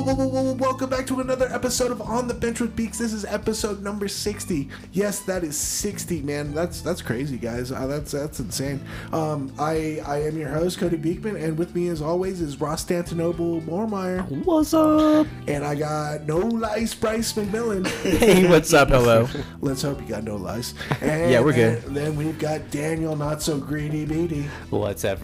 Whoa, 0.00 0.14
whoa, 0.14 0.26
whoa, 0.28 0.42
whoa, 0.44 0.52
welcome 0.54 0.88
back 0.88 1.06
to 1.08 1.20
another 1.20 1.46
episode 1.52 1.90
of 1.90 2.00
On 2.00 2.26
the 2.26 2.32
Bench 2.32 2.58
with 2.58 2.74
Beaks. 2.74 2.96
This 2.96 3.12
is 3.12 3.26
episode 3.26 3.82
number 3.82 4.08
60. 4.08 4.66
Yes, 4.92 5.20
that 5.20 5.44
is 5.44 5.58
60, 5.58 6.22
man. 6.22 6.54
That's 6.54 6.80
that's 6.80 7.02
crazy, 7.02 7.36
guys. 7.36 7.70
Uh, 7.70 7.86
that's 7.86 8.12
that's 8.12 8.40
insane. 8.40 8.80
Um, 9.12 9.52
I 9.58 10.00
I 10.06 10.22
am 10.22 10.38
your 10.38 10.48
host, 10.48 10.78
Cody 10.78 10.96
Beekman, 10.96 11.36
and 11.36 11.58
with 11.58 11.74
me 11.74 11.88
as 11.88 12.00
always 12.00 12.40
is 12.40 12.58
Ross 12.62 12.82
Stantinoble 12.82 13.60
Moormeyer. 13.66 14.26
What's 14.46 14.72
up? 14.72 15.26
And 15.46 15.62
I 15.64 15.74
got 15.74 16.22
no 16.22 16.38
lice, 16.38 16.94
Bryce 16.94 17.34
McMillan. 17.34 17.86
Hey, 18.20 18.48
what's 18.48 18.72
up? 18.72 18.88
Hello. 18.88 19.28
Let's 19.60 19.82
hope 19.82 20.00
you 20.00 20.08
got 20.08 20.24
no 20.24 20.36
lice. 20.36 20.72
And, 21.02 21.30
Yeah, 21.30 21.40
we're 21.40 21.52
good. 21.52 21.84
and 21.84 21.94
then 21.94 22.16
we've 22.16 22.38
got 22.38 22.70
Daniel, 22.70 23.16
not 23.16 23.42
so 23.42 23.58
greedy 23.58 24.06
beady. 24.06 24.48
What's 24.70 25.04
up, 25.04 25.22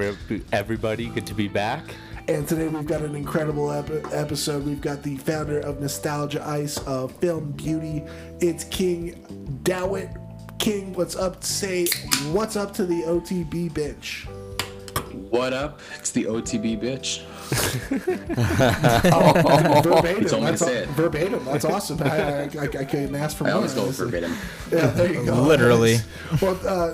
everybody? 0.52 1.08
Good 1.08 1.26
to 1.28 1.34
be 1.34 1.48
back. 1.48 1.82
And 2.28 2.46
today 2.48 2.66
we've 2.66 2.86
got 2.86 3.02
an 3.02 3.14
incredible 3.14 3.70
ep- 3.70 4.12
episode. 4.12 4.66
We've 4.66 4.80
got 4.80 5.02
the 5.04 5.16
founder 5.16 5.60
of 5.60 5.80
Nostalgia 5.80 6.44
Ice 6.44 6.78
of 6.78 7.12
Film 7.18 7.52
Beauty. 7.52 8.02
It's 8.40 8.64
King 8.64 9.60
Dowit. 9.62 10.20
King, 10.58 10.92
what's 10.94 11.14
up? 11.14 11.44
Say 11.44 11.86
what's 12.32 12.56
up 12.56 12.74
to 12.74 12.84
the 12.86 13.02
OTB 13.02 13.72
bench. 13.72 14.26
What 15.30 15.52
up? 15.52 15.80
It's 15.98 16.10
the 16.10 16.24
OTB 16.24 16.80
bitch. 16.82 17.22
verbatim. 19.82 20.22
You 20.22 20.28
told 20.28 20.42
me 20.42 20.50
to 20.50 20.52
that's 20.52 20.64
say 20.64 20.80
aw- 20.80 20.82
it. 20.82 20.88
verbatim. 20.90 21.44
That's 21.44 21.64
awesome. 21.64 22.02
I, 22.02 22.08
I, 22.08 22.40
I, 22.42 22.44
I 22.64 22.84
couldn't 22.84 23.14
ask 23.14 23.36
for 23.36 23.44
more. 23.44 23.52
I 23.52 23.54
more. 23.54 23.62
always 23.62 23.74
go 23.74 23.84
verbatim. 24.04 24.36
Yeah, 24.72 24.86
there 24.88 25.12
you 25.12 25.24
go. 25.24 25.42
Literally. 25.42 25.98
Well, 26.42 26.58
uh, 26.66 26.92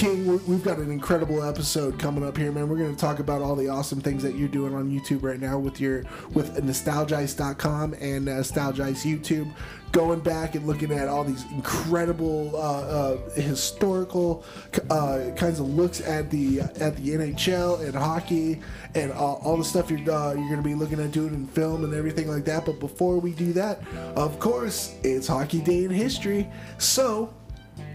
King, 0.00 0.26
we- 0.26 0.36
we've 0.54 0.64
got 0.64 0.78
an 0.78 0.90
incredible 0.90 1.42
episode 1.42 1.98
coming 1.98 2.24
up 2.24 2.34
here, 2.34 2.50
man. 2.50 2.70
We're 2.70 2.78
going 2.78 2.94
to 2.94 2.98
talk 2.98 3.18
about 3.18 3.42
all 3.42 3.54
the 3.54 3.68
awesome 3.68 4.00
things 4.00 4.22
that 4.22 4.34
you're 4.34 4.48
doing 4.48 4.74
on 4.74 4.90
YouTube 4.90 5.22
right 5.22 5.38
now 5.38 5.58
with 5.58 5.78
your 5.78 6.04
with 6.32 6.56
nostalgice.com 6.56 7.92
and 8.00 8.26
nostalgice 8.26 9.04
YouTube. 9.04 9.52
Going 9.92 10.20
back 10.20 10.54
and 10.54 10.66
looking 10.66 10.90
at 10.90 11.06
all 11.06 11.22
these 11.22 11.44
incredible 11.52 12.52
uh, 12.56 12.60
uh, 12.60 13.30
historical 13.34 14.42
uh, 14.88 15.32
kinds 15.36 15.60
of 15.60 15.66
looks 15.68 16.00
at 16.00 16.30
the 16.30 16.60
at 16.60 16.96
the 16.96 17.10
NHL 17.10 17.84
and 17.84 17.94
hockey 17.94 18.62
and 18.94 19.12
all, 19.12 19.38
all 19.44 19.58
the 19.58 19.64
stuff 19.64 19.90
you're 19.90 19.98
uh, 20.10 20.32
you're 20.32 20.48
going 20.48 20.56
to 20.56 20.62
be 20.62 20.74
looking 20.74 20.98
at 20.98 21.12
doing 21.12 21.34
in 21.34 21.46
film 21.48 21.84
and 21.84 21.92
everything 21.92 22.26
like 22.26 22.46
that. 22.46 22.64
But 22.64 22.80
before 22.80 23.18
we 23.18 23.32
do 23.32 23.52
that, 23.52 23.82
of 24.16 24.38
course, 24.40 24.94
it's 25.02 25.26
Hockey 25.26 25.60
Day 25.60 25.84
in 25.84 25.90
history. 25.90 26.48
So 26.78 27.34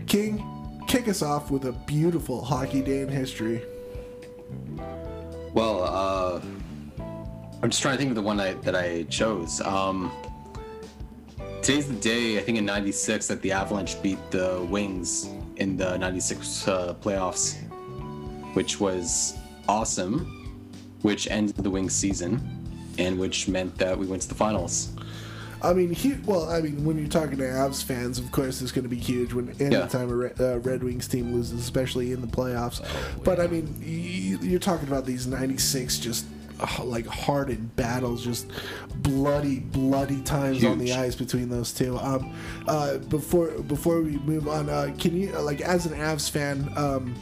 King, 0.06 0.44
kick 0.88 1.08
us 1.08 1.22
off 1.22 1.52
with 1.52 1.66
a 1.66 1.72
beautiful 1.72 2.44
hockey 2.44 2.82
day 2.82 3.02
in 3.02 3.10
history. 3.10 3.64
Well, 5.54 5.84
uh, 5.84 6.42
I'm 7.62 7.70
just 7.70 7.82
trying 7.82 7.96
to 7.96 7.98
think 7.98 8.10
of 8.10 8.16
the 8.16 8.22
one 8.22 8.40
I, 8.40 8.54
that 8.54 8.76
I 8.76 9.04
chose. 9.04 9.62
Um, 9.62 10.12
today's 11.62 11.88
the 11.88 11.96
day, 11.96 12.38
I 12.38 12.42
think 12.42 12.58
in 12.58 12.66
96, 12.66 13.28
that 13.28 13.42
the 13.42 13.52
Avalanche 13.52 14.02
beat 14.02 14.20
the 14.32 14.66
Wings 14.70 15.30
in 15.58 15.78
the 15.78 15.98
96 15.98 16.68
uh, 16.68 16.94
playoffs, 16.96 17.56
which 18.54 18.80
was 18.80 19.38
awesome, 19.68 20.62
which 21.02 21.30
ended 21.30 21.56
the 21.56 21.70
Wings 21.70 21.94
season, 21.94 22.42
and 22.98 23.18
which 23.18 23.48
meant 23.48 23.78
that 23.78 23.98
we 23.98 24.06
went 24.06 24.22
to 24.24 24.28
the 24.28 24.36
finals. 24.36 24.95
I 25.66 25.74
mean, 25.74 25.92
he, 25.92 26.14
well, 26.26 26.50
I 26.50 26.62
mean, 26.62 26.86
when 26.86 26.98
you're 26.98 27.08
talking 27.08 27.38
to 27.38 27.44
Avs 27.44 27.84
fans, 27.84 28.20
of 28.20 28.32
course, 28.32 28.62
it's 28.62 28.72
going 28.72 28.84
to 28.84 28.90
be 28.90 29.00
huge 29.00 29.34
when 29.34 29.50
anytime 29.60 30.10
a 30.12 30.16
Red, 30.16 30.40
uh, 30.40 30.60
Red 30.60 30.84
Wings 30.84 31.08
team 31.08 31.34
loses, 31.34 31.60
especially 31.60 32.12
in 32.12 32.22
the 32.22 32.28
playoffs. 32.28 32.86
but 33.24 33.40
I 33.40 33.48
mean, 33.48 33.76
you, 33.82 34.38
you're 34.40 34.60
talking 34.60 34.88
about 34.88 35.06
these 35.06 35.26
'96 35.28 35.98
just 36.00 36.26
uh, 36.60 36.84
like 36.84 37.06
hardened 37.08 37.76
battles, 37.76 38.24
just 38.24 38.48
bloody, 38.98 39.60
bloody 39.60 40.22
times 40.22 40.64
on 40.64 40.78
the 40.78 40.94
ice 40.94 41.16
between 41.16 41.50
those 41.50 41.74
two. 41.74 41.98
Um, 41.98 42.34
uh, 42.68 42.98
before 42.98 43.50
before 43.64 44.02
we 44.02 44.18
move 44.20 44.48
on, 44.48 44.70
uh, 44.70 44.94
can 45.00 45.18
you 45.18 45.32
like 45.40 45.62
as 45.62 45.86
an 45.86 45.94
Avs 45.98 46.30
fan? 46.30 46.72
Um, 46.78 47.16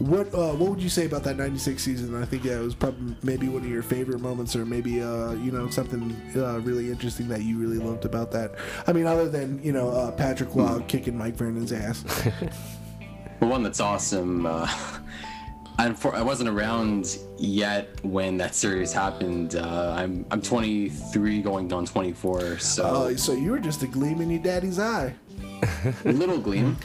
what 0.00 0.32
uh, 0.34 0.52
what 0.52 0.70
would 0.70 0.82
you 0.82 0.88
say 0.88 1.04
about 1.04 1.22
that 1.24 1.36
'96 1.36 1.82
season? 1.82 2.20
I 2.20 2.24
think 2.24 2.44
yeah, 2.44 2.58
it 2.58 2.62
was 2.62 2.74
probably 2.74 3.14
maybe 3.22 3.48
one 3.48 3.62
of 3.62 3.68
your 3.68 3.82
favorite 3.82 4.20
moments, 4.20 4.56
or 4.56 4.64
maybe 4.64 5.02
uh, 5.02 5.32
you 5.32 5.52
know 5.52 5.68
something 5.68 6.16
uh, 6.34 6.58
really 6.60 6.90
interesting 6.90 7.28
that 7.28 7.42
you 7.42 7.58
really 7.58 7.78
loved 7.78 8.06
about 8.06 8.30
that. 8.32 8.54
I 8.86 8.92
mean, 8.94 9.06
other 9.06 9.28
than 9.28 9.62
you 9.62 9.72
know 9.72 9.90
uh, 9.90 10.10
Patrick 10.12 10.54
Roy 10.54 10.82
kicking 10.88 11.16
Mike 11.16 11.36
Vernon's 11.36 11.72
ass. 11.72 12.02
The 13.40 13.46
one 13.46 13.62
that's 13.62 13.80
awesome. 13.80 14.46
Uh, 14.46 14.68
I 15.78 16.22
wasn't 16.22 16.50
around 16.50 17.16
yet 17.38 18.04
when 18.04 18.36
that 18.36 18.54
series 18.54 18.92
happened. 18.92 19.56
Uh, 19.56 19.94
I'm 19.96 20.26
I'm 20.30 20.42
23, 20.42 21.40
going 21.40 21.72
on 21.72 21.86
24, 21.86 22.58
so 22.58 22.84
Oh, 22.84 23.16
so 23.16 23.32
you 23.32 23.50
were 23.52 23.58
just 23.58 23.82
a 23.82 23.86
gleam 23.86 24.20
in 24.20 24.30
your 24.30 24.42
daddy's 24.42 24.78
eye. 24.78 25.14
A 26.04 26.12
little 26.12 26.38
gleam, 26.38 26.76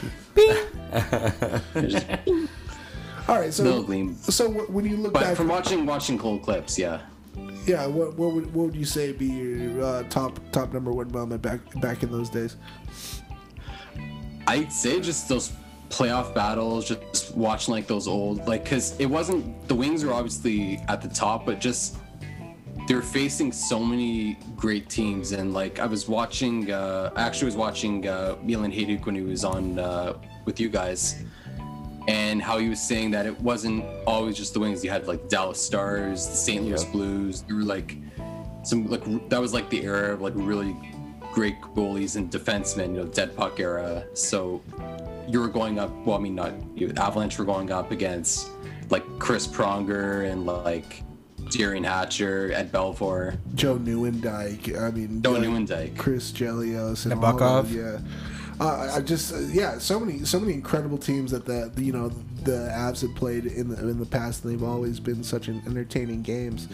Just 1.74 2.06
All 3.28 3.40
right, 3.40 3.52
so 3.52 3.64
little 3.64 3.82
gleam. 3.82 4.14
so 4.16 4.48
when 4.48 4.84
you 4.84 4.96
look 4.96 5.12
But 5.12 5.22
back, 5.22 5.36
from 5.36 5.48
watching 5.48 5.84
watching 5.84 6.16
cold 6.18 6.42
clips, 6.42 6.78
yeah. 6.78 7.00
yeah, 7.66 7.86
what, 7.86 8.16
what 8.16 8.32
would 8.34 8.54
what 8.54 8.66
would 8.66 8.76
you 8.76 8.84
say 8.84 9.12
be 9.12 9.26
your 9.26 9.82
uh, 9.82 10.02
top 10.04 10.38
top 10.52 10.72
number 10.72 10.92
one 10.92 11.10
moment 11.10 11.42
back 11.42 11.60
back 11.80 12.02
in 12.04 12.10
those 12.12 12.30
days? 12.30 12.56
I'd 14.46 14.72
say 14.72 15.00
just 15.00 15.28
those 15.28 15.52
playoff 15.88 16.34
battles, 16.34 16.86
just 16.86 17.34
watching 17.36 17.72
like 17.72 17.88
those 17.88 18.06
old, 18.06 18.46
like, 18.46 18.64
cause 18.64 18.96
it 19.00 19.06
wasn't 19.06 19.66
the 19.68 19.74
Wings 19.74 20.04
were 20.04 20.12
obviously 20.12 20.80
at 20.88 21.02
the 21.02 21.08
top, 21.08 21.44
but 21.46 21.60
just 21.60 21.96
they're 22.86 23.02
facing 23.02 23.50
so 23.50 23.80
many 23.80 24.38
great 24.54 24.88
teams. 24.88 25.32
And 25.32 25.52
like 25.52 25.80
I 25.80 25.86
was 25.86 26.08
watching, 26.08 26.70
uh, 26.70 27.10
I 27.16 27.22
actually 27.22 27.46
was 27.46 27.56
watching 27.56 28.06
uh, 28.06 28.36
Milan 28.42 28.70
Hejduk 28.70 29.04
when 29.04 29.16
he 29.16 29.22
was 29.22 29.44
on 29.44 29.80
uh, 29.80 30.14
with 30.44 30.60
you 30.60 30.68
guys, 30.68 31.24
and 32.08 32.40
how 32.40 32.58
he 32.58 32.68
was 32.68 32.80
saying 32.80 33.10
that 33.12 33.26
it 33.26 33.38
wasn't 33.40 33.84
always 34.06 34.36
just 34.36 34.54
the 34.54 34.60
Wings. 34.60 34.84
You 34.84 34.90
had 34.90 35.06
like 35.06 35.28
Dallas 35.28 35.60
Stars, 35.60 36.26
the 36.28 36.36
St. 36.36 36.64
Louis 36.64 36.84
Blues. 36.84 37.42
There 37.42 37.56
were 37.56 37.62
like 37.62 37.96
some 38.62 38.86
like 38.88 39.28
that 39.28 39.40
was 39.40 39.52
like 39.52 39.70
the 39.70 39.82
era 39.84 40.14
of 40.14 40.20
like 40.20 40.34
really 40.36 40.76
great 41.32 41.60
goalies 41.60 42.16
and 42.16 42.30
defensemen, 42.30 42.94
you 42.94 43.02
know, 43.02 43.06
dead 43.06 43.36
puck 43.36 43.60
era. 43.60 44.06
So 44.14 44.62
you 45.28 45.40
were 45.40 45.48
going 45.48 45.78
up. 45.78 45.90
Well, 46.06 46.16
I 46.16 46.20
mean, 46.20 46.34
not 46.34 46.54
you. 46.74 46.92
Avalanche 46.96 47.38
were 47.38 47.44
going 47.44 47.70
up 47.70 47.90
against 47.90 48.48
like 48.90 49.04
Chris 49.18 49.46
Pronger 49.46 50.30
and 50.30 50.46
like 50.46 51.02
Derian 51.46 51.84
Hatcher, 51.84 52.52
Ed 52.52 52.72
Belfour, 52.72 53.38
Joe 53.54 53.76
Nieuwendyk. 53.76 54.80
I 54.80 54.90
mean, 54.90 55.22
Joe 55.22 55.32
like, 55.32 55.42
Nieuwendyk. 55.42 55.96
Chris 55.96 56.32
Chelios, 56.32 57.10
and 57.10 57.20
Nabokov. 57.20 57.40
all 57.40 57.58
of 57.58 57.72
Yeah. 57.72 57.98
I 58.60 59.00
just 59.00 59.34
uh, 59.34 59.38
yeah, 59.38 59.78
so 59.78 60.00
many 60.00 60.24
so 60.24 60.40
many 60.40 60.54
incredible 60.54 60.98
teams 60.98 61.30
that 61.30 61.44
the, 61.44 61.70
the 61.74 61.84
you 61.84 61.92
know 61.92 62.08
the 62.44 62.70
Avs 62.72 63.02
have 63.02 63.14
played 63.14 63.46
in 63.46 63.68
the 63.68 63.88
in 63.88 63.98
the 63.98 64.06
past, 64.06 64.44
and 64.44 64.52
they've 64.52 64.62
always 64.62 64.98
been 65.00 65.22
such 65.22 65.48
an 65.48 65.62
entertaining 65.66 66.22
games. 66.22 66.68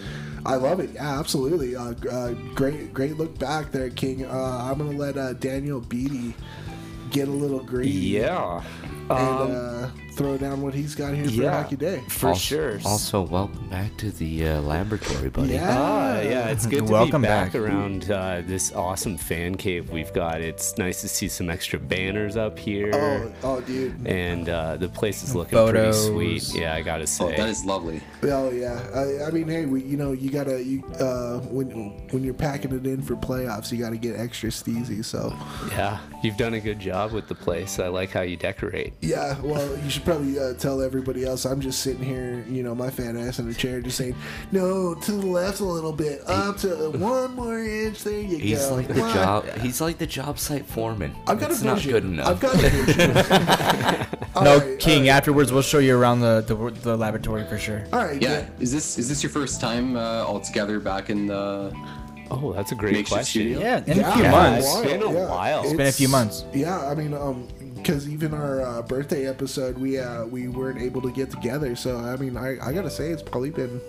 I 0.47 0.57
love 0.57 0.81
it. 0.81 0.91
Yeah, 0.95 1.19
absolutely. 1.19 1.75
Uh, 1.75 1.95
uh, 2.11 2.33
great 2.55 2.95
great 2.95 3.17
look 3.17 3.39
back 3.39 3.73
there, 3.73 3.91
King. 3.91 4.25
Uh, 4.27 4.69
I'm 4.71 4.79
gonna 4.79 4.97
let 4.97 5.17
uh, 5.17 5.33
Daniel 5.35 5.81
Beatty 5.81 6.35
get 7.11 7.29
a 7.29 7.33
little 7.33 7.61
greedy 7.61 7.91
Yeah. 7.91 8.63
And 9.11 9.11
Um, 9.11 9.51
uh, 9.51 9.89
throw 10.15 10.37
down 10.37 10.61
what 10.61 10.75
he's 10.75 10.95
got 10.95 11.15
here 11.15 11.29
for. 11.29 11.51
Hockey 11.51 11.77
Day. 11.77 12.03
for 12.09 12.29
also, 12.29 12.39
sure. 12.41 12.79
Also, 12.85 13.23
welcome 13.23 13.67
back 13.71 13.97
to 13.97 14.11
the 14.11 14.47
uh, 14.47 14.61
laboratory, 14.61 15.31
buddy. 15.31 15.55
Yeah. 15.55 15.69
Ah, 15.71 16.21
yeah, 16.21 16.49
it's 16.49 16.67
good 16.67 16.87
to 16.87 16.93
Welcome 16.93 17.23
be 17.23 17.29
back, 17.29 17.53
back. 17.53 17.61
around 17.61 18.11
uh, 18.11 18.43
this 18.47 18.73
awesome 18.75 19.17
fan 19.17 19.55
cave 19.57 19.91
we've 19.91 20.13
got. 20.13 20.41
It's 20.43 20.77
nice 20.77 21.01
to 21.01 21.09
see 21.09 21.29
some 21.29 21.49
extra 21.49 21.79
banners 21.79 22.37
up 22.37 22.59
here. 22.59 22.91
Oh, 22.95 23.33
oh, 23.43 23.61
dude. 23.63 24.07
And 24.07 24.49
uh, 24.51 24.77
the 24.77 24.89
place 24.89 25.23
is 25.23 25.35
looking 25.35 25.57
Photos. 25.57 26.11
pretty 26.11 26.39
sweet. 26.41 26.61
Yeah, 26.61 26.75
I 26.75 26.83
gotta 26.83 27.03
Oh, 27.03 27.07
say. 27.07 27.37
that 27.37 27.49
is 27.49 27.65
lovely. 27.65 28.03
Oh 28.23 28.51
yeah, 28.51 28.81
I, 28.95 29.29
I 29.29 29.31
mean, 29.31 29.49
hey, 29.49 29.65
we, 29.65 29.83
you 29.83 29.97
know, 29.97 30.13
you 30.13 30.31
gotta, 30.31 30.63
you, 30.63 30.85
uh, 31.01 31.39
when 31.41 31.71
when 32.11 32.23
you're 32.23 32.35
packing 32.35 32.73
it 32.73 32.87
in 32.87 33.01
for 33.03 33.17
playoffs, 33.17 33.73
you 33.73 33.79
gotta 33.79 33.97
get 33.97 34.21
extra 34.21 34.51
steezy. 34.51 35.03
So, 35.05 35.35
yeah, 35.71 35.99
you've 36.23 36.37
done 36.37 36.55
a 36.55 36.61
good 36.61 36.79
job 36.79 37.13
with 37.13 37.29
the 37.29 37.35
place. 37.35 37.79
I 37.79 37.89
like 37.89 38.11
how 38.11 38.21
you 38.21 38.37
decorate. 38.37 38.92
Yeah, 39.01 39.41
well, 39.41 39.77
you 39.83 39.91
should 39.91 40.05
probably 40.05 40.39
uh, 40.39 40.55
tell 40.55 40.81
everybody 40.81 41.25
else. 41.25 41.45
I'm 41.45 41.61
just 41.61 41.81
sitting 41.81 42.05
here, 42.05 42.45
you 42.49 42.63
know, 42.63 42.75
my 42.75 42.91
fat 42.91 43.17
ass 43.17 43.39
in 43.41 43.49
a 43.49 43.55
chair, 43.55 43.81
just 43.81 43.97
saying, 43.99 44.15
no, 44.53 44.95
to 44.95 45.13
the 45.13 45.27
left 45.27 45.61
a 45.61 45.65
little 45.65 45.93
bit, 45.93 46.21
up 46.29 46.59
to 46.59 46.91
one 46.91 47.35
more 47.35 47.59
inch. 47.59 48.05
There 48.05 48.21
you 48.21 48.39
He's 48.39 48.61
go. 48.67 48.75
like 48.77 48.89
the 48.89 48.95
Come 48.95 49.03
on. 49.03 49.15
job. 49.15 49.49
He's 49.59 49.81
like 49.81 49.99
the 49.99 50.07
job 50.07 50.39
site 50.39 50.67
foreman. 50.67 51.15
I've 51.27 51.41
got 51.41 51.51
it's 51.51 51.63
a 51.63 51.65
not 51.65 51.83
good 51.83 52.05
enough. 52.05 52.29
I've 52.29 52.41
got 52.41 52.55
a 52.55 52.59
vision. 52.59 54.07
All 54.35 54.45
no, 54.45 54.59
right, 54.59 54.79
King. 54.79 55.01
all 55.03 55.07
right. 55.09 55.17
Afterwards, 55.17 55.53
we'll 55.53 55.61
show 55.63 55.79
you 55.79 55.97
around 55.99 56.21
the 56.21 56.41
the, 56.47 56.55
the 56.81 56.97
laboratory 56.97 57.45
for 57.47 57.59
sure. 57.59 57.85
All 57.93 58.05
right, 58.05 58.21
Yeah. 58.23 58.47
Is 58.61 58.73
this 58.73 58.99
is 58.99 59.09
this 59.09 59.23
your 59.23 59.31
first 59.31 59.61
time 59.61 59.95
uh, 59.97 60.25
all 60.25 60.41
together 60.41 60.81
back 60.81 61.11
in 61.11 61.27
the 61.27 61.71
Oh, 62.31 62.55
that's 62.55 62.73
a 62.73 62.75
great 62.75 62.95
Makeshift 62.95 63.11
question. 63.13 63.49
Yeah, 63.61 63.83
in 63.87 63.99
Yeah, 63.99 64.09
a 64.11 64.15
few 64.15 64.23
yeah, 64.23 64.31
months. 64.31 64.67
while, 64.67 64.83
It's 64.83 64.91
been 64.93 65.03
a 65.03 65.11
while. 65.11 65.63
It's 65.65 65.73
been 65.75 65.87
a 65.87 65.93
few 65.93 66.09
months. 66.09 66.47
Yeah, 66.55 66.87
I 66.89 66.95
mean, 66.95 67.13
um, 67.13 67.47
because 67.83 68.09
even 68.09 68.33
our 68.33 68.63
uh, 68.63 68.83
birthday 68.83 69.27
episode, 69.27 69.77
we 69.77 69.99
uh, 69.99 70.25
we 70.27 70.49
weren't 70.49 70.81
able 70.81 71.03
to 71.03 71.11
get 71.11 71.31
together. 71.31 71.75
So 71.75 71.99
I 71.99 72.17
mean, 72.17 72.37
I, 72.37 72.57
I 72.65 72.73
gotta 72.73 72.91
say, 72.91 73.11
it's 73.11 73.23
probably 73.23 73.51
been 73.51 73.81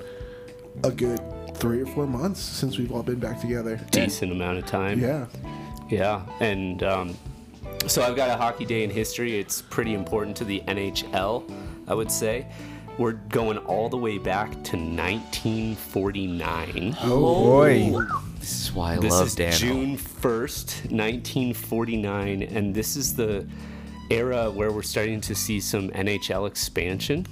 a 0.83 0.91
good 0.91 1.21
three 1.55 1.81
or 1.81 1.85
four 1.85 2.07
months 2.07 2.41
since 2.41 2.77
we've 2.77 2.91
all 2.91 3.03
been 3.03 3.19
back 3.19 3.39
together. 3.39 3.79
Decent 3.91 4.31
amount 4.31 4.57
of 4.57 4.65
time. 4.65 4.99
Yeah. 4.99 5.27
Yeah, 5.89 6.25
and 6.39 6.81
um, 6.81 7.15
so 7.87 8.01
I've 8.01 8.15
got 8.15 8.29
a 8.29 8.37
hockey 8.37 8.65
day 8.65 8.83
in 8.83 8.89
history. 8.89 9.37
It's 9.37 9.61
pretty 9.61 9.93
important 9.93 10.35
to 10.37 10.45
the 10.45 10.61
NHL, 10.67 11.43
I 11.87 11.93
would 11.93 12.11
say. 12.11 12.47
We're 12.97 13.11
going 13.13 13.57
all 13.59 13.89
the 13.89 13.97
way 13.97 14.17
back 14.17 14.51
to 14.51 14.77
1949. 14.77 16.97
Oh 17.01 17.19
boy. 17.19 17.91
This 18.39 18.65
is 18.65 18.73
why 18.73 18.93
I 18.93 18.97
This 18.97 19.11
love 19.11 19.27
is 19.27 19.35
Dan. 19.35 19.51
June 19.53 19.97
1st, 19.97 20.91
1949, 20.91 22.43
and 22.43 22.73
this 22.73 22.95
is 22.95 23.15
the 23.15 23.47
era 24.13 24.49
where 24.51 24.71
we're 24.71 24.83
starting 24.83 25.19
to 25.21 25.35
see 25.35 25.59
some 25.59 25.89
NHL 25.89 26.47
expansion. 26.47 27.25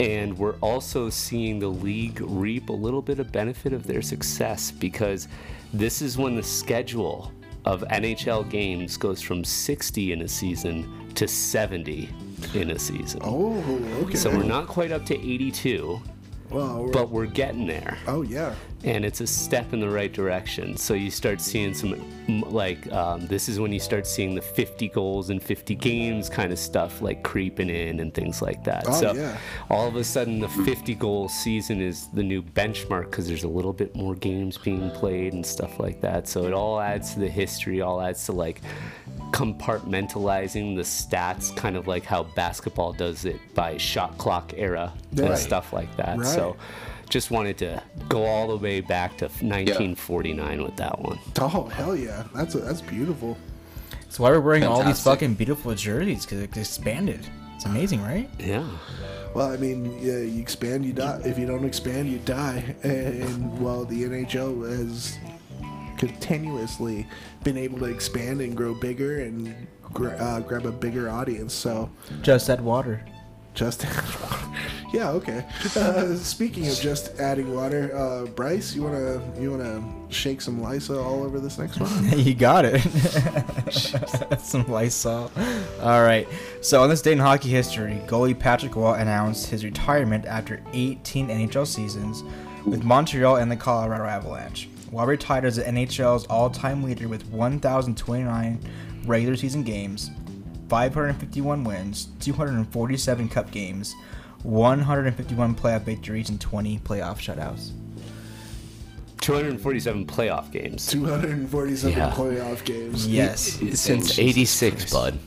And 0.00 0.36
we're 0.38 0.56
also 0.60 1.10
seeing 1.10 1.58
the 1.58 1.68
league 1.68 2.20
reap 2.20 2.68
a 2.70 2.72
little 2.72 3.02
bit 3.02 3.18
of 3.18 3.30
benefit 3.30 3.72
of 3.72 3.86
their 3.86 4.02
success 4.02 4.70
because 4.70 5.28
this 5.72 6.00
is 6.02 6.16
when 6.16 6.34
the 6.36 6.42
schedule 6.42 7.30
of 7.64 7.82
NHL 7.90 8.48
games 8.50 8.96
goes 8.96 9.20
from 9.20 9.44
60 9.44 10.12
in 10.12 10.22
a 10.22 10.28
season 10.28 11.12
to 11.14 11.28
70 11.28 12.08
in 12.54 12.70
a 12.70 12.78
season. 12.78 13.20
Oh, 13.22 13.62
okay. 14.02 14.16
So 14.16 14.30
we're 14.30 14.42
not 14.44 14.66
quite 14.66 14.90
up 14.92 15.04
to 15.06 15.14
82, 15.14 16.00
Well, 16.50 16.78
we're- 16.84 16.92
but 16.92 17.10
we're 17.10 17.26
getting 17.26 17.66
there 17.66 17.96
oh 18.08 18.22
yeah. 18.22 18.54
And 18.84 19.04
it's 19.04 19.20
a 19.20 19.26
step 19.26 19.72
in 19.72 19.80
the 19.80 19.88
right 19.88 20.12
direction. 20.12 20.76
So 20.76 20.94
you 20.94 21.10
start 21.10 21.40
seeing 21.40 21.72
some, 21.72 21.94
like, 22.50 22.90
um, 22.92 23.26
this 23.26 23.48
is 23.48 23.60
when 23.60 23.72
you 23.72 23.78
start 23.80 24.06
seeing 24.06 24.34
the 24.34 24.40
50 24.42 24.88
goals 24.88 25.30
and 25.30 25.42
50 25.42 25.74
games 25.76 26.28
kind 26.28 26.52
of 26.52 26.58
stuff, 26.58 27.00
like 27.00 27.22
creeping 27.22 27.70
in 27.70 28.00
and 28.00 28.12
things 28.12 28.42
like 28.42 28.64
that. 28.64 28.84
Oh, 28.88 29.00
so 29.00 29.12
yeah. 29.14 29.36
all 29.70 29.86
of 29.86 29.96
a 29.96 30.04
sudden, 30.04 30.40
the 30.40 30.48
50 30.48 30.94
goal 30.96 31.28
season 31.28 31.80
is 31.80 32.08
the 32.08 32.22
new 32.22 32.42
benchmark 32.42 33.04
because 33.10 33.28
there's 33.28 33.44
a 33.44 33.48
little 33.48 33.72
bit 33.72 33.94
more 33.94 34.14
games 34.16 34.58
being 34.58 34.90
played 34.90 35.32
and 35.32 35.46
stuff 35.46 35.78
like 35.78 36.00
that. 36.00 36.26
So 36.26 36.44
it 36.46 36.52
all 36.52 36.80
adds 36.80 37.14
to 37.14 37.20
the 37.20 37.28
history, 37.28 37.80
all 37.82 38.00
adds 38.00 38.26
to 38.26 38.32
like 38.32 38.60
compartmentalizing 39.30 40.76
the 40.76 40.82
stats, 40.82 41.54
kind 41.56 41.76
of 41.76 41.86
like 41.86 42.04
how 42.04 42.24
basketball 42.24 42.92
does 42.92 43.24
it 43.24 43.38
by 43.54 43.76
shot 43.76 44.16
clock 44.18 44.52
era 44.56 44.92
Right. 45.14 45.30
and 45.30 45.38
stuff 45.38 45.72
like 45.72 45.94
that. 45.96 46.18
Right. 46.18 46.26
So 46.26 46.56
just 47.12 47.30
wanted 47.30 47.58
to 47.58 47.82
go 48.08 48.24
all 48.24 48.48
the 48.48 48.56
way 48.56 48.80
back 48.80 49.18
to 49.18 49.26
1949 49.26 50.62
with 50.62 50.76
that 50.76 50.98
one. 50.98 51.18
Oh 51.38 51.64
hell 51.68 51.94
yeah. 51.94 52.24
That's 52.34 52.54
that's 52.54 52.80
beautiful. 52.80 53.36
That's 54.00 54.18
why 54.18 54.30
we're 54.30 54.40
wearing 54.40 54.64
all 54.64 54.82
these 54.82 55.02
fucking 55.02 55.34
beautiful 55.34 55.74
jerseys 55.74 56.24
because 56.24 56.40
it 56.40 56.56
expanded. 56.56 57.20
It's 57.54 57.66
amazing, 57.66 58.02
right? 58.02 58.30
Yeah. 58.38 58.66
Well, 59.34 59.52
I 59.52 59.56
mean, 59.58 59.98
yeah, 60.00 60.18
you 60.18 60.40
expand, 60.40 60.84
you 60.86 60.92
die. 60.94 61.20
If 61.24 61.38
you 61.38 61.46
don't 61.46 61.64
expand, 61.66 62.08
you 62.08 62.18
die. 62.20 62.74
And 62.82 63.60
well, 63.60 63.84
the 63.84 64.04
NHL 64.04 64.66
has 64.68 65.18
continuously 65.98 67.06
been 67.44 67.56
able 67.58 67.78
to 67.80 67.84
expand 67.86 68.40
and 68.40 68.56
grow 68.56 68.74
bigger 68.74 69.20
and 69.20 69.54
gra- 69.92 70.16
uh, 70.16 70.40
grab 70.40 70.64
a 70.66 70.72
bigger 70.72 71.08
audience. 71.10 71.52
So 71.54 71.90
Just 72.22 72.48
add 72.50 72.60
water. 72.62 73.04
just 73.54 73.82
yeah, 74.92 75.10
okay. 75.10 75.44
Uh, 75.76 76.14
speaking 76.16 76.68
of 76.68 76.78
just 76.78 77.18
adding 77.18 77.54
water, 77.54 77.94
uh, 77.96 78.26
Bryce, 78.26 78.74
you 78.74 78.82
wanna 78.82 79.22
you 79.40 79.50
wanna 79.50 79.82
shake 80.10 80.40
some 80.40 80.60
Lysa 80.60 81.02
all 81.02 81.22
over 81.22 81.40
this 81.40 81.58
next 81.58 81.80
one? 81.80 82.18
you 82.18 82.34
got 82.34 82.64
it. 82.64 82.80
Some 84.40 84.66
Lysol. 84.68 85.30
All 85.80 86.02
right. 86.02 86.28
So 86.60 86.82
on 86.82 86.90
this 86.90 87.00
day 87.00 87.12
in 87.12 87.18
hockey 87.18 87.48
history, 87.48 88.02
goalie 88.06 88.38
Patrick 88.38 88.76
Roy 88.76 88.94
announced 88.94 89.46
his 89.46 89.64
retirement 89.64 90.26
after 90.26 90.60
18 90.72 91.28
NHL 91.28 91.66
seasons 91.66 92.22
with 92.66 92.84
Montreal 92.84 93.36
and 93.36 93.50
the 93.50 93.56
Colorado 93.56 94.04
Avalanche. 94.04 94.68
Roy 94.90 95.04
retired 95.04 95.46
as 95.46 95.56
the 95.56 95.62
NHL's 95.62 96.26
all-time 96.26 96.82
leader 96.82 97.08
with 97.08 97.26
1,029 97.28 98.60
regular 99.06 99.36
season 99.36 99.62
games, 99.62 100.10
551 100.68 101.64
wins, 101.64 102.08
247 102.20 103.28
cup 103.28 103.50
games, 103.50 103.94
151 104.42 105.54
playoff 105.54 105.82
victories, 105.82 106.28
and 106.30 106.40
20 106.40 106.78
playoff 106.80 107.18
shutouts. 107.18 107.70
247 109.20 110.06
playoff 110.06 110.50
games. 110.50 110.86
247 110.88 111.96
Yeah. 111.96 112.10
playoff 112.10 112.64
games. 112.64 113.06
Yes. 113.06 113.60
Since 113.74 114.18
'86, 114.18 114.92
bud. 114.92 115.18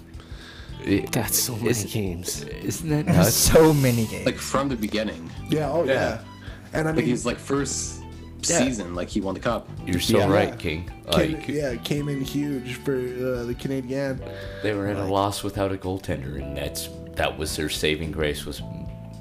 It- 0.83 1.11
That's 1.13 1.39
so 1.39 1.55
many 1.55 1.69
Is- 1.69 1.83
games. 1.85 2.43
Isn't 2.61 2.89
that 2.89 3.05
nuts? 3.07 3.33
so 3.33 3.73
many 3.73 4.05
games. 4.07 4.25
Like 4.25 4.37
from 4.37 4.67
the 4.69 4.75
beginning. 4.75 5.29
Yeah, 5.49 5.71
oh 5.71 5.83
yeah. 5.85 5.93
Yeah. 5.93 6.19
And 6.73 6.87
I 6.87 6.91
Like 6.91 6.97
mean, 6.99 7.07
his 7.07 7.25
like 7.25 7.39
first 7.39 8.01
Yeah. 8.43 8.57
season, 8.59 8.93
like 8.95 9.07
he 9.09 9.21
won 9.21 9.33
the 9.33 9.39
cup. 9.39 9.69
You're 9.85 10.01
so 10.01 10.17
Yeah. 10.17 10.27
right, 10.27 10.59
King. 10.59 10.91
came, 11.11 11.31
Like 11.33 11.47
yeah, 11.47 11.75
came 11.77 12.09
in 12.09 12.21
huge 12.21 12.75
for 12.75 12.95
uh, 12.97 13.43
the 13.45 13.55
Canadian. 13.57 14.19
they 14.61 14.73
were 14.73 14.87
at 14.87 14.97
a 14.97 15.05
loss 15.05 15.41
without 15.41 15.71
a 15.71 15.75
goaltender, 15.77 16.35
and 16.41 16.55
that's 16.57 16.89
that 17.15 17.39
was 17.39 17.55
their 17.55 17.69
saving 17.69 18.11
grace 18.11 18.45
was 18.45 18.61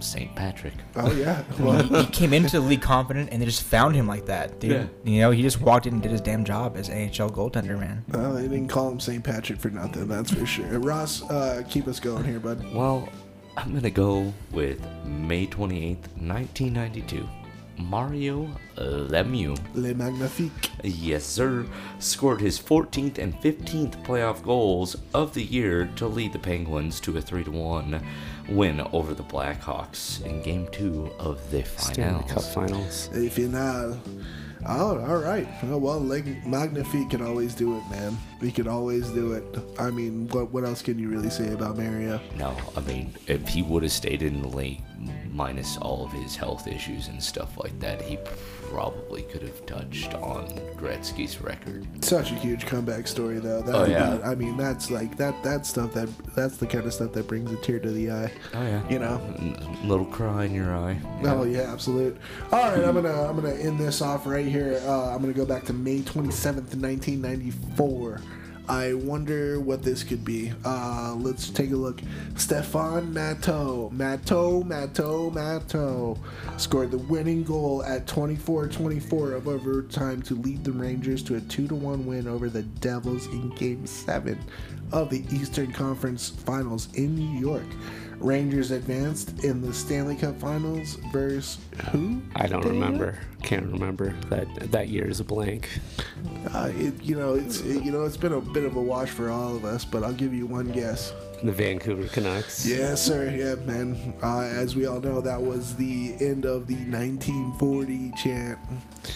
St. 0.05 0.35
Patrick. 0.37 0.75
Oh 0.97 1.12
yeah. 1.12 1.43
Well, 1.59 1.83
he, 1.83 2.03
he 2.03 2.06
came 2.06 2.33
into 2.33 2.51
the 2.61 2.61
league 2.61 2.83
confident, 2.83 3.31
and 3.33 3.41
they 3.41 3.47
just 3.47 3.62
found 3.62 3.95
him 3.95 4.06
like 4.06 4.27
that. 4.27 4.61
They, 4.61 4.69
Yeah. 4.69 4.87
You 5.05 5.21
know, 5.21 5.31
he 5.31 5.43
just 5.43 5.61
walked 5.61 5.87
in 5.87 5.95
and 5.95 6.03
did 6.03 6.12
his 6.12 6.21
damn 6.21 6.45
job 6.45 6.77
as 6.77 6.89
NHL 6.89 7.31
goaltender, 7.31 7.79
man. 7.79 8.05
uh, 8.12 8.33
they 8.33 8.43
didn't 8.43 8.69
call 8.69 8.91
him 8.91 9.01
St. 9.01 9.23
Patrick 9.25 9.59
for 9.59 9.71
nothing. 9.71 10.06
That's 10.09 10.33
for 10.33 10.47
sure. 10.47 10.67
Ross, 10.79 11.23
uh, 11.31 11.62
keep 11.69 11.89
us 11.89 12.01
going 12.01 12.25
here, 12.25 12.41
bud. 12.41 12.65
Well, 12.75 13.09
I'm 13.56 13.73
gonna 13.75 13.91
go 13.91 14.33
with 14.53 14.81
May 15.05 15.47
28th, 15.47 16.09
1992. 16.19 17.29
Mario 17.77 18.49
Lemieux, 18.77 19.57
Le 19.75 19.93
Magnifique. 19.95 20.71
yes 20.85 21.25
sir, 21.25 21.67
scored 21.99 22.41
his 22.41 22.57
14th 22.59 23.19
and 23.19 23.35
15th 23.41 24.00
playoff 24.05 24.43
goals 24.45 24.97
of 25.12 25.35
the 25.35 25.43
year 25.43 25.87
to 25.97 26.07
lead 26.07 26.33
the 26.33 26.39
Penguins 26.39 27.00
to 27.00 27.17
a 27.19 27.21
3-1 27.21 28.00
win 28.49 28.81
over 28.93 29.14
the 29.14 29.23
Blackhawks 29.23 30.25
in 30.25 30.43
Game 30.43 30.69
2 30.73 31.12
of 31.19 31.50
the 31.50 31.64
Stanley 31.64 32.25
Cup 32.29 32.43
finals. 32.43 33.08
finals. 33.08 33.26
A 33.26 33.31
finale. 33.31 34.00
Oh, 34.67 34.99
all 35.06 35.19
right. 35.19 35.46
Oh, 35.64 35.76
well, 35.76 36.02
Le 36.02 36.23
Magnifique 36.46 37.11
can 37.11 37.20
always 37.20 37.55
do 37.55 37.76
it, 37.76 37.82
man. 37.91 38.17
He 38.41 38.50
can 38.50 38.67
always 38.67 39.11
do 39.11 39.33
it. 39.33 39.45
I 39.78 39.90
mean, 39.90 40.26
what 40.28 40.50
what 40.52 40.64
else 40.64 40.80
can 40.80 40.99
you 40.99 41.11
really 41.11 41.28
say 41.28 41.52
about 41.52 41.76
Mario? 41.76 42.19
No, 42.37 42.57
I 42.75 42.80
mean, 42.80 43.14
if 43.26 43.47
he 43.47 43.61
would 43.61 43.83
have 43.83 43.92
stayed 43.92 44.23
in 44.23 44.40
the 44.40 44.49
league, 44.49 44.80
minus 45.30 45.76
all 45.76 46.04
of 46.07 46.12
his 46.12 46.35
health 46.35 46.66
issues 46.66 47.09
and 47.09 47.23
stuff 47.23 47.59
like 47.59 47.78
that, 47.80 48.00
he 48.00 48.19
probably 48.71 49.23
could 49.23 49.42
have 49.42 49.64
touched 49.66 50.14
on 50.14 50.49
Gretzky's 50.76 51.40
record. 51.40 51.87
Such 52.04 52.30
a 52.33 52.35
huge 52.35 52.66
comeback 52.66 53.06
story, 53.06 53.38
though. 53.38 53.62
That, 53.62 53.75
Oh, 53.75 53.85
yeah. 53.85 54.11
that- 54.16 54.25
I 54.26 54.35
mean, 54.35 54.56
that's 54.56 54.90
like 54.90 55.16
that. 55.18 55.42
That 55.42 55.66
stuff. 55.66 55.92
That 55.94 56.09
that's 56.35 56.56
the 56.56 56.66
kind 56.66 56.85
of 56.87 56.92
stuff 56.92 57.12
that 57.12 57.26
brings 57.28 57.50
a 57.52 57.56
tear 57.56 57.78
to 57.78 57.90
the 57.90 58.11
eye. 58.11 58.33
Oh 58.54 58.62
yeah, 58.62 58.88
You 58.88 58.99
know. 58.99 59.21
N- 59.38 59.78
little 59.85 60.06
cry 60.06 60.44
in 60.44 60.54
your 60.54 60.75
eye. 60.75 60.99
Oh 61.25 61.44
yeah, 61.44 61.73
absolute. 61.73 62.16
All 62.52 62.62
right, 62.62 62.85
I'm 62.85 62.94
gonna 63.00 63.28
I'm 63.28 63.37
gonna 63.37 63.54
end 63.54 63.78
this 63.78 64.00
off 64.02 64.26
right 64.26 64.47
here. 64.47 64.80
Uh, 64.85 65.14
I'm 65.14 65.21
gonna 65.21 65.33
go 65.33 65.47
back 65.47 65.64
to 65.66 65.73
May 65.73 66.00
27th, 66.00 66.75
1994. 66.76 68.21
I 68.68 68.94
wonder 68.94 69.61
what 69.61 69.83
this 69.83 70.02
could 70.02 70.25
be. 70.25 70.52
Uh, 70.64 71.14
let's 71.18 71.50
take 71.50 71.71
a 71.71 71.76
look. 71.76 72.00
Stéphane 72.35 73.12
Matteau, 73.12 73.92
Matteau, 73.92 74.64
Matteau, 74.64 75.30
Matteau 75.33 76.18
scored 76.59 76.90
the 76.90 76.99
winning 76.99 77.44
goal 77.44 77.83
at 77.85 78.06
24-24 78.06 79.37
of 79.37 79.49
overtime 79.49 80.23
to 80.23 80.35
lead 80.35 80.64
the 80.64 80.73
Rangers 80.73 81.23
to 81.25 81.37
a 81.37 81.40
2-1 81.40 82.04
win 82.04 82.26
over 82.26 82.49
the 82.49 82.62
Devils 82.62 83.26
in 83.26 83.50
Game 83.50 83.87
Seven 83.87 84.38
of 84.92 85.11
the 85.11 85.25
Eastern 85.30 85.71
Conference 85.71 86.30
Finals 86.30 86.88
in 86.94 87.14
New 87.14 87.38
York. 87.38 87.66
Rangers 88.18 88.71
advanced 88.71 89.44
in 89.44 89.61
the 89.61 89.73
Stanley 89.73 90.16
Cup 90.16 90.38
Finals 90.40 90.97
versus 91.12 91.59
who? 91.90 92.23
I 92.37 92.47
don't 92.47 92.64
remember. 92.64 93.18
Can't 93.42 93.66
remember. 93.66 94.14
That 94.30 94.73
that 94.73 94.88
year 94.88 95.06
is 95.06 95.21
a 95.21 95.25
blank. 95.25 95.68
Uh, 96.52 96.71
it, 96.76 97.02
you 97.02 97.16
know, 97.16 97.35
it's 97.35 97.61
it, 97.61 97.83
you 97.83 97.92
know, 97.92 98.04
it's 98.04 98.16
been 98.16 98.33
a 98.33 98.40
bit 98.40 98.64
of 98.64 98.76
a 98.76 98.83
wash 98.83 99.11
for 99.11 99.30
all 99.30 99.54
of 99.56 99.64
us, 99.64 99.85
but 99.85 100.02
I'll 100.02 100.12
give 100.12 100.33
you 100.33 100.47
one 100.47 100.71
guess. 100.71 101.12
The 101.43 101.53
Vancouver 101.53 102.09
Canucks. 102.09 102.67
Yes, 102.67 103.03
sir. 103.03 103.31
Yeah, 103.31 103.57
man. 103.67 104.14
Uh, 104.23 104.41
as 104.41 104.75
we 104.75 104.87
all 104.87 105.00
know, 105.00 105.21
that 105.21 105.41
was 105.41 105.75
the 105.76 106.14
end 106.21 106.45
of 106.47 106.67
the 106.67 106.75
1940 106.76 108.12
chant. 108.17 108.59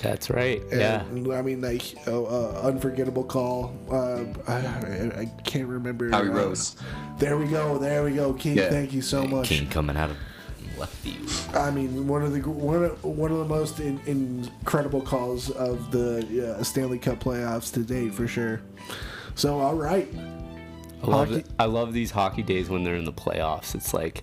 That's 0.02 0.28
right. 0.28 0.60
Yeah. 0.70 1.04
I 1.08 1.42
mean, 1.42 1.60
like, 1.62 1.94
uh, 2.06 2.22
uh, 2.22 2.60
unforgettable 2.64 3.24
call. 3.24 3.74
Uh, 3.90 4.24
I, 4.46 4.54
I, 4.56 5.20
I 5.20 5.24
can't 5.44 5.68
remember. 5.68 6.10
Howie 6.10 6.28
uh, 6.28 6.32
Rose. 6.32 6.76
There 7.18 7.38
we 7.38 7.46
go. 7.46 7.78
There 7.78 8.04
we 8.04 8.14
go. 8.14 8.34
King, 8.34 8.58
Yeah. 8.58 8.70
thank 8.70 8.92
you 8.92 9.02
so 9.02 9.24
much. 9.26 9.48
King 9.48 9.68
coming 9.68 9.96
out 9.96 10.10
of 10.10 10.16
left 10.78 10.94
field. 10.96 11.56
I 11.56 11.70
mean, 11.70 12.06
one 12.06 12.22
of 12.22 12.32
the 12.32 12.40
one 12.40 12.84
of, 12.84 13.04
one 13.04 13.32
of 13.32 13.38
the 13.38 13.44
most 13.44 13.80
in, 13.80 14.00
incredible 14.06 15.00
calls 15.00 15.50
of 15.50 15.90
the 15.90 16.56
uh, 16.58 16.62
Stanley 16.62 16.98
Cup 16.98 17.20
playoffs 17.20 17.72
to 17.74 17.80
date, 17.80 18.12
for 18.12 18.28
sure. 18.28 18.60
So, 19.34 19.58
all 19.60 19.74
right. 19.76 20.08
I 21.02 21.06
love, 21.06 21.28
Hockey- 21.30 21.44
I 21.58 21.64
love 21.66 21.92
these 21.92 22.10
hockey 22.10 22.42
days 22.42 22.68
when 22.68 22.82
they're 22.84 22.96
in 22.96 23.04
the 23.04 23.12
playoffs. 23.12 23.74
It's 23.74 23.94
like, 23.94 24.22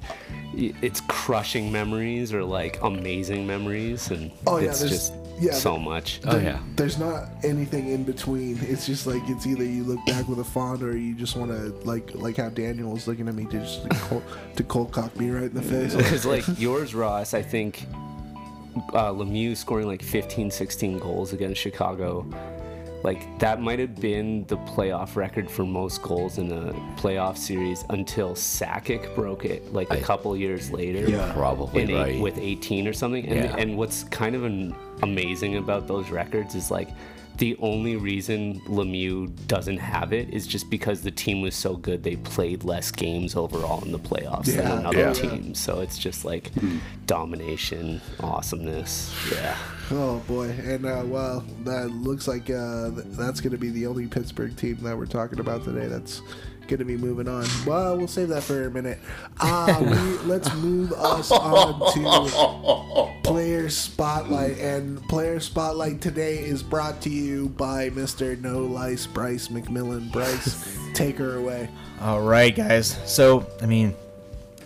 it's 0.54 1.02
crushing 1.08 1.72
memories 1.72 2.34
or 2.34 2.44
like 2.44 2.82
amazing 2.82 3.46
memories, 3.48 4.12
and 4.12 4.32
Oh 4.48 4.58
yeah, 4.58 4.70
it's 4.70 4.82
just 4.82 5.14
Yeah, 5.40 5.54
so 5.54 5.78
much. 5.78 6.22
Oh 6.26 6.38
yeah. 6.38 6.60
There's 6.78 6.98
not 6.98 7.30
anything 7.44 7.90
in 7.90 8.04
between. 8.04 8.58
It's 8.62 8.86
just 8.86 9.06
like 9.08 9.22
it's 9.28 9.46
either 9.46 9.64
you 9.66 9.84
look 9.84 10.00
back 10.06 10.28
with 10.30 10.40
a 10.40 10.44
fond 10.46 10.82
or 10.84 10.98
you 10.98 11.14
just 11.16 11.36
want 11.36 11.52
to 11.52 11.74
like 11.88 12.14
like 12.16 12.38
how 12.38 12.50
Daniel 12.50 12.92
was 12.92 13.06
looking 13.08 13.28
at 13.28 13.36
me 13.36 13.46
to 13.46 13.60
just 13.60 13.84
to 13.84 13.90
cold, 13.90 14.24
to 14.56 14.64
cold 14.64 14.92
cock 14.94 15.14
me 15.18 15.30
right 15.30 15.44
in 15.44 15.54
the 15.54 15.62
face. 15.62 15.94
Because 15.98 16.26
like 16.26 16.46
yours, 16.60 16.94
Ross, 16.96 17.34
I 17.34 17.42
think 17.42 17.86
uh, 18.94 19.12
Lemieux 19.12 19.56
scoring 19.58 19.88
like 19.88 20.02
15, 20.02 20.52
16 20.52 21.00
goals 21.00 21.34
against 21.34 21.60
Chicago. 21.62 22.26
Like 23.06 23.38
that 23.38 23.62
might 23.62 23.78
have 23.78 23.96
been 24.02 24.46
the 24.48 24.58
playoff 24.58 25.16
record 25.16 25.48
for 25.50 25.64
most 25.64 26.02
goals 26.02 26.40
in 26.40 26.52
a 26.52 26.74
playoff 27.00 27.38
series 27.38 27.86
until 27.92 28.32
Sakic 28.34 29.14
broke 29.14 29.46
it 29.46 29.72
like 29.72 29.92
a 29.92 30.00
I- 30.00 30.02
couple 30.02 30.36
years 30.36 30.72
later. 30.72 31.08
Yeah. 31.08 31.32
Probably 31.34 31.84
in 31.84 31.92
eight- 31.92 31.94
right. 31.94 32.20
with 32.20 32.40
18 32.40 32.88
or 32.88 32.94
something. 32.94 33.24
And, 33.28 33.36
Yeah. 33.46 33.56
and 33.60 33.78
what's 33.78 34.06
kind 34.06 34.36
of 34.36 34.44
an 34.44 34.74
amazing 35.04 35.58
about 35.58 35.88
those 35.88 36.10
records 36.10 36.56
is 36.56 36.72
like 36.72 36.90
the 37.38 37.58
only 37.60 37.96
reason 37.98 38.60
Lemieux 38.62 39.28
doesn't 39.48 39.78
have 39.78 40.14
it 40.14 40.30
is 40.34 40.48
just 40.48 40.70
because 40.70 41.02
the 41.02 41.12
team 41.12 41.42
was 41.42 41.54
so 41.56 41.76
good 41.76 42.04
they 42.04 42.16
played 42.16 42.64
less 42.64 42.92
games 42.92 43.36
overall 43.36 43.84
in 43.84 43.92
the 43.92 44.00
playoffs 44.00 44.48
Yeah, 44.48 44.62
than 44.62 44.78
another 44.80 44.98
yeah. 45.00 45.14
team. 45.14 45.54
So 45.56 45.82
it's 45.82 45.98
just 45.98 46.24
like 46.26 46.52
domination, 47.06 48.02
awesomeness. 48.20 49.14
Yeah. 49.32 49.58
Oh 49.92 50.18
boy, 50.28 50.50
and 50.50 50.86
uh, 50.86 51.04
well, 51.06 51.44
that 51.64 51.92
looks 51.92 52.28
like 52.28 52.50
uh, 52.50 52.90
that's 52.96 53.40
going 53.40 53.52
to 53.52 53.58
be 53.60 53.70
the 53.70 53.86
only 53.86 54.08
Pittsburgh 54.08 54.56
team 54.58 54.78
that 54.82 54.98
we're 54.98 55.06
talking 55.06 55.40
about 55.40 55.64
today. 55.64 55.86
That's 55.88 56.22
going 56.68 56.80
to 56.80 56.86
be 56.86 56.98
moving 56.98 57.28
on. 57.28 57.46
Well, 57.66 57.98
we'll 57.98 58.08
save 58.08 58.30
that 58.30 58.44
for 58.44 58.66
a 58.68 58.72
minute. 58.72 59.00
Uh, 59.40 59.78
we, 59.82 60.28
let's 60.28 60.54
move 60.56 60.92
us 60.94 61.32
on 61.32 61.94
to 61.94 63.12
player 63.24 63.70
spotlight, 63.70 64.58
and 64.60 65.02
player 65.10 65.40
spotlight 65.40 66.02
today 66.02 66.40
is 66.40 66.62
brought 66.64 67.02
to 67.02 67.10
you 67.10 67.50
by 67.50 67.90
Mister 67.90 68.36
No 68.36 68.60
Lice 68.60 69.06
Bryce 69.08 69.48
McMillan. 69.50 70.12
Bryce, 70.12 70.78
take 70.94 71.18
her 71.18 71.36
away. 71.38 71.70
All 72.02 72.22
right, 72.22 72.56
guys. 72.56 72.98
So, 73.06 73.48
I 73.62 73.66
mean, 73.66 73.96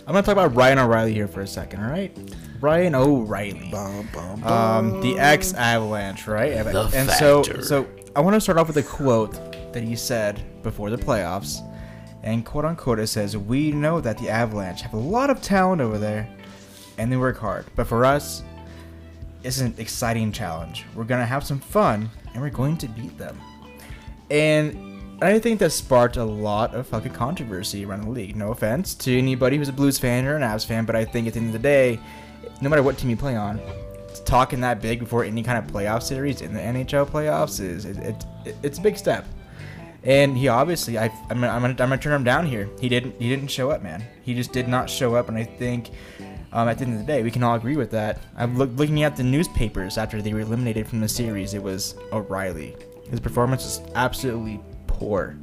I'm 0.06 0.12
gonna 0.14 0.22
talk 0.22 0.32
about 0.32 0.54
Ryan 0.54 0.78
O'Reilly 0.80 1.14
here 1.14 1.28
for 1.28 1.40
a 1.42 1.46
second. 1.46 1.82
All 1.82 1.90
right, 1.90 2.16
Ryan 2.60 2.94
O'Reilly, 2.94 3.68
Bum, 3.70 4.08
bum, 4.12 4.40
bum. 4.40 4.52
um, 4.94 5.00
the 5.00 5.18
ex 5.18 5.54
Avalanche, 5.54 6.26
right? 6.26 6.64
The 6.64 6.90
and 6.94 7.08
so, 7.10 7.42
so 7.42 7.86
I 8.16 8.20
want 8.20 8.34
to 8.34 8.40
start 8.40 8.58
off 8.58 8.66
with 8.66 8.76
a 8.76 8.82
quote 8.82 9.72
that 9.72 9.82
he 9.84 9.94
said 9.94 10.42
before 10.64 10.90
the 10.90 10.96
playoffs, 10.98 11.60
and 12.22 12.44
quote 12.44 12.64
unquote 12.64 12.98
it 12.98 13.06
says, 13.06 13.36
"We 13.36 13.72
know 13.72 14.00
that 14.00 14.18
the 14.18 14.28
Avalanche 14.28 14.82
have 14.82 14.94
a 14.94 14.98
lot 14.98 15.30
of 15.30 15.40
talent 15.40 15.80
over 15.80 15.98
there, 15.98 16.28
and 16.98 17.10
they 17.10 17.16
work 17.16 17.38
hard. 17.38 17.66
But 17.76 17.86
for 17.86 18.04
us, 18.04 18.42
it's 19.42 19.60
an 19.60 19.74
exciting 19.78 20.32
challenge. 20.32 20.84
We're 20.94 21.04
gonna 21.04 21.26
have 21.26 21.44
some 21.44 21.60
fun, 21.60 22.10
and 22.32 22.42
we're 22.42 22.50
going 22.50 22.76
to 22.78 22.88
beat 22.88 23.16
them." 23.18 23.38
And 24.30 24.90
I 25.22 25.38
think 25.38 25.60
that 25.60 25.70
sparked 25.70 26.16
a 26.16 26.24
lot 26.24 26.74
of 26.74 26.86
fucking 26.86 27.12
controversy 27.12 27.84
around 27.84 28.02
the 28.02 28.10
league. 28.10 28.36
No 28.36 28.52
offense 28.52 28.94
to 28.96 29.18
anybody 29.18 29.58
who's 29.58 29.68
a 29.68 29.72
Blues 29.72 29.98
fan 29.98 30.26
or 30.26 30.36
an 30.36 30.42
Avs 30.42 30.64
fan, 30.64 30.86
but 30.86 30.96
I 30.96 31.04
think 31.04 31.26
at 31.26 31.34
the 31.34 31.40
end 31.40 31.48
of 31.48 31.52
the 31.52 31.58
day, 31.58 32.00
no 32.62 32.70
matter 32.70 32.82
what 32.82 32.96
team 32.96 33.10
you 33.10 33.16
play 33.16 33.36
on, 33.36 33.60
talking 34.24 34.60
that 34.60 34.80
big 34.80 35.00
before 35.00 35.24
any 35.24 35.42
kind 35.42 35.58
of 35.58 35.70
playoff 35.72 36.02
series 36.02 36.40
in 36.40 36.54
the 36.54 36.60
NHL 36.60 37.06
playoffs 37.06 37.60
is 37.60 37.84
it, 37.84 37.98
it, 37.98 38.24
it, 38.44 38.56
it's 38.62 38.78
a 38.78 38.80
big 38.80 38.96
step. 38.96 39.26
And 40.02 40.36
he 40.36 40.48
obviously, 40.48 40.98
I, 40.98 41.06
I'm, 41.28 41.40
gonna- 41.40 41.48
I'm, 41.48 41.60
gonna, 41.60 41.72
I'm 41.72 41.76
gonna 41.76 41.98
turn 41.98 42.14
him 42.14 42.24
down 42.24 42.46
here. 42.46 42.68
He 42.80 42.88
didn't, 42.88 43.20
he 43.20 43.28
didn't 43.28 43.48
show 43.48 43.70
up, 43.70 43.82
man. 43.82 44.02
He 44.22 44.34
just 44.34 44.52
did 44.52 44.66
not 44.68 44.88
show 44.88 45.14
up, 45.14 45.28
and 45.28 45.36
I 45.36 45.44
think 45.44 45.90
um, 46.52 46.68
at 46.68 46.78
the 46.78 46.84
end 46.84 46.94
of 46.94 47.00
the 47.00 47.06
day, 47.06 47.22
we 47.22 47.30
can 47.30 47.42
all 47.42 47.54
agree 47.54 47.76
with 47.76 47.90
that. 47.90 48.18
I'm 48.36 48.56
look, 48.56 48.70
looking 48.76 49.02
at 49.02 49.16
the 49.16 49.22
newspapers 49.22 49.98
after 49.98 50.22
they 50.22 50.32
were 50.32 50.40
eliminated 50.40 50.86
from 50.88 51.00
the 51.00 51.08
series. 51.08 51.52
It 51.54 51.62
was 51.62 51.96
O'Reilly. 52.12 52.76
His 53.10 53.20
performance 53.20 53.64
was 53.64 53.82
absolutely 53.94 54.60
poor. 54.86 55.36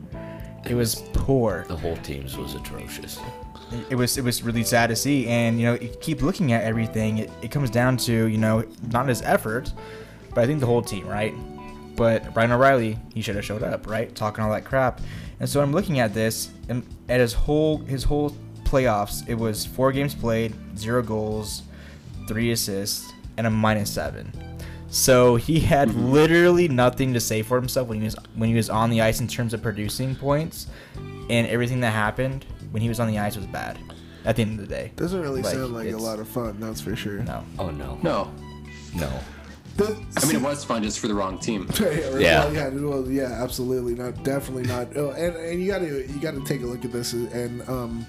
It 0.66 0.74
was 0.74 0.96
poor. 1.14 1.64
The 1.68 1.76
whole 1.78 1.98
team's 1.98 2.36
was 2.38 2.56
atrocious. 2.56 3.20
It 3.90 3.96
was 3.96 4.18
it 4.18 4.24
was 4.24 4.44
really 4.44 4.64
sad 4.64 4.88
to 4.88 4.96
see, 4.96 5.28
and 5.28 5.60
you 5.60 5.66
know, 5.66 5.74
you 5.74 5.90
keep 6.02 6.22
looking 6.22 6.52
at 6.54 6.64
everything. 6.64 7.20
It, 7.20 7.30
it 7.42 7.52
comes 7.52 7.70
down 7.70 7.98
to 7.98 8.28
you 8.28 8.38
know 8.38 8.64
not 8.92 9.08
his 9.08 9.22
effort, 9.22 9.72
but 10.34 10.44
I 10.44 10.48
think 10.48 10.62
the 10.62 10.66
whole 10.66 10.82
team, 10.82 11.06
right? 11.08 11.34
But 11.98 12.34
Brian 12.34 12.52
O'Reilly, 12.52 12.98
he 13.14 13.22
should 13.22 13.36
have 13.36 13.44
showed 13.44 13.64
up, 13.64 13.88
right? 13.88 14.14
Talking 14.16 14.44
all 14.44 14.52
that 14.52 14.64
crap, 14.64 15.02
and 15.42 15.50
so 15.50 15.62
I'm 15.62 15.74
looking 15.74 16.00
at 16.00 16.14
this, 16.14 16.52
and 16.70 16.88
at 17.10 17.20
his 17.20 17.34
whole 17.34 17.80
his 17.80 18.04
whole 18.04 18.30
playoffs, 18.64 19.28
it 19.28 19.36
was 19.36 19.66
four 19.66 19.92
games 19.92 20.14
played, 20.14 20.54
zero 20.78 21.02
goals, 21.02 21.64
three 22.28 22.52
assists, 22.52 23.12
and 23.38 23.48
a 23.48 23.50
minus 23.50 23.92
seven. 23.92 24.32
So 24.90 25.36
he 25.36 25.60
had 25.74 25.90
mm-hmm. 25.90 26.12
literally 26.12 26.68
nothing 26.68 27.14
to 27.14 27.20
say 27.20 27.42
for 27.42 27.58
himself 27.58 27.88
when 27.88 27.98
he 28.00 28.06
was 28.06 28.16
when 28.36 28.50
he 28.50 28.56
was 28.56 28.70
on 28.70 28.90
the 28.90 29.02
ice 29.02 29.20
in 29.20 29.28
terms 29.28 29.54
of 29.54 29.62
producing 29.62 30.16
points, 30.16 30.68
and 31.30 31.48
everything 31.48 31.80
that 31.82 31.92
happened 31.92 32.46
when 32.72 32.82
he 32.82 32.90
was 32.90 33.00
on 33.00 33.08
the 33.08 33.18
ice 33.20 33.36
was 33.36 33.48
bad. 33.48 33.80
At 34.26 34.36
the 34.36 34.42
end 34.42 34.60
of 34.60 34.68
the 34.68 34.76
day, 34.76 34.92
Doesn't 34.98 35.22
really 35.22 35.42
Like, 35.42 35.54
sound 35.54 35.74
like 35.74 35.90
a 35.90 35.96
lot 35.96 36.20
of 36.20 36.28
fun. 36.28 36.60
That's 36.60 36.82
for 36.82 36.98
sure. 36.98 37.20
no. 37.20 37.46
Oh 37.58 37.70
no. 37.70 37.98
No, 38.04 38.30
No. 38.94 39.10
The- 39.78 39.98
I 40.18 40.26
mean 40.26 40.36
it 40.38 40.42
was 40.42 40.64
fun 40.64 40.84
just 40.84 41.00
for 41.00 41.08
the 41.08 41.14
wrong 41.16 41.38
team. 41.40 41.68
yeah, 41.80 41.86
right, 41.88 42.22
Yeah. 42.22 42.46
well, 42.46 42.54
yeah, 42.54 42.70
well, 42.70 43.08
yeah, 43.12 43.44
absolutely 43.44 43.94
not, 43.96 44.24
definitely 44.24 44.64
not. 44.68 44.88
Oh, 44.98 45.12
and 45.12 45.36
and 45.36 45.62
you 45.62 45.68
got 45.72 45.80
to 45.80 46.06
you 46.12 46.20
got 46.20 46.34
to 46.34 46.44
take 46.44 46.62
a 46.62 46.66
look 46.66 46.84
at 46.84 46.92
this, 46.92 47.14
and 47.14 47.62
um, 47.70 48.06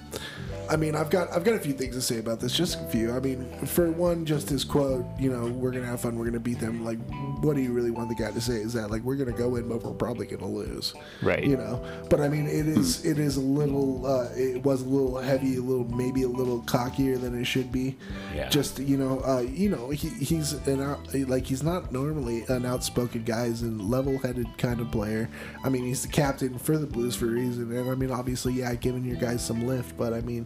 I 0.69 0.75
mean, 0.75 0.95
I've 0.95 1.09
got 1.09 1.31
I've 1.33 1.43
got 1.43 1.55
a 1.55 1.59
few 1.59 1.73
things 1.73 1.95
to 1.95 2.01
say 2.01 2.19
about 2.19 2.39
this, 2.39 2.53
just 2.55 2.79
a 2.79 2.83
few. 2.89 3.11
I 3.11 3.19
mean, 3.19 3.43
for 3.65 3.91
one, 3.91 4.25
just 4.25 4.49
his 4.49 4.63
quote, 4.63 5.03
you 5.19 5.31
know, 5.31 5.47
we're 5.51 5.71
gonna 5.71 5.85
have 5.85 6.01
fun, 6.01 6.17
we're 6.17 6.25
gonna 6.25 6.39
beat 6.39 6.59
them. 6.59 6.83
Like, 6.85 6.99
what 7.41 7.55
do 7.55 7.61
you 7.61 7.71
really 7.71 7.89
want 7.91 8.09
the 8.09 8.15
guy 8.15 8.31
to 8.31 8.41
say? 8.41 8.55
Is 8.55 8.73
that 8.73 8.91
like 8.91 9.01
we're 9.03 9.15
gonna 9.15 9.31
go 9.37 9.55
in, 9.55 9.67
but 9.67 9.83
we're 9.83 9.93
probably 9.93 10.25
gonna 10.27 10.47
lose, 10.47 10.93
Right. 11.23 11.43
You 11.43 11.57
know, 11.57 11.83
but 12.09 12.19
I 12.19 12.29
mean, 12.29 12.45
it 12.47 12.67
is 12.67 13.03
it 13.05 13.17
is 13.19 13.37
a 13.37 13.41
little, 13.41 14.05
uh, 14.05 14.29
it 14.35 14.63
was 14.63 14.81
a 14.81 14.85
little 14.85 15.17
heavy, 15.19 15.57
a 15.57 15.61
little 15.61 15.85
maybe 15.95 16.21
a 16.23 16.27
little 16.27 16.61
cockier 16.63 17.19
than 17.19 17.39
it 17.39 17.45
should 17.45 17.71
be. 17.71 17.95
Yeah. 18.35 18.49
Just 18.49 18.77
you 18.79 18.97
know, 18.97 19.21
uh, 19.21 19.39
you 19.41 19.69
know, 19.69 19.89
he, 19.89 20.09
he's 20.09 20.53
an 20.67 20.81
out, 20.81 20.99
like 21.27 21.45
he's 21.47 21.58
not 21.63 21.91
normally 21.91 22.43
an 22.47 22.65
outspoken 22.65 23.23
guy. 23.23 23.47
He's 23.47 23.61
a 23.61 23.67
level-headed 23.67 24.57
kind 24.57 24.79
of 24.79 24.91
player. 24.91 25.29
I 25.63 25.69
mean, 25.69 25.83
he's 25.83 26.01
the 26.01 26.07
captain 26.07 26.57
for 26.57 26.77
the 26.77 26.87
Blues 26.87 27.15
for 27.15 27.25
a 27.25 27.29
reason, 27.29 27.71
and 27.75 27.89
I 27.89 27.95
mean, 27.95 28.11
obviously, 28.11 28.53
yeah, 28.53 28.73
giving 28.75 29.05
your 29.05 29.17
guys 29.17 29.45
some 29.45 29.65
lift. 29.67 29.97
But 29.97 30.13
I 30.13 30.21
mean, 30.21 30.45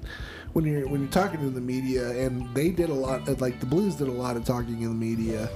when 0.54 0.66
you're 0.66 0.88
when 0.88 1.02
you're 1.02 1.12
talking 1.12 1.40
to 1.42 1.50
the 1.50 1.62
media, 1.62 2.10
and 2.12 2.54
they 2.56 2.70
did 2.70 2.90
a 2.90 2.94
lot, 2.94 3.28
like 3.42 3.60
the 3.60 3.66
Blues 3.66 3.96
did 3.96 4.08
a 4.08 4.12
lot 4.12 4.38
of 4.38 4.46
talking 4.46 4.82
in 4.82 4.90
the 4.90 5.06
media 5.06 5.50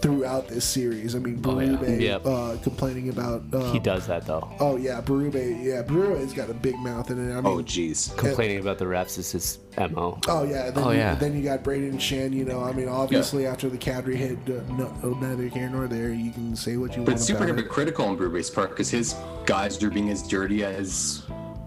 throughout 0.00 0.48
this 0.48 0.66
series. 0.66 1.14
I 1.14 1.18
mean, 1.18 1.40
Oh, 1.46 1.58
yeah. 1.58 1.68
Berube 1.68 2.00
Yep. 2.00 2.26
uh, 2.26 2.56
complaining 2.62 3.08
about. 3.08 3.42
Uh, 3.52 3.72
He 3.72 3.78
does 3.78 4.06
that 4.06 4.26
though. 4.26 4.50
Oh 4.60 4.76
yeah, 4.76 5.00
Berube. 5.00 5.64
Yeah, 5.64 5.82
Berube's 5.82 6.34
got 6.34 6.50
a 6.50 6.54
big 6.54 6.76
mouth 6.78 7.10
in 7.10 7.18
it. 7.18 7.32
I 7.32 7.36
mean, 7.36 7.46
Oh 7.46 7.62
jeez. 7.62 8.14
Complaining 8.18 8.58
about 8.60 8.76
the 8.78 8.84
refs 8.84 9.16
is 9.18 9.32
his 9.32 9.58
mo. 9.92 10.18
Oh 10.28 10.42
yeah, 10.44 10.70
then 10.70 10.84
Oh, 10.84 10.90
you, 10.90 10.98
yeah. 10.98 11.14
then 11.14 11.34
you 11.34 11.42
got 11.42 11.62
Brayden 11.64 11.94
Schenn. 11.94 12.32
You 12.34 12.44
know, 12.44 12.62
I 12.62 12.72
mean, 12.72 12.86
obviously 12.88 13.46
after 13.46 13.70
the 13.70 13.78
Kadri 13.78 14.14
hit, 14.16 14.36
uh, 14.46 14.60
no, 14.74 15.14
neither 15.22 15.48
here 15.48 15.70
nor 15.70 15.86
there. 15.88 16.12
You 16.12 16.32
can 16.32 16.54
say 16.54 16.76
what 16.76 16.92
you 16.92 16.98
want. 16.98 17.06
But 17.06 17.12
want 17.12 17.20
it's 17.20 17.24
super 17.24 17.44
about 17.44 17.58
it. 17.58 17.62
hypocritical 17.62 18.10
in 18.10 18.16
Brewery's 18.16 18.50
Park 18.50 18.70
because 18.70 18.90
his 18.90 19.14
guys 19.46 19.82
are 19.82 19.90
being 19.90 20.10
as 20.10 20.22
dirty 20.28 20.64
as 20.64 21.22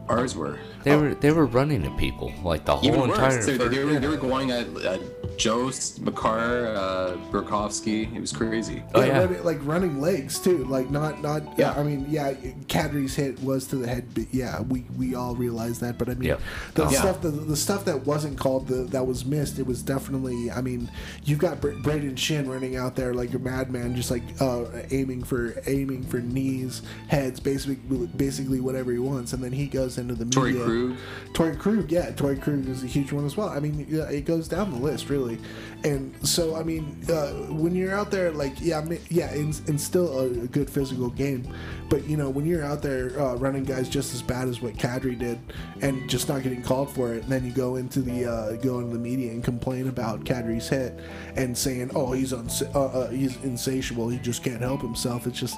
ours 0.09 0.35
were. 0.35 0.59
They 0.83 0.95
were 0.95 1.15
they 1.15 1.31
were 1.31 1.45
running 1.45 1.83
to 1.83 1.89
people 1.91 2.31
like 2.43 2.63
the 2.65 2.75
whole 2.75 2.85
Even 2.87 3.01
entire. 3.09 3.35
worse, 3.35 3.45
they, 3.45 3.57
they, 3.57 3.65
first- 3.65 3.77
were, 3.85 3.99
they 3.99 4.07
were 4.07 4.15
going 4.17 4.51
at, 4.51 4.67
at 4.85 5.37
Joe 5.37 5.69
Makar, 5.99 6.67
uh, 6.75 7.17
Burakovsky. 7.29 8.15
It 8.15 8.19
was 8.21 8.31
crazy. 8.31 8.83
Oh, 8.95 9.01
yeah, 9.01 9.07
yeah. 9.07 9.19
running- 9.19 9.43
like 9.43 9.59
running 9.65 10.01
legs 10.01 10.39
too. 10.39 10.63
Like 10.65 10.89
not 10.89 11.21
not. 11.21 11.43
Yeah. 11.57 11.73
Yeah. 11.73 11.79
I 11.79 11.83
mean, 11.83 12.05
yeah, 12.09 12.33
Kadri's 12.67 13.15
hit 13.15 13.41
was 13.43 13.67
to 13.67 13.75
the 13.75 13.87
head. 13.87 14.07
But 14.13 14.25
yeah, 14.33 14.61
we 14.61 14.85
we 14.97 15.13
all 15.15 15.35
realized 15.35 15.81
that. 15.81 15.97
But 15.97 16.09
I 16.09 16.13
mean, 16.13 16.29
Yep. 16.29 16.41
the 16.75 16.85
Oh. 16.85 16.89
stuff 16.89 17.21
the, 17.21 17.29
the 17.31 17.57
stuff 17.57 17.83
that 17.85 18.05
wasn't 18.05 18.37
called 18.39 18.67
the 18.67 18.83
that 18.95 19.05
was 19.05 19.25
missed. 19.25 19.59
It 19.59 19.65
was 19.67 19.81
definitely. 19.81 20.49
I 20.51 20.61
mean, 20.61 20.89
you've 21.25 21.39
got 21.39 21.59
Br- 21.59 21.71
Brayden 21.71 22.13
Schenn 22.15 22.47
running 22.47 22.77
out 22.77 22.95
there 22.95 23.13
like 23.13 23.33
a 23.33 23.39
madman, 23.39 23.95
just 23.95 24.09
like 24.11 24.23
uh, 24.39 24.65
aiming 24.91 25.23
for 25.23 25.61
aiming 25.67 26.03
for 26.03 26.21
knees, 26.21 26.81
heads, 27.09 27.39
basically 27.41 27.75
basically 28.15 28.61
whatever 28.61 28.91
he 28.93 28.99
wants, 28.99 29.33
and 29.33 29.43
then 29.43 29.51
he 29.51 29.67
goes 29.67 29.96
into 29.97 30.15
the 30.15 30.25
media. 30.25 30.63
Krug. 30.63 30.97
Torey 31.33 31.59
Krug, 31.59 31.91
yeah, 31.91 32.11
Torey 32.11 32.41
Krug 32.41 32.67
is 32.67 32.83
a 32.83 32.87
huge 32.87 33.11
one 33.11 33.25
as 33.25 33.37
well. 33.37 33.49
I 33.49 33.59
mean, 33.59 33.85
it 33.89 34.25
goes 34.25 34.47
down 34.47 34.71
the 34.71 34.77
list 34.77 35.09
really, 35.09 35.37
and 35.83 36.13
so 36.27 36.55
I 36.55 36.63
mean, 36.63 36.97
uh, 37.09 37.31
when 37.53 37.75
you're 37.75 37.93
out 37.93 38.11
there, 38.11 38.31
like, 38.31 38.53
yeah, 38.59 38.79
I 38.79 38.83
mean, 38.83 38.99
yeah, 39.09 39.31
and, 39.31 39.59
and 39.67 39.79
still 39.79 40.19
a, 40.19 40.25
a 40.25 40.47
good 40.47 40.69
physical 40.69 41.09
game, 41.09 41.53
but 41.89 42.07
you 42.07 42.17
know, 42.17 42.29
when 42.29 42.45
you're 42.45 42.63
out 42.63 42.81
there 42.81 43.19
uh, 43.19 43.35
running 43.35 43.63
guys 43.63 43.87
just 43.89 44.13
as 44.13 44.21
bad 44.21 44.47
as 44.47 44.61
what 44.61 44.73
Kadri 44.75 45.17
did, 45.17 45.39
and 45.81 46.09
just 46.09 46.27
not 46.29 46.43
getting 46.43 46.63
called 46.63 46.89
for 46.89 47.13
it, 47.13 47.23
and 47.23 47.31
then 47.31 47.45
you 47.45 47.51
go 47.51 47.75
into 47.75 48.01
the 48.01 48.25
uh, 48.25 48.53
go 48.57 48.79
into 48.79 48.93
the 48.93 48.99
media 48.99 49.31
and 49.31 49.43
complain 49.43 49.87
about 49.87 50.23
Kadri's 50.23 50.67
hit 50.69 50.99
and 51.35 51.57
saying, 51.57 51.91
oh, 51.93 52.13
he's 52.13 52.33
uns- 52.33 52.63
uh, 52.63 52.85
uh, 52.85 53.09
he's 53.09 53.37
insatiable, 53.43 54.09
he 54.09 54.17
just 54.17 54.43
can't 54.43 54.61
help 54.61 54.81
himself. 54.81 55.27
It's 55.27 55.39
just, 55.39 55.57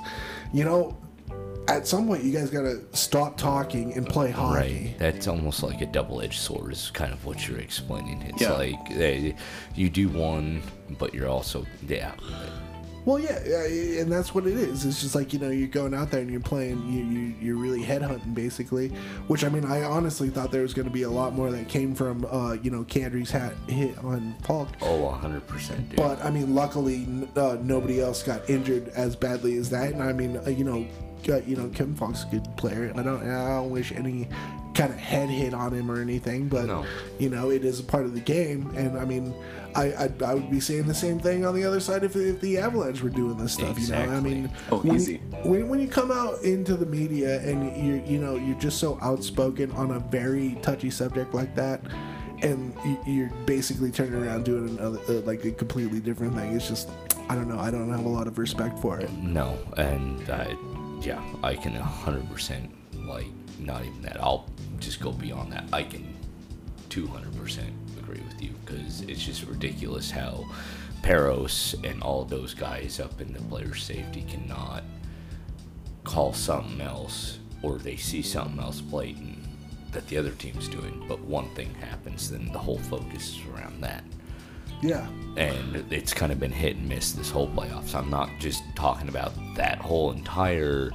you 0.53 0.65
know. 0.65 0.97
At 1.67 1.87
some 1.87 2.07
point, 2.07 2.23
you 2.23 2.31
guys 2.31 2.49
gotta 2.49 2.81
stop 2.93 3.37
talking 3.37 3.93
and 3.93 4.07
play 4.07 4.31
hockey. 4.31 4.55
Right. 4.55 4.95
That's 4.97 5.27
almost 5.27 5.61
like 5.61 5.81
a 5.81 5.85
double-edged 5.85 6.39
sword. 6.39 6.71
Is 6.73 6.89
kind 6.91 7.13
of 7.13 7.23
what 7.25 7.47
you're 7.47 7.59
explaining. 7.59 8.21
It's 8.23 8.41
Yeah. 8.41 8.53
like 8.53 8.91
eh, 8.91 9.33
you 9.75 9.89
do 9.89 10.09
one, 10.09 10.63
but 10.97 11.13
you're 11.13 11.27
also 11.29 11.65
yeah. 11.87 12.13
Well, 13.05 13.17
yeah, 13.17 13.39
yeah, 13.47 14.01
and 14.01 14.11
that's 14.11 14.35
what 14.35 14.45
it 14.45 14.57
is. 14.57 14.85
It's 14.85 15.01
just 15.01 15.15
like 15.15 15.31
you 15.31 15.39
know, 15.39 15.49
you're 15.49 15.67
going 15.69 15.93
out 15.93 16.11
there 16.11 16.21
and 16.21 16.29
you're 16.29 16.41
playing, 16.41 16.83
you, 16.91 17.03
you 17.05 17.35
you're 17.39 17.55
really 17.55 17.81
headhunting 17.83 18.33
basically. 18.33 18.89
Which 19.27 19.43
I 19.43 19.49
mean, 19.49 19.63
I 19.65 19.83
honestly 19.83 20.29
thought 20.29 20.51
there 20.51 20.63
was 20.63 20.73
going 20.73 20.87
to 20.87 20.93
be 20.93 21.03
a 21.03 21.09
lot 21.09 21.33
more 21.33 21.49
that 21.51 21.69
came 21.69 21.93
from 21.95 22.25
uh, 22.25 22.53
you 22.61 22.71
know 22.71 22.83
Kadri's 22.83 23.29
hat 23.31 23.53
hit 23.67 23.97
on 23.99 24.35
Faulk. 24.43 24.69
Oh, 24.81 25.17
100%, 25.23 25.95
But 25.95 26.23
I 26.25 26.31
mean, 26.31 26.53
luckily, 26.55 27.07
uh, 27.35 27.57
nobody 27.61 28.01
else 28.01 28.21
got 28.23 28.47
injured 28.49 28.89
as 28.89 29.15
badly 29.15 29.55
as 29.57 29.69
that. 29.69 29.93
And 29.93 30.01
I 30.03 30.13
mean, 30.13 30.37
uh, 30.45 30.49
you 30.49 30.63
know, 30.65 30.85
uh, 31.27 31.37
you 31.45 31.55
know, 31.55 31.67
Kevin 31.69 31.95
Fox 31.95 32.19
is 32.19 32.25
a 32.25 32.27
good 32.27 32.57
player. 32.57 32.91
I 32.95 33.03
don't, 33.03 33.21
I 33.27 33.49
don't 33.57 33.69
wish 33.71 33.91
any 33.91 34.27
kind 34.75 34.93
of 34.93 34.97
head 34.99 35.29
hit 35.29 35.53
on 35.53 35.73
him 35.73 35.89
or 35.91 35.99
anything. 36.01 36.47
But 36.47 36.65
No. 36.67 36.85
you 37.17 37.29
know, 37.29 37.49
it 37.49 37.65
is 37.65 37.79
a 37.79 37.83
part 37.83 38.05
of 38.05 38.13
the 38.13 38.19
game. 38.21 38.71
And 38.77 38.97
I 38.97 39.03
mean, 39.05 39.33
I 39.75 39.91
I, 40.05 40.09
I 40.25 40.33
would 40.35 40.49
be 40.49 40.59
saying 40.59 40.85
the 40.87 40.93
same 40.93 41.19
thing 41.19 41.45
on 41.45 41.53
the 41.55 41.63
other 41.65 41.79
side 41.79 42.03
if, 42.03 42.15
if 42.15 42.39
the 42.39 42.57
Avalanche 42.59 43.01
were 43.01 43.09
doing 43.09 43.35
this 43.37 43.53
stuff. 43.53 43.77
You 43.79 43.87
know, 43.91 43.97
I 43.99 44.19
mean, 44.19 44.49
Oh, 44.71 44.77
when 44.79 44.95
easy. 44.95 45.13
You, 45.13 45.19
when, 45.49 45.67
when 45.69 45.79
you 45.79 45.87
come 45.87 46.11
out 46.11 46.41
into 46.43 46.75
the 46.75 46.85
media 46.85 47.41
and 47.41 47.75
you 47.83 48.01
you 48.07 48.19
know 48.19 48.35
you're 48.35 48.57
just 48.59 48.77
so 48.79 48.97
outspoken 49.01 49.71
on 49.71 49.91
a 49.91 49.99
very 49.99 50.57
touchy 50.61 50.89
subject 50.91 51.33
like 51.33 51.55
that. 51.55 51.81
And 52.41 52.73
you- 52.85 52.99
you're 53.05 53.31
basically 53.45 53.91
turning 53.91 54.13
around 54.23 54.45
doing 54.45 54.69
another, 54.77 54.99
uh, 55.09 55.13
like 55.25 55.43
a 55.43 55.51
completely 55.51 55.99
different 55.99 56.35
thing. 56.35 56.55
It's 56.55 56.69
just, 56.69 56.89
I 57.27 57.35
don't 57.35 57.49
know. 57.49 57.59
I 57.59 57.69
don't 57.69 57.91
have 57.91 58.05
a 58.05 58.09
lot 58.09 58.27
of 58.27 58.37
respect 58.37 58.79
for 58.79 58.97
it. 58.97 59.11
No, 59.11 59.57
and 59.75 60.21
I, 60.29 60.55
yeah, 61.01 61.21
I 61.43 61.55
can 61.55 61.73
100% 61.73 62.69
like 63.07 63.27
not 63.59 63.83
even 63.83 64.01
that. 64.03 64.21
I'll 64.21 64.47
just 64.79 64.99
go 64.99 65.11
beyond 65.11 65.51
that. 65.53 65.65
I 65.71 65.83
can 65.83 66.15
200% 66.89 67.63
agree 67.97 68.21
with 68.21 68.41
you 68.41 68.51
because 68.65 69.01
it's 69.01 69.23
just 69.23 69.43
ridiculous 69.43 70.11
how 70.11 70.45
Parros 71.01 71.75
and 71.89 72.01
all 72.01 72.25
those 72.25 72.53
guys 72.53 72.99
up 72.99 73.21
in 73.21 73.33
the 73.33 73.41
player 73.43 73.75
safety 73.75 74.25
cannot 74.29 74.83
call 76.03 76.33
something 76.33 76.81
else 76.81 77.39
or 77.61 77.77
they 77.77 77.95
see 77.95 78.21
something 78.21 78.59
else 78.59 78.81
blatant 78.81 79.37
that 79.91 80.07
the 80.07 80.17
other 80.17 80.31
team's 80.31 80.67
doing, 80.67 81.03
but 81.07 81.19
one 81.21 81.49
thing 81.55 81.73
happens, 81.75 82.29
then 82.29 82.51
the 82.51 82.59
whole 82.59 82.77
focus 82.77 83.29
is 83.29 83.41
around 83.53 83.81
that 83.81 84.03
Yeah. 84.81 85.07
and 85.37 85.85
it's 85.91 86.13
kind 86.13 86.31
of 86.31 86.39
been 86.39 86.51
hit 86.51 86.75
and 86.77 86.87
miss 86.89 87.11
this 87.13 87.29
whole 87.29 87.47
playoffs. 87.49 87.95
I'm 87.95 88.09
not 88.09 88.29
just 88.39 88.63
talking 88.75 89.09
about 89.09 89.31
that 89.55 89.77
whole 89.79 90.11
entire 90.11 90.91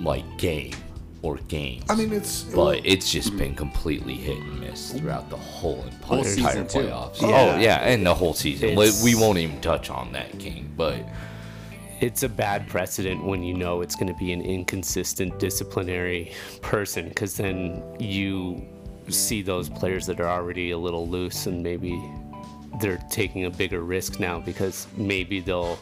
like 0.00 0.24
game 0.38 0.74
or 1.22 1.36
games. 1.48 1.84
I 1.90 1.94
mean, 1.96 2.12
it's 2.12 2.42
but 2.44 2.80
it's 2.84 3.10
just 3.12 3.36
been 3.36 3.54
completely 3.54 4.14
hit 4.14 4.38
and 4.38 4.60
miss 4.60 4.92
throughout 4.92 5.28
the 5.28 5.36
whole, 5.36 5.84
Whole 6.02 6.18
entire 6.24 6.64
season, 6.64 6.66
playoffs. 6.66 7.20
Yeah. 7.20 7.28
Oh 7.28 7.58
yeah, 7.60 7.76
and 7.80 8.06
the 8.06 8.14
whole 8.14 8.32
season. 8.32 8.74
We, 8.76 8.84
It's- 8.86 9.02
we 9.04 9.14
won't 9.14 9.38
even 9.38 9.60
touch 9.60 9.90
on 9.90 10.12
that, 10.12 10.38
King. 10.38 10.72
But 10.76 11.04
it's 12.00 12.22
a 12.22 12.28
bad 12.30 12.66
precedent 12.68 13.22
when 13.22 13.42
you 13.42 13.52
know 13.52 13.82
it's 13.82 13.94
going 13.94 14.06
to 14.06 14.18
be 14.18 14.32
an 14.32 14.40
inconsistent 14.40 15.38
disciplinary 15.38 16.32
person 16.62 17.08
because 17.10 17.36
then 17.36 17.82
you 18.00 18.66
see 19.08 19.42
those 19.42 19.68
players 19.68 20.06
that 20.06 20.18
are 20.20 20.28
already 20.28 20.70
a 20.70 20.78
little 20.78 21.06
loose 21.06 21.44
and 21.46 21.62
maybe 21.62 22.00
they're 22.80 23.02
taking 23.10 23.44
a 23.44 23.50
bigger 23.50 23.82
risk 23.82 24.18
now 24.20 24.40
because 24.40 24.86
maybe 24.96 25.40
they'll 25.40 25.78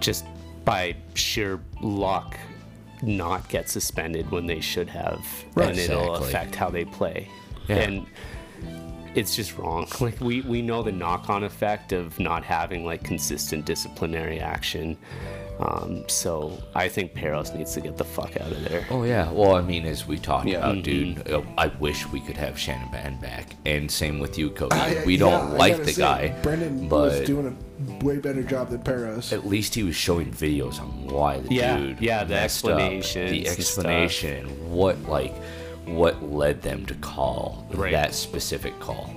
just 0.00 0.24
by 0.64 0.94
sheer 1.14 1.60
luck 1.80 2.36
not 3.02 3.48
get 3.48 3.68
suspended 3.68 4.30
when 4.30 4.46
they 4.46 4.60
should 4.60 4.88
have 4.88 5.18
Right. 5.54 5.70
and 5.70 5.78
it'll 5.78 6.14
Exactly. 6.16 6.28
affect 6.28 6.54
how 6.54 6.70
they 6.70 6.84
play 6.84 7.28
Yeah. 7.68 7.76
and 7.76 8.06
it's 9.14 9.34
just 9.36 9.58
wrong. 9.58 9.86
Like 10.00 10.20
we 10.20 10.40
we 10.42 10.62
know 10.62 10.82
the 10.82 10.92
knock-on 10.92 11.44
effect 11.44 11.92
of 11.92 12.18
not 12.18 12.44
having 12.44 12.84
like 12.84 13.02
consistent 13.02 13.64
disciplinary 13.66 14.40
action. 14.40 14.96
Um, 15.60 16.04
so 16.08 16.58
I 16.74 16.88
think 16.88 17.14
Parros 17.14 17.54
needs 17.54 17.72
to 17.74 17.80
get 17.80 17.96
the 17.96 18.04
fuck 18.04 18.36
out 18.40 18.50
of 18.50 18.64
there. 18.64 18.84
oh 18.90 19.04
yeah, 19.04 19.30
well 19.30 19.54
I 19.54 19.60
mean 19.62 19.84
as 19.86 20.06
we 20.06 20.18
talked 20.18 20.46
Yeah. 20.48 20.58
about, 20.58 20.82
dude, 20.82 21.30
uh, 21.30 21.42
I 21.56 21.68
wish 21.78 22.06
we 22.08 22.20
could 22.20 22.36
have 22.36 22.58
Shanahan 22.58 23.20
back, 23.20 23.54
and 23.64 23.90
same 23.90 24.18
with 24.18 24.38
you, 24.38 24.50
Cody. 24.50 24.74
I- 24.74 25.04
we 25.04 25.12
yeah, 25.14 25.18
don't 25.20 25.52
I 25.52 25.56
like 25.56 25.84
the 25.84 25.92
say, 25.92 26.00
guy, 26.02 26.34
Brendan 26.42 26.88
was 26.88 27.20
doing 27.26 27.46
a 28.00 28.04
way 28.04 28.16
better 28.18 28.42
job 28.42 28.70
than 28.70 28.80
Parros. 28.80 29.32
at 29.32 29.46
least 29.46 29.74
he 29.74 29.82
was 29.84 29.94
showing 29.94 30.32
videos 30.32 30.80
on 30.80 31.06
why 31.06 31.38
the 31.40 31.54
Yeah, 31.54 31.76
dude 31.76 32.00
yeah, 32.00 32.24
the 32.24 32.34
messed 32.34 32.64
up, 32.64 32.70
explanations 32.72 33.30
the 33.30 33.36
and 33.38 33.46
stuff. 33.46 33.58
explanation 33.58 34.46
what 34.72 35.00
like 35.04 35.34
what 35.84 36.22
led 36.32 36.62
them 36.62 36.86
to 36.86 36.94
call 36.94 37.66
Right. 37.72 37.92
that 37.92 38.14
specific 38.14 38.78
call 38.80 39.10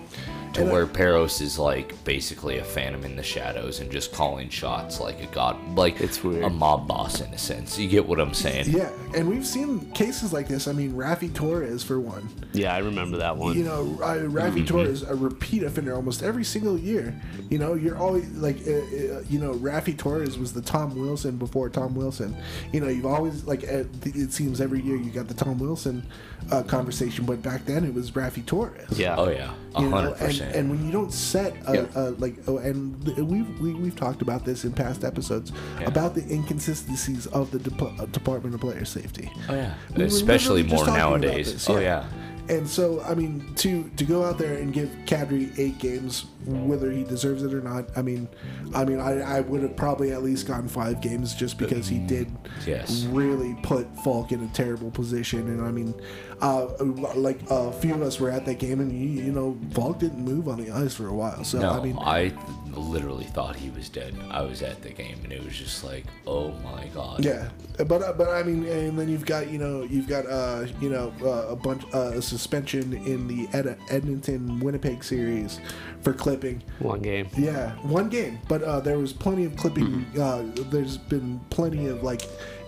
to 0.55 0.61
And 0.61 0.69
I- 0.69 0.73
where 0.73 0.85
Parros 0.87 1.41
is 1.41 1.57
like 1.59 1.93
basically 2.03 2.57
a 2.57 2.63
phantom 2.63 3.03
in 3.05 3.15
the 3.15 3.23
shadows 3.23 3.79
and 3.79 3.91
just 3.91 4.11
calling 4.11 4.49
shots 4.49 4.99
like 4.99 5.21
a 5.21 5.27
god 5.27 5.55
like 5.75 6.01
It's 6.01 6.23
weird. 6.23 6.43
a 6.43 6.49
mob 6.49 6.87
boss 6.87 7.21
in 7.21 7.31
a 7.33 7.37
sense 7.37 7.77
you 7.79 7.87
get 7.87 8.05
what 8.07 8.19
I'm 8.19 8.33
saying 8.33 8.65
Yeah, 8.69 8.89
and 9.15 9.29
we've 9.29 9.45
seen 9.45 9.91
cases 9.91 10.33
like 10.33 10.47
this. 10.47 10.67
I 10.67 10.71
mean, 10.71 10.93
Raffi 10.93 11.33
Torres 11.33 11.83
for 11.83 11.99
one. 11.99 12.27
Yeah, 12.53 12.73
I 12.73 12.79
remember 12.79 13.17
that 13.17 13.37
one. 13.37 13.57
You 13.57 13.63
know, 13.63 13.81
uh, 14.01 14.15
Raffi 14.15 14.55
Mm-hmm. 14.55 14.65
Torres 14.65 15.01
a 15.03 15.13
repeat 15.15 15.63
offender 15.63 15.93
almost 15.95 16.23
every 16.23 16.43
single 16.43 16.77
year. 16.79 17.13
You 17.49 17.57
know, 17.57 17.73
you're 17.73 17.97
always 17.97 18.29
like, 18.37 18.57
uh, 18.67 18.71
uh, 18.71 19.21
you 19.29 19.39
know, 19.39 19.53
Raffi 19.55 19.97
Torres 19.97 20.37
was 20.37 20.53
the 20.53 20.61
Tom 20.61 20.95
Wilson 20.95 21.37
before 21.37 21.69
Tom 21.69 21.95
Wilson. 21.95 22.35
You 22.71 22.79
know, 22.79 22.87
you've 22.87 23.05
always 23.05 23.43
like 23.45 23.63
uh, 23.63 23.83
it 24.03 24.31
seems 24.31 24.61
every 24.61 24.81
year 24.81 24.95
you 24.95 25.11
got 25.11 25.27
the 25.27 25.33
Tom 25.33 25.59
Wilson 25.59 26.05
uh, 26.51 26.63
conversation, 26.63 27.25
but 27.25 27.41
back 27.41 27.65
then 27.65 27.83
it 27.83 27.93
was 27.93 28.11
Raffi 28.11 28.45
Torres. 28.45 28.97
yeah. 28.97 29.15
oh 29.17 29.29
yeah 29.29 29.53
a 29.75 29.81
You 29.81 29.89
know, 29.89 30.13
and, 30.19 30.41
percent 30.45 30.55
and 30.55 30.69
when 30.69 30.85
you 30.85 30.91
don't 30.91 31.11
set 31.13 31.55
a, 31.67 31.73
Yeah. 31.75 31.85
a 31.95 32.01
like 32.11 32.35
oh, 32.47 32.57
and 32.57 33.03
we've 33.17 33.59
we, 33.59 33.73
we've 33.73 33.95
talked 33.95 34.21
about 34.21 34.45
this 34.45 34.63
in 34.65 34.71
past 34.73 35.03
episodes 35.03 35.51
Yeah. 35.79 35.87
about 35.87 36.15
the 36.15 36.23
inconsistencies 36.33 37.27
of 37.27 37.51
the 37.51 37.59
Dep- 37.59 37.99
uh, 37.99 38.05
Department 38.07 38.55
of 38.55 38.61
Player 38.61 38.85
Safety. 38.85 39.29
oh 39.49 39.55
yeah 39.55 39.73
We 39.95 40.03
especially 40.03 40.63
more 40.63 40.85
nowadays 40.85 41.53
this, 41.53 41.69
oh 41.69 41.79
yeah 41.79 42.05
And 42.47 42.69
so, 42.69 43.01
I 43.01 43.15
mean, 43.15 43.41
to 43.63 43.89
to 43.97 44.03
go 44.05 44.23
out 44.23 44.37
there 44.37 44.53
and 44.61 44.71
give 44.71 44.89
Kadri 45.07 45.49
eight 45.57 45.79
games, 45.79 46.25
whether 46.45 46.91
he 46.91 47.03
deserves 47.03 47.41
it 47.41 47.51
or 47.55 47.61
not, 47.61 47.85
I 47.97 48.03
mean, 48.03 48.27
I 48.75 48.85
mean, 48.85 48.99
I, 48.99 49.37
I 49.37 49.39
would 49.41 49.63
have 49.63 49.75
probably 49.75 50.11
at 50.11 50.21
least 50.21 50.45
gone 50.45 50.67
five 50.67 51.01
games 51.01 51.33
just 51.33 51.57
because 51.57 51.87
he 51.87 51.97
did 51.97 52.27
Yes. 52.67 53.05
really 53.09 53.55
put 53.63 53.87
Faulk 54.03 54.31
in 54.31 54.43
a 54.43 54.47
terrible 54.53 54.91
position. 54.91 55.47
And 55.49 55.59
I 55.59 55.71
mean, 55.71 55.95
uh, 56.41 56.67
like 57.15 57.39
a 57.49 57.71
few 57.71 57.93
of 57.93 58.01
us 58.01 58.19
were 58.19 58.29
at 58.29 58.45
that 58.45 58.59
game, 58.59 58.79
and 58.79 58.91
you, 58.91 59.23
you 59.23 59.31
know, 59.31 59.57
Faulk 59.71 59.99
didn't 59.99 60.23
move 60.23 60.47
on 60.47 60.63
the 60.63 60.71
ice 60.71 60.95
for 60.95 61.07
a 61.07 61.13
while. 61.13 61.43
So 61.43 61.59
no 61.59 61.71
I 61.71 61.83
mean, 61.83 61.97
I 61.99 62.33
literally 62.79 63.25
thought 63.25 63.55
he 63.55 63.69
was 63.69 63.89
dead 63.89 64.15
I 64.29 64.41
was 64.41 64.61
at 64.61 64.81
the 64.81 64.89
game 64.89 65.17
and 65.23 65.31
it 65.31 65.43
was 65.43 65.57
just 65.57 65.83
like 65.83 66.05
oh 66.27 66.51
my 66.63 66.87
god 66.93 67.23
Yeah, 67.23 67.49
but 67.87 68.01
uh, 68.01 68.13
but 68.13 68.29
I 68.29 68.43
mean, 68.43 68.65
and 68.67 68.97
then 68.97 69.09
you've 69.09 69.25
got 69.25 69.49
you 69.49 69.57
know 69.57 69.83
you've 69.83 70.07
got 70.07 70.25
uh 70.25 70.65
you 70.81 70.89
know 70.89 71.13
uh, 71.21 71.47
a 71.49 71.55
bunch 71.55 71.83
uh, 71.93 72.13
a 72.15 72.21
suspension 72.21 72.93
in 72.93 73.27
the 73.27 73.47
Ed- 73.53 73.77
Edmonton 73.89 74.59
Winnipeg 74.59 75.03
series 75.03 75.59
for 76.01 76.13
clipping. 76.13 76.61
One 76.79 77.01
game. 77.01 77.29
Yeah, 77.37 77.71
one 77.83 78.09
game, 78.09 78.39
but 78.47 78.61
uh, 78.61 78.79
there 78.79 78.97
was 78.97 79.13
plenty 79.13 79.45
of 79.45 79.55
clipping. 79.55 80.05
Uh, 80.15 80.43
there's 80.69 80.97
been 80.97 81.39
plenty 81.49 81.87
of 81.87 82.03
like 82.03 82.21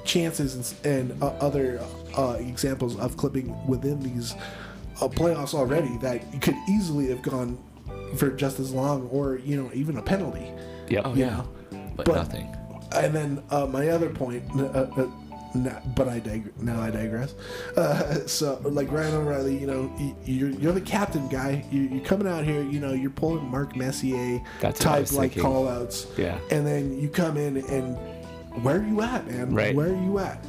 chances 0.04 0.74
and, 0.84 1.12
and 1.12 1.24
uh, 1.24 1.28
other 1.40 1.80
uh, 2.18 2.34
examples 2.40 2.98
of 3.00 3.16
clipping 3.18 3.56
within 3.68 4.00
these 4.02 4.34
uh, 5.02 5.08
playoffs 5.08 5.54
already 5.54 5.96
that 6.00 6.22
you 6.34 6.40
could 6.40 6.56
easily 6.70 7.08
have 7.10 7.22
gone 7.22 7.58
for 8.18 8.32
just 8.32 8.60
as 8.60 8.74
long, 8.74 9.08
or 9.10 9.38
you 9.38 9.62
know 9.62 9.70
even 9.74 9.98
a 9.98 10.02
penalty. 10.02 10.52
Yep. 10.90 11.02
oh 11.06 11.14
you 11.14 11.26
yeah 11.26 11.38
know. 11.38 11.50
but, 11.96 12.06
But- 12.06 12.16
nothing 12.16 12.56
And 12.96 13.14
then 13.14 13.44
uh, 13.50 13.66
my 13.68 13.90
other 13.90 14.10
point, 14.10 14.44
uh, 14.56 14.64
uh, 14.66 15.12
na- 15.54 15.82
but 15.96 16.08
I 16.08 16.20
dig- 16.20 16.58
now 16.62 16.82
I 16.82 16.90
digress. 16.90 17.36
Uh, 17.76 18.26
so 18.28 18.60
like 18.64 18.90
Ryan 18.92 19.16
O'Reilly, 19.16 19.58
you 19.58 19.68
know, 19.68 19.92
y- 20.00 20.16
you're 20.24 20.50
you're 20.52 20.72
the 20.72 20.82
captain 20.82 21.28
guy. 21.28 21.66
You, 21.70 21.82
you're 21.82 22.06
coming 22.06 22.28
out 22.28 22.46
here, 22.46 22.62
you 22.64 22.80
know, 22.80 22.94
you're 22.94 23.10
pulling 23.12 23.46
Mark 23.52 23.76
Messier 23.76 24.42
That's 24.62 24.80
type 24.80 25.12
like 25.12 25.34
thinking. 25.34 25.44
call 25.44 25.68
outs. 25.68 26.08
Yeah. 26.18 26.40
And 26.50 26.66
then 26.66 26.98
you 26.98 27.10
come 27.10 27.36
in 27.38 27.58
and 27.58 27.98
where 28.64 28.80
are 28.80 28.84
you 28.86 29.02
at, 29.02 29.28
man? 29.28 29.54
Right. 29.54 29.76
Where 29.76 29.90
are 29.90 30.04
you 30.04 30.18
at? 30.20 30.40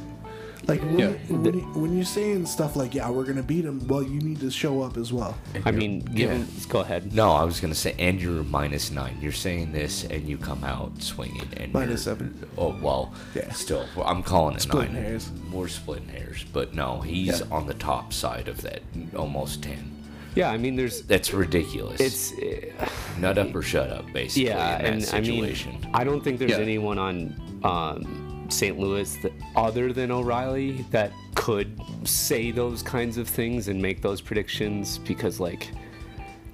Like 0.69 0.81
when, 0.83 0.99
Yeah. 0.99 1.07
you, 1.27 1.35
when, 1.37 1.53
you, 1.53 1.61
when 1.81 1.95
you're 1.95 2.05
saying 2.05 2.45
stuff 2.45 2.75
like, 2.75 2.93
"Yeah, 2.93 3.09
we're 3.09 3.25
gonna 3.25 3.41
beat 3.43 3.65
him," 3.65 3.85
well, 3.87 4.03
you 4.03 4.19
need 4.21 4.39
to 4.41 4.51
show 4.51 4.81
up 4.83 4.97
as 4.97 5.11
well. 5.11 5.35
I 5.65 5.71
mean, 5.71 6.01
given. 6.01 6.47
Go 6.69 6.81
ahead. 6.81 7.11
No, 7.13 7.31
I 7.31 7.43
was 7.43 7.59
gonna 7.59 7.73
say, 7.75 7.95
and 7.97 8.21
you're 8.21 8.43
minus 8.43 8.91
nine. 8.91 9.17
You're 9.21 9.31
saying 9.31 9.71
this, 9.71 10.03
and 10.05 10.27
you 10.29 10.37
come 10.37 10.63
out 10.63 11.01
swinging, 11.01 11.47
and 11.57 11.73
Minus 11.73 12.03
seven. 12.03 12.33
Oh 12.57 12.75
well, 12.81 13.13
Yeah. 13.35 13.51
Still, 13.51 13.85
well, 13.95 14.05
I'm 14.07 14.21
calling 14.23 14.55
it 14.55 14.61
Splitting 14.61 14.93
nine. 14.93 15.03
hairs. 15.03 15.29
More 15.49 15.67
splitting 15.67 16.09
hairs, 16.09 16.45
but 16.53 16.73
no, 16.75 17.01
he's 17.01 17.39
Yeah. 17.39 17.45
on 17.51 17.65
the 17.65 17.73
top 17.73 18.13
side 18.13 18.47
of 18.47 18.61
that, 18.61 18.81
almost 19.15 19.63
ten. 19.63 19.95
Yeah, 20.35 20.51
I 20.51 20.57
mean, 20.57 20.75
there's. 20.75 21.01
That's 21.01 21.33
ridiculous. 21.33 21.99
It's. 21.99 22.31
uh, 22.33 22.87
nut 23.17 23.39
up 23.39 23.53
or 23.55 23.63
shut 23.63 23.89
up, 23.89 24.05
basically. 24.13 24.45
yeah, 24.49 24.77
in 24.77 24.83
that 24.83 24.93
and 24.93 25.03
situation. 25.03 25.71
I 25.81 25.85
mean, 25.85 25.91
I 25.95 26.03
don't 26.03 26.23
think 26.23 26.37
there's 26.37 26.51
Yeah. 26.51 26.59
anyone 26.59 26.99
on 26.99 27.33
um, 27.63 28.28
St. 28.49 28.77
Louis 28.79 29.15
that, 29.17 29.31
other 29.55 29.93
than 29.93 30.11
O'Reilly 30.11 30.85
that 30.91 31.11
could 31.35 31.79
say 32.03 32.51
those 32.51 32.81
kinds 32.83 33.17
of 33.17 33.27
things 33.27 33.67
and 33.67 33.81
make 33.81 34.01
those 34.01 34.21
predictions 34.21 34.97
because, 34.99 35.39
like, 35.39 35.71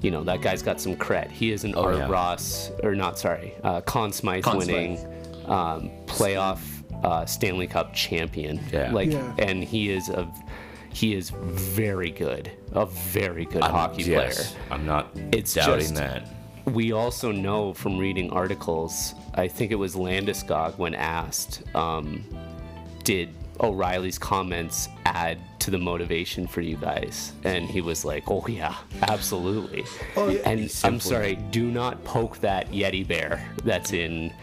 you 0.02 0.12
know, 0.12 0.24
that 0.24 0.42
guy's 0.42 0.62
got 0.62 0.80
some 0.80 0.96
cred. 0.96 1.32
He 1.32 1.52
isn't 1.52 1.76
Oh, 1.76 1.84
Art 1.86 1.98
yeah. 1.98 2.10
Ross, 2.10 2.72
or 2.84 2.96
not, 2.96 3.18
sorry, 3.18 3.54
uh, 3.64 3.82
Conn 3.82 4.12
Smythe 4.12 4.44
Conn 4.44 4.58
winning. 4.58 4.98
um, 5.48 5.90
playoff 6.06 6.60
uh, 7.04 7.26
Stanley 7.26 7.68
Cup 7.68 7.94
champion. 7.94 8.60
Yeah. 8.72 8.92
Like, 8.92 9.12
Yeah. 9.12 9.34
and 9.40 9.64
he 9.64 9.92
is 9.92 10.10
a 10.10 10.32
he 10.92 11.14
is 11.14 11.30
very 11.32 12.10
good, 12.10 12.50
a 12.72 12.86
very 12.86 13.44
good 13.46 13.62
I'm- 13.64 13.72
hockey 13.74 14.04
yes, 14.04 14.54
player. 14.54 14.62
I'm 14.72 14.86
not 14.86 15.12
It's 15.34 15.54
doubting 15.54 15.80
just- 15.80 15.96
that. 15.96 16.30
We 16.66 16.92
also 16.92 17.32
know 17.32 17.74
from 17.74 17.98
reading 17.98 18.32
articles, 18.32 19.14
I 19.36 19.48
think 19.48 19.72
it 19.72 19.76
was 19.76 19.96
Landeskog 19.96 20.78
when 20.78 20.96
asked, 20.96 21.64
um, 21.76 22.24
did 23.04 23.30
O'Reilly's 23.60 24.18
comments 24.18 24.90
add 25.06 25.38
to 25.60 25.72
the 25.72 25.78
motivation 25.78 26.48
for 26.48 26.62
you 26.62 26.76
guys? 26.78 27.34
And 27.44 27.70
he 27.70 27.82
was 27.82 28.04
like, 28.04 28.24
oh, 28.28 28.46
yeah, 28.48 28.76
absolutely. 29.04 29.86
Oh, 30.16 30.30
yeah. 30.30 30.42
And 30.50 30.74
I'm 30.84 31.00
sorry, 31.00 31.36
do 31.36 31.70
not 31.70 32.04
poke 32.04 32.40
that 32.40 32.72
Yeti 32.72 33.08
bear 33.08 33.48
that's 33.64 33.94
in 33.94 34.34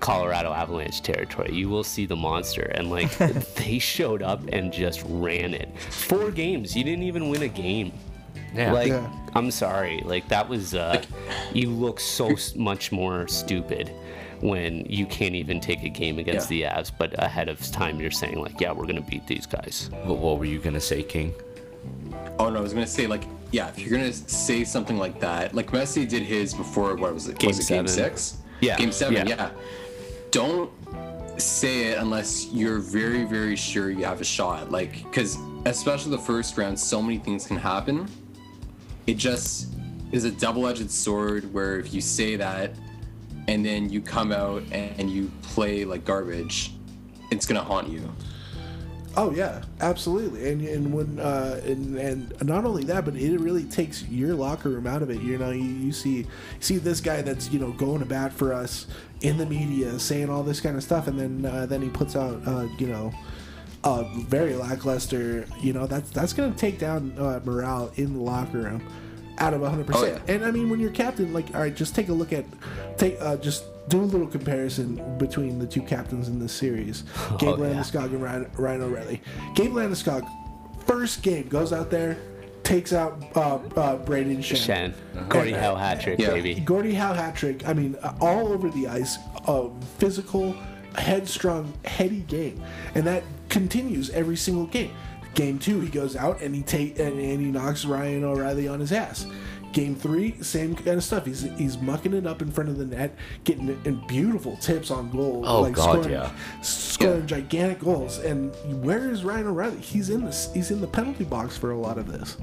Colorado 0.00 0.52
Avalanche 0.52 1.02
territory. 1.02 1.52
You 1.52 1.68
will 1.68 1.84
see 1.84 2.06
the 2.06 2.16
monster. 2.16 2.62
And 2.74 2.90
like, 2.90 3.16
they 3.56 3.78
showed 3.78 4.22
up 4.22 4.42
and 4.48 4.72
just 4.72 5.02
ran 5.06 5.54
it. 5.54 5.68
Four 5.78 6.30
games. 6.30 6.76
You 6.76 6.84
didn't 6.84 7.04
even 7.04 7.28
win 7.28 7.42
a 7.42 7.48
game. 7.48 7.92
Yeah. 8.54 8.72
Like, 8.72 8.88
Yeah. 8.88 9.08
I'm 9.34 9.50
sorry. 9.50 10.02
Like, 10.04 10.28
that 10.28 10.48
was, 10.48 10.74
uh, 10.74 11.02
you 11.54 11.70
look 11.70 12.00
so 12.00 12.36
much 12.56 12.92
more 12.92 13.26
stupid 13.28 13.90
when 14.40 14.84
you 14.88 15.06
can't 15.06 15.34
even 15.34 15.60
take 15.60 15.84
a 15.84 15.88
game 15.88 16.18
against 16.18 16.48
the 16.48 16.62
Avs, 16.62 16.90
but 16.96 17.14
ahead 17.22 17.48
of 17.48 17.60
time 17.70 18.00
you're 18.00 18.10
saying, 18.10 18.40
like, 18.40 18.60
yeah, 18.60 18.72
we're 18.72 18.84
going 18.86 19.02
to 19.02 19.10
beat 19.10 19.26
these 19.26 19.46
guys. 19.46 19.88
what, 20.04 20.18
what 20.18 20.38
were 20.38 20.44
you 20.44 20.58
gonna 20.58 20.80
say, 20.80 21.02
King? 21.02 21.32
Oh 22.38 22.50
no, 22.50 22.58
I 22.58 22.62
was 22.62 22.72
gonna 22.72 22.86
say 22.86 23.06
like 23.06 23.24
yeah, 23.52 23.68
if 23.68 23.78
you're 23.78 23.90
gonna 23.90 24.12
say 24.12 24.64
something 24.64 24.98
like 24.98 25.20
that, 25.20 25.54
like 25.54 25.70
Messi 25.70 26.08
did 26.08 26.22
his 26.22 26.54
before 26.54 26.94
what 26.96 27.12
was 27.14 27.28
it? 27.28 27.38
Game 27.38 27.48
was 27.48 27.58
it 27.58 27.68
game 27.68 27.86
seven. 27.86 28.10
six? 28.10 28.38
Yeah, 28.60 28.76
Game 28.76 28.92
seven, 28.92 29.26
yeah. 29.26 29.34
yeah. 29.36 29.50
Don't 30.30 30.70
say 31.38 31.88
it 31.88 31.98
unless 31.98 32.46
you're 32.52 32.78
very, 32.78 33.24
very 33.24 33.56
sure 33.56 33.90
you 33.90 34.04
have 34.04 34.20
a 34.20 34.24
shot. 34.24 34.70
Like, 34.70 35.02
because 35.04 35.36
especially 35.66 36.12
the 36.12 36.18
first 36.22 36.56
round, 36.56 36.78
so 36.78 37.02
many 37.02 37.18
things 37.18 37.46
can 37.46 37.56
happen. 37.56 38.08
It 39.06 39.14
just 39.14 39.68
is 40.12 40.24
a 40.24 40.30
double-edged 40.30 40.90
sword 40.90 41.52
where 41.52 41.78
if 41.78 41.92
you 41.94 42.00
say 42.00 42.36
that 42.36 42.72
and 43.48 43.64
then 43.64 43.90
you 43.90 44.00
come 44.00 44.30
out 44.30 44.62
and 44.72 45.10
you 45.10 45.30
play 45.42 45.84
like 45.84 46.04
garbage, 46.04 46.72
it's 47.30 47.46
gonna 47.46 47.62
haunt 47.62 47.88
you. 47.88 48.08
Oh 49.14 49.30
yeah, 49.30 49.62
absolutely. 49.80 50.50
And 50.50 50.62
and 50.62 50.92
when 50.92 51.18
uh, 51.18 51.60
and 51.64 51.98
and 51.98 52.42
not 52.42 52.64
only 52.64 52.84
that, 52.84 53.04
but 53.04 53.14
it 53.14 53.38
really 53.38 53.64
takes 53.64 54.06
your 54.08 54.34
locker 54.34 54.70
room 54.70 54.86
out 54.86 55.02
of 55.02 55.10
it. 55.10 55.20
You 55.20 55.36
know, 55.36 55.50
you, 55.50 55.64
you 55.64 55.92
see 55.92 56.26
see 56.60 56.78
this 56.78 57.00
guy 57.00 57.20
that's 57.20 57.50
you 57.50 57.58
know 57.58 57.72
going 57.72 57.98
to 57.98 58.06
bat 58.06 58.32
for 58.32 58.54
us 58.54 58.86
in 59.20 59.36
the 59.36 59.44
media, 59.44 59.98
saying 59.98 60.30
all 60.30 60.42
this 60.42 60.60
kind 60.60 60.76
of 60.76 60.82
stuff, 60.82 61.08
and 61.08 61.18
then 61.18 61.44
uh, 61.44 61.66
then 61.66 61.82
he 61.82 61.90
puts 61.90 62.16
out 62.16 62.40
uh, 62.46 62.68
you 62.78 62.86
know. 62.86 63.12
Uh, 63.84 64.04
very 64.14 64.54
lackluster. 64.54 65.46
You 65.60 65.72
know 65.72 65.86
that's 65.86 66.10
that's 66.10 66.32
gonna 66.32 66.54
take 66.54 66.78
down 66.78 67.14
uh, 67.18 67.40
morale 67.44 67.90
in 67.96 68.14
the 68.14 68.20
locker 68.20 68.58
room, 68.58 68.86
out 69.38 69.54
of 69.54 69.60
100. 69.60 69.82
Oh, 69.82 69.92
percent 70.00 70.22
yeah. 70.28 70.34
And 70.34 70.44
I 70.44 70.50
mean, 70.52 70.70
when 70.70 70.78
you're 70.78 70.90
captain, 70.92 71.32
like, 71.32 71.52
all 71.54 71.60
right, 71.62 71.74
just 71.74 71.94
take 71.94 72.08
a 72.08 72.12
look 72.12 72.32
at, 72.32 72.44
take 72.96 73.16
uh, 73.20 73.36
just 73.38 73.64
do 73.88 74.00
a 74.00 74.04
little 74.04 74.28
comparison 74.28 75.18
between 75.18 75.58
the 75.58 75.66
two 75.66 75.82
captains 75.82 76.28
in 76.28 76.38
this 76.38 76.52
series, 76.52 77.02
Gabe 77.38 77.58
Oh, 77.58 77.64
yeah. 77.64 77.74
Landeskog 77.74 78.04
and 78.06 78.22
Ryan, 78.22 78.50
Ryan 78.56 78.82
O'Reilly. 78.82 79.20
Gabe 79.56 79.72
Landeskog, 79.72 80.28
first 80.86 81.22
game 81.24 81.48
goes 81.48 81.72
out 81.72 81.90
there, 81.90 82.16
takes 82.62 82.92
out 82.92 83.20
uh, 83.34 83.56
uh, 83.56 83.98
Brayden 84.04 84.38
Schenn. 84.38 84.92
Schenn, 84.94 85.28
Gordie 85.28 85.50
Howe 85.50 85.74
hat 85.74 86.00
trick, 86.00 86.20
Yeah. 86.20 86.28
baby. 86.30 86.54
Gordie 86.60 86.94
Howe 86.94 87.12
hat 87.14 87.34
trick. 87.34 87.66
I 87.66 87.72
mean, 87.72 87.96
uh, 88.00 88.14
all 88.20 88.52
over 88.52 88.70
the 88.70 88.86
ice, 88.86 89.18
uh, 89.48 89.68
physical, 89.98 90.54
headstrong, 90.94 91.72
heady 91.84 92.20
game, 92.20 92.62
and 92.94 93.04
that 93.08 93.24
continues 93.52 94.10
every 94.10 94.36
single 94.36 94.66
game. 94.66 94.90
Game 95.34 95.58
two, 95.58 95.80
he 95.80 95.88
goes 95.88 96.16
out 96.16 96.40
and 96.40 96.54
he 96.54 96.62
take 96.62 96.98
and, 96.98 97.18
and 97.20 97.40
he 97.40 97.50
knocks 97.50 97.84
Ryan 97.84 98.24
O'Reilly 98.24 98.66
on 98.66 98.80
his 98.80 98.92
ass. 98.92 99.26
Game 99.72 99.94
three, 99.94 100.34
same 100.42 100.74
kind 100.74 100.98
of 100.98 101.04
stuff. 101.04 101.24
He's 101.24 101.42
he's 101.56 101.78
mucking 101.78 102.12
it 102.12 102.26
up 102.26 102.42
in 102.42 102.50
front 102.50 102.68
of 102.68 102.76
the 102.76 102.84
net, 102.84 103.16
getting 103.44 103.68
in 103.84 104.06
beautiful 104.06 104.56
tips 104.58 104.90
on 104.90 105.10
goal. 105.10 105.44
Oh, 105.46 105.70
God, 105.70 106.02
scoring, 106.02 106.10
yeah. 106.10 106.30
scoring 106.60 107.26
gigantic 107.26 107.80
goals. 107.80 108.18
And 108.18 108.54
where 108.84 109.10
is 109.10 109.24
Ryan 109.24 109.46
O'Reilly? 109.46 109.80
He's 109.80 110.10
in 110.10 110.24
this. 110.24 110.50
He's 110.52 110.70
in 110.70 110.82
the 110.82 110.86
penalty 110.86 111.24
box 111.24 111.56
for 111.56 111.70
a 111.70 111.78
lot 111.78 111.96
of 111.96 112.10
this. 112.10 112.36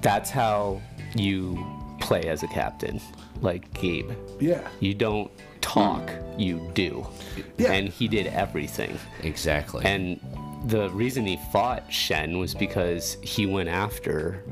That's 0.00 0.30
how 0.30 0.80
you 1.14 1.64
play 2.00 2.22
as 2.22 2.42
a 2.42 2.48
captain, 2.48 3.00
like 3.42 3.72
Gabe. 3.74 4.10
Yeah. 4.40 4.66
You 4.80 4.94
don't 4.94 5.30
talk, 5.66 6.10
you 6.38 6.70
do. 6.74 7.06
Yeah. 7.58 7.72
And 7.72 7.88
he 7.88 8.06
did 8.08 8.28
everything. 8.28 8.98
Exactly. 9.22 9.84
And 9.84 10.20
the 10.66 10.88
reason 10.90 11.26
he 11.26 11.38
fought 11.52 11.88
Schenn 11.90 12.38
was 12.38 12.54
because 12.54 13.16
he 13.22 13.46
went 13.46 13.68
after, 13.68 14.42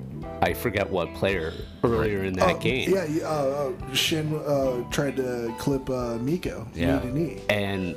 I 0.42 0.52
forget 0.54 0.90
what 0.90 1.12
player 1.14 1.52
earlier 1.84 2.24
in 2.24 2.34
that 2.34 2.56
Oh, 2.56 2.58
game. 2.58 2.90
Yeah, 2.92 3.04
yeah, 3.04 3.24
uh, 3.24 3.28
uh, 3.30 3.90
Schenn 3.92 4.28
uh, 4.46 4.88
tried 4.90 5.16
to 5.16 5.54
clip 5.58 5.88
uh, 5.88 6.18
Mikko 6.18 6.66
Yeah. 6.74 6.96
knee 6.98 7.00
to 7.00 7.18
knee. 7.18 7.42
And 7.48 7.96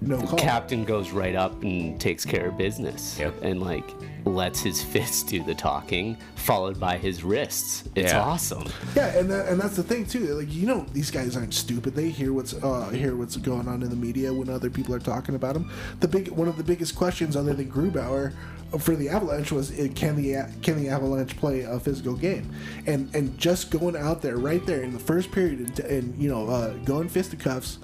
No 0.00 0.16
the 0.18 0.26
call. 0.26 0.38
captain 0.38 0.84
goes 0.84 1.10
right 1.10 1.34
up 1.34 1.62
and 1.62 2.00
takes 2.00 2.24
care 2.24 2.48
of 2.48 2.56
business. 2.58 3.18
Yep. 3.18 3.42
And 3.42 3.60
like 3.60 3.88
lets 4.24 4.60
his 4.60 4.82
fists 4.82 5.22
do 5.22 5.42
the 5.44 5.54
talking, 5.54 6.16
followed 6.34 6.78
by 6.80 6.96
his 6.98 7.22
wrists. 7.22 7.84
It's 7.94 8.12
Yeah. 8.12 8.20
awesome. 8.22 8.64
Yeah, 8.96 9.16
and 9.18 9.30
that, 9.30 9.48
and 9.48 9.60
that's 9.60 9.76
the 9.76 9.82
thing 9.84 10.04
too. 10.06 10.26
Like 10.34 10.52
you 10.52 10.66
know, 10.66 10.84
these 10.92 11.10
guys 11.10 11.36
aren't 11.36 11.54
stupid. 11.54 11.94
They 11.94 12.10
hear 12.10 12.32
what's 12.32 12.54
uh, 12.54 12.88
hear 12.90 13.16
what's 13.16 13.36
going 13.36 13.68
on 13.68 13.82
in 13.82 13.90
the 13.90 13.96
media 13.96 14.32
when 14.32 14.48
other 14.48 14.70
people 14.70 14.94
are 14.94 14.98
talking 15.00 15.34
about 15.34 15.54
them. 15.54 15.70
The 16.00 16.08
big 16.08 16.28
one 16.28 16.48
of 16.48 16.56
the 16.56 16.64
biggest 16.64 16.96
questions, 16.96 17.36
other 17.36 17.54
than 17.54 17.70
Grubauer, 17.70 18.32
for 18.80 18.96
the 18.96 19.08
Avalanche 19.08 19.52
was 19.52 19.70
uh, 19.78 19.88
can 19.94 20.16
the 20.16 20.44
can 20.62 20.76
the 20.82 20.88
Avalanche 20.88 21.36
play 21.36 21.60
a 21.62 21.78
physical 21.78 22.14
game? 22.14 22.52
And 22.86 23.14
and 23.14 23.36
just 23.38 23.70
going 23.70 23.96
out 23.96 24.22
there 24.22 24.36
right 24.38 24.64
there 24.66 24.82
in 24.82 24.92
the 24.92 24.98
first 24.98 25.30
period 25.30 25.60
and, 25.60 25.78
and 25.80 26.22
you 26.22 26.28
know 26.28 26.48
uh, 26.48 26.72
going 26.84 27.08
fisticuffs 27.08 27.78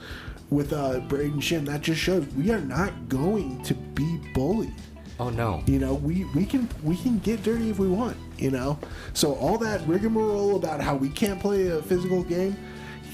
with 0.53 0.73
uh, 0.73 1.01
Brayden 1.09 1.37
Schenn, 1.39 1.65
that 1.67 1.81
just 1.83 2.01
shows 2.01 2.27
we 2.35 2.51
are 2.51 2.61
not 2.61 3.09
going 3.09 3.63
to 3.63 3.75
be 3.75 4.21
bullied. 4.35 4.75
oh 5.19 5.31
no. 5.31 5.63
You 5.67 5.79
know, 5.79 5.95
we, 5.95 6.25
we 6.35 6.45
can 6.45 6.69
we 6.83 6.97
can 6.97 7.19
get 7.21 7.43
dirty 7.43 7.71
if 7.71 7.79
we 7.79 7.89
want. 7.89 8.17
You 8.39 8.51
know, 8.51 8.79
so 9.15 9.35
all 9.35 9.57
that 9.59 9.87
rigmarole 9.87 10.57
about 10.57 10.81
how 10.81 10.97
we 10.97 11.09
can't 11.09 11.41
play 11.41 11.69
a 11.69 11.81
physical 11.83 12.23
game, 12.25 12.57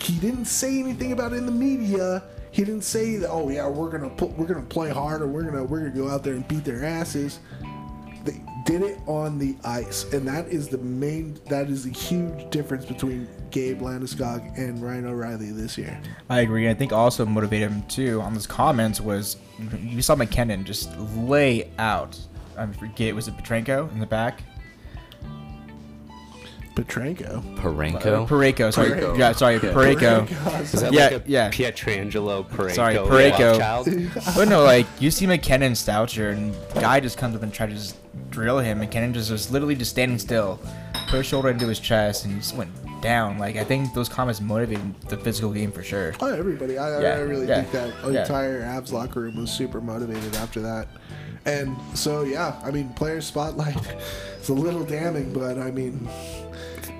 he 0.00 0.18
didn't 0.18 0.46
say 0.46 0.78
anything 0.78 1.12
about 1.12 1.32
it 1.32 1.36
in 1.36 1.46
the 1.46 1.52
media. 1.52 2.22
He 2.50 2.64
didn't 2.64 2.84
say 2.84 3.16
that. 3.16 3.28
Oh 3.28 3.50
yeah, 3.50 3.68
we're 3.68 3.90
gonna 3.90 4.08
put, 4.08 4.30
we're 4.30 4.46
gonna 4.46 4.62
play 4.62 4.88
hard, 4.88 5.20
or 5.20 5.26
we're 5.26 5.42
gonna 5.42 5.64
we're 5.64 5.80
gonna 5.80 5.90
go 5.90 6.08
out 6.08 6.24
there 6.24 6.32
and 6.34 6.48
beat 6.48 6.64
their 6.64 6.84
asses. 6.84 7.40
They 8.68 8.78
did 8.78 8.82
it 8.90 8.98
on 9.06 9.38
the 9.38 9.56
ice, 9.64 10.04
and 10.12 10.28
that 10.28 10.48
is 10.48 10.68
the 10.68 10.76
main. 10.78 11.38
That 11.46 11.70
is 11.70 11.84
the 11.84 11.90
huge 11.90 12.50
difference 12.50 12.84
between 12.84 13.26
Gabe 13.50 13.80
Landeskog 13.80 14.58
and 14.58 14.82
Ryan 14.82 15.06
O'Reilly 15.06 15.52
this 15.52 15.78
year. 15.78 15.98
I 16.28 16.40
agree. 16.40 16.68
I 16.68 16.74
think 16.74 16.92
also 16.92 17.24
motivated 17.24 17.70
him 17.70 17.82
too 17.84 18.20
on 18.20 18.34
those 18.34 18.46
comments 18.46 19.00
was 19.00 19.38
you 19.80 20.02
saw 20.02 20.16
MacKinnon 20.16 20.64
just 20.64 20.94
lay 21.16 21.70
out. 21.78 22.18
I 22.58 22.66
forget 22.66 23.14
was 23.14 23.26
it 23.28 23.36
Petrenko 23.38 23.90
in 23.92 24.00
the 24.00 24.06
back? 24.06 24.42
Petrenko. 26.74 27.42
Parenko. 27.56 28.06
Uh, 28.06 28.26
Pareko. 28.26 28.72
Sorry, 28.72 28.90
Pareko. 28.90 29.18
yeah, 29.18 29.32
sorry, 29.32 29.58
Pareko. 29.58 30.60
Is 30.60 30.72
that 30.80 30.92
Yeah, 30.92 31.08
like 31.08 31.26
a 31.26 31.30
yeah. 31.30 31.50
Pietrangelo 31.50 32.48
Pareko? 32.48 32.74
Sorry, 32.74 32.94
Pareko. 32.94 33.58
Child? 33.58 33.88
but 34.36 34.48
no, 34.48 34.62
like 34.62 34.86
you 35.00 35.10
see 35.10 35.26
MacKinnon 35.26 35.72
Stoucher, 35.72 36.32
and 36.32 36.54
the 36.74 36.80
guy 36.80 37.00
just 37.00 37.18
comes 37.18 37.34
up 37.34 37.42
and 37.42 37.52
tries 37.52 37.70
to 37.70 37.74
just 37.74 37.96
drill 38.30 38.58
him. 38.58 38.78
MacKinnon 38.78 39.14
just 39.14 39.30
was 39.30 39.50
literally 39.50 39.74
just 39.74 39.90
standing 39.90 40.18
still, 40.18 40.60
put 41.08 41.18
his 41.18 41.26
shoulder 41.26 41.48
into 41.48 41.66
his 41.66 41.80
chest, 41.80 42.24
and 42.24 42.34
he 42.34 42.40
just 42.40 42.54
went 42.56 42.70
down. 43.00 43.38
Like 43.38 43.56
I 43.56 43.64
think 43.64 43.94
those 43.94 44.08
comments 44.08 44.40
motivated 44.40 45.00
the 45.02 45.16
physical 45.16 45.52
game 45.52 45.72
for 45.72 45.82
sure. 45.82 46.14
Oh, 46.20 46.32
everybody. 46.32 46.78
I, 46.78 47.00
Yeah, 47.00 47.08
I 47.14 47.20
really 47.20 47.46
yeah, 47.46 47.62
think 47.62 47.72
that 47.72 48.12
yeah. 48.12 48.22
entire 48.22 48.62
Avs 48.62 48.92
locker 48.92 49.20
room 49.20 49.36
was 49.36 49.50
super 49.50 49.80
motivated 49.80 50.34
after 50.36 50.60
that. 50.60 50.88
And 51.44 51.76
so, 51.94 52.24
yeah, 52.24 52.60
I 52.62 52.70
mean, 52.70 52.90
player 52.90 53.20
spotlight 53.20 53.76
is 54.40 54.48
a 54.48 54.54
little 54.54 54.84
damning, 54.84 55.32
but 55.32 55.58
I 55.58 55.70
mean, 55.70 56.06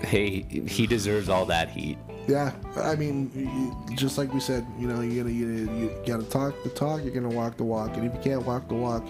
Hey, 0.03 0.43
he 0.43 0.87
deserves 0.87 1.29
all 1.29 1.45
that 1.47 1.69
heat. 1.71 1.99
yeah, 2.29 2.53
I 2.77 2.95
mean, 2.95 3.75
just 3.97 4.17
like 4.17 4.33
we 4.33 4.39
said, 4.41 4.65
you 4.79 4.87
know, 4.87 5.01
you 5.01 5.23
gotta, 5.23 5.33
you, 5.35 5.47
you 5.47 6.03
gotta 6.07 6.23
talk 6.23 6.55
the 6.63 6.71
talk, 6.71 7.03
you're 7.03 7.13
gonna 7.13 7.29
walk 7.29 7.57
the 7.57 7.65
walk, 7.65 7.97
and 7.97 8.07
if 8.07 8.15
you 8.15 8.21
can't 8.21 8.47
walk 8.47 8.69
the 8.69 8.75
walk, 8.75 9.05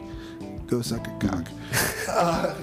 go 0.68 0.82
suck 0.82 1.06
a 1.06 1.26
cock. 1.26 1.48
uh, 2.08 2.54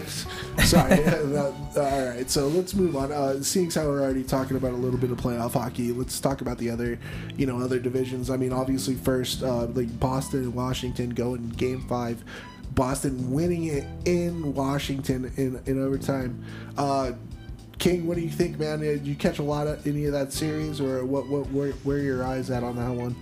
sorry. 0.64 0.96
that- 1.02 1.54
all 1.78 2.08
right, 2.08 2.30
so 2.30 2.48
let's 2.48 2.74
move 2.74 2.96
on. 2.96 3.12
Uh, 3.12 3.42
seeing 3.44 3.68
as 3.68 3.76
how 3.76 3.86
we're 3.86 4.02
already 4.02 4.24
talking 4.24 4.56
about 4.56 4.72
a 4.72 4.78
little 4.78 4.98
bit 4.98 5.12
of 5.12 5.18
playoff 5.18 5.54
hockey, 5.54 5.92
let's 5.92 6.20
talk 6.22 6.40
about 6.42 6.58
the 6.58 6.70
other, 6.70 6.98
you 7.36 7.46
know, 7.46 7.60
other 7.60 7.80
divisions. 7.80 8.30
I 8.30 8.38
mean, 8.38 8.54
obviously, 8.54 8.96
first, 8.96 9.44
uh, 9.44 9.66
like 9.66 10.00
Boston 10.00 10.44
and 10.44 10.56
Washington 10.56 11.10
go 11.10 11.34
in 11.34 11.50
Game 11.50 11.82
Five. 11.88 12.24
Boston 12.74 13.32
winning 13.32 13.66
it 13.66 13.86
in 14.06 14.54
Washington 14.54 15.32
in, 15.38 15.62
in 15.66 15.84
overtime. 15.84 16.44
Uh, 16.78 17.12
King, 17.78 18.08
what 18.08 18.16
do 18.16 18.22
you 18.22 18.30
think, 18.30 18.58
man? 18.58 18.80
Did 18.80 19.06
you 19.06 19.16
catch 19.16 19.40
a 19.40 19.44
lot 19.44 19.68
of 19.68 19.86
any 19.86 20.06
of 20.06 20.14
that 20.14 20.32
series, 20.32 20.80
or 20.80 21.04
what? 21.06 21.28
What? 21.28 21.50
Where? 21.52 21.72
Where 21.84 21.98
are 21.98 22.02
your 22.02 22.24
eyes 22.26 22.50
at 22.50 22.64
on 22.64 22.78
that 22.78 22.90
one? 22.92 23.16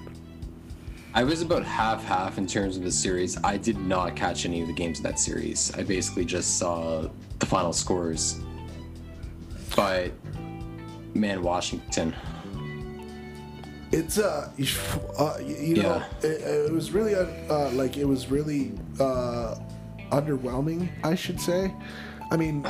I 1.16 1.24
was 1.24 1.42
about 1.42 1.64
half 1.64 2.04
half 2.06 2.38
in 2.40 2.48
terms 2.48 2.76
of 2.76 2.84
the 2.84 2.92
series. 2.92 3.38
I 3.44 3.58
did 3.58 3.78
not 3.78 4.16
catch 4.16 4.46
any 4.46 4.62
of 4.62 4.68
the 4.68 4.74
games 4.74 4.98
in 4.98 5.04
that 5.04 5.20
series. 5.20 5.72
I 5.76 5.84
basically 5.84 6.26
just 6.26 6.58
saw 6.58 7.08
the 7.40 7.46
final 7.46 7.72
scores. 7.72 8.40
But 9.76 10.12
man, 11.14 11.44
Washington. 11.44 12.16
It's 13.92 14.18
uh, 14.18 14.50
you, 14.58 14.68
uh, 15.20 15.38
you 15.40 15.76
know, 15.84 16.04
Yeah. 16.24 16.28
it, 16.28 16.42
it 16.42 16.72
was 16.74 16.92
really 16.92 17.14
uh, 17.14 17.70
like 17.74 17.96
it 17.98 18.06
was 18.06 18.32
really 18.32 18.72
uh, 19.00 19.56
underwhelming, 20.12 20.90
I 21.04 21.14
should 21.14 21.40
say. 21.40 21.72
I 22.34 22.36
mean, 22.36 22.64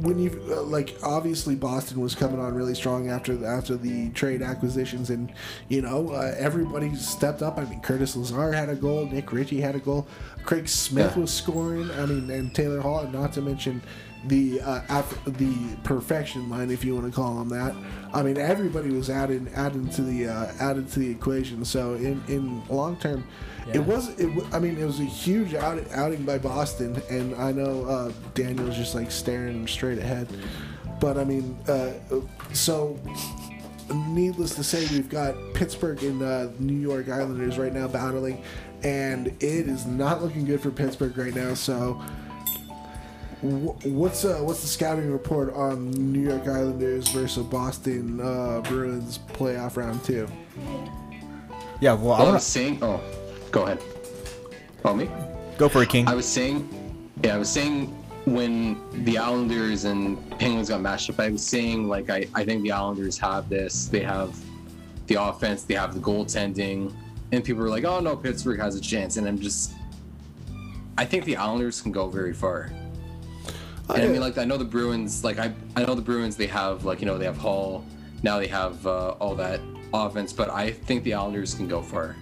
when 0.00 0.18
you 0.18 0.42
uh, 0.50 0.62
like 0.62 0.96
obviously 1.02 1.54
Boston 1.54 2.00
was 2.00 2.14
coming 2.14 2.40
on 2.40 2.54
really 2.54 2.74
strong 2.74 3.10
after 3.10 3.36
the, 3.36 3.46
after 3.46 3.76
the 3.76 4.08
trade 4.10 4.40
acquisitions, 4.40 5.10
and 5.10 5.30
you 5.68 5.82
know 5.82 6.08
uh, 6.12 6.34
everybody 6.38 6.94
stepped 6.94 7.42
up. 7.42 7.58
I 7.58 7.66
mean, 7.66 7.80
Curtis 7.82 8.16
Lazar 8.16 8.52
had 8.52 8.70
a 8.70 8.74
goal, 8.74 9.04
Nick 9.04 9.32
Ritchie 9.34 9.60
had 9.60 9.74
a 9.74 9.80
goal, 9.80 10.08
Craig 10.44 10.66
Smith 10.66 11.12
Yeah. 11.14 11.20
was 11.20 11.30
scoring. 11.30 11.90
I 11.90 12.06
mean, 12.06 12.30
and 12.30 12.54
Taylor 12.54 12.80
Hall, 12.80 13.00
and 13.00 13.12
not 13.12 13.34
to 13.34 13.42
mention 13.42 13.82
the 14.26 14.62
uh, 14.62 14.80
af- 14.88 15.24
the 15.26 15.54
perfection 15.84 16.48
line, 16.48 16.70
if 16.70 16.82
you 16.82 16.94
want 16.94 17.06
to 17.06 17.12
call 17.12 17.34
them 17.36 17.50
that. 17.50 17.74
I 18.14 18.22
mean, 18.22 18.38
everybody 18.38 18.90
was 18.92 19.10
added 19.10 19.50
added 19.54 19.92
to 19.92 20.02
the 20.02 20.26
uh, 20.28 20.52
added 20.58 20.88
to 20.92 21.00
the 21.00 21.10
equation. 21.10 21.66
So 21.66 21.94
in 21.96 22.22
in 22.28 22.66
long 22.68 22.96
term, 22.96 23.24
Yeah. 23.72 23.80
it 23.80 23.86
was 23.86 24.08
it. 24.18 24.30
I 24.52 24.58
mean, 24.58 24.76
it 24.78 24.84
was 24.84 25.00
a 25.00 25.04
huge 25.04 25.54
out, 25.54 25.82
outing 25.92 26.24
by 26.24 26.38
Boston, 26.38 27.00
and 27.10 27.34
I 27.36 27.52
know 27.52 27.84
uh, 27.84 28.12
Daniel's 28.34 28.76
just 28.76 28.94
like 28.94 29.10
staring 29.10 29.66
straight 29.66 29.98
ahead. 29.98 30.28
But 31.00 31.16
I 31.18 31.24
mean, 31.24 31.58
uh, 31.68 31.92
so 32.52 32.98
needless 34.08 34.54
to 34.56 34.64
say, 34.64 34.86
we've 34.90 35.08
got 35.08 35.34
Pittsburgh 35.54 36.02
and 36.02 36.22
uh, 36.22 36.48
New 36.58 36.78
York 36.78 37.08
Islanders 37.08 37.58
right 37.58 37.72
now 37.72 37.88
battling, 37.88 38.42
and 38.82 39.28
it 39.28 39.42
is 39.68 39.86
not 39.86 40.22
looking 40.22 40.44
good 40.44 40.60
for 40.60 40.70
Pittsburgh 40.70 41.16
right 41.16 41.34
now. 41.34 41.54
So, 41.54 41.94
wh- 43.40 43.86
what's 43.86 44.24
uh, 44.24 44.38
what's 44.40 44.62
the 44.62 44.68
scouting 44.68 45.10
report 45.10 45.54
on 45.54 45.90
New 45.90 46.20
York 46.28 46.46
Islanders 46.48 47.08
versus 47.08 47.44
Boston 47.46 48.20
uh, 48.20 48.60
Bruins 48.62 49.18
playoff 49.32 49.76
round 49.76 50.04
two? 50.04 50.28
Yeah, 51.80 51.94
well, 51.94 52.12
I 52.12 52.18
Well, 52.18 52.20
I 52.20 52.22
want 52.24 52.34
was 52.34 52.44
to 52.44 52.50
saying. 52.50 52.78
Oh, 52.82 53.00
go 53.50 53.64
ahead. 53.64 53.82
Oh, 54.84 54.94
me? 54.94 55.08
go 55.60 55.68
for 55.68 55.82
it, 55.82 55.90
King. 55.90 56.08
I 56.08 56.14
was 56.14 56.26
saying, 56.26 56.66
yeah, 57.22 57.34
I 57.34 57.38
was 57.38 57.50
saying 57.50 57.86
when 58.24 58.80
the 59.04 59.18
Islanders 59.18 59.84
and 59.84 60.18
Penguins 60.38 60.70
got 60.70 60.80
matched 60.80 61.10
up, 61.10 61.20
I 61.20 61.28
was 61.28 61.44
saying 61.46 61.86
like 61.86 62.08
I, 62.08 62.26
I 62.34 62.44
think 62.46 62.62
the 62.62 62.72
Islanders 62.72 63.18
have 63.18 63.50
this. 63.50 63.86
They 63.86 64.00
have 64.00 64.34
the 65.06 65.16
offense, 65.22 65.64
they 65.64 65.74
have 65.74 65.92
the 65.92 66.00
goaltending, 66.00 66.94
and 67.32 67.44
people 67.44 67.62
were 67.62 67.68
like, 67.68 67.84
oh 67.84 68.00
no, 68.00 68.16
Pittsburgh 68.16 68.58
has 68.58 68.74
a 68.74 68.80
chance, 68.80 69.18
and 69.18 69.28
I'm 69.28 69.38
just, 69.38 69.72
I 70.96 71.04
think 71.04 71.24
the 71.26 71.36
Islanders 71.36 71.82
can 71.82 71.92
go 71.92 72.08
very 72.08 72.32
far. 72.32 72.72
And 73.90 74.02
I 74.02 74.06
mean, 74.06 74.20
like 74.20 74.38
I 74.38 74.44
know 74.44 74.56
the 74.56 74.64
Bruins, 74.64 75.24
like 75.24 75.38
I 75.38 75.52
I 75.76 75.84
know 75.84 75.94
the 75.94 76.02
Bruins, 76.02 76.36
they 76.36 76.46
have 76.46 76.86
like 76.86 77.00
you 77.00 77.06
know 77.06 77.18
they 77.18 77.26
have 77.26 77.36
Hall, 77.36 77.84
now 78.22 78.38
they 78.38 78.46
have 78.46 78.86
uh, 78.86 79.10
all 79.20 79.34
that 79.34 79.60
offense, 79.92 80.32
but 80.32 80.48
I 80.48 80.70
think 80.70 81.04
the 81.04 81.12
Islanders 81.12 81.52
can 81.52 81.68
go 81.68 81.82
far. 81.82 82.16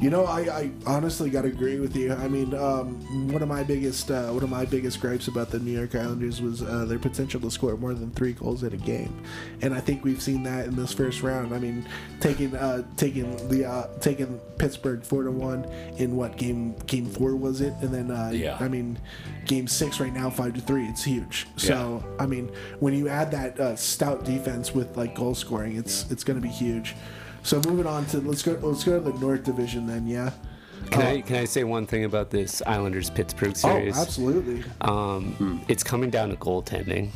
You 0.00 0.08
know, 0.08 0.24
I, 0.24 0.40
I 0.40 0.70
honestly 0.86 1.28
got 1.28 1.42
to 1.42 1.48
agree 1.48 1.78
with 1.78 1.94
you. 1.94 2.14
I 2.14 2.26
mean, 2.26 2.54
um, 2.54 3.30
one 3.30 3.42
of 3.42 3.48
my 3.48 3.62
biggest 3.62 4.10
uh, 4.10 4.28
one 4.28 4.42
of 4.42 4.48
my 4.48 4.64
biggest 4.64 4.98
gripes 4.98 5.28
about 5.28 5.50
the 5.50 5.58
New 5.58 5.76
York 5.76 5.94
Islanders 5.94 6.40
was 6.40 6.62
uh, 6.62 6.86
their 6.86 6.98
potential 6.98 7.38
to 7.40 7.50
score 7.50 7.76
more 7.76 7.92
than 7.92 8.10
three 8.12 8.32
goals 8.32 8.62
in 8.62 8.72
a 8.72 8.78
game, 8.78 9.22
and 9.60 9.74
I 9.74 9.80
think 9.80 10.02
we've 10.02 10.22
seen 10.22 10.42
that 10.44 10.64
in 10.66 10.74
this 10.74 10.94
first 10.94 11.22
round. 11.22 11.54
I 11.54 11.58
mean, 11.58 11.86
taking 12.18 12.56
uh, 12.56 12.84
taking 12.96 13.36
the 13.48 13.66
uh, 13.68 13.88
taking 14.00 14.38
Pittsburgh 14.56 15.04
four 15.04 15.24
to 15.24 15.30
one 15.30 15.66
in 15.98 16.16
what 16.16 16.38
game 16.38 16.76
game 16.86 17.04
four 17.04 17.36
was 17.36 17.60
it, 17.60 17.74
and 17.82 17.92
then 17.92 18.10
uh, 18.10 18.30
Yeah. 18.32 18.56
I 18.58 18.68
mean, 18.68 18.98
game 19.44 19.68
six 19.68 20.00
right 20.00 20.14
now 20.14 20.30
five 20.30 20.54
to 20.54 20.62
three. 20.62 20.86
It's 20.86 21.04
huge. 21.04 21.46
So 21.56 22.02
I 22.18 22.24
mean, 22.24 22.50
when 22.78 22.94
you 22.94 23.08
add 23.08 23.30
that 23.32 23.60
uh, 23.60 23.76
stout 23.76 24.24
defense 24.24 24.74
with 24.74 24.96
like 24.96 25.14
goal 25.14 25.34
scoring, 25.34 25.76
it's 25.76 26.10
it's 26.10 26.24
going 26.24 26.40
to 26.40 26.42
be 26.42 26.52
huge. 26.52 26.94
So 27.42 27.60
moving 27.66 27.86
on 27.86 28.06
to 28.06 28.18
let's 28.18 28.42
go 28.42 28.58
let's 28.62 28.84
go 28.84 28.98
to 29.02 29.10
the 29.12 29.18
North 29.18 29.44
Division 29.44 29.86
then. 29.86 30.06
Yeah. 30.06 30.30
Can 30.90 31.02
Uh, 31.02 31.10
I 31.10 31.20
can 31.20 31.36
I 31.36 31.44
say 31.44 31.64
one 31.64 31.86
thing 31.86 32.04
about 32.04 32.30
this 32.30 32.62
Islanders 32.66 33.10
Pittsburgh 33.10 33.56
series? 33.56 33.96
Oh, 33.96 34.00
absolutely. 34.02 34.64
Um, 34.80 35.62
It's 35.68 35.82
coming 35.82 36.10
down 36.10 36.30
to 36.30 36.36
goaltending, 36.36 37.10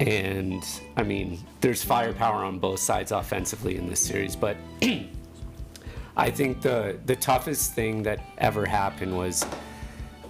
and 0.00 0.62
I 0.96 1.02
mean, 1.02 1.38
there's 1.60 1.82
firepower 1.84 2.44
on 2.44 2.58
both 2.58 2.80
sides 2.80 3.10
offensively 3.12 3.76
in 3.76 3.88
this 3.88 4.00
series, 4.00 4.36
but 4.36 4.56
I 6.16 6.30
think 6.30 6.60
the 6.62 6.98
the 7.06 7.16
toughest 7.16 7.74
thing 7.74 8.02
that 8.04 8.20
ever 8.38 8.66
happened 8.66 9.16
was, 9.16 9.44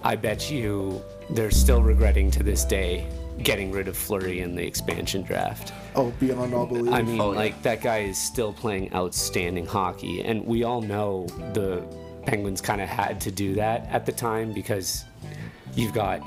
I 0.03 0.15
bet 0.15 0.49
you 0.49 1.01
they're 1.29 1.51
still 1.51 1.81
regretting 1.83 2.31
to 2.31 2.43
this 2.43 2.63
day 2.65 3.07
getting 3.41 3.71
rid 3.71 3.87
of 3.87 3.97
Fleury 3.97 4.39
in 4.41 4.55
the 4.55 4.63
expansion 4.65 5.23
draft. 5.23 5.73
Oh, 5.95 6.11
beyond 6.19 6.53
all 6.53 6.65
belief. 6.65 6.93
I 6.93 7.01
mean, 7.01 7.19
Oh, 7.19 7.31
yeah. 7.31 7.37
like 7.37 7.61
that 7.63 7.81
guy 7.81 7.99
is 7.99 8.17
still 8.17 8.53
playing 8.53 8.93
outstanding 8.93 9.65
hockey, 9.65 10.21
and 10.23 10.45
we 10.45 10.63
all 10.63 10.81
know 10.81 11.25
the 11.53 11.83
Penguins 12.25 12.61
kind 12.61 12.81
of 12.81 12.87
had 12.89 13.19
to 13.21 13.31
do 13.31 13.55
that 13.55 13.87
at 13.89 14.05
the 14.05 14.11
time 14.11 14.53
because 14.53 15.03
you've 15.75 15.93
got 15.93 16.21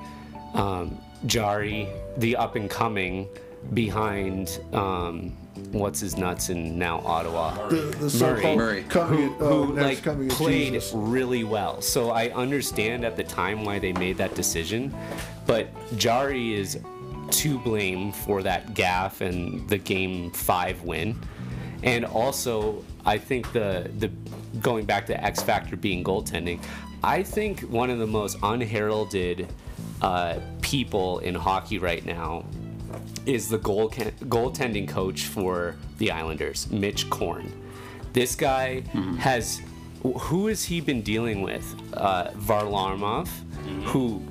um, 0.55 0.99
Jarry, 1.27 1.89
the 2.19 2.37
up 2.37 2.55
and 2.57 2.69
coming, 2.69 3.29
behind 3.75 4.61
um, 4.73 5.31
what's 5.73 5.99
his 6.01 6.17
nuts 6.17 6.51
in 6.51 6.79
now 6.79 7.01
Ottawa. 7.05 7.69
the, 7.69 7.77
the 7.99 8.11
so-called 8.11 8.59
Murray. 8.59 8.85
coming, 8.85 9.33
Who, 9.35 9.45
oh, 9.45 9.65
who 9.67 9.75
like 9.75 10.03
coming 10.03 10.29
played 10.29 10.75
Jesus. 10.75 10.93
really 10.95 11.45
well. 11.45 11.81
So 11.81 12.11
I 12.11 12.29
understand 12.31 13.05
at 13.05 13.17
the 13.17 13.25
time 13.25 13.65
why 13.65 13.79
they 13.79 13.93
made 13.95 14.19
that 14.19 14.35
decision, 14.35 14.95
but 15.47 15.69
Jarry 15.97 16.55
is 16.55 16.79
to 17.31 17.59
blame 17.59 18.13
for 18.13 18.43
that 18.43 18.75
gaff 18.75 19.21
and 19.21 19.69
the 19.69 19.79
game 19.79 20.31
five 20.31 20.83
win. 20.83 21.19
And 21.83 22.05
also, 22.05 22.85
I 23.05 23.19
think 23.19 23.53
the 23.53 23.91
the 23.99 24.11
going 24.61 24.85
back 24.85 25.07
to 25.07 25.25
X 25.25 25.43
factor 25.43 25.77
being 25.77 26.03
goaltending, 26.03 26.63
I 27.03 27.23
think 27.23 27.61
one 27.61 27.91
of 27.91 27.99
the 27.99 28.07
most 28.07 28.39
unheralded 28.43 29.53
uh, 30.03 30.41
people 30.63 31.19
in 31.21 31.35
hockey 31.35 31.79
right 31.79 32.05
now 32.05 32.45
is 33.27 33.49
the 33.49 33.59
goal 33.59 33.91
goaltending 33.91 34.89
coach 34.89 35.25
for 35.27 35.77
the 35.99 36.11
Islanders, 36.11 36.71
Mitch 36.71 37.09
Korn. 37.11 37.53
This 38.13 38.35
guy 38.35 38.81
has 39.19 39.61
who 40.03 40.47
has 40.47 40.65
he 40.65 40.81
been 40.81 41.03
dealing 41.03 41.43
with? 41.43 41.75
Uh, 41.95 42.31
Varlamov, 42.33 43.29
who 43.85 44.23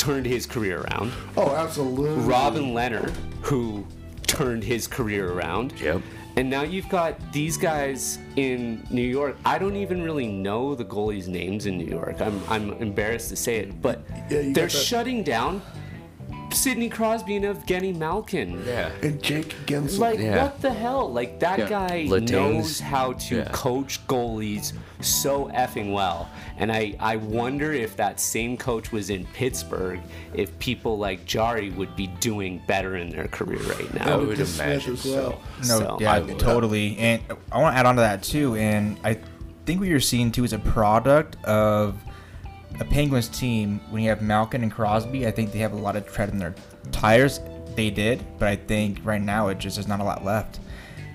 turned 0.00 0.24
his 0.24 0.46
career 0.46 0.80
around. 0.80 1.12
Oh, 1.36 1.54
absolutely. 1.54 2.24
Robin 2.24 2.72
Lehner, 2.72 3.10
who 3.42 3.86
turned 4.22 4.64
his 4.64 4.86
career 4.86 5.30
around. 5.30 5.78
Yep. 5.78 6.00
And 6.36 6.48
now 6.48 6.62
you've 6.62 6.88
got 6.88 7.32
these 7.32 7.58
guys 7.58 8.18
in 8.36 8.86
New 8.90 9.02
York. 9.02 9.36
I 9.44 9.58
don't 9.58 9.76
even 9.76 10.00
really 10.02 10.26
know 10.26 10.74
the 10.74 10.86
goalies' 10.86 11.28
names 11.28 11.66
in 11.66 11.76
New 11.76 11.84
York. 11.84 12.22
I'm, 12.22 12.40
I'm 12.48 12.72
embarrassed 12.74 13.28
to 13.28 13.36
say 13.36 13.56
it, 13.56 13.82
but 13.82 14.00
Yeah, 14.30 14.52
they're 14.54 14.70
shutting 14.70 15.22
down 15.22 15.60
Sidney 16.52 16.88
Crosby 16.88 17.36
and 17.36 17.44
Evgeny 17.44 17.94
Malkin. 17.96 18.62
Yeah. 18.66 18.90
And 19.02 19.22
Jake 19.22 19.54
Guentzel. 19.66 19.98
Like 19.98 20.18
Yeah. 20.18 20.42
what 20.42 20.60
the 20.60 20.72
hell? 20.72 21.10
Like 21.12 21.40
that 21.40 21.58
Yeah. 21.60 21.68
guy 21.68 22.06
Letang's- 22.08 22.30
knows 22.32 22.80
how 22.80 23.12
to 23.14 23.36
yeah. 23.36 23.48
coach 23.52 24.06
goalies 24.06 24.72
so 25.00 25.50
effing 25.54 25.92
well. 25.92 26.28
And 26.58 26.70
I, 26.70 26.94
I 27.00 27.16
wonder 27.16 27.72
if 27.72 27.96
that 27.96 28.20
same 28.20 28.56
coach 28.56 28.92
was 28.92 29.08
in 29.10 29.24
Pittsburgh, 29.32 30.00
if 30.34 30.56
people 30.58 30.98
like 30.98 31.24
Jarry 31.24 31.70
would 31.70 31.96
be 31.96 32.08
doing 32.20 32.60
better 32.66 32.96
in 32.96 33.08
their 33.10 33.28
career 33.28 33.60
right 33.62 33.94
now. 33.94 34.12
I 34.12 34.16
would 34.16 34.28
Lucas 34.28 34.54
Smith 34.56 34.66
imagine 34.66 34.92
as 34.94 35.00
so. 35.00 35.38
No, 35.60 35.64
So, 35.78 35.98
yeah, 36.00 36.12
I 36.14 36.20
totally. 36.34 36.98
And 36.98 37.22
I 37.50 37.58
want 37.60 37.74
to 37.74 37.78
add 37.78 37.86
on 37.86 37.96
to 37.96 38.02
that 38.02 38.22
too. 38.22 38.56
And 38.56 38.98
I 39.04 39.16
think 39.64 39.80
what 39.80 39.88
you're 39.88 40.00
seeing 40.00 40.30
too 40.32 40.44
is 40.44 40.52
a 40.52 40.58
product 40.58 41.42
of 41.44 41.94
a 42.80 42.84
Penguins 42.84 43.28
team. 43.28 43.80
When 43.90 44.02
you 44.02 44.08
have 44.08 44.22
Malkin 44.22 44.62
and 44.62 44.72
Crosby, 44.72 45.26
I 45.26 45.30
think 45.30 45.52
they 45.52 45.58
have 45.60 45.72
a 45.72 45.76
lot 45.76 45.96
of 45.96 46.10
tread 46.10 46.30
in 46.30 46.38
their 46.38 46.54
tires. 46.90 47.40
They 47.76 47.90
did, 47.90 48.24
but 48.38 48.48
I 48.48 48.56
think 48.56 48.98
right 49.04 49.20
now 49.20 49.48
it 49.48 49.58
just 49.58 49.76
there's 49.76 49.86
not 49.86 50.00
a 50.00 50.04
lot 50.04 50.24
left. 50.24 50.58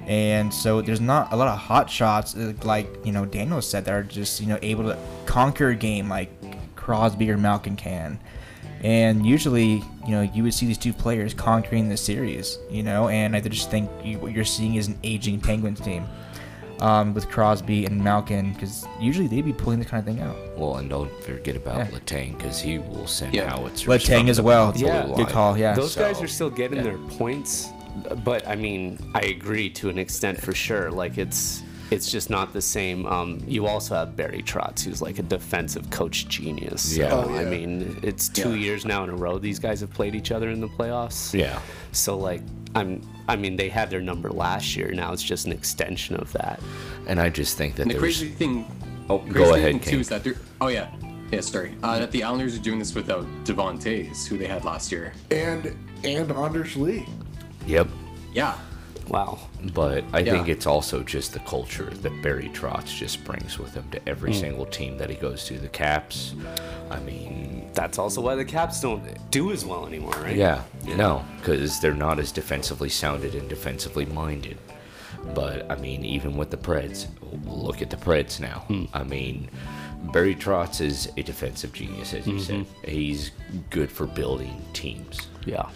And 0.07 0.53
so 0.53 0.81
there's 0.81 1.01
not 1.01 1.33
a 1.33 1.35
lot 1.35 1.47
of 1.47 1.57
hot 1.57 1.89
shots, 1.89 2.35
uh, 2.35 2.53
like 2.63 2.87
you 3.03 3.11
know 3.11 3.25
Daniel 3.25 3.61
said, 3.61 3.85
that 3.85 3.93
are 3.93 4.03
just 4.03 4.39
you 4.39 4.47
know 4.47 4.59
able 4.61 4.83
to 4.83 4.97
conquer 5.25 5.69
a 5.69 5.75
game 5.75 6.07
like 6.07 6.29
Crosby 6.75 7.29
or 7.31 7.37
Malkin 7.37 7.75
can. 7.75 8.19
And 8.81 9.25
usually, 9.25 9.83
you 10.05 10.11
know, 10.11 10.21
you 10.21 10.43
would 10.43 10.53
see 10.53 10.67
these 10.67 10.77
two 10.77 10.93
players 10.93 11.33
conquering 11.33 11.89
the 11.89 11.97
series, 11.97 12.59
you 12.69 12.83
know, 12.83 13.09
and 13.09 13.35
I 13.35 13.39
just 13.39 13.71
think 13.71 13.89
you, 14.03 14.19
what 14.19 14.31
you're 14.31 14.45
seeing 14.45 14.75
is 14.75 14.87
an 14.87 14.99
aging 15.03 15.41
Penguins 15.41 15.79
team 15.79 16.05
um, 16.79 17.13
with 17.13 17.29
Crosby 17.29 17.85
and 17.85 18.03
Malkin, 18.03 18.53
because 18.53 18.85
usually 18.99 19.27
they'd 19.27 19.45
be 19.45 19.53
pulling 19.53 19.79
this 19.79 19.87
kind 19.89 19.99
of 19.99 20.05
thing 20.05 20.23
out. 20.23 20.35
Well, 20.57 20.77
and 20.77 20.89
don't 20.89 21.11
forget 21.23 21.55
about 21.55 21.77
Yeah. 21.77 21.87
Letang 21.87 22.37
because 22.37 22.59
he 22.59 22.79
will 22.79 23.07
send 23.07 23.33
Yeah. 23.33 23.49
howitzers. 23.49 23.87
Letang 23.87 24.19
from 24.21 24.29
as 24.29 24.41
well. 24.41 24.71
blue 24.71 24.85
Yeah. 24.85 25.11
Good 25.15 25.29
call, 25.29 25.57
yeah. 25.57 25.73
Those 25.73 25.95
guys 25.95 26.21
are 26.21 26.27
still 26.27 26.49
getting 26.49 26.77
yeah. 26.77 26.83
their 26.83 26.97
points, 26.97 27.69
but 28.23 28.47
I 28.47 28.55
mean, 28.55 28.99
I 29.13 29.21
agree 29.21 29.69
to 29.71 29.89
an 29.89 29.97
extent 29.97 30.41
for 30.41 30.53
sure. 30.53 30.91
Like 30.91 31.17
it's 31.17 31.63
it's 31.91 32.11
just 32.11 32.29
not 32.29 32.51
the 32.53 32.61
same. 32.61 33.05
Um, 33.05 33.41
you 33.47 33.67
also 33.67 33.95
have 33.95 34.15
Barry 34.15 34.41
Trotz, 34.41 34.83
who's 34.83 35.01
like 35.01 35.19
a 35.19 35.23
defensive 35.23 35.89
coach 35.89 36.27
genius. 36.27 36.95
Yeah. 36.97 37.09
So, 37.09 37.25
Oh, 37.29 37.35
I 37.35 37.45
mean, 37.45 37.99
it's 38.01 38.27
two 38.29 38.51
Yeah. 38.55 38.65
years 38.65 38.85
now 38.85 39.03
in 39.03 39.09
a 39.09 39.15
row 39.15 39.37
these 39.37 39.59
guys 39.59 39.81
have 39.81 39.93
played 39.93 40.15
each 40.15 40.31
other 40.31 40.49
in 40.49 40.59
the 40.61 40.67
playoffs. 40.67 41.33
Yeah. 41.37 41.59
So 41.91 42.17
like, 42.17 42.41
I'm. 42.75 43.01
I 43.27 43.35
mean, 43.35 43.55
they 43.55 43.69
had 43.69 43.89
their 43.89 44.01
number 44.01 44.29
last 44.29 44.75
year. 44.75 44.91
Now 44.91 45.11
it's 45.13 45.23
just 45.23 45.45
an 45.47 45.51
extension 45.51 46.15
of 46.15 46.31
that. 46.33 46.59
And 47.07 47.19
I 47.19 47.29
just 47.29 47.57
think 47.57 47.75
that 47.75 47.83
And 47.83 47.91
the 47.91 47.93
there's. 47.95 48.17
crazy 48.19 48.29
thing, 48.29 48.65
Oh, 49.09 49.19
crazy 49.19 49.33
go 49.33 49.53
ahead, 49.55 49.71
thing 49.71 49.79
too 49.79 49.99
is 49.99 50.09
that 50.09 50.23
they're. 50.23 50.35
Oh 50.61 50.67
yeah, 50.67 50.89
yeah. 51.31 51.39
Sorry, 51.41 51.75
uh, 51.83 51.99
that 51.99 52.11
the 52.11 52.23
Islanders 52.23 52.55
are 52.55 52.61
doing 52.61 52.79
this 52.79 52.93
without 52.95 53.25
Devon 53.45 53.77
Toews, 53.79 54.27
who 54.27 54.37
they 54.37 54.47
had 54.47 54.63
last 54.65 54.91
year. 54.91 55.13
and 55.31 55.75
and 56.03 56.31
Anders 56.31 56.75
Lee. 56.75 57.05
Yep. 57.67 57.87
Yeah, 58.33 58.55
Wow. 59.07 59.37
But 59.73 60.03
I 60.13 60.23
think 60.23 60.47
it's 60.47 60.65
also 60.65 61.03
just 61.03 61.33
the 61.33 61.39
culture 61.39 61.89
that 61.89 62.21
Barry 62.23 62.49
Trotz 62.53 62.87
just 62.95 63.23
brings 63.23 63.59
with 63.59 63.73
him 63.73 63.85
to 63.91 64.09
every 64.09 64.33
Hmm. 64.33 64.39
single 64.39 64.65
team 64.65 64.97
that 64.97 65.09
he 65.09 65.15
goes 65.15 65.45
to. 65.45 65.57
The 65.59 65.67
Caps, 65.69 66.33
I 66.89 66.99
mean, 66.99 67.69
That's 67.73 67.97
also 67.99 68.21
why 68.21 68.35
the 68.35 68.45
Caps 68.45 68.79
don't 68.81 69.03
do 69.31 69.51
as 69.51 69.65
well 69.65 69.85
anymore, 69.85 70.13
right? 70.23 70.35
yeah, 70.35 70.61
no, 70.95 71.23
because 71.39 71.79
they're 71.81 71.93
not 71.93 72.19
as 72.19 72.31
defensively 72.31 72.89
sounded 72.89 73.35
and 73.35 73.47
defensively 73.49 74.05
minded. 74.05 74.57
But 75.33 75.69
I 75.71 75.75
mean, 75.75 76.05
even 76.05 76.37
with 76.37 76.51
the 76.51 76.57
Preds, 76.57 77.07
look 77.45 77.81
at 77.81 77.89
the 77.89 77.97
Preds 77.97 78.39
now. 78.39 78.59
Hmm. 78.67 78.85
I 78.93 79.03
mean, 79.03 79.49
Barry 80.13 80.35
Trotz 80.35 80.81
is 80.81 81.11
a 81.17 81.23
defensive 81.23 81.73
genius, 81.73 82.13
as 82.13 82.25
you 82.27 82.39
said. 82.39 82.55
Mm-hmm. 82.61 82.89
He's 82.91 83.31
good 83.71 83.91
for 83.91 84.05
building 84.05 84.63
teams, 84.73 85.27
Yeah. 85.45 85.67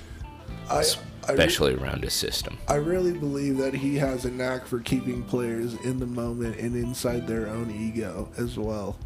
I, 0.69 0.83
I, 1.27 1.33
re- 1.33 1.33
especially 1.33 1.75
around 1.75 2.03
his 2.03 2.13
system. 2.13 2.57
I 2.67 2.75
really 2.75 3.13
believe 3.13 3.57
that 3.57 3.73
he 3.73 3.95
has 3.97 4.25
a 4.25 4.31
knack 4.31 4.65
for 4.65 4.79
keeping 4.79 5.23
players 5.23 5.73
in 5.85 5.99
the 5.99 6.05
moment 6.05 6.57
and 6.57 6.75
inside 6.75 7.27
their 7.27 7.47
own 7.47 7.71
ego 7.71 8.29
as 8.37 8.57
well. 8.57 8.97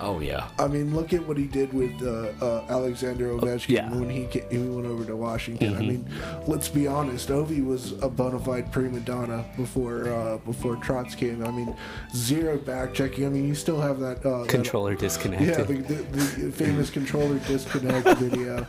Oh 0.00 0.20
yeah, 0.20 0.48
I 0.58 0.68
mean, 0.68 0.94
look 0.94 1.12
at 1.12 1.26
what 1.26 1.36
he 1.36 1.46
did 1.46 1.72
with 1.72 1.90
uh, 2.02 2.32
uh, 2.44 2.64
Alexander 2.68 3.28
Ovechkin 3.30 3.68
yeah. 3.68 3.90
when 3.90 4.08
he 4.08 4.26
ca- 4.26 4.46
he 4.50 4.58
went 4.58 4.86
over 4.86 5.04
to 5.04 5.16
Washington. 5.16 5.76
I 5.76 5.80
mean, 5.80 6.08
let's 6.46 6.68
be 6.68 6.86
honest, 6.86 7.28
Ovi 7.30 7.64
was 7.64 7.92
a 8.02 8.08
bona 8.08 8.38
fide 8.38 8.70
prima 8.70 9.00
donna 9.00 9.44
before 9.56 10.08
uh, 10.08 10.38
before 10.38 10.76
Trotz 10.76 11.16
came. 11.16 11.44
I 11.44 11.50
mean, 11.50 11.74
zero 12.14 12.58
back 12.58 12.94
checking. 12.94 13.26
I 13.26 13.28
mean, 13.28 13.48
you 13.48 13.54
still 13.56 13.80
have 13.80 13.98
that 14.00 14.24
uh, 14.24 14.42
that- 14.44 14.48
Controller 14.48 14.94
disconnected. 14.94 15.48
yeah, 15.48 15.62
the, 15.64 15.74
the, 15.74 16.42
the 16.44 16.52
famous 16.52 16.90
controller 16.90 17.38
disconnect 17.40 18.06
video, 18.18 18.64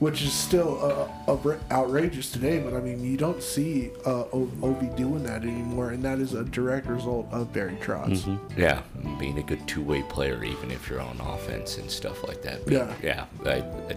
which 0.00 0.22
is 0.22 0.32
still 0.32 0.82
uh, 1.30 1.30
outrageous 1.70 2.30
today. 2.32 2.58
But 2.58 2.74
I 2.74 2.80
mean, 2.80 3.04
you 3.04 3.16
don't 3.16 3.42
see 3.42 3.90
uh, 4.04 4.24
Ovi 4.32 4.94
doing 4.96 5.22
that 5.24 5.42
anymore, 5.42 5.90
and 5.90 6.02
that 6.04 6.18
is 6.18 6.34
a 6.34 6.42
direct 6.44 6.88
result 6.88 7.28
of 7.30 7.52
Barry 7.52 7.76
Trotz. 7.80 8.38
Yeah, 8.56 8.82
being 9.20 9.38
a 9.38 9.42
good 9.44 9.64
two-way 9.68 10.02
player, 10.02 10.42
even 10.42 10.71
if 10.72 10.88
you're 10.90 11.00
on 11.00 11.20
offense 11.20 11.78
and 11.78 11.90
stuff 11.90 12.24
like 12.26 12.42
that. 12.42 12.64
But 12.64 12.72
Yeah. 12.72 12.94
yeah. 13.02 13.24
I, 13.44 13.50
I, 13.92 13.96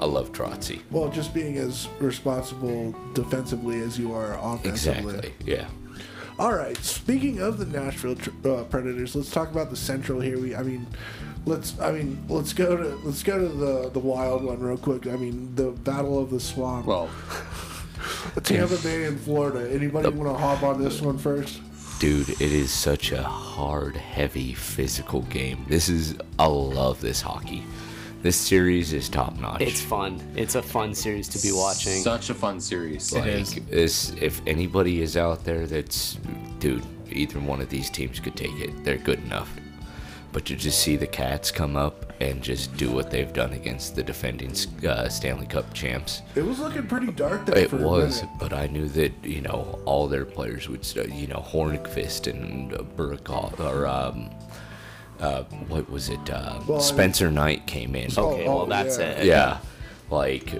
I 0.00 0.04
love 0.06 0.32
Trotzy. 0.32 0.80
Well, 0.90 1.08
just 1.08 1.32
being 1.34 1.56
as 1.58 1.88
responsible 2.00 2.94
defensively 3.14 3.80
as 3.80 3.98
you 3.98 4.12
are 4.14 4.34
offensively. 4.40 5.14
Exactly. 5.28 5.34
Yeah. 5.44 5.66
All 6.38 6.52
right. 6.54 6.76
Speaking 6.78 7.40
of 7.40 7.58
the 7.58 7.66
Nashville 7.66 8.16
uh, 8.44 8.62
Predators, 8.64 9.16
let's 9.16 9.30
talk 9.30 9.50
about 9.50 9.70
the 9.70 9.76
Central 9.76 10.20
here. 10.20 10.38
We, 10.38 10.54
I 10.54 10.62
mean, 10.62 10.86
let's, 11.46 11.78
I 11.80 11.90
mean, 11.90 12.22
let's 12.28 12.52
go 12.52 12.76
to 12.76 12.94
let's 13.04 13.24
go 13.24 13.38
to 13.40 13.48
the 13.48 13.90
the 13.90 13.98
wild 13.98 14.44
one 14.44 14.60
real 14.60 14.76
quick. 14.78 15.08
I 15.08 15.16
mean, 15.16 15.52
the 15.56 15.72
Battle 15.72 16.16
of 16.22 16.30
the 16.30 16.38
Swamp. 16.38 16.86
well, 16.86 17.10
Tampa 18.44 18.76
Bay 18.84 19.06
and 19.06 19.18
Florida. 19.20 19.68
Anybody 19.68 20.10
want 20.10 20.30
to 20.30 20.40
hop 20.40 20.62
on 20.62 20.80
this 20.80 21.00
one 21.00 21.18
first? 21.18 21.60
Dude, 21.98 22.30
it 22.30 22.40
is 22.40 22.70
such 22.70 23.10
a 23.10 23.24
hard, 23.24 23.96
heavy, 23.96 24.54
physical 24.54 25.22
game. 25.22 25.64
This 25.68 25.88
is 25.88 26.16
I 26.38 26.46
love 26.46 27.00
this 27.00 27.20
hockey. 27.20 27.64
This 28.22 28.36
series 28.36 28.92
is 28.92 29.08
top 29.08 29.36
notch. 29.40 29.62
It's 29.62 29.80
fun. 29.80 30.20
It's 30.36 30.54
a 30.54 30.62
fun 30.62 30.94
series 30.94 31.28
to 31.30 31.42
be 31.44 31.52
watching. 31.52 32.00
such 32.02 32.30
a 32.30 32.34
fun 32.34 32.60
series. 32.60 33.12
It 33.12 33.26
is. 33.26 33.54
this 33.68 34.12
if 34.20 34.40
anybody 34.46 35.02
is 35.02 35.16
out 35.16 35.44
there 35.44 35.66
that's 35.66 36.18
dude, 36.60 36.86
either 37.10 37.40
one 37.40 37.60
of 37.60 37.68
these 37.68 37.90
teams 37.90 38.20
could 38.20 38.36
take 38.36 38.58
it. 38.60 38.84
They're 38.84 38.98
good 38.98 39.18
enough. 39.24 39.50
But 40.32 40.44
to 40.46 40.56
just 40.56 40.80
see 40.80 40.96
the 40.96 41.06
Cats 41.06 41.50
come 41.50 41.74
up 41.74 42.12
and 42.20 42.42
just 42.42 42.76
do 42.76 42.90
what 42.90 43.10
they've 43.10 43.32
done 43.32 43.52
against 43.54 43.96
the 43.96 44.02
defending 44.02 44.52
uh, 44.86 45.08
Stanley 45.08 45.46
Cup 45.46 45.72
champs, 45.72 46.20
It 46.34 46.42
was 46.44 46.58
looking 46.58 46.86
pretty 46.86 47.12
dark 47.12 47.46
there 47.46 47.56
It 47.58 47.70
for 47.70 47.76
was, 47.78 48.22
minute. 48.22 48.36
but 48.38 48.52
I 48.52 48.66
knew 48.66 48.88
that 48.90 49.12
you 49.24 49.40
know 49.40 49.80
all 49.86 50.06
their 50.06 50.26
players 50.26 50.68
would, 50.68 50.84
st- 50.84 51.12
you 51.14 51.26
know, 51.28 51.40
Hornqvist 51.46 52.26
and 52.30 52.74
uh, 52.74 53.62
or 53.62 53.86
um, 53.86 54.30
uh, 55.20 55.44
what 55.68 55.88
was 55.90 56.10
it? 56.10 56.30
Uh, 56.30 56.60
Well, 56.68 56.78
I- 56.78 56.82
Spencer 56.82 57.30
Knight 57.30 57.66
came 57.66 57.94
in. 57.94 58.10
okay, 58.10 58.46
Oh, 58.46 58.56
well 58.58 58.66
that's 58.66 58.98
yeah. 58.98 59.04
it. 59.12 59.24
Yeah, 59.26 59.58
like 60.10 60.52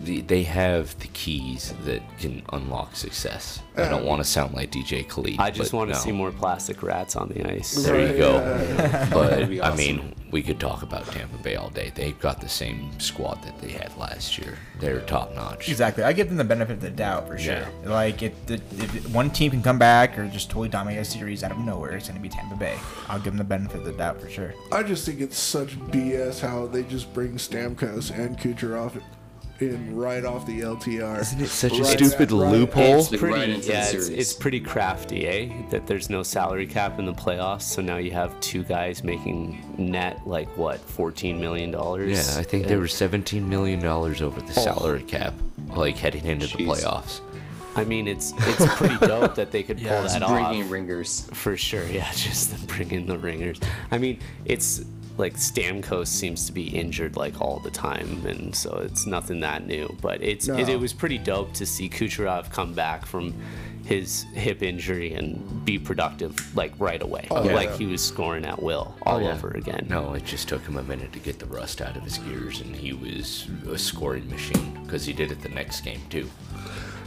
the, 0.00 0.20
they 0.22 0.42
have 0.42 0.98
the 1.00 1.08
keys 1.08 1.74
that 1.84 2.02
can 2.18 2.42
unlock 2.52 2.96
success. 2.96 3.62
I 3.76 3.88
don't 3.88 4.04
want 4.04 4.22
to 4.22 4.24
sound 4.24 4.54
like 4.54 4.70
DJ 4.70 5.06
Khaled. 5.06 5.38
I 5.38 5.50
just 5.50 5.72
want 5.72 5.90
to 5.90 5.94
no. 5.94 6.00
see 6.00 6.12
more 6.12 6.30
plastic 6.30 6.82
rats 6.82 7.16
on 7.16 7.28
the 7.28 7.44
ice. 7.52 7.74
There 7.74 8.10
you 8.10 8.16
go. 8.16 8.36
yeah, 8.36 9.08
But 9.12 9.48
be 9.48 9.60
I 9.60 9.74
mean, 9.76 10.14
we 10.30 10.42
could 10.42 10.58
talk 10.58 10.82
about 10.82 11.06
Tampa 11.06 11.36
Bay 11.38 11.56
all 11.56 11.70
day. 11.70 11.92
They've 11.94 12.18
got 12.18 12.40
the 12.40 12.48
same 12.48 12.98
squad 12.98 13.42
that 13.44 13.60
they 13.60 13.68
had 13.68 13.96
last 13.96 14.38
year. 14.38 14.58
They're 14.80 15.00
top 15.02 15.34
notch. 15.34 15.68
Exactly. 15.68 16.04
I 16.04 16.12
give 16.12 16.28
them 16.28 16.36
the 16.36 16.44
benefit 16.44 16.74
of 16.74 16.80
the 16.80 16.90
doubt 16.90 17.28
for 17.28 17.38
sure. 17.38 17.54
Yeah. 17.54 17.68
Like, 17.84 18.22
if, 18.22 18.46
the, 18.46 18.54
if 18.54 19.08
one 19.10 19.30
team 19.30 19.50
can 19.50 19.62
come 19.62 19.78
back 19.78 20.18
or 20.18 20.26
just 20.28 20.48
totally 20.48 20.68
dominate 20.68 21.00
a 21.00 21.04
series 21.04 21.42
out 21.42 21.50
of 21.50 21.58
nowhere, 21.58 21.96
it's 21.96 22.08
going 22.08 22.16
to 22.18 22.22
be 22.22 22.28
Tampa 22.28 22.56
Bay. 22.56 22.78
I'll 23.08 23.18
give 23.18 23.32
them 23.32 23.38
the 23.38 23.44
benefit 23.44 23.78
of 23.78 23.84
the 23.84 23.92
doubt 23.92 24.20
for 24.20 24.28
sure. 24.28 24.54
I 24.72 24.82
just 24.82 25.04
think 25.06 25.20
it's 25.20 25.38
such 25.38 25.78
BS 25.90 26.40
how 26.40 26.66
they 26.66 26.82
just 26.82 27.12
bring 27.12 27.36
Stamkos 27.36 28.10
and 28.10 28.38
Kucherov 28.38 29.00
in 29.60 29.96
right 29.96 30.24
off 30.24 30.46
the 30.46 30.60
LTR. 30.60 31.20
Isn't 31.20 31.40
it 31.40 31.48
such 31.48 31.78
a 31.78 31.84
stupid 31.84 32.30
right- 32.32 32.52
loophole? 32.52 32.98
It's 33.00 33.08
pretty, 33.08 33.26
right 33.26 33.48
into 33.48 33.66
the 33.66 33.72
yeah, 33.72 33.88
it's, 33.90 34.08
it's 34.08 34.32
pretty 34.32 34.60
crafty, 34.60 35.26
eh? 35.26 35.48
That 35.70 35.86
there's 35.86 36.10
no 36.10 36.22
salary 36.22 36.66
cap 36.66 36.98
in 36.98 37.06
the 37.06 37.14
playoffs, 37.14 37.62
so 37.62 37.80
now 37.82 37.96
you 37.96 38.10
have 38.12 38.38
two 38.40 38.62
guys 38.64 39.02
making 39.04 39.62
net 39.78 40.26
like 40.26 40.48
what, 40.56 40.78
fourteen 40.80 41.40
million 41.40 41.70
dollars? 41.70 42.10
Yeah, 42.34 42.40
I 42.40 42.42
think 42.42 42.66
they 42.66 42.76
were 42.76 42.88
seventeen 42.88 43.48
million 43.48 43.80
dollars 43.80 44.22
over 44.22 44.40
the 44.40 44.52
salary 44.52 45.02
cap, 45.02 45.34
like 45.68 45.96
heading 45.96 46.24
into 46.24 46.46
the 46.56 46.64
playoffs. 46.64 47.20
I 47.76 47.84
mean, 47.84 48.08
it's 48.08 48.32
it's 48.38 48.74
pretty 48.76 48.96
dope 49.06 49.34
that 49.36 49.50
they 49.52 49.62
could 49.62 49.76
pull 49.76 49.86
Yeah, 49.86 50.02
that 50.02 50.26
Bringing 50.26 50.62
off. 50.64 50.70
ringers. 50.70 51.28
For 51.34 51.56
sure, 51.58 51.86
yeah, 51.86 52.10
just 52.14 52.66
bringing 52.68 53.06
the 53.06 53.18
ringers. 53.18 53.60
I 53.90 53.98
mean, 53.98 54.18
it's 54.46 54.82
like 55.18 55.34
Stamkos 55.34 56.08
seems 56.08 56.46
to 56.46 56.52
be 56.52 56.68
injured 56.68 57.16
like 57.16 57.40
all 57.40 57.58
the 57.58 57.70
time, 57.70 58.24
and 58.26 58.54
so 58.54 58.80
it's 58.84 59.06
nothing 59.06 59.40
that 59.40 59.66
new. 59.66 59.96
But 60.00 60.22
it's 60.22 60.48
it, 60.48 60.52
No. 60.66 60.72
it 60.74 60.80
was 60.80 60.92
pretty 60.92 61.18
dope 61.18 61.52
to 61.54 61.66
see 61.66 61.88
Kucherov 61.88 62.50
come 62.52 62.74
back 62.74 63.06
from 63.06 63.34
his 63.84 64.24
hip 64.34 64.62
injury 64.64 65.14
and 65.14 65.64
be 65.64 65.78
productive 65.78 66.34
like 66.56 66.72
right 66.78 67.00
away, 67.00 67.28
Oh, 67.30 67.44
yeah. 67.44 67.54
like 67.54 67.72
he 67.76 67.86
was 67.86 68.04
scoring 68.04 68.44
at 68.44 68.60
will 68.60 68.92
oh, 69.06 69.10
all 69.12 69.26
over 69.28 69.50
again. 69.50 69.86
No, 69.88 70.12
it 70.14 70.24
just 70.24 70.48
took 70.48 70.62
him 70.66 70.76
a 70.76 70.82
minute 70.82 71.12
to 71.12 71.20
get 71.20 71.38
the 71.38 71.46
rust 71.46 71.80
out 71.80 71.96
of 71.96 72.02
his 72.02 72.18
gears, 72.18 72.60
and 72.60 72.74
he 72.74 72.92
was 72.92 73.46
a 73.70 73.78
scoring 73.78 74.28
machine 74.28 74.80
because 74.82 75.04
he 75.06 75.12
did 75.12 75.30
it 75.30 75.40
the 75.40 75.48
next 75.50 75.82
game 75.82 76.00
too. 76.10 76.28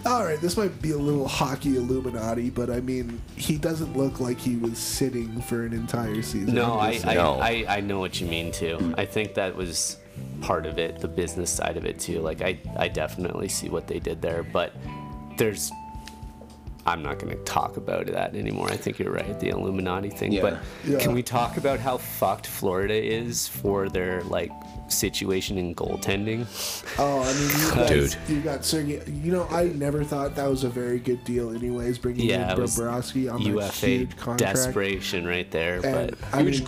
All 0.06 0.24
right, 0.24 0.40
this 0.40 0.56
might 0.56 0.82
be 0.82 0.92
a 0.92 0.98
little 0.98 1.28
hockey 1.28 1.76
Illuminati, 1.76 2.50
but 2.50 2.70
I 2.70 2.80
mean, 2.80 3.22
he 3.36 3.58
doesn't 3.58 3.98
look 3.98 4.20
like 4.20 4.40
he 4.40 4.56
was 4.56 4.78
sitting 4.78 5.42
for 5.42 5.66
an 5.66 5.74
entire 5.74 6.22
season. 6.22 6.56
No, 6.56 6.80
I'm 6.80 6.80
I, 6.80 6.94
just 6.94 7.08
I, 7.08 7.14
No. 7.16 7.34
I, 7.40 7.66
I 7.68 7.82
know 7.82 8.00
what 8.00 8.22
you 8.22 8.28
mean 8.28 8.52
too. 8.52 8.94
I 8.98 9.06
think 9.06 9.34
that 9.36 9.56
was 9.56 9.98
part 10.42 10.66
of 10.66 10.80
it, 10.80 11.00
the 11.00 11.08
business 11.08 11.52
side 11.52 11.76
of 11.78 11.86
it 11.86 12.00
too. 12.00 12.20
Like 12.22 12.42
I, 12.42 12.60
I 12.78 12.88
definitely 12.88 13.50
see 13.50 13.70
what 13.70 13.88
they 13.88 14.00
did 14.00 14.22
there, 14.22 14.44
but 14.44 14.74
there's 15.38 15.72
I'm 16.90 17.04
not 17.04 17.20
going 17.20 17.30
to 17.38 17.44
talk 17.44 17.78
about 17.78 18.08
that 18.08 18.36
anymore. 18.36 18.68
I 18.70 18.76
think 18.78 18.98
you're 19.00 19.12
right, 19.12 19.40
the 19.40 19.50
Illuminati 19.50 20.10
thing. 20.10 20.32
Yeah. 20.32 20.42
But 20.42 20.58
Yeah. 20.86 20.98
can 21.00 21.14
we 21.14 21.22
talk 21.22 21.58
about 21.58 21.80
how 21.80 21.98
fucked 21.98 22.48
Florida 22.48 22.96
is 22.96 23.48
for 23.48 23.90
their 23.90 24.24
like 24.24 24.52
situation 24.88 25.58
in 25.60 25.76
goaltending? 25.76 26.48
Oh, 26.98 27.22
I 27.22 27.34
mean, 27.34 27.50
you 27.50 27.76
got, 27.76 27.88
Dude. 27.90 28.16
you 28.28 28.42
got 28.42 28.66
Sergey. 28.66 29.02
You 29.24 29.32
know, 29.32 29.48
I 29.52 29.66
never 29.66 30.04
thought 30.04 30.36
that 30.36 30.50
was 30.50 30.64
a 30.64 30.70
very 30.70 30.98
good 31.00 31.24
deal. 31.26 31.54
Anyways, 31.56 32.00
bringing 32.00 32.28
Yeah, 32.28 32.54
in 32.54 32.60
was 32.62 32.76
Bobrovsky 32.78 33.32
on 33.32 33.44
that 33.44 33.50
UFA 33.50 33.86
huge 33.88 34.18
contract. 34.18 34.40
desperation 34.56 35.28
right 35.28 35.50
there. 35.52 35.76
And 35.86 36.18
but 36.18 36.34
I 36.34 36.42
Huge 36.42 36.60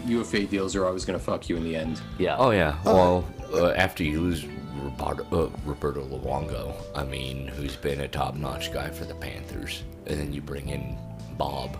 goalie 0.00 0.06
UFA 0.08 0.44
deals 0.44 0.76
are 0.76 0.86
always 0.86 1.04
going 1.04 1.18
to 1.18 1.24
fuck 1.24 1.48
you 1.48 1.56
in 1.56 1.64
the 1.64 1.74
end. 1.74 2.00
yeah. 2.18 2.36
Oh 2.38 2.50
yeah. 2.50 2.76
Well, 2.84 3.24
uh, 3.52 3.70
after 3.70 4.04
you 4.04 4.20
lose 4.20 4.44
Roberto, 4.82 5.24
uh, 5.32 5.50
Roberto 5.64 6.04
Luongo, 6.04 6.74
I 6.94 7.04
mean, 7.04 7.48
who's 7.48 7.76
been 7.76 8.00
a 8.00 8.08
top-notch 8.08 8.72
guy 8.72 8.90
for 8.90 9.04
the 9.04 9.14
Panthers, 9.14 9.82
and 10.06 10.18
then 10.18 10.32
you 10.32 10.40
bring 10.40 10.68
in 10.68 10.96
Bob. 11.36 11.76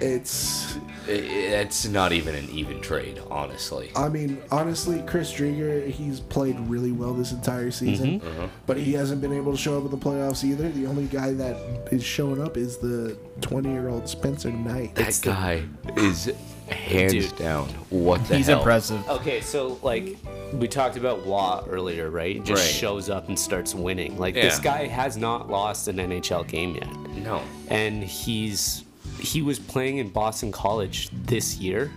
It's. 0.00 0.76
It's 1.06 1.86
not 1.86 2.12
even 2.12 2.34
an 2.34 2.48
even 2.50 2.80
trade, 2.80 3.20
honestly. 3.30 3.92
I 3.94 4.08
mean, 4.08 4.42
honestly, 4.50 5.02
Chris 5.06 5.32
Driedger, 5.32 5.88
he's 5.88 6.18
played 6.18 6.58
really 6.60 6.90
well 6.90 7.12
this 7.14 7.32
entire 7.32 7.70
season, 7.70 8.20
but 8.66 8.76
he 8.76 8.92
hasn't 8.94 9.20
been 9.20 9.32
able 9.32 9.52
to 9.52 9.58
show 9.58 9.78
up 9.78 9.84
in 9.84 9.90
the 9.90 9.96
playoffs 9.96 10.42
either. 10.42 10.68
The 10.70 10.86
only 10.86 11.04
guy 11.06 11.32
that 11.34 11.56
is 11.92 12.02
showing 12.02 12.42
up 12.42 12.56
is 12.56 12.78
the 12.78 13.16
20 13.42 13.70
year 13.70 13.88
old 13.88 14.08
Spencer 14.08 14.50
Knight. 14.50 14.94
That 14.94 15.20
guy 15.22 15.62
is 15.96 16.32
hands 16.70 17.12
Dude. 17.12 17.36
down. 17.36 17.68
What 17.90 18.26
the 18.28 18.36
He's 18.36 18.46
hell? 18.46 18.58
impressive. 18.58 19.06
Okay, 19.08 19.40
so 19.40 19.78
like 19.82 20.16
we 20.52 20.68
talked 20.68 20.96
about 20.96 21.26
Watt 21.26 21.66
earlier, 21.68 22.10
right? 22.10 22.42
Just 22.44 22.62
Right. 22.64 22.74
shows 22.80 23.10
up 23.10 23.28
and 23.28 23.38
starts 23.38 23.74
winning. 23.74 24.18
Like 24.18 24.34
this 24.34 24.56
Yeah. 24.58 24.62
guy 24.78 24.86
has 24.86 25.16
not 25.16 25.50
lost 25.50 25.88
an 25.88 25.98
NHL 25.98 26.44
game 26.44 26.74
yet. 26.76 26.88
No. 27.16 27.42
and 27.68 28.02
he's 28.04 28.84
he 29.18 29.40
was 29.42 29.58
playing 29.58 29.98
in 29.98 30.08
Boston 30.08 30.52
College 30.52 31.08
this 31.12 31.56
year. 31.58 31.90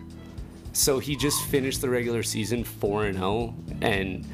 So 0.74 1.00
he 1.00 1.16
just 1.16 1.42
finished 1.46 1.82
the 1.82 1.90
regular 1.90 2.22
season 2.24 2.64
4 2.64 3.06
and 3.08 3.18
0 3.18 3.54
and 3.82 4.26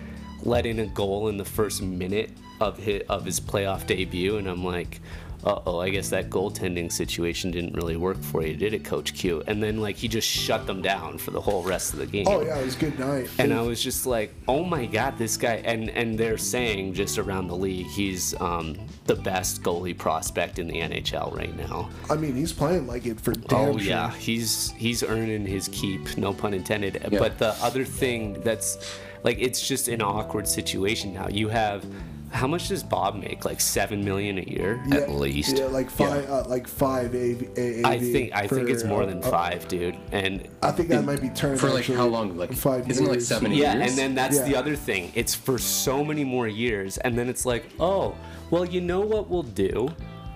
let 0.44 0.66
in 0.66 0.80
a 0.80 0.86
goal 0.88 1.30
in 1.30 1.38
the 1.38 1.46
first 1.46 1.82
minute 1.82 2.32
of 2.60 2.78
his, 2.78 3.02
of 3.10 3.24
his 3.26 3.40
playoff 3.40 3.88
debut 3.88 4.38
and 4.38 4.48
I'm 4.48 4.64
like 4.64 5.00
uh-oh, 5.46 5.80
I 5.80 5.90
guess 5.90 6.10
that 6.10 6.30
goaltending 6.30 6.92
situation 6.92 7.52
didn't 7.52 7.74
really 7.74 7.98
work 7.98 8.22
for 8.22 8.46
you, 8.46 8.56
did 8.56 8.74
it, 8.74 8.84
Coach 8.84 9.14
Q? 9.14 9.44
And 9.48 9.62
then, 9.62 9.82
like, 9.82 9.98
he 9.98 10.08
just 10.08 10.28
shut 10.28 10.66
them 10.66 10.82
down 10.82 11.18
for 11.18 11.32
the 11.32 11.42
whole 11.42 11.64
rest 11.64 11.94
of 11.94 12.00
the 12.00 12.06
game. 12.06 12.26
Oh, 12.28 12.42
yeah, 12.42 12.58
it 12.60 12.66
was 12.66 12.76
good 12.76 12.98
night. 12.98 13.30
And 13.38 13.54
I 13.54 13.62
was 13.62 13.84
just 13.84 14.06
like, 14.06 14.34
oh 14.48 14.64
my 14.64 14.86
god, 14.86 15.18
this 15.18 15.38
guy. 15.38 15.56
And 15.66 15.90
and 15.90 16.18
they're 16.18 16.38
saying 16.38 16.94
just 16.94 17.18
around 17.18 17.48
the 17.48 17.56
league, 17.56 17.88
he's 17.88 18.40
um, 18.42 18.76
the 19.06 19.16
best 19.16 19.64
goalie 19.64 19.98
prospect 19.98 20.60
in 20.60 20.68
the 20.68 20.80
NHL 20.80 21.36
right 21.36 21.56
now. 21.58 21.90
I 22.10 22.16
mean, 22.16 22.36
he's 22.36 22.54
playing 22.54 22.88
like 22.88 23.06
it 23.06 23.20
for 23.20 23.34
damn 23.34 23.70
oh 23.70 23.78
sure. 23.78 23.88
yeah, 23.88 24.12
he's 24.12 24.72
he's 24.72 25.04
earning 25.04 25.46
his 25.46 25.68
keep, 25.70 26.18
no 26.18 26.34
pun 26.34 26.54
intended. 26.54 27.02
Yeah. 27.12 27.20
But 27.20 27.38
the 27.38 27.54
other 27.62 27.86
thing 27.86 28.42
that's 28.42 28.98
like, 29.24 29.38
it's 29.40 29.66
just 29.68 29.88
an 29.88 30.02
awkward 30.02 30.48
situation 30.48 31.14
now. 31.14 31.28
You 31.30 31.50
have. 31.50 31.86
How 32.34 32.48
much 32.48 32.68
does 32.70 32.82
Bob 32.84 33.16
make? 33.16 33.46
Like 33.46 33.62
seven 33.62 34.04
million 34.04 34.40
a 34.40 34.42
year? 34.42 34.84
Yeah, 34.88 34.98
At 34.98 35.12
least. 35.12 35.58
Yeah, 35.60 35.66
like 35.66 35.90
five, 35.90 36.28
Uh, 36.30 36.44
like 36.48 36.68
five 36.68 37.14
AV. 37.14 37.54
AAV 37.56 37.86
I 37.86 38.00
think 38.00 38.34
I 38.36 38.48
think 38.48 38.70
it's 38.70 38.84
more 38.84 39.04
uh, 39.04 39.06
than 39.06 39.20
uh, 39.24 39.30
five, 39.30 39.68
dude. 39.68 39.96
And 40.12 40.48
I 40.64 40.72
think 40.72 40.90
that 40.90 41.06
might 41.06 41.22
be 41.22 41.30
turned 41.30 41.60
For, 41.60 41.70
like, 41.70 41.86
how 41.86 42.08
long? 42.08 42.36
Like, 42.36 42.52
five 42.54 42.90
isn't 42.90 43.06
it, 43.06 43.08
like, 43.08 43.16
years. 43.18 43.28
seven 43.28 43.52
Yeah, 43.52 43.76
years? 43.76 43.90
and 43.92 43.98
then 43.98 44.16
that's 44.16 44.40
the 44.42 44.56
other 44.56 44.76
thing. 44.76 45.12
It's 45.14 45.36
for 45.36 45.60
so 45.60 46.04
many 46.04 46.24
more 46.24 46.48
years, 46.48 46.98
and 46.98 47.18
then 47.18 47.30
it's 47.30 47.46
like, 47.46 47.66
oh, 47.80 48.16
well, 48.50 48.66
you 48.66 48.82
know 48.82 49.02
what 49.02 49.30
we'll 49.30 49.44
do? 49.44 49.90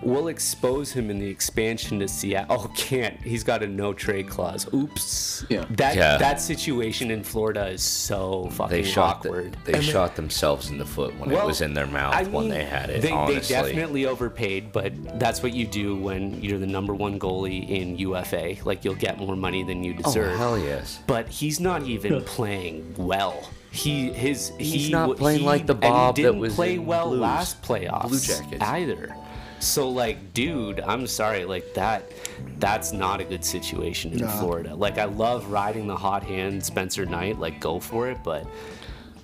We'll 0.04 0.28
expose 0.28 0.92
him 0.92 1.10
in 1.10 1.18
the 1.20 1.28
expansion 1.28 2.00
to 2.00 2.08
Seattle. 2.08 2.48
Oh, 2.60 2.72
can't. 2.76 3.20
He's 3.22 3.44
got 3.44 3.62
a 3.64 3.68
no 3.68 3.94
trade 3.94 4.30
clause. 4.30 4.72
Oops. 4.74 5.46
Yeah. 5.50 5.66
That 5.72 5.96
Yeah. 5.96 6.18
that 6.18 6.40
situation 6.40 7.12
in 7.12 7.24
Florida 7.24 7.68
is 7.68 7.82
so 7.84 8.50
fucking 8.52 8.70
They 8.78 8.84
shot 8.84 9.22
the, 9.24 9.30
awkward. 9.30 9.58
they 9.66 9.82
shot 9.82 10.16
themselves 10.16 10.70
in 10.70 10.78
the 10.78 10.86
foot 10.86 11.18
when 11.20 11.32
it 11.32 11.44
was 11.46 11.62
in 11.62 11.74
their 11.74 11.88
mouth 11.88 12.14
I 12.16 12.24
when 12.24 12.48
they 12.50 12.64
had 12.64 12.90
it. 12.90 13.02
They, 13.02 13.12
honestly, 13.12 13.56
they 13.56 13.62
definitely 13.64 14.06
overpaid, 14.06 14.72
but 14.72 14.94
that's 15.20 15.42
what 15.44 15.54
you 15.54 15.66
do 15.68 15.96
when 15.96 16.42
you're 16.42 16.60
the 16.60 16.68
number 16.68 16.94
one 16.94 17.20
goalie 17.20 17.68
in 17.70 17.98
UFA. 17.98 18.56
Like 18.64 18.86
you'll 18.86 18.96
get 18.96 19.18
more 19.18 19.36
money 19.36 19.64
than 19.64 19.84
you 19.84 19.94
deserve. 19.94 20.08
Oh 20.08 20.14
deserve. 20.14 20.38
hell 20.38 20.60
yes. 20.60 21.00
But 21.08 21.28
he's 21.28 21.60
not 21.60 21.84
even 21.84 22.24
playing 22.24 22.94
well. 22.98 23.50
He 23.72 24.12
his 24.12 24.52
He's 24.58 24.86
he, 24.88 24.92
not 24.92 25.18
playing 25.18 25.42
he- 25.42 25.46
like 25.46 25.66
the 25.68 25.74
and 25.76 25.84
he 25.84 25.90
Bob 25.90 26.16
that 26.16 26.22
didn't 26.22 26.40
was 26.40 26.56
play 26.56 26.76
in 26.76 26.86
well 26.86 27.10
Blues. 27.10 27.20
last 27.20 27.62
playoffs. 27.62 28.08
Blue 28.08 28.20
Jackets. 28.20 28.62
either. 28.64 29.16
So 29.60 29.90
like, 29.90 30.34
dude, 30.34 30.80
I'm 30.82 31.08
sorry, 31.08 31.46
like 31.46 31.74
that. 31.74 32.12
That's 32.60 32.94
not 32.94 33.20
a 33.22 33.24
good 33.24 33.44
situation 33.44 34.12
in 34.14 34.20
Nah. 34.20 34.40
Florida. 34.40 34.76
Like 34.76 34.98
I 34.98 35.06
love 35.06 35.48
riding 35.52 35.88
the 35.88 35.96
hot 35.96 36.24
hand, 36.24 36.64
Spencer 36.64 37.06
Knight. 37.06 37.40
Like 37.40 37.60
go 37.60 37.80
for 37.80 38.10
it, 38.10 38.18
but 38.24 38.46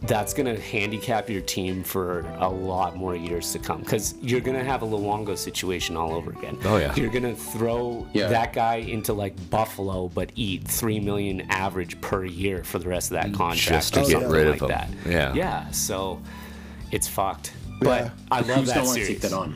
that's 0.02 0.34
going 0.34 0.54
to 0.54 0.60
handicap 0.62 1.30
your 1.30 1.40
team 1.42 1.82
for 1.82 2.26
a 2.40 2.50
lot 2.50 2.98
more 2.98 3.16
years 3.16 3.54
to 3.54 3.60
come 3.60 3.80
because 3.80 4.16
you're 4.22 4.42
going 4.42 4.58
to 4.58 4.64
have 4.64 4.82
a 4.82 4.86
Luongo 4.86 5.38
situation 5.38 5.96
all 5.96 6.14
over 6.14 6.32
again. 6.32 6.58
Oh, 6.66 6.76
yeah. 6.76 6.94
You're 6.96 7.10
going 7.10 7.24
to 7.24 7.36
throw 7.36 8.06
Yeah. 8.12 8.28
that 8.28 8.52
guy 8.52 8.76
into 8.78 9.14
like 9.14 9.34
Buffalo, 9.50 10.10
but 10.10 10.32
eat 10.36 10.68
three 10.68 11.00
million 11.00 11.42
average 11.50 12.02
per 12.02 12.26
year 12.26 12.66
for 12.66 12.80
the 12.80 12.90
rest 12.90 13.12
of 13.12 13.16
that 13.22 13.34
contract 13.34 13.56
Just 13.86 13.94
to 13.94 14.02
or 14.02 14.04
get 14.04 14.12
something 14.14 14.30
rid 14.32 14.48
of 14.48 14.62
like 14.62 14.72
him. 14.90 14.98
that. 15.06 15.10
Yeah. 15.10 15.34
Yeah. 15.36 15.72
So 15.72 16.22
it's 16.92 17.08
fucked. 17.08 17.54
But 17.80 18.02
Yeah. 18.06 18.10
I 18.30 18.40
love 18.42 18.48
Who's 18.58 18.68
that 18.68 18.74
don't 18.76 18.86
want 18.86 18.96
series. 18.96 19.08
to 19.08 19.14
take 19.14 19.22
that 19.22 19.34
on? 19.34 19.56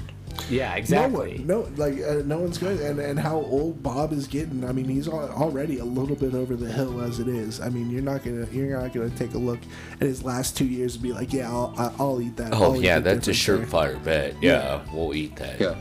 Yeah, 0.49 0.69
No 0.71 0.75
exactly. 0.77 1.37
one, 1.39 1.47
no, 1.47 1.59
like 1.77 1.99
uh, 2.01 2.21
no 2.25 2.39
one's 2.39 2.57
good, 2.57 2.79
and 2.79 2.99
and 2.99 3.19
how 3.19 3.35
old 3.37 3.81
Bob 3.83 4.13
is 4.13 4.27
getting. 4.27 4.63
I 4.63 4.71
mean, 4.71 4.85
he's 4.85 5.07
al- 5.07 5.29
already 5.31 5.79
a 5.79 5.85
little 5.85 6.15
bit 6.15 6.33
over 6.33 6.55
the 6.55 6.71
hill 6.71 7.01
as 7.01 7.19
it 7.19 7.27
is. 7.27 7.59
I 7.59 7.69
mean, 7.69 7.89
you're 7.89 8.01
not 8.01 8.23
gonna 8.23 8.47
you're 8.51 8.79
not 8.79 8.93
gonna 8.93 9.09
take 9.11 9.33
a 9.33 9.37
look 9.37 9.59
at 9.93 10.01
his 10.07 10.23
last 10.23 10.55
two 10.55 10.65
years 10.65 10.93
and 10.95 11.03
be 11.03 11.11
like, 11.13 11.33
yeah, 11.33 11.49
I'll 11.49 11.73
I- 11.77 11.93
I'll 11.99 12.21
eat 12.21 12.37
that. 12.37 12.53
Oh 12.53 12.73
I'll 12.75 12.81
yeah, 12.81 12.99
the 12.99 13.15
that's 13.15 13.27
a 13.27 13.31
difference 13.33 13.71
there. 13.71 13.81
surefire 13.97 14.03
bet. 14.03 14.35
Yeah, 14.41 14.81
we'll 14.93 15.13
eat 15.13 15.35
that. 15.37 15.59
Yeah. 15.59 15.75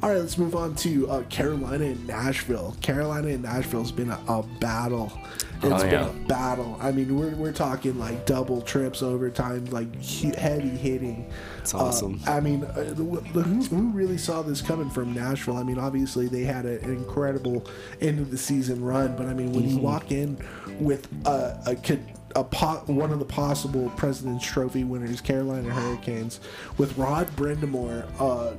All 0.00 0.10
right, 0.10 0.18
let's 0.18 0.38
move 0.38 0.54
on 0.54 0.76
to 0.76 1.10
uh, 1.10 1.22
Carolina 1.24 1.86
and 1.86 2.06
Nashville. 2.06 2.76
Carolina 2.80 3.28
and 3.28 3.42
Nashville's 3.42 3.90
been 3.90 4.10
a, 4.12 4.20
a 4.28 4.44
battle. 4.60 5.12
It's 5.60 5.64
Oh, 5.82 5.90
been 5.90 5.94
a 6.24 6.28
battle. 6.28 6.78
I 6.80 6.92
mean, 6.92 7.18
we're, 7.18 7.34
we're 7.34 7.52
talking 7.52 7.98
like 7.98 8.24
double 8.24 8.62
trips, 8.62 9.02
overtime, 9.02 9.64
like 9.66 9.92
he- 10.00 10.32
heavy 10.36 10.68
hitting. 10.68 11.28
It's 11.58 11.74
Uh, 11.74 11.78
awesome. 11.78 12.20
I 12.28 12.38
mean, 12.38 12.62
uh, 12.62 12.94
who, 12.94 13.16
who 13.16 13.88
really 13.90 14.18
saw 14.18 14.40
this 14.42 14.62
coming 14.62 14.88
from 14.88 15.12
Nashville? 15.14 15.56
I 15.56 15.64
mean, 15.64 15.80
obviously 15.80 16.28
they 16.28 16.44
had 16.44 16.64
an 16.64 16.84
incredible 16.84 17.66
end 18.00 18.20
of 18.20 18.30
the 18.30 18.38
season 18.38 18.84
run, 18.84 19.16
but 19.16 19.26
I 19.26 19.34
mean, 19.34 19.52
when 19.52 19.64
Mm-hmm. 19.64 19.76
you 19.78 19.82
walk 19.82 20.12
in 20.12 20.38
with 20.78 21.08
a, 21.26 21.60
a 21.66 21.74
kid. 21.74 22.04
A 22.36 22.44
po- 22.44 22.82
one 22.86 23.10
of 23.10 23.18
the 23.18 23.24
possible 23.24 23.90
President's 23.96 24.46
Trophy 24.46 24.84
winners, 24.84 25.20
Carolina 25.22 25.70
Hurricanes, 25.72 26.40
with 26.76 26.96
Rod 26.98 27.26
Brind'Amour, 27.36 28.06
uh, 28.20 28.52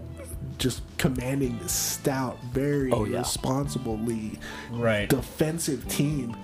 just 0.59 0.81
commanding 0.97 1.57
this 1.59 1.71
stout, 1.71 2.37
very 2.51 2.91
Oh, 2.91 3.05
yeah. 3.05 3.19
responsibly 3.19 4.37
Right. 4.71 5.09
defensive 5.09 5.87
team, 5.87 6.35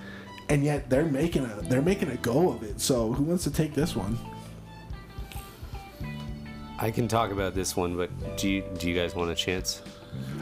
and 0.50 0.64
yet 0.64 0.90
they're 0.90 1.06
making 1.06 1.44
a 1.46 1.62
they're 1.62 1.82
making 1.82 2.10
a 2.10 2.16
go 2.18 2.50
of 2.50 2.64
it. 2.64 2.82
So 2.82 3.14
who 3.14 3.24
wants 3.26 3.44
to 3.44 3.52
take 3.52 3.74
this 3.76 3.96
one? 3.96 4.18
I 6.78 6.92
can 6.92 7.08
talk 7.08 7.32
about 7.32 7.56
this 7.56 7.76
one, 7.78 7.96
but 7.96 8.10
do 8.38 8.50
you 8.50 8.64
do 8.78 8.90
you 8.90 8.96
guys 9.00 9.16
want 9.16 9.32
a 9.32 9.36
chance? 9.36 9.82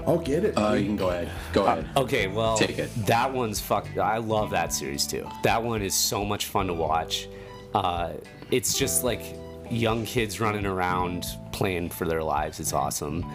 I'll 0.05 0.17
get 0.19 0.43
it. 0.45 0.55
Uh, 0.57 0.74
you 0.74 0.86
can 0.86 0.95
go 0.97 1.09
ahead. 1.09 1.30
Go 1.51 1.65
ahead. 1.65 1.88
Okay, 1.97 2.28
well, 2.28 2.57
Take 2.57 2.78
it. 2.78 2.91
that 3.07 3.32
one's 3.34 3.59
fuck. 3.59 3.88
I 3.97 4.17
love 4.17 4.51
that 4.51 4.71
series 4.71 5.07
too. 5.07 5.28
That 5.43 5.63
one 5.63 5.82
is 5.82 5.95
so 5.95 6.24
much 6.24 6.45
fun 6.45 6.67
to 6.67 6.74
watch. 6.74 7.28
Uh, 7.74 8.11
it's 8.51 8.78
just 8.78 9.03
like 9.03 9.36
young 9.71 10.05
kids 10.05 10.39
running 10.39 10.65
around 10.67 11.26
playing 11.51 11.89
for 11.89 12.05
their 12.05 12.24
lives. 12.24 12.59
It's 12.59 12.74
awesome. 12.74 13.26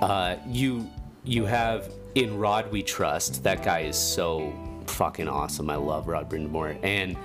Uh, 0.00 0.36
you 0.46 0.88
you 1.24 1.44
have 1.44 1.90
in 2.14 2.38
Rod 2.38 2.70
we 2.70 2.82
trust. 2.82 3.42
That 3.42 3.62
guy 3.62 3.80
is 3.80 3.96
so 3.96 4.52
fucking 4.86 5.28
awesome. 5.28 5.68
I 5.70 5.76
love 5.76 6.08
Rod 6.08 6.30
Brind'Amour, 6.30 6.78
and 6.82 7.16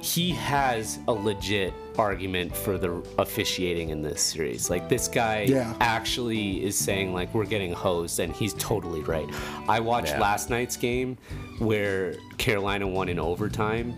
he 0.00 0.30
has 0.30 0.98
a 1.06 1.12
legit 1.12 1.72
argument 1.96 2.56
for 2.56 2.76
the 2.76 2.90
officiating 3.18 3.90
in 3.90 4.02
this 4.02 4.20
series. 4.20 4.68
Like 4.68 4.88
this 4.88 5.06
guy 5.06 5.42
Yeah. 5.42 5.74
actually 5.80 6.64
is 6.64 6.76
saying 6.76 7.12
like 7.12 7.32
we're 7.34 7.44
getting 7.46 7.72
hosed, 7.72 8.18
and 8.18 8.34
he's 8.34 8.54
totally 8.54 9.02
right. 9.02 9.28
I 9.68 9.78
watched 9.80 10.08
Yeah. 10.14 10.20
last 10.20 10.50
night's 10.50 10.76
game 10.76 11.18
where 11.58 12.14
Carolina 12.38 12.88
won 12.88 13.08
in 13.08 13.18
overtime. 13.20 13.94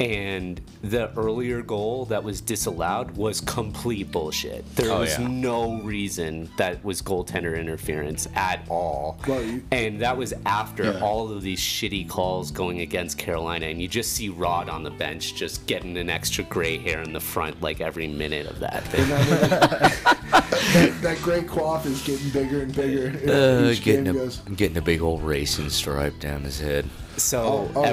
And 0.00 0.60
the 0.82 1.12
earlier 1.16 1.62
goal 1.62 2.06
that 2.06 2.24
was 2.24 2.40
disallowed 2.40 3.12
was 3.16 3.40
complete 3.40 4.10
bullshit. 4.10 4.64
There 4.74 4.90
Oh, 4.90 5.00
was 5.00 5.16
yeah. 5.18 5.28
no 5.28 5.80
reason 5.82 6.50
that 6.56 6.84
was 6.84 7.00
goaltender 7.00 7.56
interference 7.58 8.26
at 8.34 8.66
all. 8.68 9.18
Well, 9.28 9.42
you- 9.42 9.62
and 9.70 10.00
that 10.00 10.16
was 10.16 10.34
after 10.46 10.84
Yeah. 10.84 11.00
all 11.00 11.30
of 11.30 11.42
these 11.42 11.60
shitty 11.60 12.08
calls 12.08 12.50
going 12.50 12.80
against 12.80 13.18
Carolina. 13.18 13.66
And 13.66 13.80
you 13.80 13.86
just 13.86 14.12
see 14.14 14.30
Rod 14.30 14.68
on 14.68 14.82
the 14.82 14.90
bench 14.90 15.36
just 15.36 15.64
getting 15.66 15.96
an 15.96 16.10
extra 16.10 16.42
gray 16.44 16.76
hair 16.78 17.00
in 17.02 17.12
the 17.12 17.20
front 17.20 17.62
like 17.62 17.80
every 17.80 18.08
minute 18.08 18.46
of 18.48 18.58
that 18.60 18.82
thing. 18.88 19.04
And 19.04 19.12
I 19.12 19.18
mean, 19.18 19.50
that, 20.90 21.02
that 21.02 21.22
gray 21.22 21.42
quaff 21.42 21.86
is 21.86 22.02
getting 22.02 22.30
bigger 22.30 22.62
and 22.62 22.74
bigger. 22.74 23.12
Uh, 23.32 23.70
Each 23.70 23.82
getting 23.84 24.08
a 24.08 24.12
goes. 24.12 24.38
getting 24.56 24.76
a 24.76 24.82
big 24.82 25.02
old 25.02 25.22
racing 25.22 25.70
stripe 25.70 26.18
down 26.18 26.42
his 26.42 26.58
head. 26.58 26.88
So 27.16 27.42
Oh, 27.44 27.70
oh, 27.76 27.84
yeah. 27.84 27.92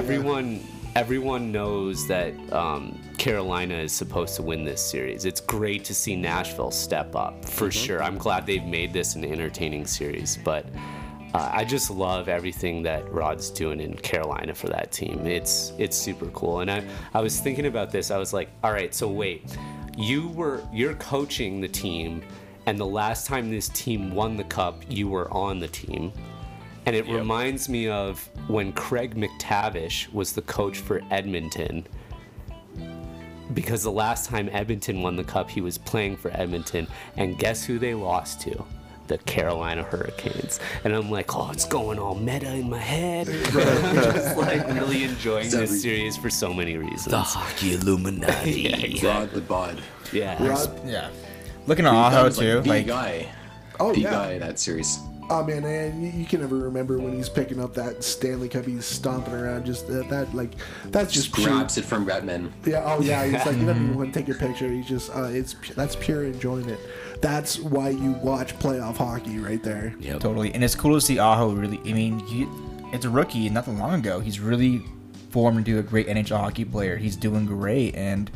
Everyone 0.94 1.50
knows 1.50 2.06
that 2.06 2.34
um, 2.52 2.98
Carolina 3.16 3.74
is 3.74 3.92
supposed 3.92 4.36
to 4.36 4.42
win 4.42 4.64
this 4.64 4.84
series. 4.84 5.24
It's 5.24 5.40
great 5.40 5.84
to 5.84 5.94
see 5.94 6.16
Nashville 6.16 6.70
step 6.70 7.16
up 7.16 7.44
for 7.44 7.70
sure. 7.70 8.02
I'm 8.02 8.18
glad 8.18 8.46
they've 8.46 8.64
made 8.64 8.92
this 8.92 9.14
an 9.14 9.24
entertaining 9.24 9.86
series, 9.86 10.36
but 10.36 10.66
uh, 11.34 11.50
I 11.52 11.64
just 11.64 11.90
love 11.90 12.28
everything 12.28 12.82
that 12.82 13.10
Rod's 13.10 13.48
doing 13.48 13.80
in 13.80 13.94
Carolina 13.94 14.54
for 14.54 14.68
that 14.68 14.92
team. 14.92 15.26
It's 15.26 15.72
it's 15.78 15.96
super 15.96 16.26
cool. 16.26 16.60
And 16.60 16.70
I 16.70 16.84
I 17.14 17.22
was 17.22 17.40
thinking 17.40 17.66
about 17.66 17.90
this. 17.90 18.10
I 18.10 18.18
was 18.18 18.34
like, 18.34 18.50
all 18.62 18.72
right, 18.72 18.94
so 18.94 19.08
wait, 19.08 19.56
you 19.96 20.28
were 20.28 20.62
you're 20.72 20.94
coaching 20.94 21.62
the 21.62 21.68
team, 21.68 22.22
and 22.66 22.78
the 22.78 22.86
last 22.86 23.26
time 23.26 23.50
this 23.50 23.70
team 23.70 24.14
won 24.14 24.36
the 24.36 24.44
cup, 24.44 24.82
you 24.90 25.08
were 25.08 25.32
on 25.32 25.58
the 25.58 25.68
team 25.68 26.12
And 26.84 26.96
it 26.96 27.06
reminds 27.06 27.68
me 27.68 27.88
of 27.88 28.28
when 28.48 28.72
Craig 28.72 29.14
McTavish 29.14 30.12
was 30.12 30.32
the 30.32 30.42
coach 30.42 30.78
for 30.78 31.00
Edmonton. 31.10 31.86
Because 33.54 33.82
the 33.82 33.92
last 33.92 34.28
time 34.28 34.48
Edmonton 34.52 35.02
won 35.02 35.14
the 35.14 35.24
cup, 35.24 35.48
he 35.50 35.60
was 35.60 35.78
playing 35.78 36.16
for 36.16 36.30
Edmonton. 36.32 36.88
And 37.16 37.38
guess 37.38 37.64
who 37.64 37.78
they 37.78 37.94
lost 37.94 38.40
to? 38.42 38.64
The 39.06 39.18
Carolina 39.18 39.82
Hurricanes. 39.82 40.58
And 40.84 40.94
I'm 40.94 41.10
like, 41.10 41.36
oh, 41.36 41.50
it's 41.52 41.66
going 41.66 41.98
all 41.98 42.14
meta 42.14 42.52
in 42.54 42.70
my 42.70 42.78
head. 42.78 43.28
I'm 43.28 43.32
just 43.94 44.36
like 44.36 44.66
really 44.68 45.04
enjoying 45.04 45.50
this 45.50 45.82
series 45.82 46.16
for 46.16 46.30
so 46.30 46.52
many 46.52 46.78
reasons. 46.78 47.06
The 47.06 47.18
hockey 47.18 47.74
Illuminati. 47.74 48.52
Yeah, 48.62 48.76
exactly. 48.76 49.08
Rod 49.08 49.30
the 49.30 49.40
Bod. 49.42 49.82
Yeah. 50.12 50.44
Rod, 50.44 50.88
Yeah. 50.88 51.10
Looking 51.66 51.86
at 51.86 51.94
Aho 51.94 52.28
too, 52.30 52.56
like, 52.56 52.64
the 52.64 52.68
like 52.68 52.86
guy. 52.86 53.28
oh 53.78 53.92
The 53.92 54.00
yeah. 54.00 54.10
guy 54.10 54.38
that 54.38 54.58
series. 54.58 54.98
Oh 55.30 55.42
man, 55.44 55.64
and 55.64 56.02
you, 56.02 56.10
you 56.20 56.26
can 56.26 56.40
never 56.40 56.56
remember 56.56 56.98
when 56.98 57.14
he's 57.14 57.28
picking 57.28 57.60
up 57.62 57.74
that 57.74 58.04
Stanley 58.04 58.48
Cup. 58.48 58.64
He's 58.66 58.84
stomping 58.84 59.32
around, 59.34 59.64
just 59.64 59.86
uh, 59.88 60.02
that 60.08 60.34
like 60.34 60.50
that's 60.86 61.12
just 61.12 61.26
Just 61.26 61.34
pure. 61.36 61.48
grabs 61.48 61.78
it 61.78 61.84
from 61.84 62.04
Redman. 62.04 62.52
Yeah. 62.66 62.82
Oh 62.84 63.00
yeah. 63.00 63.24
He's 63.24 63.46
like 63.46 63.56
you 63.56 63.64
don't 63.66 63.76
even 63.76 63.96
want 63.96 64.12
to 64.12 64.18
take 64.18 64.28
your 64.28 64.36
picture. 64.36 64.68
He's 64.68 64.86
just 64.86 65.14
uh, 65.14 65.24
it's 65.24 65.54
that's 65.74 65.96
pure 65.96 66.24
enjoyment. 66.24 66.78
That's 67.20 67.58
why 67.60 67.90
you 67.90 68.12
watch 68.12 68.58
playoff 68.58 68.96
hockey 68.96 69.38
right 69.38 69.62
there. 69.62 69.94
Yep. 70.00 70.20
Totally, 70.20 70.52
and 70.52 70.62
it's 70.64 70.74
cool 70.74 70.94
to 70.94 71.00
see 71.00 71.18
Aho 71.18 71.52
really. 71.52 71.78
I 71.88 71.92
mean, 71.94 72.18
he, 72.20 72.46
it's 72.92 73.04
a 73.04 73.10
rookie, 73.10 73.48
not 73.48 73.64
that 73.66 73.72
long 73.72 73.94
ago. 74.00 74.18
He's 74.20 74.40
really 74.40 74.82
formed 75.30 75.58
into 75.58 75.78
a 75.78 75.82
great 75.82 76.08
NHL 76.08 76.38
hockey 76.40 76.64
player. 76.64 76.96
He's 76.96 77.16
doing 77.16 77.46
great, 77.46 77.94
and 77.94 78.30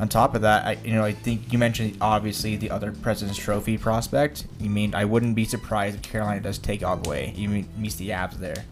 on 0.00 0.08
top 0.08 0.34
of 0.34 0.42
that, 0.42 0.64
I 0.66 0.72
you 0.84 0.94
know 0.94 1.04
I 1.04 1.12
think 1.12 1.52
you 1.52 1.58
mentioned 1.58 1.96
obviously 2.00 2.56
the 2.56 2.70
other 2.70 2.92
President's 2.92 3.38
Trophy 3.38 3.78
prospect. 3.78 4.46
You 4.60 4.70
mean 4.70 4.94
I 4.94 5.04
wouldn't 5.04 5.34
be 5.34 5.44
surprised 5.44 5.96
if 5.96 6.02
Carolina 6.02 6.40
does 6.40 6.58
take 6.58 6.82
all 6.82 6.96
the 6.96 7.08
way. 7.08 7.32
You 7.36 7.48
mean 7.48 7.68
meets 7.76 7.96
the 7.96 8.10
Avs 8.10 8.34
there. 8.38 8.64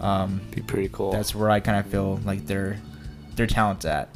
Um, 0.00 0.40
Be 0.50 0.60
pretty 0.60 0.90
cool. 0.92 1.12
that's 1.12 1.34
where 1.34 1.50
I 1.50 1.60
kind 1.60 1.78
of 1.78 1.86
feel 1.86 2.20
like 2.24 2.46
their 2.46 2.78
their 3.36 3.46
talent's 3.46 3.84
at. 3.86 4.08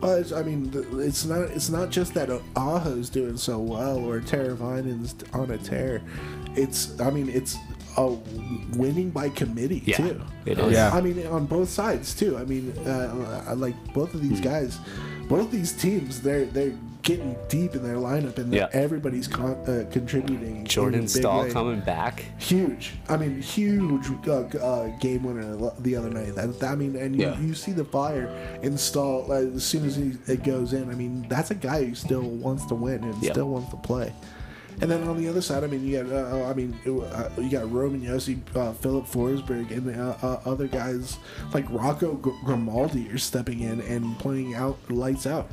Well, 0.00 0.14
it's, 0.16 0.30
I 0.32 0.42
mean, 0.42 0.70
it's 0.98 1.24
not 1.24 1.42
it's 1.50 1.68
not 1.70 1.90
just 1.90 2.14
that 2.14 2.30
Aho's 2.54 3.08
doing 3.10 3.36
so 3.36 3.58
well 3.58 3.98
or 3.98 4.20
Teravainen's 4.20 5.14
on 5.34 5.50
a 5.50 5.58
tear. 5.58 6.02
It's 6.54 6.98
I 7.00 7.10
mean 7.10 7.28
it's 7.28 7.56
a 7.98 8.08
winning 8.76 9.08
by 9.10 9.30
committee 9.30 9.82
Yeah, 9.86 9.96
too. 9.96 10.22
it 10.44 10.58
is. 10.58 10.72
Yeah. 10.72 10.90
I 10.92 11.00
mean 11.00 11.26
on 11.26 11.46
both 11.46 11.68
sides 11.70 12.14
too. 12.14 12.36
I 12.38 12.44
mean, 12.44 12.72
uh, 12.86 13.44
I 13.48 13.52
like 13.54 13.74
both 13.94 14.14
of 14.14 14.20
Hmm. 14.20 14.28
these 14.28 14.40
guys, 14.40 14.78
both 15.28 15.50
these 15.50 15.72
teams. 15.72 16.20
They're 16.20 16.44
they're 16.46 16.74
getting 17.02 17.36
deep 17.48 17.76
in 17.76 17.84
their 17.84 17.94
lineup 17.96 18.36
and 18.38 18.52
Yeah. 18.52 18.66
everybody's 18.72 19.28
con- 19.28 19.54
uh, 19.68 19.84
contributing. 19.92 20.64
Jordan 20.64 21.06
Staal 21.06 21.42
way. 21.44 21.50
coming 21.52 21.78
back. 21.80 22.24
Huge. 22.38 22.94
I 23.08 23.16
mean, 23.16 23.40
huge 23.40 24.06
uh, 24.26 24.40
uh, 24.58 24.88
game 24.98 25.22
winner 25.22 25.56
the 25.78 25.94
other 25.94 26.10
night. 26.10 26.34
That, 26.34 26.64
I 26.64 26.74
mean, 26.74 26.96
and 26.96 27.14
you, 27.14 27.22
Yeah. 27.26 27.38
you 27.40 27.54
see 27.54 27.70
the 27.70 27.84
fire 27.84 28.26
install 28.62 29.30
uh, 29.30 29.36
as 29.36 29.64
soon 29.64 29.84
as 29.86 29.94
he, 29.94 30.14
it 30.26 30.42
goes 30.42 30.72
in. 30.72 30.90
I 30.90 30.94
mean, 30.96 31.26
that's 31.28 31.52
a 31.52 31.54
guy 31.54 31.84
who 31.84 31.94
still 31.94 32.22
wants 32.22 32.66
to 32.66 32.74
win 32.74 33.04
and 33.04 33.22
Yeah. 33.22 33.30
still 33.32 33.50
wants 33.50 33.70
to 33.70 33.76
play. 33.76 34.12
And 34.80 34.90
then 34.90 35.02
on 35.08 35.16
the 35.16 35.28
other 35.28 35.40
side, 35.40 35.64
I 35.64 35.68
mean, 35.68 35.86
you 35.86 36.02
got, 36.02 36.12
uh, 36.12 36.44
I 36.50 36.52
mean, 36.54 36.78
uh, 36.86 37.28
you 37.38 37.48
got 37.50 37.70
Roman 37.72 38.02
Josi, 38.02 38.38
uh, 38.54 38.72
Filip 38.74 39.06
Forsberg, 39.06 39.70
and 39.70 39.94
uh, 39.98 40.16
uh, 40.22 40.40
other 40.44 40.66
guys 40.68 41.18
like 41.54 41.64
Rocco 41.70 42.14
Gr- 42.14 42.30
Grimaldi 42.44 43.08
are 43.10 43.18
stepping 43.18 43.60
in 43.60 43.80
and 43.82 44.18
playing 44.18 44.54
out 44.54 44.78
lights 44.90 45.26
out. 45.26 45.50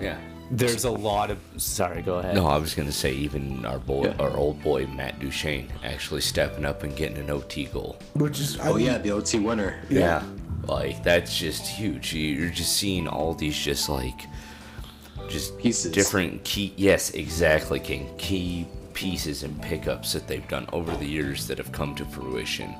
Yeah. 0.00 0.18
There's 0.50 0.84
a 0.84 0.90
lot 0.90 1.30
of. 1.30 1.38
Sorry, 1.56 2.02
go 2.02 2.16
ahead. 2.18 2.34
No, 2.34 2.46
I 2.46 2.58
was 2.58 2.74
gonna 2.74 2.92
say 2.92 3.12
even 3.14 3.64
our 3.64 3.78
boy, 3.78 4.04
Yeah. 4.08 4.16
our 4.22 4.36
old 4.36 4.62
boy 4.62 4.86
Matt 4.86 5.18
Duchene, 5.18 5.68
actually 5.82 6.20
stepping 6.20 6.66
up 6.66 6.82
and 6.82 6.94
getting 6.94 7.16
an 7.16 7.30
OT 7.30 7.64
goal. 7.66 7.96
Which 8.14 8.38
is, 8.38 8.60
I 8.60 8.68
Oh 8.68 8.74
mean, 8.74 8.84
yeah, 8.84 8.98
the 8.98 9.12
OT 9.12 9.38
winner. 9.38 9.76
Yeah. 9.88 10.22
Like 10.66 11.02
that's 11.02 11.38
just 11.38 11.66
huge. 11.66 12.12
You're 12.14 12.50
just 12.50 12.76
seeing 12.76 13.08
all 13.08 13.32
these 13.32 13.56
just 13.56 13.88
like 13.88 14.26
just 15.28 15.58
Pieces. 15.58 15.92
different 15.92 16.42
key 16.44 16.72
yes, 16.76 17.10
exactly, 17.10 17.80
King. 17.80 18.08
Key 18.18 18.66
pieces 18.94 19.42
and 19.42 19.60
pickups 19.62 20.12
that 20.12 20.28
they've 20.28 20.46
done 20.48 20.66
over 20.72 20.94
the 20.96 21.06
years 21.06 21.46
that 21.46 21.56
have 21.58 21.72
come 21.72 21.94
to 21.94 22.04
fruition 22.04 22.74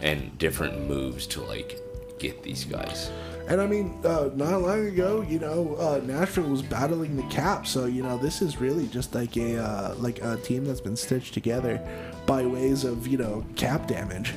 and 0.00 0.36
different 0.38 0.86
moves 0.88 1.26
to 1.28 1.42
like 1.42 1.78
get 2.18 2.42
these 2.42 2.64
guys. 2.64 3.10
And 3.48 3.60
I 3.60 3.66
mean, 3.66 3.98
uh, 4.04 4.30
not 4.34 4.62
long 4.62 4.86
ago, 4.86 5.20
you 5.28 5.38
know, 5.40 5.74
uh, 5.76 6.00
Nashville 6.04 6.44
was 6.48 6.62
battling 6.62 7.16
the 7.16 7.24
cap, 7.24 7.66
so 7.66 7.86
you 7.86 8.02
know, 8.02 8.16
this 8.16 8.40
is 8.40 8.58
really 8.60 8.86
just 8.86 9.14
like 9.14 9.36
a 9.36 9.58
uh, 9.62 9.94
like 9.98 10.22
a 10.22 10.36
team 10.38 10.64
that's 10.64 10.80
been 10.80 10.96
stitched 10.96 11.34
together 11.34 11.80
by 12.24 12.46
ways 12.46 12.84
of 12.84 13.06
you 13.06 13.18
know 13.18 13.44
cap 13.56 13.86
damage. 13.88 14.32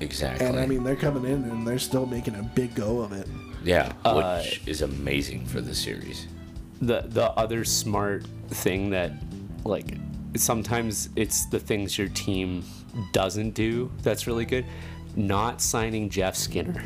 Exactly. 0.00 0.46
And 0.46 0.58
I 0.58 0.66
mean, 0.66 0.82
they're 0.82 0.96
coming 0.96 1.24
in 1.30 1.44
and 1.44 1.66
they're 1.66 1.78
still 1.78 2.06
making 2.06 2.34
a 2.34 2.42
big 2.42 2.74
go 2.74 3.00
of 3.00 3.12
it. 3.12 3.28
yeah, 3.62 3.92
Uh, 4.04 4.40
which 4.42 4.62
is 4.66 4.80
amazing 4.82 5.44
for 5.46 5.60
the 5.60 5.74
series. 5.74 6.26
The 6.80 7.02
the 7.08 7.30
other 7.32 7.64
smart 7.64 8.24
thing 8.48 8.90
that 8.90 9.12
like 9.64 9.96
sometimes 10.36 11.08
it's 11.16 11.46
the 11.46 11.58
things 11.58 11.98
your 11.98 12.08
team 12.08 12.64
doesn't 13.12 13.50
do 13.50 13.90
that's 14.02 14.26
really 14.26 14.44
good 14.44 14.64
not 15.16 15.60
signing 15.60 16.08
jeff 16.08 16.34
skinner 16.34 16.82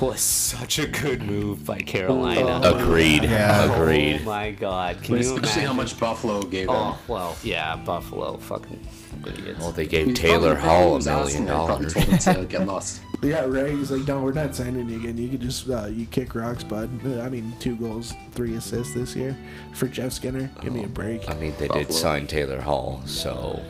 was 0.00 0.20
such 0.20 0.78
a 0.78 0.86
good 0.86 1.22
move 1.22 1.64
by 1.64 1.78
carolina 1.78 2.60
oh. 2.64 2.78
Agreed. 2.78 3.22
Yeah. 3.24 3.72
Agreed. 3.72 4.20
oh 4.20 4.24
my 4.24 4.50
god 4.50 5.02
can 5.02 5.16
But 5.16 5.24
you 5.24 5.34
especially 5.36 5.62
how 5.62 5.72
much 5.72 5.98
Buffalo 5.98 6.42
gave 6.42 6.68
oh, 6.68 6.72
him. 6.72 6.78
oh 6.80 6.98
well 7.08 7.36
yeah 7.42 7.76
buffalo 7.76 8.36
fucking 8.36 8.86
idiots 9.26 9.58
Well, 9.60 9.72
they 9.72 9.86
gave 9.86 10.14
Taylor 10.14 10.54
Hall 10.54 10.96
a 10.96 11.02
million 11.02 11.46
dollars. 11.46 11.94
told 11.94 12.06
him 12.06 12.18
to 12.18 12.44
get 12.44 12.66
lost. 12.66 13.00
Yeah, 13.22 13.44
Ray. 13.46 13.74
He's 13.76 13.90
like, 13.90 14.06
no, 14.06 14.20
we're 14.22 14.32
not 14.32 14.54
signing 14.54 14.88
you 14.88 14.96
again. 15.00 15.16
You 15.16 15.28
can 15.28 15.40
just 15.40 15.68
uh, 15.68 15.86
you 15.86 16.06
kick 16.06 16.34
rocks, 16.34 16.62
bud. 16.64 16.90
Uh, 17.04 17.20
I 17.22 17.28
mean, 17.28 17.52
two 17.60 17.76
goals, 17.76 18.12
three 18.32 18.54
assists 18.56 18.94
this 18.94 19.16
year 19.16 19.36
for 19.72 19.88
Jeff 19.88 20.12
Skinner. 20.12 20.50
Give 20.60 20.72
me 20.72 20.84
a 20.84 20.88
break. 20.88 21.28
I 21.28 21.34
mean, 21.34 21.52
they 21.58 21.68
did 21.68 21.88
Buffalo. 21.88 21.98
sign 21.98 22.26
Taylor 22.26 22.60
Hall, 22.60 23.00
so 23.06 23.60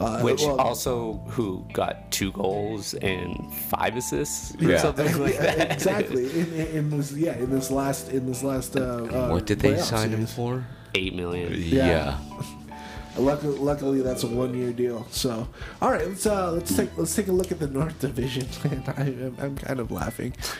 Uh, 0.00 0.20
which 0.20 0.42
well, 0.42 0.60
also 0.60 1.14
who 1.28 1.64
got 1.72 2.10
two 2.10 2.30
goals 2.32 2.92
and 2.94 3.50
five 3.70 3.96
assists 3.96 4.54
or 4.56 4.68
Yeah. 4.70 4.78
something 4.78 5.18
like 5.22 5.38
that 5.38 5.72
exactly. 5.72 6.24
In, 6.38 6.52
in, 6.52 6.66
in 6.76 6.90
this, 6.90 7.12
yeah, 7.12 7.34
in 7.36 7.48
this 7.50 7.70
last, 7.70 8.10
in 8.10 8.26
this 8.26 8.42
last. 8.42 8.76
Uh, 8.76 8.80
uh, 9.04 9.28
what 9.30 9.46
did 9.46 9.60
they 9.60 9.72
playoff 9.74 9.84
sign 9.84 10.10
him 10.10 10.26
for? 10.26 10.66
eight 10.94 11.14
million 11.14 11.52
Yeah. 11.54 12.18
Luckily, 13.18 13.58
luckily, 13.58 14.02
that's 14.02 14.24
a 14.24 14.26
one-year 14.26 14.72
deal. 14.72 15.06
So, 15.10 15.48
all 15.80 15.90
right, 15.90 16.06
let's 16.06 16.26
uh, 16.26 16.52
let's 16.52 16.76
take 16.76 16.96
let's 16.98 17.14
take 17.14 17.28
a 17.28 17.32
look 17.32 17.50
at 17.50 17.58
the 17.58 17.68
North 17.68 17.98
Division. 18.00 18.46
And 18.66 18.88
I, 18.88 19.02
am 19.02 19.36
I'm 19.38 19.56
kind 19.56 19.80
of 19.80 19.90
laughing, 19.90 20.34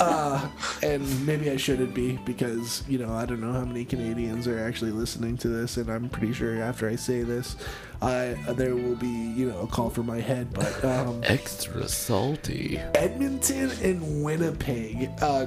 uh, 0.00 0.48
and 0.82 1.26
maybe 1.26 1.50
I 1.50 1.56
shouldn't 1.56 1.94
be 1.94 2.16
because 2.24 2.82
you 2.88 2.98
know 2.98 3.12
I 3.12 3.26
don't 3.26 3.40
know 3.40 3.52
how 3.52 3.64
many 3.64 3.84
Canadians 3.84 4.46
are 4.46 4.58
actually 4.58 4.92
listening 4.92 5.36
to 5.38 5.48
this, 5.48 5.76
and 5.76 5.90
I'm 5.90 6.08
pretty 6.08 6.32
sure 6.32 6.62
after 6.62 6.88
I 6.88 6.96
say 6.96 7.22
this, 7.22 7.56
I 8.00 8.36
there 8.56 8.76
will 8.76 8.96
be 8.96 9.08
you 9.08 9.50
know 9.50 9.60
a 9.60 9.66
call 9.66 9.90
for 9.90 10.02
my 10.02 10.20
head. 10.20 10.52
But 10.54 10.84
um, 10.84 11.20
Extra 11.24 11.88
salty. 11.88 12.78
Edmonton 12.94 13.70
and 13.82 14.24
Winnipeg, 14.24 15.10
uh, 15.20 15.46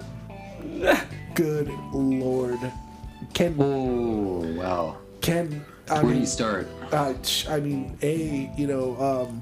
good 1.35 1.69
lord, 1.93 2.59
can 3.33 3.55
Oh 3.59 4.53
wow. 4.57 4.97
can 5.21 5.65
I 5.93 6.03
Where 6.03 6.03
do 6.03 6.07
mean, 6.09 6.21
you 6.21 6.25
start? 6.27 6.67
uh, 6.91 7.13
I 7.49 7.59
mean, 7.59 7.97
a 8.01 8.51
you 8.57 8.67
know, 8.67 8.95
um, 9.29 9.41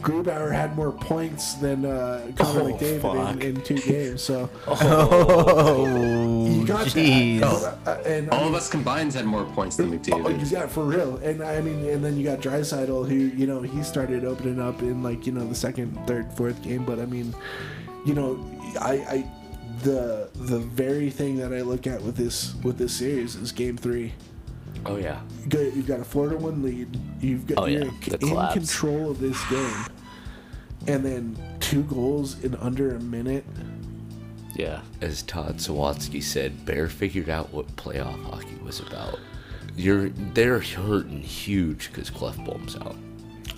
Grubauer 0.00 0.50
had 0.52 0.74
more 0.76 0.92
points 0.92 1.54
than 1.54 1.84
uh, 1.84 2.30
Connor 2.36 2.60
Oh, 2.60 2.64
McDavid 2.72 3.42
in, 3.42 3.56
in 3.56 3.62
two 3.62 3.76
games, 3.76 4.22
so 4.22 4.48
Oh, 4.66 6.46
you 6.48 6.66
got 6.66 6.86
jeez. 6.86 7.40
that. 7.40 7.78
Uh, 7.86 8.02
and 8.08 8.30
I 8.30 8.36
All 8.36 8.44
mean, 8.44 8.48
of 8.48 8.54
us 8.54 8.68
combined 8.70 9.12
had 9.12 9.26
more 9.26 9.44
points 9.44 9.76
than 9.76 9.88
Oh, 9.92 9.98
McDavid. 9.98 10.50
yeah, 10.50 10.66
for 10.66 10.84
real. 10.84 11.16
And 11.18 11.42
I 11.42 11.60
mean, 11.60 11.84
and 11.88 12.04
then 12.04 12.16
you 12.16 12.24
got 12.24 12.40
Draisaitl, 12.40 13.08
who 13.08 13.14
you 13.14 13.46
know 13.46 13.60
he 13.62 13.82
started 13.82 14.24
opening 14.24 14.60
up 14.60 14.80
in 14.82 15.02
like 15.02 15.26
you 15.26 15.32
know 15.32 15.46
the 15.46 15.54
second, 15.54 15.98
third, 16.06 16.32
fourth 16.32 16.62
game. 16.62 16.84
But 16.84 16.98
I 16.98 17.06
mean, 17.06 17.34
you 18.06 18.14
know, 18.14 18.38
I, 18.80 18.92
I 18.92 19.26
the 19.82 20.28
the 20.34 20.58
very 20.58 21.10
thing 21.10 21.36
that 21.38 21.52
I 21.52 21.60
look 21.62 21.86
at 21.86 22.00
with 22.02 22.16
this 22.16 22.54
with 22.62 22.78
this 22.78 22.94
series 22.96 23.34
is 23.36 23.52
Game 23.52 23.76
Three. 23.76 24.12
Oh 24.86 24.96
yeah. 24.96 25.20
You 25.42 25.48
got- 25.48 25.76
You've 25.76 25.86
got 25.86 26.00
a 26.00 26.04
four 26.04 26.28
to 26.28 26.36
one 26.36 26.62
lead. 26.62 26.98
You've 27.20 27.46
got 27.46 27.58
Oh, 27.58 27.66
you're 27.66 27.84
yeah, 27.84 27.90
the 28.08 28.18
in 28.18 28.28
collapse. 28.28 28.54
control 28.54 29.10
of 29.10 29.18
this 29.20 29.38
game, 29.50 29.84
and 30.86 31.04
then 31.04 31.36
two 31.60 31.82
goals 31.84 32.42
in 32.44 32.54
under 32.56 32.94
a 32.96 33.00
minute. 33.00 33.44
yeah 34.56 34.80
As 35.00 35.22
Todd 35.22 35.56
Sawatsky 35.58 36.22
said, 36.22 36.64
Bear 36.64 36.88
figured 36.88 37.28
out 37.28 37.52
what 37.52 37.66
playoff 37.76 38.22
hockey 38.24 38.56
was 38.64 38.80
about. 38.80 39.18
You're 39.76 40.08
they're 40.34 40.58
hurting 40.60 41.20
huge 41.22 41.90
because 41.92 42.10
Klefbom's 42.10 42.76
out. 42.76 42.96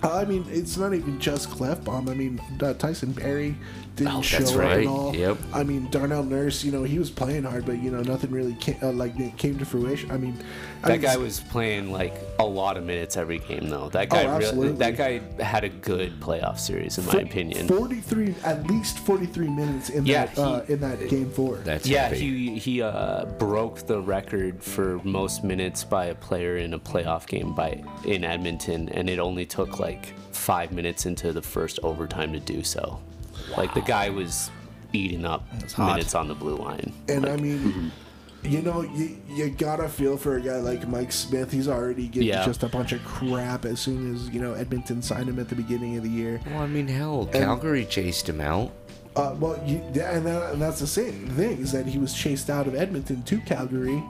I 0.03 0.25
mean, 0.25 0.45
it's 0.49 0.77
not 0.77 0.93
even 0.93 1.19
just 1.19 1.49
Klefbom. 1.49 2.09
I 2.09 2.13
mean, 2.13 2.41
uh, 2.61 2.73
Tyson 2.73 3.13
Barrie 3.13 3.55
didn't 3.95 4.13
Oh, 4.13 4.21
show 4.21 4.39
that's 4.39 4.51
up 4.53 4.59
right. 4.59 4.79
at 4.81 4.87
all. 4.87 5.15
Yep. 5.15 5.37
I 5.53 5.63
mean, 5.63 5.87
Darnell 5.91 6.23
Nurse, 6.23 6.63
you 6.63 6.71
know, 6.71 6.83
he 6.83 6.97
was 6.99 7.09
playing 7.11 7.43
hard, 7.43 7.65
but 7.65 7.81
you 7.81 7.91
know, 7.91 8.01
nothing 8.01 8.31
really 8.31 8.55
came, 8.55 8.75
uh, 8.81 8.91
like 8.91 9.37
came 9.37 9.57
to 9.59 9.65
fruition. 9.65 10.09
I 10.11 10.17
mean, 10.17 10.37
I 10.83 10.87
That 10.87 10.93
mean, 10.93 11.01
guy 11.01 11.17
was 11.17 11.39
playing 11.39 11.91
like 11.91 12.15
a 12.39 12.43
lot 12.45 12.75
of 12.75 12.83
minutes 12.83 13.15
every 13.17 13.39
game, 13.39 13.69
though. 13.69 13.89
That 13.89 14.09
guy, 14.09 14.23
really, 14.25 14.45
absolutely. 14.45 14.77
that 14.79 14.97
guy 14.97 15.21
had 15.43 15.63
a 15.63 15.69
good 15.69 16.19
playoff 16.19 16.59
series, 16.59 16.97
in 16.97 17.05
my 17.05 17.13
opinion. 17.21 17.67
Forty-three, 17.67 18.35
at 18.43 18.65
least 18.67 18.97
forty-three 18.99 19.47
minutes 19.49 19.89
in 19.89 20.05
Yeah, 20.05 20.25
that 20.25 20.37
uh, 20.39 20.61
in 20.67 20.79
that 20.81 21.07
game 21.07 21.29
four. 21.29 21.57
That's 21.57 21.87
Yeah, 21.87 22.07
heavy. 22.09 22.19
he 22.19 22.57
he 22.59 22.81
uh, 22.81 23.25
broke 23.37 23.85
the 23.85 24.01
record 24.01 24.61
for 24.63 24.99
most 25.03 25.43
minutes 25.43 25.83
by 25.83 26.05
a 26.05 26.15
player 26.15 26.57
in 26.57 26.73
a 26.73 26.79
playoff 26.79 27.27
game 27.27 27.53
by 27.53 27.81
in 28.05 28.23
Edmonton, 28.23 28.89
and 28.89 29.07
it 29.09 29.19
only 29.19 29.45
took 29.45 29.79
like 29.79 29.92
five 30.31 30.71
minutes 30.71 31.05
into 31.05 31.31
the 31.33 31.41
first 31.41 31.79
overtime 31.83 32.33
to 32.33 32.39
do 32.39 32.63
so. 32.63 32.99
Like 33.57 33.73
the 33.73 33.81
guy 33.81 34.09
was 34.09 34.49
eating 34.93 35.25
up 35.25 35.45
hot. 35.73 35.95
minutes 35.95 36.15
on 36.15 36.27
the 36.27 36.35
blue 36.35 36.55
line. 36.55 36.93
And 37.09 37.25
I 37.25 37.31
Like, 37.31 37.41
mean, 37.41 37.91
you 38.43 38.61
know, 38.61 38.81
you, 38.81 39.17
you 39.29 39.49
gotta 39.49 39.87
feel 39.89 40.17
for 40.17 40.35
a 40.37 40.41
guy 40.41 40.57
like 40.57 40.87
Mike 40.87 41.11
Smith. 41.11 41.51
He's 41.51 41.67
already 41.67 42.07
getting 42.07 42.27
Yeah. 42.29 42.45
just 42.45 42.63
a 42.63 42.67
bunch 42.67 42.91
of 42.91 43.03
crap 43.05 43.65
as 43.65 43.79
soon 43.79 44.13
as 44.13 44.29
you 44.29 44.39
know 44.41 44.53
Edmonton 44.53 45.01
signed 45.01 45.29
him 45.29 45.39
at 45.39 45.49
the 45.49 45.55
beginning 45.55 45.97
of 45.97 46.03
the 46.03 46.09
year. 46.09 46.41
Well, 46.47 46.59
I 46.61 46.67
mean, 46.67 46.87
hell, 46.87 47.25
Calgary 47.31 47.85
chased 47.85 48.27
him 48.29 48.41
out. 48.41 48.71
Uh, 49.15 49.35
well, 49.39 49.61
you, 49.65 49.79
yeah, 49.93 50.17
and, 50.17 50.25
that, 50.25 50.53
and 50.53 50.61
that's 50.61 50.79
the 50.79 50.87
same 50.87 51.29
thing 51.29 51.59
is 51.59 51.71
that 51.71 51.85
he 51.85 51.99
was 51.99 52.13
chased 52.15 52.49
out 52.49 52.65
of 52.67 52.73
Edmonton 52.75 53.21
to 53.23 53.37
Calgary. 53.41 54.03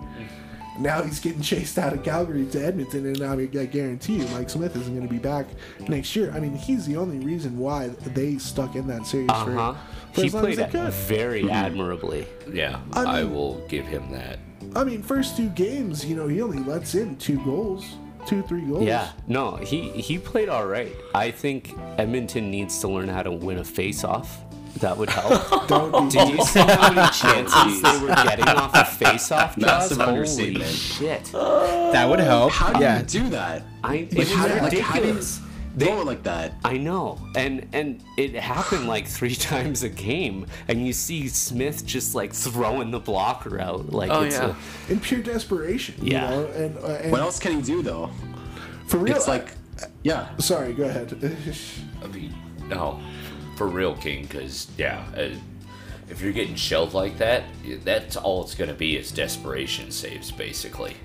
Now 0.80 1.04
he's 1.04 1.20
getting 1.20 1.42
chased 1.42 1.78
out 1.78 1.94
of 1.94 2.04
Calgary 2.04 2.46
to 2.48 2.66
Edmonton, 2.66 3.06
and 3.06 3.20
now 3.20 3.34
I 3.34 3.46
guarantee 3.66 4.18
you, 4.18 4.28
Mike 4.30 4.50
Smith 4.50 4.76
isn't 4.76 4.94
going 4.96 5.08
to 5.08 5.14
be 5.14 5.20
back 5.20 5.46
next 5.88 6.16
year. 6.16 6.32
I 6.36 6.40
mean, 6.40 6.56
he's 6.56 6.86
the 6.86 6.98
only 6.98 7.20
reason 7.20 7.58
why 7.60 7.90
they 7.90 8.38
stuck 8.40 8.76
in 8.76 8.88
that 8.88 9.06
series 9.06 9.30
uh 9.30 9.46
for, 9.46 9.54
huh. 9.54 9.74
for 10.14 10.22
He 10.22 10.28
as 10.28 10.34
long 10.34 10.46
as 10.48 10.56
played 10.56 10.68
they 10.68 10.72
could. 10.72 10.94
very 10.94 11.50
admirably. 11.50 12.26
Yeah, 12.52 12.80
I 12.94 13.20
I, 13.20 13.24
will 13.24 13.66
give 13.68 13.86
him 13.86 14.12
that. 14.12 14.40
I 14.76 14.84
mean, 14.84 15.04
first 15.04 15.38
two 15.38 15.50
games, 15.50 16.04
you 16.06 16.16
know, 16.16 16.28
he 16.28 16.42
only 16.42 16.60
lets 16.60 16.96
in 16.96 17.18
two 17.18 17.38
goals, 17.46 17.86
two, 18.26 18.42
three 18.44 18.62
goals. 18.66 18.84
Yeah, 18.86 19.12
no, 19.28 19.58
he 19.58 19.90
he 19.92 20.18
played 20.18 20.50
all 20.50 20.66
right. 20.66 20.92
I 21.14 21.30
think 21.30 21.74
Edmonton 22.00 22.50
needs 22.50 22.80
to 22.80 22.88
learn 22.88 23.10
how 23.10 23.22
to 23.22 23.32
win 23.32 23.60
a 23.60 23.64
face-off. 23.64 24.42
That 24.80 24.98
would 24.98 25.10
help. 25.10 25.68
That 25.68 25.92
would 25.92 26.04
be 26.12 26.18
Did 26.18 26.30
you 26.38 26.44
see 26.46 26.60
how 26.60 26.92
many 26.92 27.08
chances 27.12 27.82
they 27.82 27.98
were 28.00 28.08
getting 28.08 28.46
off 28.48 28.72
a 28.76 28.84
face-off? 28.86 29.58
Massive 29.58 29.98
Jaws? 29.98 30.06
Holy 30.08 30.18
understatement. 30.20 30.72
shit! 30.72 31.24
That 31.32 32.10
would 32.10 32.20
help. 32.20 32.52
How 32.52 32.74
do 32.74 32.82
yeah. 32.82 33.00
you 33.00 33.06
do 33.06 33.30
that? 33.30 33.64
I, 33.84 33.88
Like, 33.90 34.14
it's 34.14 34.32
how, 34.34 34.48
like, 34.48 34.60
how 34.60 34.70
do 34.70 34.76
you 34.78 34.84
ridiculous. 34.84 35.42
They- 35.76 35.88
go 35.88 36.04
like 36.04 36.24
that? 36.24 36.54
I 36.64 36.78
know, 36.78 37.18
and 37.36 37.68
and 37.74 38.04
it 38.18 38.36
happened 38.36 38.88
like 38.88 39.08
three 39.08 39.36
times 39.52 39.84
a 39.84 39.90
game, 39.90 40.46
and 40.68 40.86
you 40.86 40.92
see 40.94 41.28
Smith 41.30 41.86
just 41.86 42.14
like 42.14 42.34
throwing 42.34 42.92
the 42.92 43.00
blocker 43.00 43.60
out, 43.60 43.92
like 43.92 44.12
Oh, 44.12 44.22
it's 44.24 44.36
yeah. 44.38 44.56
in 44.90 45.00
pure 45.00 45.22
desperation. 45.22 45.96
Yeah. 46.02 46.30
You 46.30 46.36
know? 46.36 46.48
and, 46.48 46.78
uh, 46.78 46.88
and 47.04 47.12
What 47.12 47.22
else 47.22 47.40
can 47.40 47.54
he 47.56 47.62
do 47.62 47.82
though? 47.82 48.10
for 48.88 48.98
real, 48.98 49.16
It's 49.16 49.28
like, 49.28 49.54
yeah. 50.04 50.28
sorry, 50.38 50.74
go 50.74 50.84
ahead. 50.84 51.14
I 52.04 52.08
mean, 52.08 52.34
no, 52.68 53.00
for 53.56 53.68
real, 53.68 53.96
King, 53.96 54.24
because, 54.24 54.68
yeah, 54.78 55.04
uh, 55.16 55.30
if 56.10 56.22
you're 56.22 56.32
getting 56.34 56.56
shelled 56.56 56.94
like 56.94 57.18
that, 57.18 57.44
that's 57.84 58.16
all 58.18 58.44
it's 58.44 58.56
going 58.56 58.70
to 58.70 58.76
be 58.76 58.98
is 58.98 59.12
desperation 59.12 59.92
saves, 59.92 60.32
basically. 60.32 60.96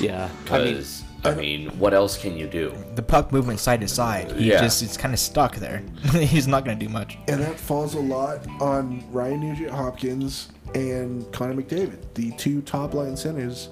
a 0.00 0.02
yeah. 0.02 0.28
I 0.50 0.58
mean, 0.58 0.66
Because, 0.74 1.04
I 1.24 1.34
mean, 1.34 1.68
what 1.78 1.94
else 1.94 2.16
can 2.20 2.36
you 2.36 2.46
do? 2.46 2.72
The 2.94 3.02
puck 3.02 3.32
movement 3.32 3.58
side 3.60 3.80
to 3.80 3.88
side. 3.88 4.30
He 4.32 4.50
Yeah. 4.50 4.60
just 4.60 4.82
it's 4.82 4.96
kind 4.96 5.12
of 5.14 5.20
stuck 5.20 5.56
there. 5.56 5.82
He's 6.12 6.46
not 6.46 6.64
gonna 6.64 6.78
do 6.78 6.88
much. 6.88 7.18
and 7.26 7.40
that 7.40 7.58
falls 7.58 7.94
a 7.94 8.00
lot 8.00 8.46
on 8.60 9.02
Ryan 9.10 9.40
Nugent 9.40 9.70
Hopkins 9.70 10.48
and 10.74 11.30
Connor 11.32 11.54
McDavid, 11.60 11.98
the 12.14 12.30
two 12.32 12.60
top 12.62 12.94
line 12.94 13.16
centers. 13.16 13.68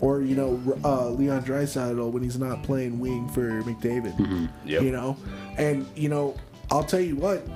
Or, 0.00 0.22
you 0.22 0.36
know, 0.36 0.60
uh, 0.84 1.08
Leon 1.10 1.42
Draisaitl 1.42 2.12
when 2.12 2.22
he's 2.22 2.38
not 2.38 2.62
playing 2.62 3.00
wing 3.00 3.28
for 3.30 3.62
McDavid. 3.62 4.48
Yep. 4.64 4.82
You 4.82 4.92
know? 4.92 5.16
And, 5.56 5.86
you 5.96 6.08
know, 6.08 6.36
I'll 6.70 6.84
tell 6.84 7.00
you 7.00 7.16
what, 7.16 7.46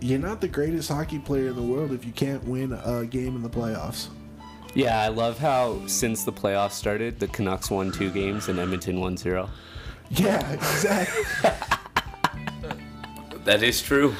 you're 0.00 0.18
not 0.18 0.40
the 0.40 0.48
greatest 0.48 0.88
hockey 0.88 1.18
player 1.18 1.48
in 1.48 1.56
the 1.56 1.62
world 1.62 1.92
if 1.92 2.04
you 2.04 2.12
can't 2.12 2.42
win 2.44 2.72
a 2.72 3.06
game 3.06 3.36
in 3.36 3.42
the 3.42 3.48
playoffs. 3.50 4.08
yeah, 4.74 5.00
I 5.00 5.08
love 5.08 5.38
how 5.38 5.86
since 5.86 6.24
the 6.24 6.32
playoffs 6.32 6.72
started, 6.72 7.20
the 7.20 7.28
Canucks 7.28 7.70
won 7.70 7.92
two 7.92 8.10
games 8.10 8.48
and 8.48 8.58
Edmonton 8.58 9.00
won 9.00 9.16
zero. 9.16 9.48
Yeah, 10.10 10.50
exactly. 10.52 11.24
That 13.44 13.62
is 13.62 13.80
true. 13.82 14.14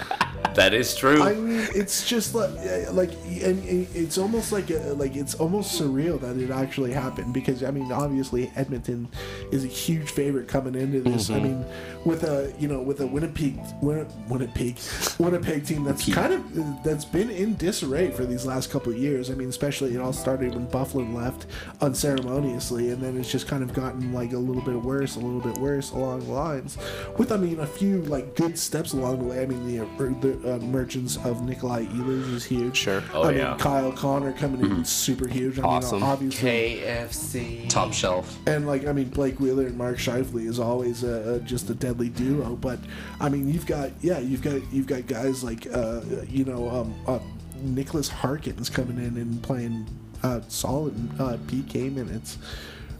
That 0.55 0.73
is 0.73 0.95
true. 0.95 1.21
I 1.21 1.35
mean, 1.35 1.67
it's 1.75 2.07
just 2.09 2.35
like, 2.35 2.51
like, 2.93 3.13
and 3.43 3.65
it's 3.95 4.19
almost 4.19 4.53
like, 4.53 4.71
a, 4.71 4.95
like 4.95 5.17
it's 5.17 5.35
almost 5.35 5.81
surreal 5.81 6.21
that 6.21 6.37
it 6.37 6.51
actually 6.51 6.93
happened 6.93 7.35
because 7.35 7.65
I 7.65 7.73
mean, 7.73 7.91
obviously 7.91 8.53
Edmonton 8.55 9.09
is 9.51 9.65
a 9.65 9.69
huge 9.69 10.11
favorite 10.11 10.47
coming 10.47 10.77
into 10.77 11.01
this. 11.01 11.29
I 11.31 11.41
mean, 11.41 11.65
with 12.05 12.23
a 12.23 12.55
you 12.59 12.69
know 12.69 12.81
with 12.81 13.01
a 13.01 13.07
Winnipeg, 13.07 13.59
Win, 13.83 14.07
Winnipeg, 14.29 14.79
Winnipeg 15.19 15.67
team 15.67 15.83
that's 15.83 16.13
kind 16.13 16.33
of 16.33 16.85
that's 16.85 17.05
been 17.05 17.31
in 17.31 17.57
disarray 17.57 18.11
for 18.11 18.25
these 18.25 18.47
last 18.47 18.71
couple 18.71 18.93
of 18.93 18.99
years. 18.99 19.31
I 19.31 19.35
mean, 19.35 19.49
especially 19.49 19.95
it 19.95 20.01
all 20.01 20.13
started 20.13 20.55
when 20.55 20.69
Byfuglien 20.69 21.15
left 21.15 21.47
unceremoniously, 21.81 22.91
and 22.91 23.03
then 23.03 23.19
it's 23.19 23.31
just 23.31 23.49
kind 23.49 23.63
of 23.65 23.73
gotten 23.73 24.13
like 24.13 24.33
a 24.33 24.39
little 24.39 24.63
bit 24.63 24.81
worse, 24.81 25.17
a 25.17 25.21
little 25.21 25.41
bit 25.41 25.59
worse 25.59 25.91
along 25.91 26.27
the 26.27 26.33
lines. 26.33 26.79
With 27.19 27.33
I 27.33 27.39
mean, 27.39 27.59
a 27.59 27.67
few 27.67 28.03
like 28.03 28.37
good 28.37 28.57
steps 28.57 28.93
along 28.93 29.19
the 29.19 29.25
way. 29.25 29.43
I 29.43 29.47
mean, 29.47 29.67
the, 29.67 29.81
uh, 29.81 30.34
the 30.43 30.53
uh, 30.53 30.57
emergence 30.57 31.17
of 31.19 31.43
Nikolai 31.43 31.85
Ehlers 31.87 32.33
is 32.33 32.45
huge. 32.45 32.77
Sure. 32.77 33.03
Oh, 33.13 33.25
I 33.25 33.29
mean, 33.29 33.39
yeah. 33.39 33.57
Kyle 33.59 33.93
Connor 33.93 34.33
coming 34.33 34.61
in 34.61 34.85
super 34.85 35.27
huge. 35.29 35.59
I 35.59 35.63
Awesome. 35.63 36.01
mean, 36.01 36.11
obviously. 36.11 36.81
KFC. 36.81 37.69
Top 37.69 37.93
shelf. 37.93 38.39
And 38.47 38.67
like 38.67 38.87
I 38.87 38.93
mean, 38.93 39.09
Blake 39.09 39.41
Wheeler 39.41 39.67
and 39.67 39.77
Mark 39.77 39.97
Scheifele 39.97 40.47
is 40.47 40.59
always 40.59 41.03
a, 41.05 41.35
a, 41.35 41.41
just 41.41 41.71
a 41.71 41.75
deadly 41.75 42.09
duo. 42.09 42.57
But 42.57 42.79
I 43.21 43.29
mean, 43.29 43.53
you've 43.53 43.67
got 43.67 43.91
yeah, 44.01 44.19
you've 44.19 44.43
got 44.43 44.61
you've 44.73 44.87
got 44.87 45.07
guys 45.07 45.43
like 45.45 45.67
uh, 45.73 46.01
you 46.29 46.45
know 46.45 46.69
um, 46.71 46.95
uh, 47.07 47.19
Nicholas 47.63 48.09
Harkins 48.09 48.69
coming 48.71 48.99
in 48.99 49.17
and 49.17 49.43
playing 49.43 49.87
uh, 50.23 50.41
solid 50.49 50.95
uh, 51.21 51.37
PK 51.47 51.93
minutes 51.93 52.39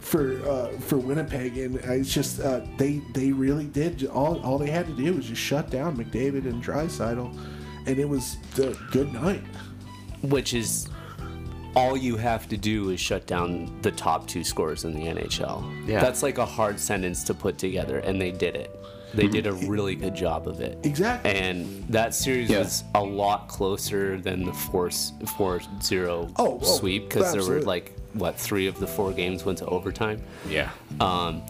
for 0.05 0.39
uh, 0.49 0.69
for 0.81 0.99
Winnipeg, 0.99 1.57
and 1.59 1.77
it's 1.77 2.13
just 2.13 2.41
uh, 2.41 2.61
they 2.77 3.01
they 3.15 3.33
really 3.33 3.67
did 3.67 4.07
all 4.07 4.41
all 4.43 4.59
they 4.59 4.71
had 4.71 4.87
to 4.87 4.93
do 4.95 5.15
was 5.15 5.27
just 5.27 5.41
shut 5.41 5.71
down 5.71 5.97
McDavid 5.97 6.45
and 6.47 6.63
Draisaitl, 6.63 7.37
and 7.87 7.99
it 7.99 8.09
was 8.09 8.37
the 8.55 8.79
good 8.93 9.13
night. 9.13 9.43
which 10.23 10.55
is 10.55 10.89
all 11.77 11.97
you 11.97 12.17
have 12.17 12.49
to 12.49 12.57
do 12.57 12.91
is 12.91 13.01
shut 13.01 13.27
down 13.27 13.77
the 13.83 13.91
top 13.91 14.29
two 14.29 14.45
scorers 14.45 14.85
in 14.85 14.95
the 14.95 15.07
NHL. 15.07 15.89
Yeah. 15.89 16.01
That's 16.01 16.23
like 16.23 16.39
a 16.39 16.47
hard 16.47 16.79
sentence 16.79 17.25
to 17.25 17.35
put 17.35 17.59
together, 17.59 17.99
and 17.99 18.21
they 18.21 18.31
did 18.31 18.55
it. 18.55 18.71
They 19.13 19.27
did 19.29 19.47
a 19.47 19.53
really 19.53 19.95
good 19.97 20.15
job 20.15 20.47
of 20.49 20.61
it. 20.61 20.79
Exactly. 20.85 21.31
And 21.33 21.85
that 21.89 22.15
series 22.15 22.51
Yeah. 22.51 22.61
was 22.61 22.85
a 22.95 23.03
lot 23.03 23.49
closer 23.49 24.21
than 24.21 24.45
the 24.45 24.53
4 24.53 24.91
4 25.37 25.61
0 25.83 26.29
Oh, 26.37 26.59
oh, 26.61 26.65
sweep 26.79 27.09
because 27.09 27.33
there 27.33 27.45
were 27.45 27.63
like, 27.63 27.97
what, 28.15 28.37
three 28.37 28.67
of 28.67 28.79
the 28.79 28.87
four 28.87 29.13
games 29.13 29.45
went 29.45 29.59
to 29.59 29.67
overtime? 29.67 30.23
Yeah. 30.49 30.71
Um, 31.01 31.43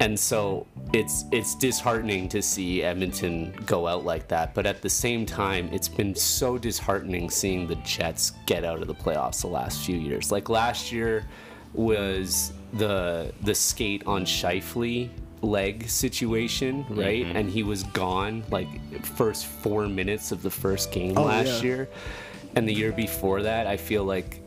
and 0.00 0.18
so 0.18 0.66
it's 0.94 1.26
it's 1.30 1.54
disheartening 1.54 2.28
to 2.30 2.40
see 2.40 2.82
Edmonton 2.82 3.52
go 3.66 3.86
out 3.86 4.04
like 4.04 4.28
that. 4.28 4.54
But 4.54 4.64
at 4.66 4.80
the 4.80 4.88
same 4.88 5.26
time, 5.26 5.68
it's 5.72 5.88
been 5.88 6.14
so 6.14 6.56
disheartening 6.56 7.28
seeing 7.28 7.66
the 7.66 7.74
Jets 7.76 8.32
get 8.46 8.64
out 8.64 8.80
of 8.80 8.88
the 8.88 8.94
playoffs 8.94 9.42
the 9.42 9.48
last 9.48 9.84
few 9.84 9.96
years. 9.98 10.32
Like 10.32 10.48
last 10.48 10.90
year 10.90 11.26
was 11.74 12.52
the 12.72 13.32
the 13.42 13.54
skate 13.54 14.02
on 14.06 14.24
Scheifele 14.24 15.10
leg 15.42 15.88
situation, 15.88 16.84
mm-hmm. 16.84 16.98
right? 16.98 17.26
And 17.26 17.50
he 17.50 17.62
was 17.62 17.82
gone 17.84 18.42
like 18.50 18.68
first 19.04 19.46
four 19.46 19.86
minutes 19.86 20.32
of 20.32 20.42
the 20.42 20.50
first 20.50 20.92
game 20.92 21.16
Oh, 21.16 21.24
last 21.24 21.62
yeah. 21.62 21.62
year. 21.62 21.88
And 22.56 22.66
the 22.66 22.72
year 22.72 22.90
before 22.92 23.42
that, 23.42 23.66
I 23.66 23.76
feel 23.76 24.04
like 24.04 24.39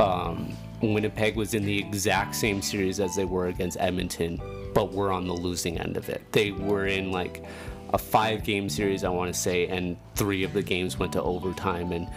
um, 0.00 0.52
Winnipeg 0.80 1.36
was 1.36 1.54
in 1.54 1.64
the 1.64 1.78
exact 1.78 2.34
same 2.34 2.62
series 2.62 3.00
as 3.00 3.16
they 3.16 3.24
were 3.24 3.48
against 3.48 3.76
Edmonton, 3.80 4.40
but 4.74 4.92
were 4.92 5.10
on 5.12 5.26
the 5.26 5.32
losing 5.34 5.78
end 5.78 5.96
of 5.96 6.08
it. 6.08 6.22
They 6.32 6.52
were 6.52 6.86
in 6.86 7.10
like 7.10 7.44
a 7.92 7.98
five 7.98 8.44
game 8.44 8.68
series, 8.68 9.02
I 9.04 9.08
want 9.08 9.32
to 9.34 9.38
say, 9.38 9.66
and 9.66 9.96
three 10.14 10.44
of 10.44 10.52
the 10.52 10.62
games 10.62 10.98
went 10.98 11.12
to 11.14 11.22
overtime. 11.22 11.92
And 11.92 12.08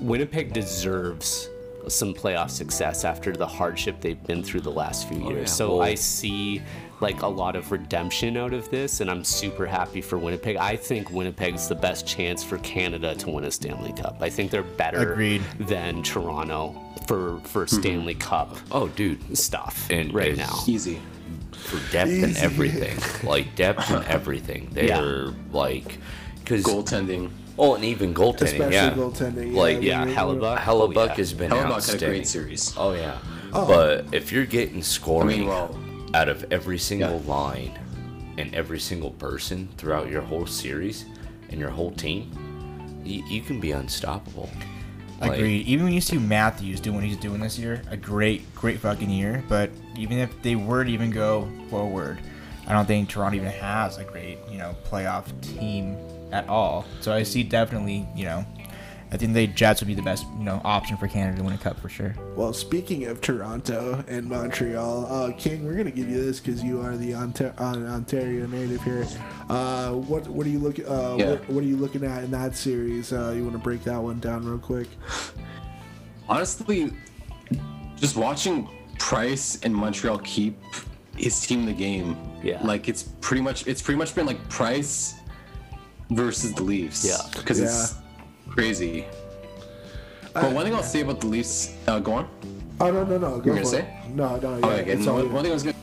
Winnipeg 0.00 0.52
deserves 0.52 1.48
some 1.88 2.14
playoff 2.14 2.50
success 2.50 3.04
after 3.04 3.32
the 3.32 3.46
hardship 3.46 4.00
they've 4.00 4.22
been 4.24 4.42
through 4.42 4.60
the 4.62 4.70
last 4.70 5.08
few 5.08 5.18
years. 5.28 5.38
yeah. 5.38 5.44
So 5.54 5.76
Well- 5.76 5.82
I 5.82 5.94
see 5.94 6.62
like 7.00 7.22
a 7.22 7.26
lot 7.26 7.56
of 7.56 7.72
redemption 7.72 8.36
out 8.36 8.52
of 8.52 8.70
this, 8.70 9.00
and 9.00 9.10
I'm 9.10 9.24
super 9.24 9.66
happy 9.66 10.00
for 10.00 10.18
Winnipeg. 10.18 10.56
I 10.56 10.76
think 10.76 11.10
Winnipeg's 11.10 11.68
the 11.68 11.74
best 11.74 12.06
chance 12.06 12.44
for 12.44 12.58
Canada 12.58 13.14
to 13.16 13.30
win 13.30 13.44
a 13.44 13.50
Stanley 13.50 13.92
Cup. 13.92 14.18
I 14.20 14.28
think 14.28 14.50
they're 14.50 14.62
better 14.62 15.12
Agreed. 15.12 15.42
than 15.60 16.02
Toronto 16.02 16.74
for 17.06 17.40
for 17.44 17.64
mm-hmm. 17.66 17.80
Stanley 17.80 18.14
Cup 18.14 18.56
Oh, 18.70 18.88
dude. 18.88 19.36
stuff 19.36 19.86
And 19.90 20.12
right 20.12 20.32
as- 20.32 20.38
now. 20.38 20.58
Easy. 20.66 21.00
for 21.52 21.78
depth 21.92 22.10
and 22.10 22.36
everything. 22.38 22.98
Like 23.28 23.54
depth 23.56 23.90
and 23.90 24.04
everything. 24.08 24.68
They're 24.72 24.84
Yeah. 24.84 25.30
like 25.52 25.98
because 26.40 26.64
Goaltending. 26.64 27.30
oh, 27.58 27.74
and 27.76 27.84
even 27.84 28.12
goaltending. 28.14 28.42
Especially 28.42 28.74
yeah, 28.74 28.90
goaltending. 28.92 29.54
Like 29.54 29.82
Yeah, 29.82 30.04
we- 30.04 30.10
we- 30.10 30.16
Hellebuyck. 30.16 30.58
Hellebuyck 30.58 30.96
Oh, 30.96 31.04
yeah. 31.04 31.14
has 31.14 31.32
been 31.32 31.50
Hellebuyck 31.50 31.56
had 31.62 31.70
a 31.70 31.74
outstanding. 31.74 32.08
great 32.10 32.26
series. 32.26 32.74
Oh 32.76 32.92
yeah. 32.92 33.18
Oh. 33.52 33.66
But 33.66 34.06
if 34.12 34.32
you're 34.32 34.46
getting 34.46 34.82
scoring 34.82 35.28
I 35.28 35.38
mean, 35.40 35.48
well, 35.48 35.76
out 36.14 36.28
of 36.28 36.44
every 36.52 36.78
single 36.78 37.20
Yeah. 37.20 37.30
line 37.32 37.78
and 38.38 38.54
every 38.54 38.78
single 38.80 39.10
person 39.10 39.68
throughout 39.76 40.10
your 40.10 40.22
whole 40.22 40.46
series 40.46 41.04
and 41.50 41.60
your 41.60 41.70
whole 41.70 41.90
team, 41.90 42.30
you, 43.04 43.24
you 43.28 43.40
can 43.42 43.60
be 43.60 43.72
unstoppable. 43.72 44.48
Like, 45.20 45.32
Agreed. 45.32 45.66
Even 45.66 45.84
when 45.84 45.92
you 45.92 46.00
see 46.00 46.16
Matthews 46.16 46.80
doing 46.80 46.96
what 46.96 47.04
he's 47.04 47.16
doing 47.18 47.40
this 47.40 47.58
year, 47.58 47.82
a 47.90 47.96
great, 47.96 48.54
great 48.54 48.80
fucking 48.80 49.10
year. 49.10 49.44
But 49.48 49.70
even 49.96 50.18
if 50.18 50.30
they 50.42 50.56
were 50.56 50.82
to 50.84 50.90
even 50.90 51.10
go 51.10 51.46
forward, 51.68 52.18
I 52.66 52.72
don't 52.72 52.86
think 52.86 53.08
Toronto 53.08 53.36
even 53.36 53.50
has 53.50 53.98
a 53.98 54.04
great, 54.04 54.38
you 54.50 54.56
know, 54.56 54.74
playoff 54.86 55.26
team 55.42 55.96
at 56.32 56.48
all. 56.48 56.86
So 57.00 57.12
I 57.12 57.22
see 57.22 57.42
definitely, 57.42 58.06
you 58.16 58.24
know, 58.24 58.46
I 59.12 59.16
think 59.16 59.34
the 59.34 59.48
Jets 59.48 59.80
would 59.80 59.88
be 59.88 59.94
the 59.94 60.02
best, 60.02 60.24
you 60.38 60.44
know, 60.44 60.60
option 60.64 60.96
for 60.96 61.08
Canada 61.08 61.38
to 61.38 61.42
win 61.44 61.52
a 61.54 61.58
cup 61.58 61.80
for 61.80 61.88
sure. 61.88 62.14
Well, 62.36 62.52
speaking 62.52 63.06
of 63.06 63.20
Toronto 63.20 64.04
and 64.06 64.28
Montreal, 64.28 65.06
uh, 65.06 65.32
King, 65.32 65.66
we're 65.66 65.74
gonna 65.74 65.90
give 65.90 66.08
you 66.08 66.24
this 66.24 66.38
because 66.38 66.62
you 66.62 66.80
are 66.80 66.96
the 66.96 67.10
Ontar- 67.12 67.58
uh, 67.60 67.92
Ontario 67.92 68.46
native 68.46 68.82
here. 68.84 69.04
Uh, 69.48 69.94
what 69.94 70.28
what 70.28 70.46
are 70.46 70.50
you 70.50 70.60
looking? 70.60 70.86
Uh, 70.86 71.16
Yeah. 71.18 71.30
what, 71.30 71.48
what 71.50 71.64
are 71.64 71.66
you 71.66 71.76
looking 71.76 72.04
at 72.04 72.22
in 72.22 72.30
that 72.30 72.54
series? 72.56 73.12
Uh, 73.12 73.32
you 73.34 73.42
want 73.42 73.54
to 73.54 73.58
break 73.58 73.82
that 73.84 74.00
one 74.00 74.20
down 74.20 74.46
real 74.46 74.58
quick? 74.58 74.86
honestly, 76.28 76.92
just 77.96 78.16
watching 78.16 78.68
Price 78.98 79.58
and 79.64 79.74
Montreal 79.74 80.18
keep 80.20 80.56
his 81.16 81.40
team 81.44 81.66
the 81.66 81.72
game. 81.72 82.16
Yeah. 82.42 82.64
Like 82.64 82.88
it's 82.88 83.02
pretty 83.20 83.42
much 83.42 83.66
it's 83.66 83.82
pretty 83.82 83.98
much 83.98 84.14
been 84.14 84.26
like 84.26 84.48
Price 84.48 85.14
versus 86.10 86.54
the 86.54 86.62
Leafs. 86.62 87.04
Yeah. 87.04 87.18
Because 87.36 87.60
it's 87.60 87.94
crazy. 88.50 89.06
But 90.32 90.52
one 90.52 90.64
thing 90.64 90.74
I'll 90.74 90.82
say 90.82 91.00
about 91.00 91.20
the 91.20 91.26
Leafs, 91.26 91.74
uh, 91.88 91.98
go 91.98 92.12
on. 92.12 92.28
Oh 92.80 92.90
no 92.90 93.04
no 93.04 93.18
no! 93.18 93.38
Go 93.40 93.52
gonna 93.54 93.64
say? 93.66 93.80
it. 93.80 94.10
No 94.10 94.36
no. 94.36 94.58
Yeah, 94.58 94.66
okay. 94.66 94.92
it's 94.92 95.06
all 95.06 95.16
one, 95.16 95.32
one 95.32 95.42
thing 95.42 95.50
I 95.52 95.54
was 95.54 95.62
gonna 95.64 95.74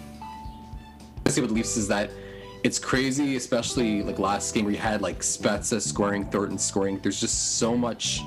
say 1.27 1.41
about 1.41 1.49
the 1.49 1.55
Leafs 1.55 1.77
is 1.77 1.87
that 1.89 2.09
it's 2.63 2.79
crazy, 2.79 3.35
especially 3.35 4.01
like 4.03 4.19
last 4.19 4.53
game 4.53 4.65
where 4.65 4.73
you 4.73 4.79
had 4.79 5.01
like 5.01 5.19
Spezza 5.19 5.81
scoring, 5.81 6.25
Thornton 6.25 6.57
scoring. 6.57 6.99
There's 6.99 7.19
just 7.19 7.57
so 7.57 7.77
much. 7.77 8.21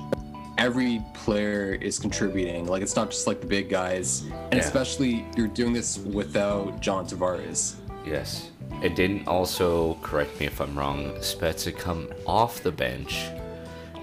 Every 0.57 1.01
player 1.13 1.73
is 1.73 1.97
contributing. 1.97 2.67
Like 2.67 2.81
it's 2.81 2.95
not 2.95 3.09
just 3.09 3.27
like 3.27 3.41
the 3.41 3.47
big 3.47 3.69
guys, 3.69 4.21
and 4.21 4.53
Yeah. 4.53 4.59
especially 4.59 5.25
you're 5.35 5.47
doing 5.47 5.73
this 5.73 5.97
without 5.97 6.79
John 6.79 7.05
Tavares. 7.05 7.75
Yes. 8.05 8.51
It 8.81 8.95
didn't 8.95 9.27
also, 9.27 9.95
correct 10.01 10.39
me 10.39 10.45
if 10.45 10.59
I'm 10.61 10.77
wrong, 10.77 11.11
Spezza 11.19 11.75
come 11.77 12.09
off 12.25 12.63
the 12.63 12.71
bench 12.71 13.25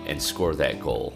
and 0.09 0.23
score 0.23 0.55
that 0.57 0.81
goal. 0.81 1.15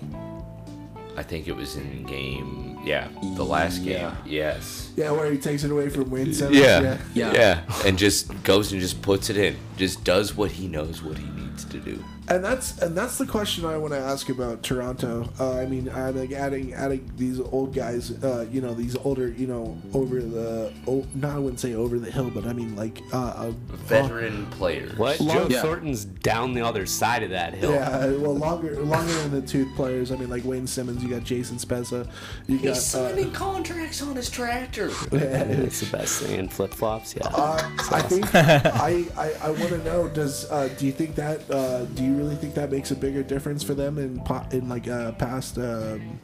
I 1.16 1.22
think 1.22 1.46
it 1.46 1.54
was 1.54 1.76
in 1.76 2.04
game, 2.04 2.78
yeah, 2.84 3.08
the 3.36 3.44
last 3.44 3.84
game. 3.84 3.92
Yeah. 3.92 4.16
Yes. 4.24 4.92
Yeah, 4.96 5.10
where 5.10 5.30
he 5.30 5.36
takes 5.36 5.62
it 5.62 5.70
away 5.70 5.88
from 5.90 6.10
Wayne 6.10 6.32
Simmonds. 6.32 6.58
Yeah. 6.58 6.98
Yeah. 7.12 7.32
Yeah. 7.32 7.62
And 7.84 7.98
just 7.98 8.42
goes 8.44 8.72
and 8.72 8.80
just 8.80 9.02
puts 9.02 9.28
it 9.28 9.36
in. 9.36 9.56
Just 9.76 10.04
does 10.04 10.34
what 10.34 10.52
he 10.52 10.68
knows 10.68 11.02
what 11.02 11.18
he 11.18 11.26
needs 11.26 11.51
to 11.58 11.78
do. 11.78 12.02
And 12.28 12.42
that's 12.44 12.78
and 12.78 12.96
that's 12.96 13.18
the 13.18 13.26
question 13.26 13.64
I 13.64 13.76
want 13.76 13.92
to 13.94 13.98
ask 13.98 14.28
about 14.28 14.62
Toronto. 14.62 15.28
Uh, 15.40 15.56
I 15.58 15.66
mean, 15.66 15.88
I'm 15.88 16.16
like 16.16 16.30
adding 16.30 16.72
adding 16.72 17.10
these 17.16 17.40
old 17.40 17.74
guys. 17.74 18.12
Uh, 18.22 18.46
you 18.50 18.60
know, 18.60 18.74
these 18.74 18.94
older. 18.96 19.28
You 19.28 19.48
know, 19.48 19.76
over 19.92 20.20
the. 20.22 20.72
Oh, 20.86 21.04
not 21.16 21.34
I 21.34 21.38
wouldn't 21.40 21.58
say 21.60 21.74
over 21.74 21.98
the 21.98 22.10
hill, 22.10 22.30
but 22.30 22.46
I 22.46 22.52
mean 22.52 22.76
like 22.76 23.02
uh, 23.12 23.48
a 23.48 23.50
Veteran 23.76 24.46
players. 24.52 24.96
What? 24.96 25.18
Long- 25.20 25.36
Joe 25.36 25.46
Yeah. 25.50 25.62
Thornton's 25.62 26.04
down 26.04 26.54
the 26.54 26.62
other 26.62 26.86
side 26.86 27.24
of 27.24 27.30
that 27.30 27.54
hill. 27.54 27.72
Yeah, 27.72 28.06
well, 28.12 28.36
longer 28.36 28.80
longer 28.80 29.12
than 29.14 29.32
the 29.32 29.42
tooth 29.46 29.74
players. 29.74 30.12
I 30.12 30.16
mean, 30.16 30.30
like 30.30 30.44
Wayne 30.44 30.66
Simmonds. 30.68 31.02
You 31.02 31.10
got 31.10 31.24
Jason 31.24 31.56
Spezza. 31.56 32.08
You 32.46 32.58
got. 32.58 32.64
He's 32.76 32.94
Uh, 32.94 33.10
signing 33.10 33.32
contracts 33.32 34.00
on 34.00 34.14
his 34.14 34.30
tractor. 34.30 34.90
It's 35.12 35.80
the 35.80 35.96
best 35.96 36.22
thing 36.22 36.38
in 36.38 36.48
flip 36.48 36.72
flops. 36.72 37.16
Yeah. 37.16 37.26
uh, 37.26 37.68
I 37.90 38.02
think 38.02 38.32
I 38.34 39.04
I, 39.16 39.32
I 39.42 39.50
want 39.50 39.70
to 39.70 39.78
know. 39.78 40.08
Does 40.08 40.48
uh, 40.50 40.68
do 40.78 40.86
you 40.86 40.92
think 40.92 41.14
that 41.16 41.41
uh, 41.50 41.84
do 41.94 42.02
you 42.04 42.14
really 42.14 42.36
think 42.36 42.54
that 42.54 42.70
makes 42.70 42.90
a 42.90 42.96
bigger 42.96 43.22
difference 43.22 43.62
for 43.62 43.74
them 43.74 43.98
in 43.98 44.22
in 44.56 44.68
like 44.68 44.88
uh, 44.88 45.12
past 45.12 45.58
um, 45.58 46.20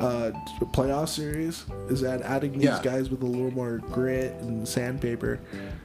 uh, 0.00 0.30
playoff 0.72 1.08
series? 1.08 1.64
Is 1.88 2.00
that 2.02 2.22
adding 2.22 2.52
these 2.52 2.64
Yeah. 2.64 2.80
guys 2.82 3.10
with 3.10 3.22
a 3.22 3.26
little 3.26 3.50
more 3.50 3.78
grit 3.78 4.32
and 4.40 4.66
sandpaper? 4.66 5.40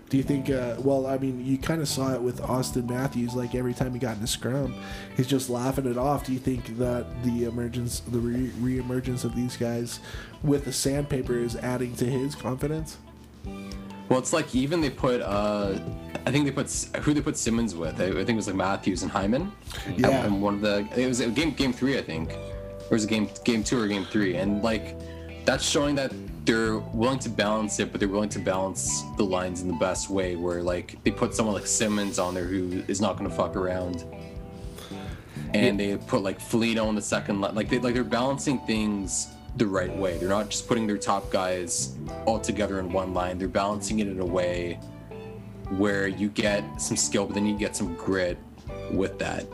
Do 0.09 0.17
you 0.17 0.23
think? 0.23 0.49
Uh, 0.49 0.75
well, 0.79 1.05
I 1.05 1.17
mean, 1.19 1.45
you 1.45 1.57
kind 1.59 1.81
of 1.81 1.87
saw 1.87 2.13
it 2.15 2.21
with 2.21 2.41
Auston 2.41 2.89
Matthews. 2.89 3.35
Like 3.35 3.53
every 3.53 3.75
time 3.75 3.93
he 3.93 3.99
got 3.99 4.17
in 4.17 4.23
a 4.23 4.27
scrum, 4.27 4.73
he's 5.15 5.27
just 5.27 5.49
laughing 5.51 5.85
it 5.85 5.97
off. 5.97 6.25
Do 6.25 6.33
you 6.33 6.39
think 6.39 6.77
that 6.79 7.23
the 7.23 7.43
emergence, 7.45 7.99
the 7.99 8.17
re- 8.19 8.51
re-emergence 8.59 9.23
of 9.23 9.35
these 9.35 9.55
guys 9.55 9.99
with 10.41 10.65
the 10.65 10.73
sandpaper 10.73 11.37
is 11.37 11.55
adding 11.57 11.95
to 11.97 12.05
his 12.05 12.33
confidence? 12.33 12.97
Well, 14.09 14.17
it's 14.17 14.33
like 14.33 14.53
even 14.55 14.81
they 14.81 14.89
put. 14.89 15.21
uh 15.21 15.79
I 16.25 16.31
think 16.31 16.45
they 16.45 16.51
put 16.51 16.69
who 17.01 17.13
they 17.13 17.21
put 17.21 17.37
Simmonds 17.37 17.75
with. 17.75 17.99
I, 18.01 18.05
I 18.05 18.11
think 18.11 18.29
it 18.29 18.35
was 18.35 18.47
like 18.47 18.55
Matthews 18.55 19.03
and 19.03 19.11
Hyman. 19.11 19.51
Yeah. 19.95 20.25
And 20.25 20.41
one 20.41 20.55
of 20.55 20.61
the 20.61 20.87
it 20.95 21.07
was 21.07 21.21
game 21.21 21.51
game 21.51 21.73
three, 21.73 21.97
I 21.97 22.01
think, 22.01 22.31
or 22.31 22.89
was 22.91 23.05
it 23.05 23.09
game 23.09 23.29
game 23.43 23.63
two 23.63 23.79
or 23.79 23.87
game 23.87 24.05
three? 24.05 24.35
And 24.35 24.61
like 24.63 24.95
that's 25.45 25.63
showing 25.63 25.95
that 25.95 26.11
they're 26.45 26.79
willing 26.79 27.19
to 27.19 27.29
balance 27.29 27.79
it, 27.79 27.91
but 27.91 27.99
they're 27.99 28.09
willing 28.09 28.29
to 28.29 28.39
balance 28.39 29.03
the 29.17 29.23
lines 29.23 29.61
in 29.61 29.67
the 29.67 29.75
best 29.75 30.09
way. 30.09 30.35
Where 30.35 30.61
like 30.61 31.01
they 31.03 31.11
put 31.11 31.33
someone 31.33 31.55
like 31.55 31.67
Simmonds 31.67 32.19
on 32.19 32.33
there 32.33 32.45
who 32.45 32.83
is 32.87 32.99
not 32.99 33.17
going 33.17 33.29
to 33.29 33.35
fuck 33.35 33.55
around, 33.55 34.03
and 35.53 35.79
they 35.79 35.97
put 35.97 36.21
like 36.21 36.39
Foligno 36.39 36.85
on 36.87 36.95
the 36.95 37.01
second 37.01 37.41
line. 37.41 37.55
Like 37.55 37.69
they 37.69 37.79
like 37.79 37.93
they're 37.93 38.03
balancing 38.03 38.59
things 38.59 39.27
the 39.57 39.67
right 39.67 39.95
way. 39.95 40.17
They're 40.17 40.29
not 40.29 40.49
just 40.49 40.67
putting 40.67 40.87
their 40.87 40.97
top 40.97 41.31
guys 41.31 41.95
all 42.25 42.39
together 42.39 42.79
in 42.79 42.91
one 42.91 43.13
line. 43.13 43.37
They're 43.37 43.47
balancing 43.47 43.99
it 43.99 44.07
in 44.07 44.19
a 44.19 44.25
way 44.25 44.79
where 45.77 46.07
you 46.07 46.29
get 46.29 46.63
some 46.81 46.97
skill, 46.97 47.25
but 47.25 47.35
then 47.35 47.45
you 47.45 47.57
get 47.57 47.75
some 47.75 47.95
grit 47.95 48.37
with 48.91 49.19
that. 49.19 49.45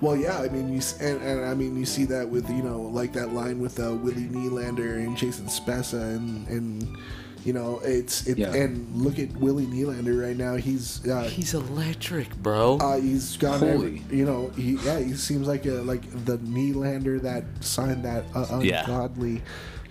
Well, 0.00 0.16
yeah, 0.16 0.38
I 0.38 0.48
mean, 0.48 0.72
you 0.72 0.80
and, 1.00 1.22
and 1.22 1.44
I 1.46 1.54
mean, 1.54 1.78
you 1.78 1.86
see 1.86 2.04
that 2.06 2.28
with 2.28 2.50
you 2.50 2.62
know, 2.62 2.80
like 2.80 3.12
that 3.14 3.32
line 3.32 3.60
with 3.60 3.80
uh, 3.80 3.94
Willie 3.94 4.28
Nylander 4.28 4.96
and 4.96 5.16
Jason 5.16 5.46
Spezza, 5.46 6.16
and 6.16 6.46
and 6.48 6.98
you 7.44 7.52
know, 7.52 7.80
it's 7.84 8.26
it. 8.26 8.38
Yeah. 8.38 8.54
And 8.54 8.94
look 8.96 9.18
at 9.18 9.30
Willie 9.36 9.66
Nylander 9.66 10.20
right 10.26 10.36
now. 10.36 10.54
He's 10.56 11.06
uh, 11.08 11.24
He's 11.24 11.54
electric, 11.54 12.34
bro. 12.36 12.78
uh, 12.78 12.96
he's 13.00 13.36
got 13.36 13.60
Holy. 13.60 13.72
every, 13.72 14.02
you 14.16 14.24
know, 14.24 14.48
he 14.56 14.72
yeah, 14.84 14.98
he 15.00 15.14
seems 15.14 15.46
like 15.46 15.66
a 15.66 15.72
like 15.82 16.02
the 16.24 16.38
Nylander 16.38 17.20
that 17.22 17.44
signed 17.60 18.04
that 18.04 18.24
uh, 18.34 18.60
Yeah. 18.62 18.80
ungodly 18.82 19.42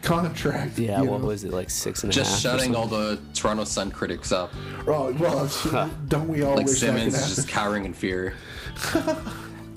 contract. 0.01 0.77
yeah. 0.79 0.99
What 1.01 1.21
know? 1.21 1.27
was 1.27 1.43
it 1.43 1.51
like 1.53 1.69
six 1.69 2.03
and 2.03 2.11
a 2.11 2.15
half? 2.15 2.25
Just 2.25 2.37
or 2.45 2.49
shutting 2.49 2.75
all 2.75 2.87
the 2.87 3.19
Toronto 3.33 3.63
Sun 3.63 3.91
critics 3.91 4.31
up. 4.31 4.51
Oh, 4.87 5.13
well, 5.13 5.47
don't 6.07 6.27
we 6.27 6.41
all 6.43 6.55
Like 6.57 6.65
wish 6.65 6.79
that 6.81 6.87
could 6.87 6.95
Simmonds 6.97 7.15
is 7.15 7.35
just 7.35 7.47
cowering 7.47 7.85
in 7.85 7.93
fear. 7.93 8.33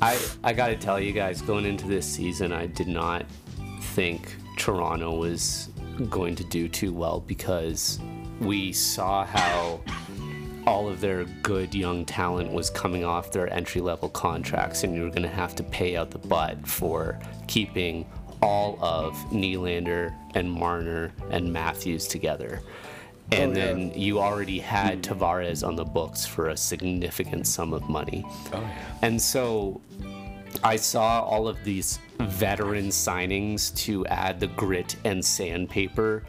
I 0.03 0.19
I 0.45 0.53
got 0.53 0.69
to 0.69 0.77
tell 0.77 1.01
you 1.01 1.13
guys, 1.13 1.41
going 1.43 1.65
into 1.65 1.87
this 1.87 2.07
season, 2.07 2.53
I 2.53 2.67
did 2.67 2.89
not 2.89 3.27
think 3.81 4.35
Toronto 4.57 5.15
was 5.15 5.69
going 6.05 6.35
to 6.37 6.45
do 6.45 6.69
too 6.69 6.93
well 6.93 7.21
because 7.21 7.99
we 8.41 8.73
saw 8.73 9.25
how 9.25 9.81
all 10.67 10.89
of 10.89 11.01
their 11.01 11.25
good 11.43 11.75
young 11.75 12.05
talent 12.05 12.51
was 12.53 12.71
coming 12.71 13.05
off 13.05 13.31
their 13.33 13.53
entry 13.53 13.81
level 13.81 14.09
contracts, 14.09 14.83
and 14.85 14.95
you 14.95 15.03
were 15.03 15.11
going 15.11 15.23
to 15.23 15.29
have 15.29 15.55
to 15.55 15.63
pay 15.63 15.97
out 15.97 16.11
the 16.11 16.19
butt 16.19 16.67
for 16.67 17.19
keeping 17.47 18.05
all 18.43 18.77
of 18.83 19.15
Nylander 19.31 20.13
and 20.35 20.51
Marner 20.51 21.13
and 21.31 21.53
Matthews 21.53 22.07
together. 22.09 22.61
Oh, 23.33 23.37
and 23.37 23.53
Oh, 23.57 23.59
yeah. 23.59 23.67
then 23.67 23.93
you 23.95 24.19
already 24.21 24.59
had 24.59 25.03
Tavares 25.03 25.67
on 25.67 25.75
the 25.77 25.85
books 25.85 26.27
for 26.27 26.49
a 26.49 26.57
significant 26.57 27.47
sum 27.47 27.73
of 27.73 27.89
money. 27.89 28.25
oh 28.53 28.61
yeah. 28.61 28.85
And 29.03 29.21
so 29.23 29.81
I 30.63 30.77
saw 30.77 31.21
all 31.21 31.49
of 31.49 31.63
these 31.65 31.99
veteran 32.21 32.89
signings 32.89 33.75
to 33.77 34.07
add 34.07 34.41
the 34.41 34.47
grit 34.49 34.97
and 35.05 35.25
sandpaper 35.25 36.23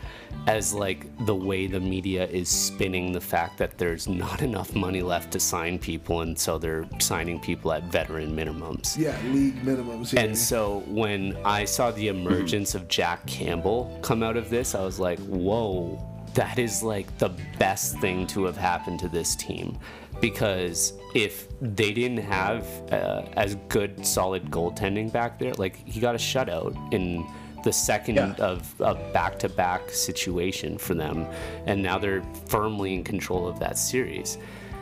as 0.46 0.74
like 0.74 1.08
the 1.26 1.36
way 1.36 1.68
the 1.68 1.80
media 1.80 2.26
is 2.28 2.50
spinning 2.50 3.12
the 3.12 3.22
fact 3.22 3.58
that 3.58 3.78
there's 3.78 4.08
not 4.08 4.42
enough 4.42 4.76
money 4.76 5.02
left 5.02 5.32
to 5.32 5.40
sign 5.40 5.78
people 5.80 6.22
and 6.22 6.38
so 6.38 6.58
they're 6.58 6.88
signing 7.00 7.40
people 7.40 7.72
at 7.72 7.84
veteran 7.86 8.36
minimums. 8.36 8.98
Yeah, 8.98 9.18
league 9.26 9.62
minimums. 9.64 10.14
Yeah. 10.14 10.22
And 10.22 10.38
so 10.38 10.84
when 10.88 11.38
I 11.44 11.66
saw 11.66 11.92
the 11.92 12.08
emergence 12.10 12.76
of 12.76 12.88
Jack 12.88 13.26
Campbell 13.26 13.98
come 14.02 14.24
out 14.24 14.38
of 14.38 14.50
this, 14.50 14.76
I 14.76 14.84
was 14.84 15.00
like, 15.00 15.20
whoa, 15.20 16.02
that 16.34 16.60
is 16.60 16.84
like 16.84 17.18
the 17.18 17.30
best 17.58 17.98
thing 18.00 18.28
to 18.28 18.44
have 18.46 18.58
happened 18.58 19.00
to 19.00 19.10
this 19.10 19.36
team. 19.36 19.78
Because 20.22 20.94
if 21.14 21.48
they 21.62 21.94
didn't 21.94 22.18
have 22.24 22.66
uh, 22.92 23.24
as 23.34 23.56
good, 23.70 24.06
solid 24.06 24.50
goaltending 24.50 25.12
back 25.12 25.38
there, 25.40 25.54
like 25.54 25.76
he 25.88 26.00
got 26.00 26.16
a 26.16 26.18
shutout 26.18 26.76
in 26.94 27.26
the 27.64 27.74
second 27.74 28.16
Yeah. 28.16 28.34
of 28.40 28.74
a 28.80 28.96
back-to-back 29.14 29.90
situation 29.90 30.78
for 30.78 30.94
them, 30.94 31.26
and 31.66 31.82
now 31.82 31.98
they're 31.98 32.24
firmly 32.48 32.94
in 32.94 33.04
control 33.04 33.48
of 33.48 33.60
that 33.60 33.78
series. 33.78 34.38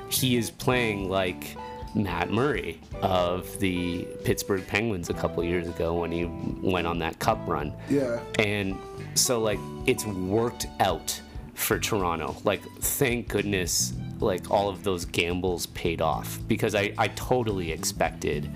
He 0.09 0.36
is 0.38 0.51
playing 0.51 1.09
like 1.09 1.55
Matt 1.95 2.29
Murray 2.29 2.79
of 3.01 3.57
the 3.59 4.05
Pittsburgh 4.23 4.65
Penguins 4.67 5.09
a 5.09 5.13
couple 5.13 5.43
years 5.43 5.67
ago 5.67 5.93
when 5.99 6.11
he 6.11 6.25
went 6.61 6.86
on 6.86 6.99
that 6.99 7.19
cup 7.19 7.39
run. 7.47 7.73
Yeah. 7.89 8.19
And 8.39 8.77
so 9.15 9.39
like 9.39 9.59
it's 9.86 10.05
worked 10.05 10.67
out 10.81 11.19
for 11.53 11.79
Toronto. 11.79 12.36
Like 12.43 12.61
thank 12.81 13.29
goodness 13.29 13.93
like 14.20 14.49
all 14.51 14.70
of 14.70 14.84
those 14.84 15.05
gambles 15.05 15.68
paid 15.68 16.01
off. 16.01 16.39
Because 16.47 16.76
I, 16.76 16.93
I 16.97 17.09
totally 17.09 17.72
expected 17.72 18.49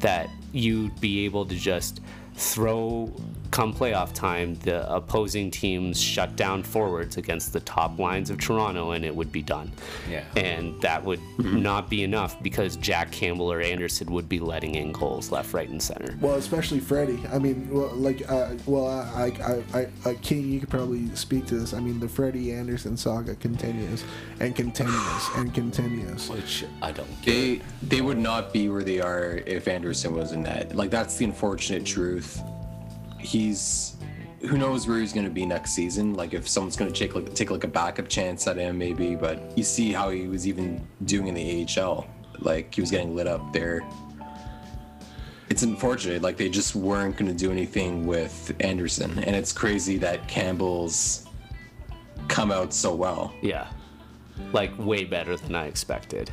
that 0.00 0.28
you'd 0.52 1.00
be 1.00 1.24
able 1.24 1.46
to 1.46 1.54
just 1.54 2.00
throw 2.34 3.12
come 3.54 3.72
playoff 3.72 4.12
time 4.12 4.56
the 4.56 4.92
opposing 4.92 5.48
teams 5.48 6.00
shut 6.00 6.34
down 6.34 6.60
forwards 6.60 7.18
against 7.18 7.52
the 7.52 7.60
top 7.60 8.00
lines 8.00 8.28
of 8.28 8.36
Toronto 8.36 8.90
and 8.90 9.04
it 9.04 9.14
would 9.14 9.30
be 9.30 9.42
done. 9.42 9.70
Yeah. 10.10 10.24
And 10.36 10.82
that 10.82 11.04
would 11.04 11.20
not 11.38 11.88
be 11.88 12.02
enough 12.02 12.42
because 12.42 12.74
Jack 12.76 13.12
Campbell 13.12 13.52
or 13.52 13.60
Andersen 13.60 14.10
would 14.10 14.28
be 14.28 14.40
letting 14.40 14.74
in 14.74 14.90
goals 14.90 15.30
left, 15.30 15.54
right, 15.54 15.68
and 15.68 15.80
center. 15.80 16.18
Well, 16.20 16.34
especially 16.34 16.80
Freddie. 16.80 17.20
I 17.32 17.38
mean, 17.38 17.68
well, 17.70 17.94
like, 17.94 18.28
uh, 18.28 18.54
well, 18.66 18.88
I, 18.88 19.30
I, 19.40 19.78
I, 19.78 19.86
I, 20.04 20.14
King, 20.14 20.50
you 20.50 20.58
could 20.58 20.70
probably 20.70 21.14
speak 21.14 21.46
to 21.46 21.54
this. 21.54 21.74
I 21.74 21.78
mean, 21.78 22.00
the 22.00 22.08
Freddie 22.08 22.52
Andersen 22.52 22.96
saga 22.96 23.36
continues 23.36 24.02
and 24.40 24.56
continues 24.56 25.28
and 25.36 25.54
continues. 25.54 26.28
Which 26.28 26.64
I 26.82 26.90
don't 26.90 27.22
get. 27.22 27.26
They 27.26 27.60
they 27.82 28.00
would 28.00 28.18
not 28.18 28.52
be 28.52 28.68
where 28.68 28.82
they 28.82 29.00
are 29.00 29.42
if 29.46 29.68
Andersen 29.68 30.12
was 30.12 30.32
in 30.32 30.42
that. 30.42 30.74
Like 30.74 30.90
that's 30.90 31.16
the 31.18 31.24
unfortunate 31.24 31.84
truth. 31.84 32.42
He's 33.24 33.96
who 34.40 34.58
knows 34.58 34.86
where 34.86 34.98
he's 34.98 35.12
going 35.12 35.24
to 35.24 35.32
be 35.32 35.46
next 35.46 35.72
season. 35.72 36.14
Like 36.14 36.34
if 36.34 36.46
someone's 36.46 36.76
going 36.76 36.92
to 36.92 36.98
take 36.98 37.14
like 37.14 37.34
take 37.34 37.50
like 37.50 37.64
a 37.64 37.68
backup 37.68 38.08
chance 38.08 38.46
at 38.46 38.56
him, 38.56 38.78
maybe. 38.78 39.16
But 39.16 39.56
you 39.56 39.64
see 39.64 39.92
how 39.92 40.10
he 40.10 40.28
was 40.28 40.46
even 40.46 40.86
doing 41.04 41.28
in 41.28 41.34
the 41.34 41.66
AHL. 41.80 42.06
Like 42.40 42.74
he 42.74 42.80
was 42.80 42.90
getting 42.90 43.14
lit 43.14 43.26
up 43.26 43.52
there. 43.52 43.82
It's 45.48 45.62
unfortunate. 45.62 46.22
Like 46.22 46.36
they 46.36 46.48
just 46.48 46.74
weren't 46.74 47.16
going 47.16 47.30
to 47.30 47.36
do 47.36 47.50
anything 47.50 48.06
with 48.06 48.54
Andersen, 48.60 49.18
and 49.18 49.36
it's 49.36 49.52
crazy 49.52 49.98
that 49.98 50.26
Campbell's 50.28 51.26
come 52.28 52.50
out 52.50 52.72
so 52.72 52.94
well. 52.94 53.32
Yeah. 53.42 53.68
Like 54.52 54.72
way 54.78 55.04
better 55.04 55.36
than 55.36 55.54
I 55.54 55.66
expected. 55.66 56.30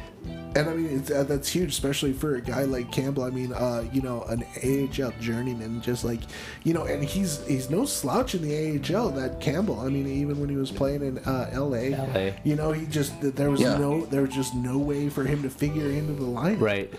And 0.55 0.69
I 0.69 0.73
mean, 0.73 0.99
it's, 0.99 1.09
uh, 1.11 1.23
that's 1.23 1.47
huge, 1.49 1.69
especially 1.69 2.13
for 2.13 2.35
a 2.35 2.41
guy 2.41 2.63
like 2.63 2.91
Campbell. 2.91 3.23
I 3.23 3.29
mean, 3.29 3.53
uh, 3.53 3.85
you 3.93 4.01
know, 4.01 4.23
an 4.23 4.43
AHL 4.63 5.11
journeyman, 5.19 5.81
just 5.81 6.03
like, 6.03 6.19
you 6.63 6.73
know, 6.73 6.83
and 6.83 7.03
he's 7.03 7.45
he's 7.47 7.69
no 7.69 7.85
slouch 7.85 8.35
in 8.35 8.41
the 8.41 8.95
AHL. 8.95 9.09
That 9.11 9.39
Campbell. 9.39 9.79
I 9.79 9.89
mean, 9.89 10.07
even 10.07 10.39
when 10.39 10.49
he 10.49 10.55
was 10.57 10.71
playing 10.71 11.03
in 11.03 11.19
uh, 11.19 11.49
LA, 11.53 11.95
LA. 11.95 12.31
you 12.43 12.55
know, 12.55 12.71
he 12.71 12.85
just 12.87 13.13
there 13.21 13.49
was 13.51 13.61
Yeah. 13.61 13.77
no 13.77 14.05
there 14.07 14.21
was 14.23 14.33
just 14.33 14.53
no 14.55 14.77
way 14.77 15.07
for 15.09 15.23
him 15.23 15.41
to 15.43 15.49
figure 15.49 15.89
into 15.89 16.13
the 16.13 16.25
lineup. 16.25 16.59
Right. 16.61 16.93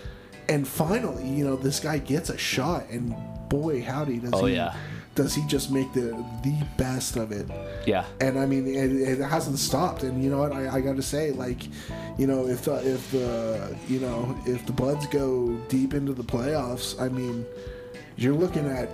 And 0.49 0.67
finally, 0.67 1.27
you 1.27 1.45
know, 1.45 1.55
this 1.55 1.79
guy 1.79 1.99
gets 1.99 2.29
a 2.29 2.37
shot, 2.37 2.89
and 2.89 3.15
boy, 3.49 3.81
howdy, 3.83 4.17
does 4.19 4.31
Oh, 4.33 4.45
he 4.45 4.55
yeah. 4.55 4.75
Does 5.15 5.35
he 5.35 5.45
just 5.45 5.71
make 5.71 5.93
the 5.93 6.11
the 6.41 6.55
best 6.77 7.15
of 7.17 7.31
it. 7.31 7.47
Yeah. 7.85 8.05
And 8.19 8.39
I 8.39 8.45
mean, 8.45 8.67
it, 8.67 9.19
it 9.19 9.19
hasn't 9.19 9.59
stopped. 9.59 10.03
And 10.03 10.23
you 10.23 10.29
know 10.29 10.39
what? 10.39 10.53
I, 10.53 10.75
I 10.75 10.81
got 10.81 10.95
to 10.95 11.01
say, 11.01 11.31
like, 11.31 11.63
you 12.17 12.27
know, 12.27 12.47
if 12.47 12.63
the 12.63 12.75
if 12.87 13.11
the 13.11 13.75
you 13.87 13.99
know 13.99 14.35
if 14.45 14.65
the 14.65 14.73
Buds 14.73 15.05
go 15.07 15.55
deep 15.69 15.93
into 15.93 16.13
the 16.13 16.23
playoffs, 16.23 16.99
I 16.99 17.09
mean, 17.09 17.45
you're 18.15 18.35
looking 18.35 18.67
at. 18.67 18.89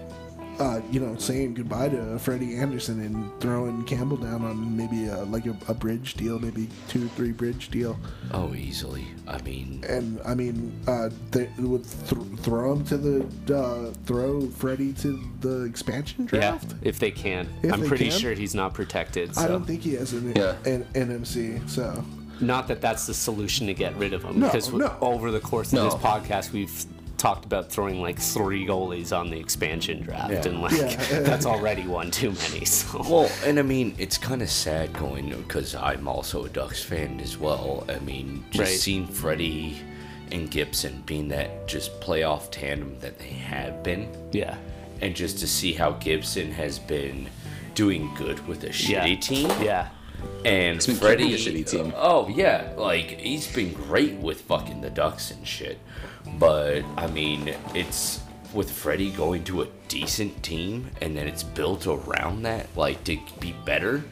Uh, 0.59 0.81
you 0.91 0.99
know, 0.99 1.15
saying 1.17 1.53
goodbye 1.53 1.87
to 1.87 2.19
Freddie 2.19 2.57
Andersen 2.57 2.99
and 2.99 3.31
throwing 3.39 3.81
Campbell 3.85 4.17
down 4.17 4.43
on 4.43 4.75
maybe 4.75 5.05
a, 5.07 5.23
like 5.23 5.45
a, 5.45 5.55
a 5.69 5.73
bridge 5.73 6.15
deal, 6.15 6.37
maybe 6.37 6.67
two, 6.89 7.07
three 7.09 7.31
bridge 7.31 7.69
deal, 7.71 7.97
Oh, 8.33 8.53
easily. 8.53 9.05
I 9.25 9.41
mean, 9.43 9.85
and 9.87 10.19
I 10.25 10.35
mean, 10.35 10.77
uh, 10.85 11.11
they 11.31 11.49
would 11.59 11.85
th- 11.85 12.21
throw 12.41 12.73
him 12.73 12.83
to 12.87 12.97
the 12.97 13.55
uh, 13.57 13.93
throw 14.05 14.41
Freddie 14.49 14.91
to 14.95 15.17
the 15.39 15.63
expansion 15.63 16.25
Yeah. 16.33 16.39
draft. 16.39 16.75
If 16.81 16.99
they 16.99 17.11
can. 17.11 17.47
If 17.63 17.71
I'm 17.71 17.79
they 17.79 17.87
pretty 17.87 18.09
can? 18.09 18.19
sure 18.19 18.33
he's 18.33 18.53
not 18.53 18.73
protected. 18.73 19.35
So. 19.35 19.41
I 19.41 19.47
don't 19.47 19.63
think 19.65 19.81
he 19.81 19.93
has 19.93 20.11
an, 20.11 20.33
Yeah. 20.35 20.55
an 20.65 20.85
NMC, 20.93 21.69
so 21.69 22.03
Not 22.41 22.67
that 22.67 22.81
that's 22.81 23.07
the 23.07 23.13
solution 23.13 23.67
to 23.67 23.73
get 23.73 23.95
rid 23.95 24.11
of 24.13 24.23
him. 24.23 24.39
No, 24.41 24.47
because 24.47 24.73
no. 24.73 24.93
over 24.99 25.31
the 25.31 25.39
course 25.39 25.67
of 25.71 25.75
No. 25.75 25.83
this 25.85 25.93
podcast, 25.95 26.51
we've 26.51 26.85
talked 27.19 27.45
about 27.45 27.69
throwing 27.71 28.01
like 28.01 28.17
three 28.17 28.65
goalies 28.65 29.15
on 29.15 29.29
the 29.29 29.37
expansion 29.39 30.01
draft, 30.01 30.31
Yeah. 30.31 30.47
and 30.47 30.61
like 30.61 30.71
Yeah. 30.71 30.95
that's 31.21 31.45
already 31.45 31.85
one 31.85 32.09
too 32.09 32.31
many. 32.31 32.65
So 32.65 32.99
well, 33.07 33.31
and 33.45 33.59
I 33.59 33.61
mean, 33.61 33.93
it's 33.99 34.17
kind 34.17 34.41
of 34.41 34.49
sad 34.49 34.93
going 34.93 35.29
because 35.29 35.75
I'm 35.75 36.07
also 36.07 36.45
a 36.45 36.49
Ducks 36.49 36.81
fan 36.81 37.19
as 37.19 37.37
well. 37.37 37.85
I 37.87 37.99
mean, 37.99 38.43
just 38.49 38.59
Right. 38.71 38.79
seeing 38.79 39.05
Freddie 39.05 39.77
and 40.31 40.49
Gibson 40.49 41.03
being 41.05 41.27
that 41.29 41.67
just 41.67 41.99
playoff 42.01 42.49
tandem 42.51 42.97
that 43.01 43.19
they 43.19 43.25
have 43.29 43.83
been, 43.83 44.07
yeah, 44.31 44.55
and 45.01 45.15
just 45.15 45.39
to 45.39 45.47
see 45.47 45.73
how 45.73 45.91
Gibson 45.91 46.51
has 46.53 46.79
been 46.79 47.27
doing 47.75 48.09
good 48.15 48.45
with 48.47 48.63
a 48.63 48.67
yeah, 48.67 49.05
shitty 49.05 49.21
team. 49.21 49.49
Yeah, 49.61 49.89
And 50.45 50.85
been 50.85 50.95
Freddie, 50.95 51.33
a 51.33 51.37
shitty 51.37 51.65
team. 51.69 51.93
Oh 51.95 52.27
yeah, 52.29 52.71
like 52.77 53.19
he's 53.19 53.47
been 53.53 53.73
great 53.73 54.15
with 54.15 54.41
fucking 54.41 54.81
the 54.81 54.89
Ducks 54.89 55.31
and 55.31 55.47
shit. 55.47 55.79
But 56.37 56.83
I 56.97 57.07
mean, 57.07 57.55
it's 57.73 58.21
with 58.53 58.71
Freddie 58.71 59.11
going 59.11 59.43
to 59.45 59.61
a 59.61 59.67
decent 59.87 60.41
team, 60.43 60.89
and 61.01 61.15
then 61.15 61.27
it's 61.27 61.43
built 61.43 61.87
around 61.87 62.43
that, 62.43 62.67
like 62.75 63.03
to 63.05 63.17
be 63.39 63.53
better, 63.65 64.03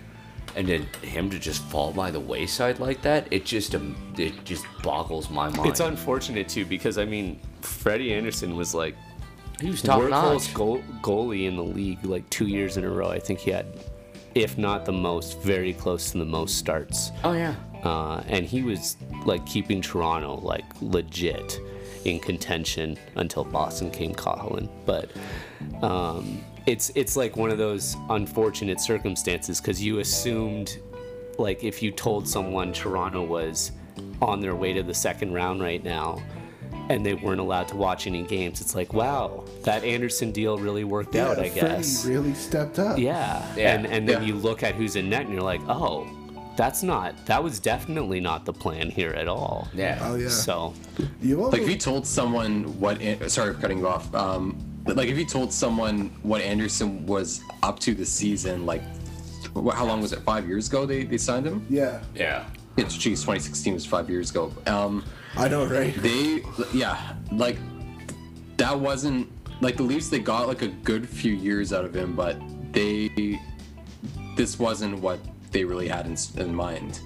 and 0.55 0.67
then 0.67 0.87
him 1.01 1.29
to 1.29 1.39
just 1.39 1.61
fall 1.63 1.91
by 1.91 2.11
the 2.11 2.19
wayside 2.19 2.79
like 2.79 3.01
that. 3.03 3.27
It 3.31 3.45
just 3.45 3.75
um, 3.75 3.95
it 4.17 4.43
just 4.43 4.65
boggles 4.83 5.29
my 5.29 5.49
mind. 5.49 5.69
it's 5.69 5.79
unfortunate 5.79 6.49
too 6.49 6.65
because 6.65 6.97
I 6.97 7.05
mean, 7.05 7.39
Freddie 7.61 8.13
Andersen 8.13 8.55
was 8.55 8.73
like 8.73 8.95
he 9.61 9.69
was 9.69 9.81
top 9.81 10.03
notch. 10.09 10.53
goal, 10.53 10.81
goalie 11.01 11.47
in 11.47 11.55
the 11.55 11.63
league 11.63 12.03
like 12.05 12.29
two 12.29 12.47
years 12.47 12.77
in 12.77 12.83
a 12.83 12.89
row. 12.89 13.09
I 13.09 13.19
think 13.19 13.39
he 13.39 13.51
had, 13.51 13.65
if 14.35 14.57
not 14.57 14.85
the 14.85 14.91
most, 14.91 15.39
very 15.41 15.73
close 15.73 16.11
to 16.11 16.19
the 16.19 16.25
most 16.25 16.57
starts. 16.57 17.11
Oh 17.23 17.33
yeah. 17.33 17.55
uh, 17.83 18.23
and 18.27 18.45
he 18.45 18.61
was 18.61 18.97
like 19.25 19.45
keeping 19.45 19.81
Toronto 19.81 20.35
like 20.41 20.65
legit 20.81 21.59
in 22.05 22.19
contention 22.19 22.97
until 23.15 23.43
Boston 23.43 23.89
came 23.91 24.13
calling. 24.13 24.69
But 24.85 25.11
um, 25.81 26.43
it's 26.65 26.91
it's 26.95 27.15
like 27.15 27.35
one 27.37 27.49
of 27.49 27.57
those 27.57 27.95
unfortunate 28.09 28.79
circumstances 28.81 29.59
because 29.61 29.81
you 29.83 29.99
assumed 29.99 30.77
like 31.37 31.63
if 31.63 31.81
you 31.83 31.91
told 31.91 32.27
someone 32.27 32.73
Toronto 32.73 33.23
was 33.23 33.71
on 34.21 34.41
their 34.41 34.55
way 34.55 34.73
to 34.73 34.83
the 34.83 34.93
second 34.93 35.33
round 35.33 35.61
right 35.61 35.83
now. 35.83 36.21
And 36.89 37.05
they 37.05 37.15
weren't 37.15 37.41
allowed 37.41 37.67
to 37.69 37.75
watch 37.75 38.07
any 38.07 38.23
games. 38.23 38.61
It's 38.61 38.73
like, 38.73 38.93
wow, 38.93 39.43
that 39.63 39.83
Andersen 39.83 40.31
deal 40.31 40.57
really 40.57 40.85
worked 40.85 41.17
out. 41.17 41.31
I 41.31 41.49
Freddie 41.49 41.55
guess. 41.55 42.05
really 42.05 42.33
stepped 42.33 42.79
up. 42.79 42.97
Yeah. 42.97 43.45
Yeah. 43.57 43.73
And 43.75 43.85
and 43.85 44.07
then 44.07 44.21
Yeah. 44.21 44.27
you 44.29 44.35
look 44.35 44.63
at 44.63 44.73
who's 44.73 44.95
in 44.95 45.09
net 45.09 45.23
and 45.23 45.33
you're 45.33 45.41
like, 45.43 45.59
oh, 45.67 46.07
that's 46.57 46.83
not 46.83 47.25
that 47.27 47.41
was 47.41 47.59
definitely 47.59 48.19
not 48.19 48.43
the 48.45 48.51
plan 48.53 48.89
here 48.89 49.11
at 49.11 49.27
all. 49.27 49.67
Yeah. 49.73 49.99
Oh 50.01 50.15
yeah. 50.15 50.27
So 50.29 50.73
You 51.21 51.43
also, 51.43 51.51
Like 51.55 51.61
if 51.61 51.69
you 51.69 51.77
told 51.77 52.05
someone 52.05 52.63
what, 52.79 52.99
An- 53.01 53.29
sorry 53.29 53.53
for 53.53 53.61
cutting 53.61 53.77
you 53.79 53.87
off. 53.87 54.13
Um, 54.13 54.57
like 54.85 55.07
if 55.09 55.17
you 55.17 55.25
told 55.25 55.53
someone 55.53 56.09
what 56.23 56.41
Andersen 56.41 57.05
was 57.05 57.41
up 57.63 57.79
to 57.81 57.93
this 57.93 58.09
season, 58.09 58.65
like 58.65 58.81
how 59.73 59.85
long 59.85 60.01
was 60.01 60.11
it? 60.13 60.19
Five 60.21 60.47
years 60.47 60.67
ago 60.67 60.85
they, 60.85 61.03
they 61.03 61.17
signed 61.17 61.45
him. 61.45 61.65
yeah, 61.69 62.01
Yeah. 62.15 62.45
It's 62.77 62.95
geez, 62.95 63.21
2016 63.21 63.73
was 63.73 63.85
five 63.87 64.07
years 64.09 64.29
ago. 64.29 64.53
Um, 64.67 65.03
I 65.35 65.47
know, 65.47 65.65
right? 65.65 65.95
they 65.95 66.41
yeah, 66.73 67.13
like 67.31 67.57
that 68.57 68.79
wasn't 68.79 69.27
like 69.61 69.77
the 69.77 69.83
Leafs. 69.83 70.09
They 70.09 70.19
got 70.19 70.47
like 70.47 70.61
a 70.61 70.67
good 70.67 71.07
few 71.09 71.33
years 71.33 71.73
out 71.73 71.85
of 71.85 71.95
him, 71.95 72.15
but 72.15 72.37
they 72.71 73.39
this 74.35 74.59
wasn't 74.59 74.99
what 74.99 75.19
they 75.51 75.63
really 75.63 75.87
had 75.87 76.05
in, 76.05 76.17
in 76.37 76.53
mind, 76.53 76.99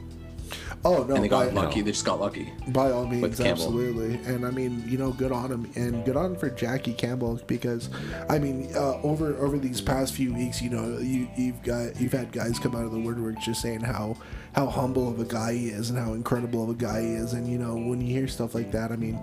Oh 0.83 1.03
no, 1.03 1.15
and 1.15 1.23
they 1.23 1.27
got 1.27 1.53
by, 1.53 1.61
lucky. 1.61 1.81
They 1.81 1.91
just 1.91 2.05
got 2.05 2.19
lucky. 2.19 2.51
by 2.69 2.89
all 2.91 3.05
means, 3.05 3.39
absolutely. 3.39 4.15
And 4.25 4.45
I 4.45 4.49
mean, 4.49 4.83
you 4.87 4.97
know, 4.97 5.11
good 5.11 5.31
on 5.31 5.51
him, 5.51 5.71
and 5.75 6.03
good 6.05 6.17
on 6.17 6.35
for 6.35 6.49
Jackie 6.49 6.93
Campbell 6.93 7.39
because, 7.45 7.89
I 8.29 8.39
mean, 8.39 8.71
uh, 8.75 8.99
over 9.03 9.35
over 9.37 9.59
these 9.59 9.79
past 9.79 10.15
few 10.15 10.33
weeks, 10.33 10.59
you 10.61 10.71
know, 10.71 10.97
you 10.97 11.29
you've 11.37 11.61
got 11.61 11.99
you've 12.01 12.13
had 12.13 12.31
guys 12.31 12.57
come 12.57 12.75
out 12.75 12.83
of 12.83 12.91
the 12.91 12.99
woodwork 12.99 13.39
just 13.39 13.61
saying 13.61 13.81
how 13.81 14.17
how 14.55 14.65
humble 14.65 15.07
of 15.07 15.19
a 15.19 15.25
guy 15.25 15.53
he 15.53 15.67
is 15.69 15.91
and 15.91 15.99
how 15.99 16.13
incredible 16.13 16.63
of 16.63 16.69
a 16.69 16.73
guy 16.73 17.01
he 17.01 17.13
is, 17.13 17.33
and 17.33 17.47
you 17.47 17.59
know, 17.59 17.75
when 17.75 18.01
you 18.01 18.07
hear 18.07 18.27
stuff 18.27 18.55
like 18.55 18.71
that, 18.71 18.91
I 18.91 18.95
mean. 18.95 19.19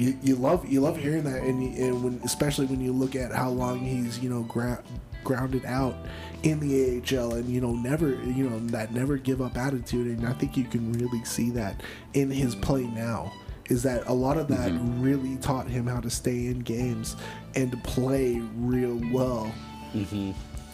You, 0.00 0.16
you 0.22 0.36
love 0.36 0.64
you 0.64 0.80
love 0.80 0.96
hearing 0.96 1.24
that 1.24 1.42
and, 1.42 1.60
you, 1.60 1.86
and 1.86 2.04
when 2.04 2.20
especially 2.22 2.66
when 2.66 2.80
you 2.80 2.92
look 2.92 3.16
at 3.16 3.32
how 3.32 3.50
long 3.50 3.80
he's 3.80 4.20
you 4.20 4.30
know 4.30 4.44
gra- 4.44 4.80
grounded 5.24 5.64
out 5.64 5.96
in 6.42 6.60
the 6.60 6.98
AHL 7.00 7.34
and 7.34 7.48
you 7.48 7.60
know 7.60 7.72
never 7.72 8.10
you 8.10 8.48
know 8.48 8.58
that 8.68 8.92
never 8.92 9.16
give 9.16 9.42
up 9.42 9.56
attitude 9.56 10.06
and 10.06 10.26
I 10.26 10.32
think 10.32 10.56
you 10.56 10.64
can 10.64 10.92
really 10.92 11.24
see 11.24 11.50
that 11.50 11.82
in 12.14 12.30
his 12.30 12.54
play 12.54 12.84
now 12.84 13.32
is 13.68 13.82
that 13.82 14.06
a 14.06 14.12
lot 14.12 14.38
of 14.38 14.48
that 14.48 14.70
really 15.00 15.36
taught 15.38 15.68
him 15.68 15.86
how 15.86 16.00
to 16.00 16.08
stay 16.08 16.46
in 16.46 16.60
games 16.60 17.16
and 17.54 17.70
to 17.72 17.76
play 17.78 18.40
real 18.56 19.00
well 19.12 19.52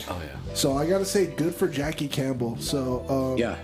Oh 0.09 0.21
yeah. 0.21 0.55
So 0.55 0.77
I 0.77 0.87
gotta 0.89 1.05
say, 1.05 1.27
good 1.27 1.55
for 1.55 1.69
Jackie 1.69 2.09
Campbell. 2.09 2.57
So 2.59 3.05
um, 3.09 3.39
Yeah. 3.39 3.57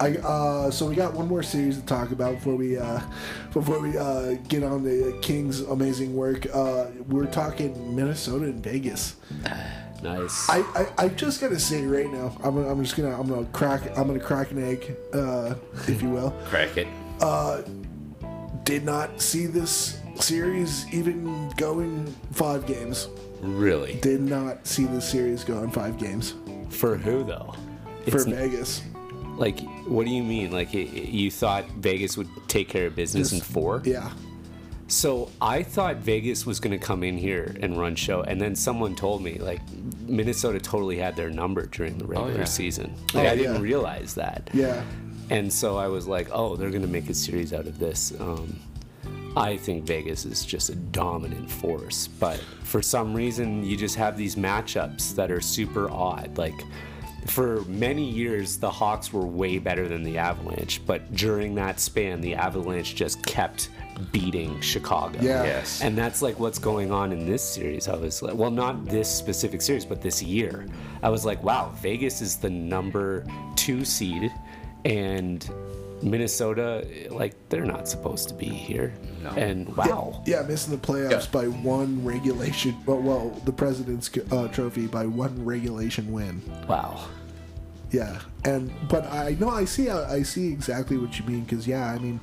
I 0.00 0.16
uh, 0.18 0.70
so 0.70 0.86
we 0.86 0.94
got 0.94 1.12
one 1.12 1.26
more 1.26 1.42
series 1.42 1.76
to 1.76 1.84
talk 1.84 2.12
about 2.12 2.36
before 2.36 2.54
we 2.54 2.78
uh, 2.78 3.00
before 3.52 3.80
we 3.80 3.98
uh, 3.98 4.34
get 4.48 4.62
on 4.62 4.84
the 4.84 5.18
Kings' 5.22 5.60
amazing 5.60 6.14
work. 6.14 6.46
Uh, 6.54 6.86
we're 7.08 7.26
talking 7.26 7.96
Minnesota 7.96 8.44
and 8.44 8.62
Vegas. 8.62 9.16
Nice. 10.02 10.48
I, 10.48 10.58
I, 10.74 10.86
I 11.04 11.08
just 11.08 11.40
gotta 11.40 11.58
say 11.58 11.84
right 11.84 12.10
now, 12.10 12.36
I'm, 12.44 12.54
gonna- 12.54 12.68
I'm 12.70 12.82
just 12.82 12.96
gonna 12.96 13.18
I'm 13.20 13.28
gonna 13.28 13.46
crack 13.46 13.82
I'm 13.98 14.06
gonna 14.06 14.20
crack 14.20 14.50
an 14.52 14.62
egg, 14.62 14.96
uh, 15.12 15.54
if 15.88 16.00
you 16.02 16.10
will. 16.10 16.30
Crack 16.44 16.76
it. 16.76 16.86
Did 18.64 18.84
not 18.84 19.20
see 19.20 19.46
this 19.46 19.98
series 20.16 20.86
even 20.92 21.48
going 21.56 22.06
five 22.32 22.66
games. 22.66 23.08
Really? 23.40 23.94
Did 24.00 24.20
not 24.20 24.66
see 24.66 24.84
this 24.84 25.08
series 25.08 25.42
going 25.44 25.70
five 25.70 25.96
games 25.98 26.34
For 26.70 26.96
who 26.96 27.24
though? 27.24 27.54
for 28.08 28.16
It's 28.16 28.24
Vegas. 28.26 28.82
like, 29.36 29.60
what 29.86 30.04
do 30.06 30.12
you 30.12 30.22
mean? 30.22 30.50
Like, 30.50 30.74
it, 30.74 30.88
it- 30.92 31.08
you 31.08 31.30
thought 31.30 31.64
Vegas 31.78 32.16
would 32.16 32.28
take 32.48 32.68
care 32.68 32.86
of 32.86 32.94
business 32.96 33.32
in 33.32 33.40
four? 33.40 33.82
Yeah. 33.84 34.10
So 34.88 35.30
I 35.40 35.62
thought 35.62 35.96
Vegas 35.96 36.46
was 36.46 36.60
going 36.60 36.78
to 36.78 36.84
come 36.84 37.02
in 37.04 37.18
here 37.18 37.54
and 37.60 37.78
run 37.78 37.94
show, 37.94 38.22
and 38.22 38.40
then 38.40 38.56
someone 38.56 38.96
told 38.96 39.22
me 39.22 39.38
like 39.38 39.60
Minnesota 40.00 40.58
totally 40.58 40.96
had 40.96 41.14
their 41.14 41.30
number 41.30 41.66
during 41.66 41.98
the 41.98 42.06
regular 42.06 42.38
yeah. 42.38 42.44
season. 42.44 42.94
Like 43.12 43.26
Oh, 43.26 43.30
I 43.30 43.36
didn't 43.36 43.56
yeah. 43.56 43.60
realize 43.60 44.14
that. 44.14 44.48
Yeah. 44.54 44.82
And 45.30 45.52
so 45.52 45.76
I 45.76 45.88
was 45.88 46.08
like, 46.08 46.28
oh, 46.32 46.56
they're 46.56 46.70
going 46.70 46.82
to 46.82 46.88
make 46.88 47.10
a 47.10 47.14
series 47.14 47.52
out 47.52 47.66
of 47.66 47.78
this. 47.78 48.18
Um, 48.18 48.58
I 49.36 49.58
think 49.58 49.84
Vegas 49.84 50.24
is 50.24 50.44
just 50.44 50.70
a 50.70 50.74
dominant 50.74 51.50
force, 51.50 52.08
but 52.08 52.42
for 52.64 52.80
some 52.80 53.12
reason, 53.12 53.62
you 53.62 53.76
just 53.76 53.94
have 53.96 54.16
these 54.16 54.36
matchups 54.36 55.14
that 55.16 55.30
are 55.30 55.42
super 55.42 55.90
odd. 55.90 56.38
Like, 56.38 56.54
for 57.26 57.60
many 57.66 58.08
years, 58.08 58.56
the 58.56 58.70
Hawks 58.70 59.12
were 59.12 59.26
way 59.26 59.58
better 59.58 59.86
than 59.86 60.02
the 60.02 60.16
Avalanche, 60.16 60.80
but 60.86 61.14
during 61.14 61.54
that 61.56 61.78
span, 61.78 62.22
the 62.22 62.34
Avalanche 62.34 62.94
just 62.94 63.22
kept 63.26 63.68
beating 64.12 64.60
Chicago. 64.60 65.18
Yeah. 65.20 65.44
Yes. 65.44 65.82
And 65.82 65.96
that's 65.96 66.22
like 66.22 66.38
what's 66.38 66.58
going 66.58 66.90
on 66.92 67.12
in 67.12 67.26
this 67.26 67.42
series. 67.42 67.88
I 67.88 67.96
was 67.96 68.22
like, 68.22 68.34
well, 68.34 68.50
not 68.50 68.86
this 68.86 69.08
specific 69.08 69.60
series, 69.62 69.84
but 69.84 70.00
this 70.02 70.22
year. 70.22 70.66
I 71.02 71.08
was 71.10 71.24
like, 71.24 71.42
wow, 71.42 71.72
Vegas 71.80 72.20
is 72.20 72.36
the 72.36 72.50
number 72.50 73.26
two 73.56 73.84
seed, 73.84 74.32
and 74.84 75.48
Minnesota, 76.02 76.86
like, 77.10 77.34
they're 77.48 77.64
not 77.64 77.88
supposed 77.88 78.28
to 78.28 78.34
be 78.34 78.46
here. 78.46 78.92
No. 79.22 79.30
And 79.30 79.74
wow. 79.76 80.22
Yeah, 80.26 80.42
missing 80.42 80.78
the 80.78 80.86
playoffs 80.86 81.10
Yeah. 81.24 81.30
by 81.32 81.46
one 81.48 82.04
regulation. 82.04 82.76
Well, 82.86 83.00
well, 83.00 83.30
the 83.44 83.52
President's 83.52 84.10
uh, 84.30 84.48
Trophy 84.48 84.86
by 84.86 85.06
one 85.06 85.44
regulation 85.44 86.12
win. 86.12 86.40
Wow. 86.68 87.04
Yeah, 87.90 88.20
and 88.44 88.70
but 88.88 89.10
I 89.10 89.34
know 89.40 89.48
I 89.48 89.64
see 89.64 89.88
I 89.88 90.22
see 90.22 90.52
exactly 90.52 90.98
what 90.98 91.18
you 91.18 91.24
mean 91.24 91.44
because 91.44 91.66
yeah, 91.66 91.86
I 91.90 91.98
mean, 91.98 92.20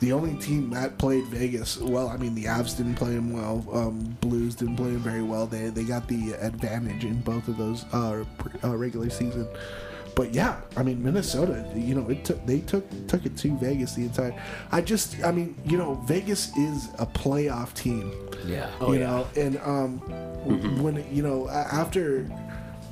the 0.00 0.12
only 0.12 0.34
team 0.36 0.70
that 0.70 0.98
played 0.98 1.24
Vegas 1.26 1.78
well, 1.78 2.08
I 2.08 2.16
mean 2.16 2.34
the 2.34 2.44
Avs 2.44 2.76
didn't 2.76 2.96
play 2.96 3.12
him 3.12 3.32
well, 3.32 3.64
um, 3.72 4.16
Blues 4.20 4.54
didn't 4.54 4.76
play 4.76 4.90
him 4.90 5.00
very 5.00 5.22
well. 5.22 5.46
They 5.46 5.68
they 5.68 5.84
got 5.84 6.06
the 6.08 6.32
advantage 6.34 7.04
in 7.04 7.20
both 7.22 7.48
of 7.48 7.56
those 7.56 7.84
uh, 7.92 8.24
uh, 8.64 8.76
regular 8.76 9.10
season. 9.10 9.48
But 10.14 10.32
yeah, 10.32 10.60
I 10.78 10.82
mean 10.82 11.02
Minnesota, 11.02 11.70
you 11.74 11.94
know, 11.94 12.08
it 12.08 12.24
took 12.24 12.44
they 12.46 12.60
took 12.60 12.84
took 13.06 13.26
it 13.26 13.36
to 13.38 13.56
Vegas 13.58 13.94
the 13.94 14.02
entire. 14.04 14.34
I 14.72 14.80
just, 14.80 15.22
I 15.22 15.30
mean, 15.30 15.54
you 15.66 15.76
know, 15.76 15.94
Vegas 16.06 16.56
is 16.56 16.88
a 16.98 17.04
playoff 17.06 17.74
team 17.74 18.12
Yeah. 18.46 18.70
you 18.92 18.98
know 19.00 19.26
and 19.36 19.58
um 19.58 19.98
when 20.82 21.04
you 21.14 21.22
know 21.22 21.48
after 21.50 22.26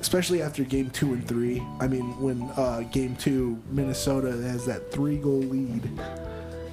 especially 0.01 0.41
after 0.43 0.63
game 0.63 0.89
two 0.91 1.13
and 1.13 1.25
three 1.27 1.63
i 1.79 1.87
mean 1.87 2.19
when 2.21 2.41
uh 2.57 2.81
game 2.91 3.15
two 3.15 3.57
minnesota 3.71 4.31
has 4.31 4.65
that 4.65 4.91
three 4.91 5.17
goal 5.17 5.39
lead 5.39 5.81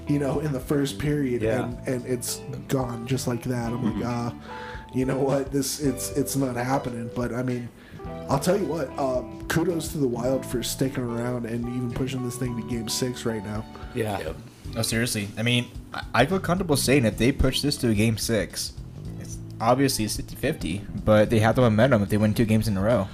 you 0.09 0.18
know 0.18 0.40
in 0.40 0.53
the 0.53 0.61
first 0.61 0.98
period 0.98 1.42
Yeah. 1.42 1.64
and 1.64 1.88
and 1.88 2.07
it's 2.07 2.40
gone 2.68 3.07
just 3.07 3.26
like 3.26 3.42
that 3.44 3.72
i'm 3.72 3.98
like 4.00 4.05
ah 4.07 4.34
you 4.92 5.05
know 5.05 5.18
what 5.18 5.53
this 5.53 5.80
it's 5.80 6.11
it's 6.11 6.34
not 6.36 6.57
happening 6.57 7.11
but 7.14 7.32
i 7.34 7.42
mean 7.42 7.68
I'll 8.28 8.40
tell 8.40 8.57
you 8.59 8.66
what. 8.66 8.88
Uh, 8.98 9.22
kudos 9.46 9.88
to 9.92 9.98
the 9.98 10.09
Wild 10.09 10.44
for 10.44 10.61
sticking 10.62 11.05
around 11.05 11.46
and 11.46 11.64
even 11.68 11.92
pushing 11.92 12.24
this 12.24 12.36
thing 12.36 12.61
to 12.61 12.68
Game 12.68 12.88
Six 12.88 13.24
right 13.24 13.44
now. 13.44 13.64
Yeah. 13.94 14.18
Yep. 14.18 14.36
No, 14.74 14.82
seriously. 14.82 15.28
I 15.38 15.42
mean, 15.44 15.66
I- 15.94 16.03
I 16.14 16.26
feel 16.26 16.40
comfortable 16.40 16.76
saying 16.76 17.05
if 17.05 17.16
they 17.16 17.30
push 17.30 17.61
this 17.61 17.76
to 17.76 17.90
a 17.90 17.94
game 17.94 18.16
six, 18.16 18.72
it's 19.20 19.38
obviously 19.61 20.05
it's 20.05 20.16
50 20.16 20.34
50, 20.34 20.80
but 21.05 21.30
they 21.30 21.38
have 21.38 21.55
the 21.55 21.62
momentum 21.62 22.03
if 22.03 22.09
they 22.09 22.16
win 22.16 22.34
two 22.34 22.44
games 22.44 22.66
in 22.66 22.76
a 22.76 22.82
row. 22.82 23.07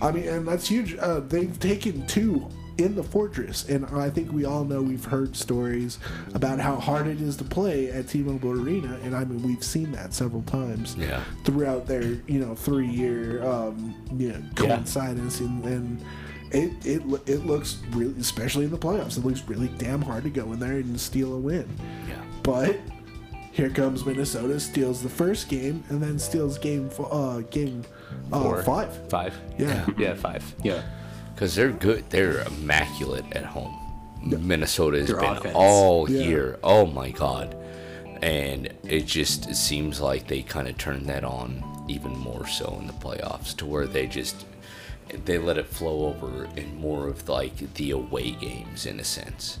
I 0.00 0.12
mean, 0.12 0.26
and 0.28 0.48
that's 0.48 0.66
huge. 0.68 0.96
Uh, 0.96 1.20
they've 1.20 1.58
taken 1.60 2.06
two 2.06 2.48
in 2.78 2.94
the 2.94 3.02
fortress, 3.02 3.68
and 3.68 3.84
I 3.86 4.08
think 4.10 4.32
we 4.32 4.44
all 4.44 4.64
know 4.64 4.80
we've 4.82 5.04
heard 5.04 5.36
stories 5.36 5.98
about 6.34 6.58
how 6.58 6.76
hard 6.76 7.06
it 7.06 7.20
is 7.20 7.36
to 7.36 7.44
play 7.44 7.90
at 7.90 8.08
T-Mobile 8.08 8.52
Arena, 8.62 8.98
and 9.04 9.14
I 9.14 9.24
mean 9.24 9.42
we've 9.42 9.62
seen 9.64 9.92
that 9.92 10.14
several 10.14 10.42
times 10.42 10.96
Yeah. 10.96 11.22
throughout 11.44 11.86
their 11.86 12.02
you 12.02 12.38
know 12.40 12.54
three 12.54 12.86
year 12.88 13.44
um, 13.44 13.94
you 14.16 14.28
know 14.32 14.42
coincidence, 14.54 15.40
and, 15.40 15.64
and 15.64 16.04
it 16.50 16.72
it 16.86 17.02
it 17.26 17.46
looks 17.46 17.78
really, 17.90 18.14
especially 18.20 18.64
in 18.64 18.70
the 18.70 18.78
playoffs, 18.78 19.16
it 19.18 19.24
looks 19.24 19.42
really 19.48 19.68
damn 19.78 20.02
hard 20.02 20.22
to 20.24 20.30
go 20.30 20.52
in 20.52 20.58
there 20.58 20.72
and 20.72 21.00
steal 21.00 21.34
a 21.34 21.38
win. 21.38 21.68
Yeah. 22.08 22.16
But 22.42 22.78
here 23.52 23.68
comes 23.70 24.04
Minnesota, 24.06 24.58
steals 24.58 25.02
the 25.02 25.08
first 25.10 25.48
game, 25.48 25.84
and 25.90 26.02
then 26.02 26.18
steals 26.18 26.56
game 26.58 26.90
uh, 26.98 27.40
game 27.50 27.84
uh, 28.32 28.42
Four. 28.42 28.62
five. 28.62 29.10
Five. 29.10 29.34
Yeah. 29.58 29.86
Yeah, 29.98 30.14
five. 30.14 30.42
Yeah. 30.62 30.82
Because 31.34 31.54
they're 31.54 31.70
good. 31.70 32.08
They're 32.10 32.42
immaculate 32.42 33.24
at 33.32 33.44
home. 33.44 33.78
Minnesota 34.22 34.98
has 34.98 35.08
Their 35.08 35.20
been 35.20 35.36
offense. 35.36 35.54
all 35.56 36.08
Yeah. 36.10 36.22
year. 36.22 36.58
Oh 36.62 36.86
my 36.86 37.10
god. 37.10 37.56
And 38.22 38.72
it 38.84 39.06
just 39.06 39.48
it 39.50 39.56
seems 39.56 40.00
like 40.00 40.28
they 40.28 40.42
kind 40.42 40.68
of 40.68 40.78
turned 40.78 41.06
that 41.06 41.24
on 41.24 41.64
even 41.88 42.16
more 42.16 42.46
so 42.46 42.76
in 42.80 42.86
the 42.86 42.92
playoffs 42.92 43.56
to 43.56 43.66
where 43.66 43.86
they 43.86 44.06
just 44.06 44.46
they 45.24 45.38
let 45.38 45.58
it 45.58 45.66
flow 45.66 46.06
over 46.06 46.48
in 46.56 46.76
more 46.76 47.08
of 47.08 47.28
like 47.28 47.74
the 47.74 47.90
away 47.90 48.30
games 48.32 48.86
in 48.86 49.00
a 49.00 49.04
sense. 49.04 49.58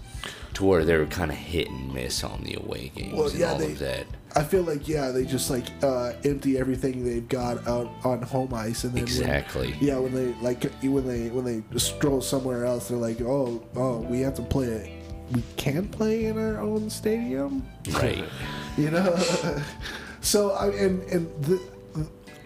To 0.54 0.64
where 0.64 0.84
they 0.84 0.96
were 0.98 1.06
kind 1.06 1.30
of 1.30 1.36
hit 1.36 1.68
and 1.70 1.94
miss 1.94 2.22
on 2.22 2.42
the 2.44 2.54
away 2.54 2.92
games 2.94 3.14
Well, 3.14 3.28
and 3.28 3.42
all 3.44 3.58
they- 3.58 3.72
of 3.72 3.78
that. 3.78 4.06
I 4.34 4.42
feel 4.44 4.62
like 4.62 4.88
yeah, 4.88 5.10
they 5.10 5.26
just 5.26 5.50
like 5.50 5.66
uh, 5.82 6.12
empty 6.24 6.56
everything 6.58 7.04
they've 7.04 7.28
got 7.28 7.66
out 7.68 7.90
on 8.02 8.22
home 8.22 8.54
ice, 8.54 8.84
and 8.84 8.94
then 8.94 9.02
Exactly. 9.02 9.72
When, 9.72 9.78
yeah, 9.80 9.98
when 9.98 10.14
they 10.14 10.32
like 10.40 10.64
when 10.82 11.06
they 11.06 11.28
when 11.28 11.44
they 11.44 11.78
stroll 11.78 12.22
somewhere 12.22 12.64
else, 12.64 12.88
they're 12.88 12.96
like, 12.96 13.20
oh, 13.20 13.62
oh, 13.76 13.98
we 13.98 14.20
have 14.20 14.34
to 14.36 14.42
play 14.42 14.68
it. 14.68 14.90
We 15.32 15.42
can 15.56 15.86
play 15.88 16.26
in 16.26 16.38
our 16.38 16.58
own 16.60 16.88
stadium, 16.88 17.66
Right. 17.90 18.24
you 18.78 18.90
know. 18.90 19.14
so 20.22 20.52
I 20.52 20.68
and 20.68 21.02
and 21.04 21.44
the, 21.44 21.60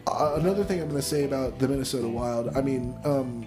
uh, 0.09 0.39
another 0.41 0.65
thing 0.65 0.81
I'm 0.81 0.89
going 0.89 1.01
to 1.01 1.07
say 1.07 1.23
about 1.25 1.59
the 1.61 1.69
Minnesota 1.69 2.09
Wild, 2.09 2.57
I 2.57 2.63
mean. 2.63 2.97
um 3.05 3.47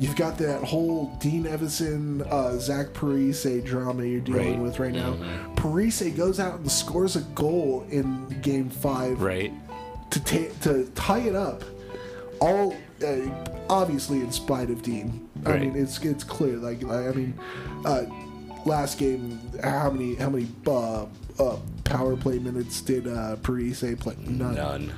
You've 0.00 0.16
got 0.16 0.38
that 0.38 0.62
whole 0.64 1.16
Dean 1.20 1.44
Evason, 1.44 2.26
uh, 2.30 2.58
Zach 2.58 2.88
Parise 2.88 3.64
drama 3.64 4.04
you're 4.04 4.20
dealing 4.20 4.54
Right. 4.54 4.58
with 4.60 4.78
right 4.80 4.92
now. 4.92 5.16
Parise 5.54 6.14
goes 6.16 6.40
out 6.40 6.58
and 6.58 6.70
scores 6.70 7.14
a 7.16 7.20
goal 7.34 7.86
in 7.90 8.26
Game 8.42 8.68
Five 8.70 9.20
Right. 9.22 9.52
to 10.10 10.20
ta- 10.20 10.52
to 10.62 10.84
tie 10.94 11.20
it 11.20 11.36
up. 11.36 11.62
All 12.40 12.74
uh, 13.04 13.16
obviously 13.70 14.20
in 14.20 14.32
spite 14.32 14.70
of 14.70 14.82
Dean. 14.82 15.28
I 15.46 15.50
Right. 15.52 15.60
mean, 15.60 15.76
it's 15.76 15.98
it's 16.00 16.24
clear. 16.24 16.56
Like 16.56 16.84
I 16.84 17.08
I 17.08 17.12
mean, 17.12 17.34
uh, 17.84 18.02
last 18.66 18.98
game, 18.98 19.38
how 19.62 19.90
many 19.90 20.16
how 20.16 20.30
many 20.30 20.48
uh, 20.66 21.04
uh, 21.38 21.56
power 21.84 22.16
play 22.16 22.38
minutes 22.40 22.80
did 22.80 23.06
uh, 23.06 23.36
Parise 23.42 23.98
play? 24.00 24.16
None. 24.26 24.54
None. 24.56 24.92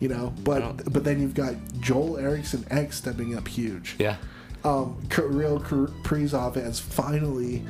You 0.00 0.08
know, 0.08 0.32
but 0.44 0.90
but 0.92 1.04
then 1.04 1.20
you've 1.20 1.34
got 1.34 1.54
Joel 1.80 2.16
Eriksson 2.18 2.64
Ek 2.70 2.92
stepping 2.92 3.36
up 3.36 3.46
huge 3.46 3.96
Yeah. 3.98 4.16
um, 4.64 4.96
Kirill 5.10 5.60
Kaprizov 5.60 6.54
has 6.56 6.80
finally 6.80 7.62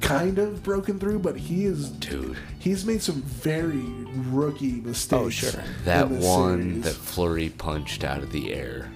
kind 0.00 0.38
of 0.38 0.62
broken 0.62 1.00
through, 1.00 1.18
but 1.18 1.36
he 1.36 1.64
is 1.64 1.90
Dude. 1.90 2.36
He's 2.60 2.84
made 2.86 3.02
some 3.02 3.22
very 3.22 3.82
rookie 4.30 4.80
mistakes. 4.80 5.20
Oh, 5.22 5.28
sure. 5.28 5.64
That 5.84 6.08
one 6.08 6.62
series. 6.62 6.84
that 6.84 6.94
Fleury 6.94 7.48
punched 7.48 8.04
out 8.04 8.22
of 8.22 8.30
the 8.30 8.54
air 8.54 8.88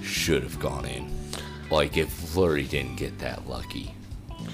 should 0.00 0.42
have 0.42 0.58
gone 0.58 0.86
in. 0.86 1.10
Like 1.70 1.98
if 1.98 2.10
Fleury 2.10 2.64
didn't 2.64 2.96
get 2.96 3.18
that 3.18 3.46
lucky, 3.46 3.94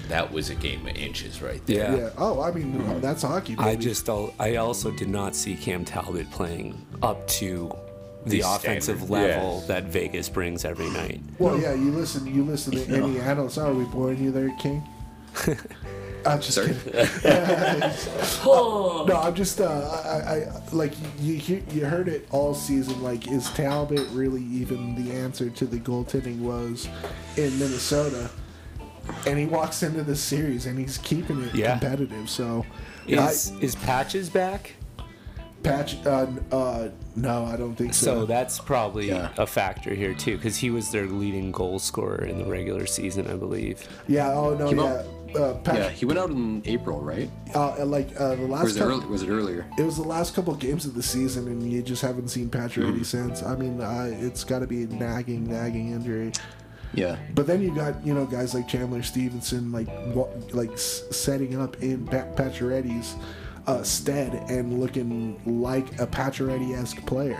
that 0.09 0.31
was 0.31 0.49
a 0.49 0.55
game 0.55 0.87
of 0.87 0.95
inches 0.95 1.41
right 1.41 1.65
there. 1.65 1.91
Yeah. 1.91 1.97
yeah. 1.97 2.09
Oh, 2.17 2.41
I 2.41 2.51
mean 2.51 2.79
uh, 2.81 2.99
that's 2.99 3.23
hockey. 3.23 3.55
Baby. 3.55 3.69
I 3.69 3.75
just 3.75 4.09
I 4.09 4.55
also 4.55 4.91
did 4.91 5.09
not 5.09 5.35
see 5.35 5.55
Cam 5.55 5.85
Talbot 5.85 6.29
playing 6.31 6.85
up 7.01 7.27
to 7.29 7.71
the, 8.25 8.41
The 8.41 8.41
offensive 8.41 8.97
standard, 8.97 9.13
level 9.13 9.59
yeah. 9.61 9.67
that 9.67 9.83
Vegas 9.85 10.27
brings 10.29 10.65
every 10.65 10.89
night. 10.89 11.21
well, 11.39 11.59
yeah. 11.59 11.73
You 11.73 11.91
listen. 11.91 12.27
You 12.27 12.43
listen 12.43 12.73
to 12.73 12.85
any 12.87 13.19
analyst. 13.19 13.57
Are 13.57 13.73
we 13.73 13.85
boring 13.85 14.23
you 14.23 14.31
there, 14.31 14.53
King? 14.59 14.83
I'm 16.25 16.41
just 16.41 16.55
Sorry. 16.55 16.75
kidding. 16.83 17.07
no, 18.45 19.21
I'm 19.23 19.33
just. 19.35 19.61
Uh, 19.61 20.01
I, 20.03 20.33
I 20.33 20.61
like 20.73 20.93
you. 21.19 21.35
You 21.35 21.63
you 21.71 21.85
heard 21.85 22.07
it 22.09 22.27
all 22.31 22.53
season. 22.53 23.01
Like, 23.01 23.29
is 23.31 23.49
Talbot 23.51 24.05
really 24.11 24.43
even 24.43 24.95
the 24.95 25.13
answer 25.13 25.49
to 25.49 25.65
the 25.65 25.77
goaltending 25.79 26.39
woes 26.39 26.89
in 27.37 27.57
Minnesota? 27.59 28.29
And 29.25 29.37
he 29.37 29.45
walks 29.45 29.83
into 29.83 30.03
this 30.03 30.21
series 30.21 30.65
and 30.65 30.77
he's 30.79 30.97
keeping 30.99 31.41
it 31.43 31.53
Yeah. 31.55 31.71
competitive. 31.79 32.29
So, 32.29 32.65
I, 33.07 33.11
Is 33.29 33.51
is 33.61 33.75
Patches 33.75 34.29
back? 34.29 34.73
patch. 35.63 35.97
Uh, 36.05 36.27
uh, 36.51 36.89
no, 37.15 37.45
I 37.45 37.57
don't 37.57 37.75
think 37.75 37.93
so. 37.93 38.05
So 38.05 38.25
that's 38.25 38.57
probably 38.59 39.09
Yeah. 39.09 39.31
a 39.37 39.45
factor 39.47 39.93
here 39.93 40.13
too, 40.13 40.37
because 40.37 40.55
he 40.55 40.69
was 40.69 40.91
their 40.91 41.07
leading 41.07 41.51
goal 41.51 41.79
scorer 41.79 42.23
in 42.23 42.37
the 42.37 42.45
regular 42.45 42.85
season, 42.85 43.27
I 43.27 43.35
believe. 43.35 43.85
yeah. 44.07 44.31
Oh 44.31 44.53
no. 44.55 44.69
Came 44.69 44.77
Yeah. 44.79 44.85
out- 44.85 45.05
Uh, 45.35 45.53
patch, 45.55 45.75
Yeah, 45.75 45.89
he 45.89 46.05
went 46.05 46.17
out 46.17 46.29
in 46.29 46.61
April, 46.65 47.01
right? 47.01 47.29
uh, 47.53 47.83
like 47.85 48.09
uh, 48.17 48.35
the 48.35 48.43
Or 48.45 48.47
last 48.47 48.63
was 48.63 48.75
it, 48.77 48.79
couple, 48.79 48.95
early, 48.95 49.05
was 49.07 49.23
it 49.23 49.29
earlier? 49.29 49.65
it 49.77 49.83
was 49.83 49.97
the 49.97 50.07
last 50.07 50.33
couple 50.33 50.53
games 50.55 50.85
of 50.85 50.95
the 50.95 51.03
season, 51.03 51.47
and 51.49 51.69
you 51.69 51.81
just 51.81 52.01
haven't 52.01 52.29
seen 52.29 52.49
Pacioretty 52.49 53.05
since. 53.05 53.43
I 53.43 53.55
mean, 53.57 53.81
uh, 53.81 54.09
it's 54.21 54.45
got 54.45 54.59
to 54.59 54.67
be 54.67 54.83
a 54.83 54.87
nagging, 54.87 55.45
nagging 55.45 55.91
injury. 55.91 56.31
Yeah. 56.97 57.17
But 57.35 57.45
then 57.47 57.61
you 57.61 57.73
got 57.75 58.05
you 58.05 58.13
know 58.13 58.25
guys 58.25 58.53
like 58.55 58.67
Chandler 58.67 59.03
Stephenson 59.03 59.71
like 59.71 59.87
wa- 60.15 60.27
like 60.51 60.77
setting 60.77 61.59
up 61.61 61.81
in 61.83 62.05
pa- 62.07 62.25
Pacioretty's 62.35 63.15
uh, 63.67 63.83
stead 63.83 64.33
and 64.49 64.79
looking 64.79 65.39
like 65.61 65.85
a 66.01 66.07
Pacioretty 66.07 66.75
esque 66.75 67.05
player. 67.05 67.37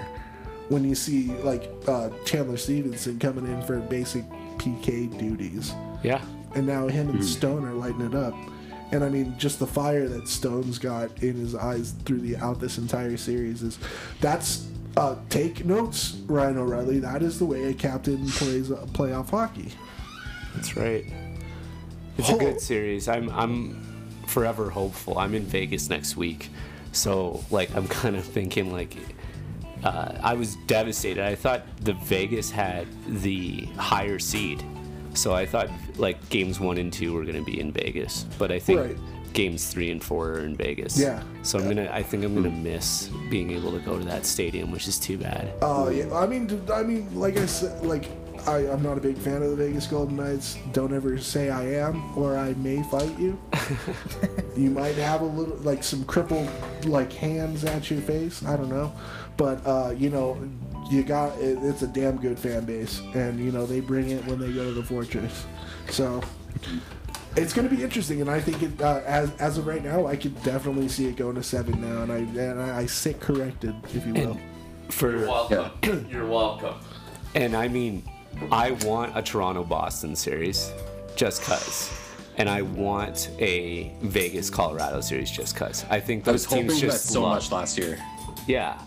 When 0.69 0.83
you 0.83 0.93
see 0.95 1.31
like 1.43 1.71
uh, 1.87 2.09
Chandler 2.25 2.57
Stephenson 2.57 3.17
coming 3.19 3.45
in 3.47 3.61
for 3.63 3.79
basic 3.79 4.23
PK 4.59 5.17
duties, 5.17 5.73
Yeah. 6.03 6.21
and 6.55 6.67
now 6.67 6.87
him 6.87 7.09
and 7.09 7.23
Stone 7.25 7.65
are 7.65 7.73
lighting 7.73 8.01
it 8.01 8.13
up. 8.15 8.35
And 8.91 9.03
I 9.03 9.09
mean, 9.09 9.33
just 9.37 9.59
the 9.59 9.67
fire 9.67 10.07
that 10.07 10.27
Stone's 10.27 10.77
got 10.77 11.23
in 11.23 11.35
his 11.35 11.55
eyes 11.55 11.93
through 12.05 12.19
the 12.19 12.37
out 12.37 12.59
this 12.59 12.77
entire 12.77 13.17
series 13.17 13.63
is 13.63 13.79
that's 14.21 14.67
uh, 14.97 15.15
take 15.29 15.65
notes, 15.65 16.17
Ryan 16.25 16.57
O'Reilly. 16.57 16.99
That 16.99 17.21
is 17.21 17.39
the 17.39 17.45
way 17.45 17.65
a 17.65 17.73
captain 17.73 18.27
plays 18.27 18.71
uh, 18.71 18.85
playoff 18.91 19.29
hockey. 19.29 19.71
That's 20.55 20.75
right. 20.75 21.05
It's 22.17 22.29
a 22.29 22.35
good 22.37 22.59
series. 22.59 23.07
I'm 23.07 23.29
I'm 23.29 23.83
forever 24.25 24.69
hopeful. 24.69 25.19
I'm 25.19 25.35
in 25.35 25.43
Vegas 25.43 25.89
next 25.89 26.17
week, 26.17 26.49
so 26.91 27.43
like 27.51 27.73
I'm 27.75 27.87
kind 28.01 28.15
of 28.15 28.25
thinking 28.25 28.71
like 28.71 28.97
uh, 29.83 30.13
I 30.23 30.33
was 30.33 30.55
devastated. 30.65 31.23
I 31.23 31.35
thought 31.35 31.61
the 31.81 31.93
Vegas 31.93 32.49
had 32.49 32.87
the 33.07 33.65
higher 33.77 34.17
seed, 34.17 34.63
so 35.13 35.33
I 35.35 35.45
thought 35.45 35.69
like 35.97 36.27
games 36.29 36.59
one 36.59 36.77
and 36.79 36.91
two 36.91 37.13
were 37.13 37.23
going 37.23 37.37
to 37.37 37.45
be 37.45 37.59
in 37.59 37.71
Vegas, 37.71 38.25
but 38.39 38.51
I 38.51 38.57
think 38.59 38.79
Right. 38.79 38.97
Games 39.34 39.67
three 39.67 39.91
and 39.91 40.03
four 40.03 40.32
are 40.32 40.39
in 40.39 40.55
Vegas. 40.55 40.99
Yeah. 40.99 41.21
So 41.43 41.59
I'm 41.59 41.67
gonna. 41.67 41.89
I 41.91 42.03
think 42.03 42.23
I'm 42.23 42.36
gonna 42.36 42.49
miss 42.49 43.09
being 43.30 43.51
able 43.51 43.71
to 43.71 43.80
go 43.80 43.97
to 43.97 44.05
that 44.05 44.25
stadium, 44.25 44.71
which 44.71 44.88
is 44.88 44.97
too 44.97 45.17
bad. 45.17 45.53
Oh 45.61 45.89
yeah, 45.89 46.13
I 46.13 46.28
mean, 46.28 46.61
I 46.73 46.84
mean, 46.84 47.07
like 47.13 47.38
I 47.38 47.45
said, 47.45 47.86
like 47.86 48.09
I, 48.47 48.59
I'm 48.69 48.82
not 48.82 48.97
a 48.97 49.01
big 49.01 49.17
fan 49.17 49.41
of 49.41 49.49
the 49.49 49.55
Vegas 49.55 49.88
Golden 49.88 50.15
Knights. 50.15 50.57
Don't 50.71 50.93
ever 50.93 51.17
say 51.17 51.49
I 51.49 51.63
am, 51.63 52.17
or 52.17 52.38
I 52.38 52.53
may 52.53 52.82
fight 52.84 53.17
you. 53.19 53.39
you 54.55 54.69
might 54.69 54.95
have 54.95 55.21
a 55.21 55.25
little, 55.25 55.57
like 55.57 55.84
some 55.84 56.05
crippled, 56.05 56.49
like 56.86 57.11
hands 57.11 57.65
at 57.65 57.91
your 57.91 58.01
face. 58.01 58.45
I 58.45 58.55
don't 58.55 58.69
know, 58.69 58.93
but 59.36 59.65
uh, 59.65 59.93
you 59.97 60.09
know, 60.09 60.41
you 60.89 61.03
got 61.03 61.38
it, 61.39 61.57
it's 61.61 61.82
a 61.82 61.88
damn 61.88 62.17
good 62.17 62.39
fan 62.39 62.63
base, 62.63 63.01
and 63.13 63.38
you 63.39 63.51
know 63.51 63.65
they 63.65 63.82
bring 63.82 64.11
it 64.11 64.25
when 64.25 64.39
they 64.39 64.51
go 64.53 64.63
to 64.65 64.71
the 64.71 64.84
Fortress. 64.84 65.45
So. 65.89 66.21
It's 67.38 67.53
going 67.53 67.69
to 67.69 67.75
be 67.75 67.83
interesting, 67.83 68.19
and 68.21 68.29
I 68.29 68.39
think 68.39 68.63
it, 68.63 68.81
uh, 68.81 69.01
as 69.05 69.31
as 69.39 69.57
of 69.59 69.67
right 69.67 69.83
now, 69.83 70.07
I 70.07 70.15
could 70.15 70.41
definitely 70.43 70.88
see 70.89 71.05
it 71.05 71.15
going 71.17 71.35
to 71.35 71.43
seven 71.43 71.79
now, 71.79 72.01
and 72.01 72.11
I 72.11 72.17
and 72.17 72.59
I, 72.61 72.79
I 72.79 72.85
sit 72.88 73.19
corrected, 73.19 73.75
if 73.93 74.05
you 74.07 74.13
will. 74.13 74.38
For 74.89 75.19
welcome. 75.19 76.07
You're 76.11 76.25
welcome. 76.25 76.75
And 77.35 77.55
I 77.55 77.67
mean, 77.67 78.03
I 78.51 78.71
want 78.71 79.15
a 79.17 79.21
Toronto 79.21 79.63
Boston 79.63 80.15
series 80.15 80.71
just 81.15 81.43
cuz. 81.43 81.91
And 82.38 82.47
I 82.47 82.61
want 82.61 83.31
a 83.39 83.91
Vegas 84.01 84.49
Colorado 84.49 85.01
series 85.01 85.29
just 85.29 85.55
cuz. 85.55 85.83
I 85.89 85.99
think 85.99 86.27
I 86.27 86.31
was 86.31 86.45
those 86.45 86.53
teams 86.53 86.79
just 86.79 87.07
so 87.07 87.21
love- 87.23 87.35
much 87.35 87.51
last 87.51 87.77
year. 87.77 87.97
Yeah. 88.47 88.79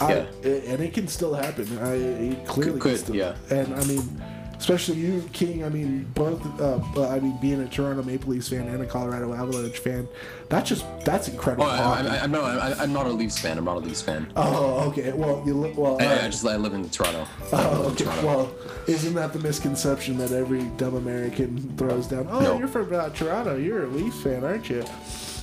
I, 0.00 0.12
Yeah. 0.14 0.26
and 0.44 0.82
it 0.82 0.92
can 0.94 1.06
still 1.08 1.34
happen. 1.34 1.78
I 1.78 1.92
it 1.94 2.46
clearly 2.46 2.80
Could- 2.80 2.96
can 2.96 2.98
still, 2.98 3.16
yeah. 3.16 3.36
And 3.50 3.72
I 3.74 3.84
mean, 3.84 4.22
especially 4.60 4.96
you, 4.96 5.28
King. 5.32 5.64
I 5.64 5.68
mean, 5.68 6.04
both. 6.14 6.40
Uh, 6.60 6.78
I 7.08 7.18
mean, 7.18 7.36
being 7.40 7.60
a 7.62 7.66
Toronto 7.68 8.02
Maple 8.04 8.30
Leafs 8.30 8.48
fan 8.50 8.68
and 8.68 8.82
a 8.82 8.86
Colorado 8.86 9.32
Avalanche 9.34 9.78
fan, 9.78 10.06
that's 10.48 10.68
just 10.68 10.84
that's 11.04 11.26
incredible. 11.28 11.64
Oh, 11.64 11.68
I. 11.68 12.02
I, 12.06 12.18
I'm 12.22 12.30
not. 12.30 12.44
I, 12.44 12.74
I'm 12.82 12.92
not 12.92 13.06
a 13.06 13.10
Leafs 13.10 13.38
fan. 13.38 13.58
I'm 13.58 13.64
not 13.64 13.78
a 13.78 13.80
Leafs 13.80 14.02
fan. 14.02 14.30
oh, 14.36 14.88
okay. 14.90 15.12
Well, 15.12 15.42
you 15.44 15.54
li- 15.54 15.74
well. 15.76 15.96
I, 16.00 16.06
uh, 16.06 16.24
I 16.26 16.28
just 16.28 16.46
I 16.46 16.56
live 16.56 16.74
in 16.74 16.88
Toronto. 16.90 17.26
Oh, 17.52 17.88
okay. 17.92 18.04
Toronto. 18.04 18.26
Well, 18.26 18.52
isn't 18.86 19.14
that 19.14 19.32
the 19.32 19.38
misconception 19.40 20.16
that 20.18 20.30
every 20.32 20.62
dumb 20.76 20.94
American 20.96 21.58
throws 21.76 22.06
down? 22.06 22.28
Oh, 22.30 22.40
No. 22.40 22.58
you're 22.58 22.68
from 22.68 22.94
uh, 22.94 23.08
Toronto. 23.10 23.56
You're 23.56 23.84
a 23.84 23.88
Leafs 23.88 24.22
fan, 24.22 24.44
aren't 24.44 24.68
you? 24.70 24.84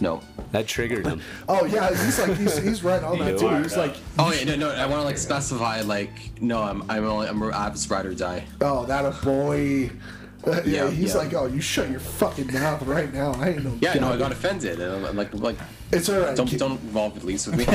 No. 0.02 0.22
That 0.52 0.68
triggered 0.68 1.06
him. 1.06 1.22
Oh 1.50 1.66
yeah, 1.66 1.90
he's 1.90 2.20
like 2.20 2.38
he's, 2.38 2.58
he's 2.58 2.84
right 2.84 3.04
on 3.04 3.20
that 3.20 3.34
You 3.34 3.40
too. 3.40 3.56
He's 3.64 3.76
like, 3.78 3.96
Oh 4.18 4.32
yeah, 4.32 4.44
no, 4.46 4.56
no. 4.56 4.70
I 4.72 4.86
want 4.86 5.00
to 5.02 5.06
like 5.06 5.18
specify 5.18 5.82
like 5.82 6.42
no. 6.42 6.62
I'm 6.64 6.84
I'm 6.90 7.06
only 7.06 7.28
I'm 7.28 7.42
a 7.42 7.50
Avs 7.52 7.90
ride 7.92 8.06
or 8.06 8.14
die. 8.14 8.46
oh, 8.62 8.86
that 8.86 9.06
a 9.06 9.12
boy. 9.26 9.92
Yeah, 10.46 10.62
Yeah, 10.66 10.90
he's 10.92 11.12
yeah. 11.14 11.18
like, 11.18 11.34
oh, 11.34 11.48
you 11.48 11.60
shut 11.60 11.90
your 11.90 12.00
fucking 12.00 12.54
mouth 12.54 12.82
right 12.84 13.12
now. 13.14 13.34
I 13.34 13.50
ain't 13.50 13.64
no. 13.66 13.78
Yeah, 13.82 13.96
no, 13.96 14.14
I 14.14 14.18
got 14.18 14.32
offended. 14.32 14.80
And 14.80 15.06
I'm 15.06 15.18
like 15.18 15.34
like 15.34 15.58
It's 15.92 16.08
all 16.08 16.20
right. 16.22 16.38
don't 16.38 16.48
Ki- 16.48 16.58
don't 16.58 16.80
involve 16.84 17.20
the 17.20 17.26
Leafs 17.26 17.48
with 17.48 17.58
me. 17.58 17.66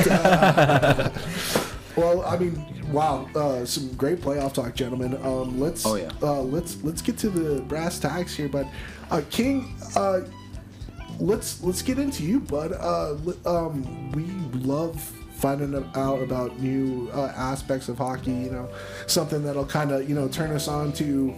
Well, 1.94 2.22
I 2.24 2.38
mean, 2.38 2.64
wow, 2.90 3.28
uh, 3.34 3.66
some 3.66 3.92
great 3.94 4.22
playoff 4.22 4.54
talk, 4.54 4.74
gentlemen. 4.74 5.14
Um, 5.22 5.60
let's 5.60 5.84
Oh, 5.84 5.96
yeah. 5.96 6.08
uh, 6.22 6.40
let's 6.40 6.82
let's 6.82 7.02
get 7.02 7.18
to 7.18 7.28
the 7.28 7.60
brass 7.62 7.98
tacks 7.98 8.34
here, 8.34 8.48
but 8.48 8.66
uh, 9.10 9.20
King, 9.30 9.74
uh, 9.94 10.20
let's 11.22 11.62
let's 11.62 11.82
get 11.82 11.98
into 11.98 12.24
you, 12.24 12.40
bud. 12.40 12.72
Uh, 12.72 13.14
um, 13.46 14.10
we 14.12 14.24
love 14.60 15.00
finding 15.36 15.74
out 15.94 16.20
about 16.20 16.58
new 16.60 17.10
uh, 17.14 17.32
aspects 17.36 17.88
of 17.88 17.98
hockey. 17.98 18.32
You 18.32 18.50
know, 18.50 18.68
something 19.06 19.42
that'll 19.42 19.66
kind 19.66 19.92
of 19.92 20.08
you 20.08 20.14
know 20.14 20.28
turn 20.28 20.50
us 20.50 20.68
on 20.68 20.92
to. 20.94 21.34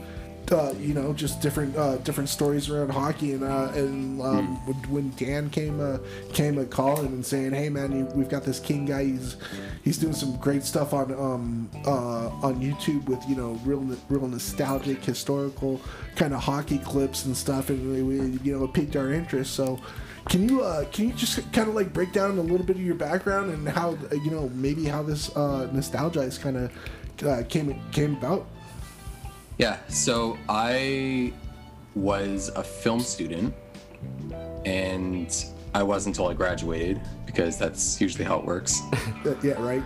Uh, 0.52 0.74
you 0.78 0.92
know, 0.92 1.12
just 1.14 1.40
different 1.40 1.74
uh, 1.76 1.96
different 1.98 2.28
stories 2.28 2.68
around 2.68 2.90
hockey, 2.90 3.32
and 3.32 3.42
uh, 3.42 3.70
and 3.74 4.20
um, 4.20 4.66
when, 4.66 4.76
when 4.90 5.10
Dan 5.16 5.48
came 5.48 5.80
uh, 5.80 5.98
came 6.32 6.58
a 6.58 6.66
calling 6.66 7.06
and 7.06 7.24
saying, 7.24 7.52
"Hey 7.52 7.70
man, 7.70 7.92
you, 7.92 8.04
we've 8.14 8.28
got 8.28 8.44
this 8.44 8.60
King 8.60 8.84
guy. 8.84 9.04
He's 9.04 9.36
he's 9.84 9.96
doing 9.96 10.12
some 10.12 10.36
great 10.36 10.62
stuff 10.62 10.92
on 10.92 11.12
um, 11.12 11.70
uh, 11.86 12.28
on 12.42 12.60
YouTube 12.60 13.06
with 13.06 13.26
you 13.28 13.36
know 13.36 13.58
real 13.64 13.80
real 14.08 14.28
nostalgic 14.28 15.02
historical 15.02 15.80
kind 16.14 16.34
of 16.34 16.40
hockey 16.42 16.78
clips 16.78 17.24
and 17.24 17.36
stuff, 17.36 17.70
and 17.70 18.06
we, 18.06 18.38
you 18.44 18.56
know 18.56 18.64
it 18.64 18.72
piqued 18.74 18.96
our 18.96 19.12
interest. 19.12 19.54
So, 19.54 19.80
can 20.28 20.48
you 20.48 20.62
uh, 20.62 20.84
can 20.92 21.08
you 21.08 21.14
just 21.14 21.36
kind 21.52 21.68
of 21.68 21.74
like 21.74 21.92
break 21.92 22.12
down 22.12 22.38
a 22.38 22.42
little 22.42 22.66
bit 22.66 22.76
of 22.76 22.82
your 22.82 22.96
background 22.96 23.50
and 23.50 23.68
how 23.68 23.96
you 24.12 24.30
know 24.30 24.50
maybe 24.50 24.84
how 24.84 25.02
this 25.02 25.34
uh, 25.36 25.70
nostalgia 25.72 26.20
is 26.20 26.36
kind 26.36 26.56
of 26.58 27.26
uh, 27.26 27.42
came 27.48 27.80
came 27.92 28.16
about? 28.16 28.46
Yeah, 29.58 29.78
so 29.88 30.36
I 30.48 31.32
was 31.94 32.48
a 32.56 32.64
film 32.64 33.00
student, 33.00 33.54
and 34.64 35.44
I 35.74 35.82
was 35.82 36.06
until 36.06 36.26
I 36.28 36.34
graduated 36.34 37.00
because 37.24 37.56
that's 37.56 38.00
usually 38.00 38.24
how 38.24 38.38
it 38.38 38.44
works. 38.44 38.80
Yeah, 39.42 39.54
right. 39.54 39.82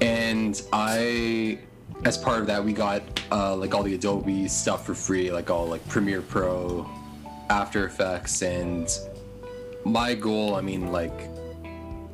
and 0.00 0.62
I, 0.72 1.58
as 2.04 2.16
part 2.16 2.40
of 2.40 2.46
that, 2.46 2.64
we 2.64 2.72
got 2.72 3.02
uh, 3.32 3.56
like 3.56 3.74
all 3.74 3.82
the 3.82 3.94
Adobe 3.94 4.46
stuff 4.46 4.86
for 4.86 4.94
free, 4.94 5.32
like 5.32 5.50
all 5.50 5.66
like 5.66 5.86
Premiere 5.88 6.22
Pro, 6.22 6.88
After 7.50 7.86
Effects, 7.86 8.42
and 8.42 8.88
my 9.84 10.14
goal, 10.14 10.54
I 10.54 10.60
mean, 10.60 10.92
like 10.92 11.28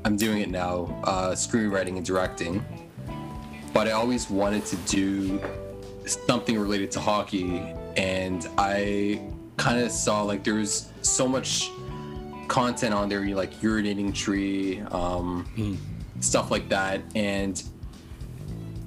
I'm 0.05 0.16
doing 0.16 0.40
it 0.40 0.48
now, 0.48 1.02
uh, 1.05 1.32
screenwriting 1.32 1.97
and 1.97 2.05
directing, 2.05 2.65
but 3.74 3.86
I 3.86 3.93
always 3.93 4.31
wanted 4.31 4.65
to 4.66 4.77
do 4.77 5.40
something 6.27 6.59
related 6.59 6.91
to 6.93 7.01
hockey, 7.01 7.59
and 7.97 8.47
I 8.59 9.23
kind 9.57 9.81
of 9.81 9.91
saw 9.91 10.23
like 10.23 10.45
there 10.45 10.55
was 10.55 10.89
so 11.03 11.28
much 11.28 11.70
content 12.49 12.93
on 12.95 13.09
there, 13.09 13.24
like 13.35 13.53
urinating 13.61 14.15
tree, 14.15 14.81
um, 14.91 15.78
stuff 16.20 16.51
like 16.51 16.69
that, 16.70 17.01
and 17.15 17.62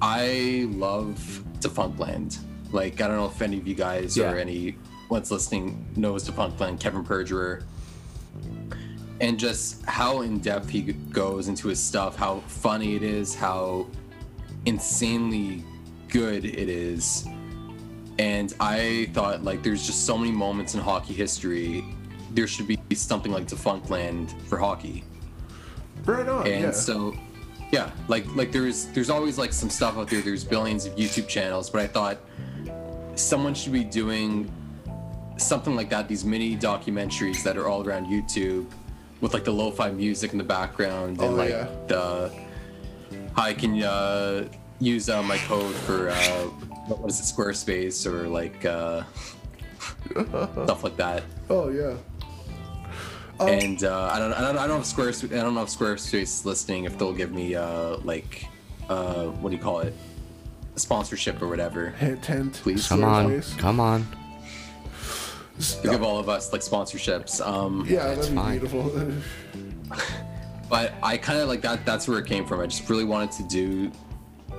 I 0.02 0.66
love 0.70 1.42
Defunctland. 1.60 2.38
Like 2.72 3.00
I 3.00 3.08
don't 3.08 3.16
know 3.16 3.26
if 3.26 3.40
any 3.40 3.58
of 3.58 3.66
you 3.66 3.74
guys 3.74 4.16
Yeah. 4.16 4.32
or 4.32 4.36
any 4.38 4.76
one's 5.08 5.30
listening 5.30 5.86
knows 5.96 6.28
Defunctland, 6.28 6.80
Kevin 6.80 7.04
Perjurer, 7.04 7.62
and 9.20 9.38
just 9.38 9.84
how 9.84 10.22
in 10.22 10.38
depth 10.40 10.68
he 10.68 10.82
goes 10.82 11.48
into 11.48 11.68
his 11.68 11.78
stuff, 11.80 12.16
how 12.16 12.40
funny 12.48 12.96
it 12.96 13.02
is, 13.02 13.34
how 13.34 13.86
insanely 14.66 15.62
good 16.14 16.44
it 16.44 16.68
is. 16.68 17.26
And 18.20 18.54
I 18.60 19.10
thought 19.12 19.42
like 19.42 19.62
there's 19.64 19.84
just 19.84 20.06
so 20.06 20.16
many 20.16 20.30
moments 20.30 20.74
in 20.74 20.80
hockey 20.80 21.12
history 21.14 21.84
there 22.30 22.46
should 22.48 22.66
be 22.66 22.78
something 22.94 23.30
like 23.32 23.46
Defunctland 23.46 24.30
for 24.48 24.58
hockey. 24.58 25.04
Right 26.04 26.28
on. 26.28 26.46
and 26.46 26.62
yeah. 26.64 26.70
so 26.70 27.14
yeah 27.72 27.90
like 28.08 28.24
like 28.36 28.52
there's 28.52 28.86
there's 28.94 29.08
always 29.08 29.38
like 29.38 29.52
some 29.52 29.70
stuff 29.70 29.96
out 29.96 30.08
there 30.10 30.20
there's 30.20 30.44
billions 30.44 30.84
of 30.84 30.94
youtube 30.96 31.26
channels 31.28 31.70
but 31.70 31.80
i 31.80 31.86
thought 31.86 32.18
someone 33.14 33.54
should 33.54 33.72
be 33.72 33.84
doing 33.84 34.50
something 35.38 35.74
like 35.74 35.88
that 35.88 36.06
these 36.08 36.24
mini 36.26 36.56
documentaries 36.58 37.42
that 37.42 37.56
are 37.56 37.66
all 37.68 37.82
around 37.88 38.04
youtube 38.06 38.66
with 39.22 39.32
like 39.32 39.44
the 39.44 39.50
lo-fi 39.52 39.90
music 39.90 40.32
in 40.32 40.38
the 40.38 40.44
background 40.44 41.18
and 41.22 41.30
Oh, 41.32 41.34
like 41.42 41.50
yeah. 41.50 41.68
the 41.86 42.30
how 43.34 43.44
i 43.44 43.54
can 43.54 43.82
uh 43.82 44.46
use 44.84 45.08
uh, 45.08 45.22
my 45.22 45.38
code 45.38 45.74
for 45.74 46.10
uh 46.10 46.42
what 46.86 47.00
was 47.00 47.18
it 47.18 47.24
squarespace 47.24 48.06
or 48.06 48.28
like 48.28 48.64
uh 48.64 49.02
stuff 50.64 50.84
like 50.84 50.96
that 50.96 51.22
oh 51.50 51.68
yeah. 51.70 51.96
and 53.40 53.84
uh, 53.84 54.10
I 54.12 54.18
don't, 54.18 54.32
I 54.32 54.40
don't, 54.40 54.56
I 54.58 54.66
don't 54.66 54.76
know 54.76 54.78
if 54.78 54.84
Squarespace, 54.84 55.36
I 55.36 55.42
don't 55.42 55.54
know 55.54 55.62
if 55.62 55.68
Squarespace 55.68 56.22
is 56.22 56.46
listening. 56.46 56.84
If 56.84 56.96
they'll 56.98 57.12
give 57.12 57.32
me 57.32 57.54
uh, 57.56 57.96
like, 58.04 58.46
uh, 58.88 59.24
what 59.26 59.50
do 59.50 59.56
you 59.56 59.62
call 59.62 59.80
it, 59.80 59.92
a 60.76 60.78
sponsorship 60.78 61.42
or 61.42 61.48
whatever. 61.48 61.90
Hint, 61.90 62.22
tent. 62.22 62.52
Please. 62.54 62.86
Come 62.86 63.02
on, 63.04 63.42
come 63.58 63.80
on. 63.80 64.06
They 65.82 65.90
give 65.90 66.02
all 66.02 66.18
of 66.18 66.28
us 66.28 66.52
like 66.52 66.62
sponsorships. 66.62 67.44
Um, 67.44 67.84
Yeah, 67.88 68.14
That's 68.14 68.28
that'd 68.28 68.32
be 68.32 68.36
fine. 68.36 68.58
beautiful. 68.58 69.12
but 70.68 70.94
I 71.02 71.16
kind 71.16 71.40
of 71.40 71.48
like 71.48 71.60
that. 71.62 71.84
That's 71.84 72.06
where 72.08 72.18
it 72.20 72.26
came 72.26 72.46
from. 72.46 72.60
I 72.60 72.66
just 72.66 72.88
really 72.88 73.04
wanted 73.04 73.32
to 73.32 73.42
do 73.44 73.90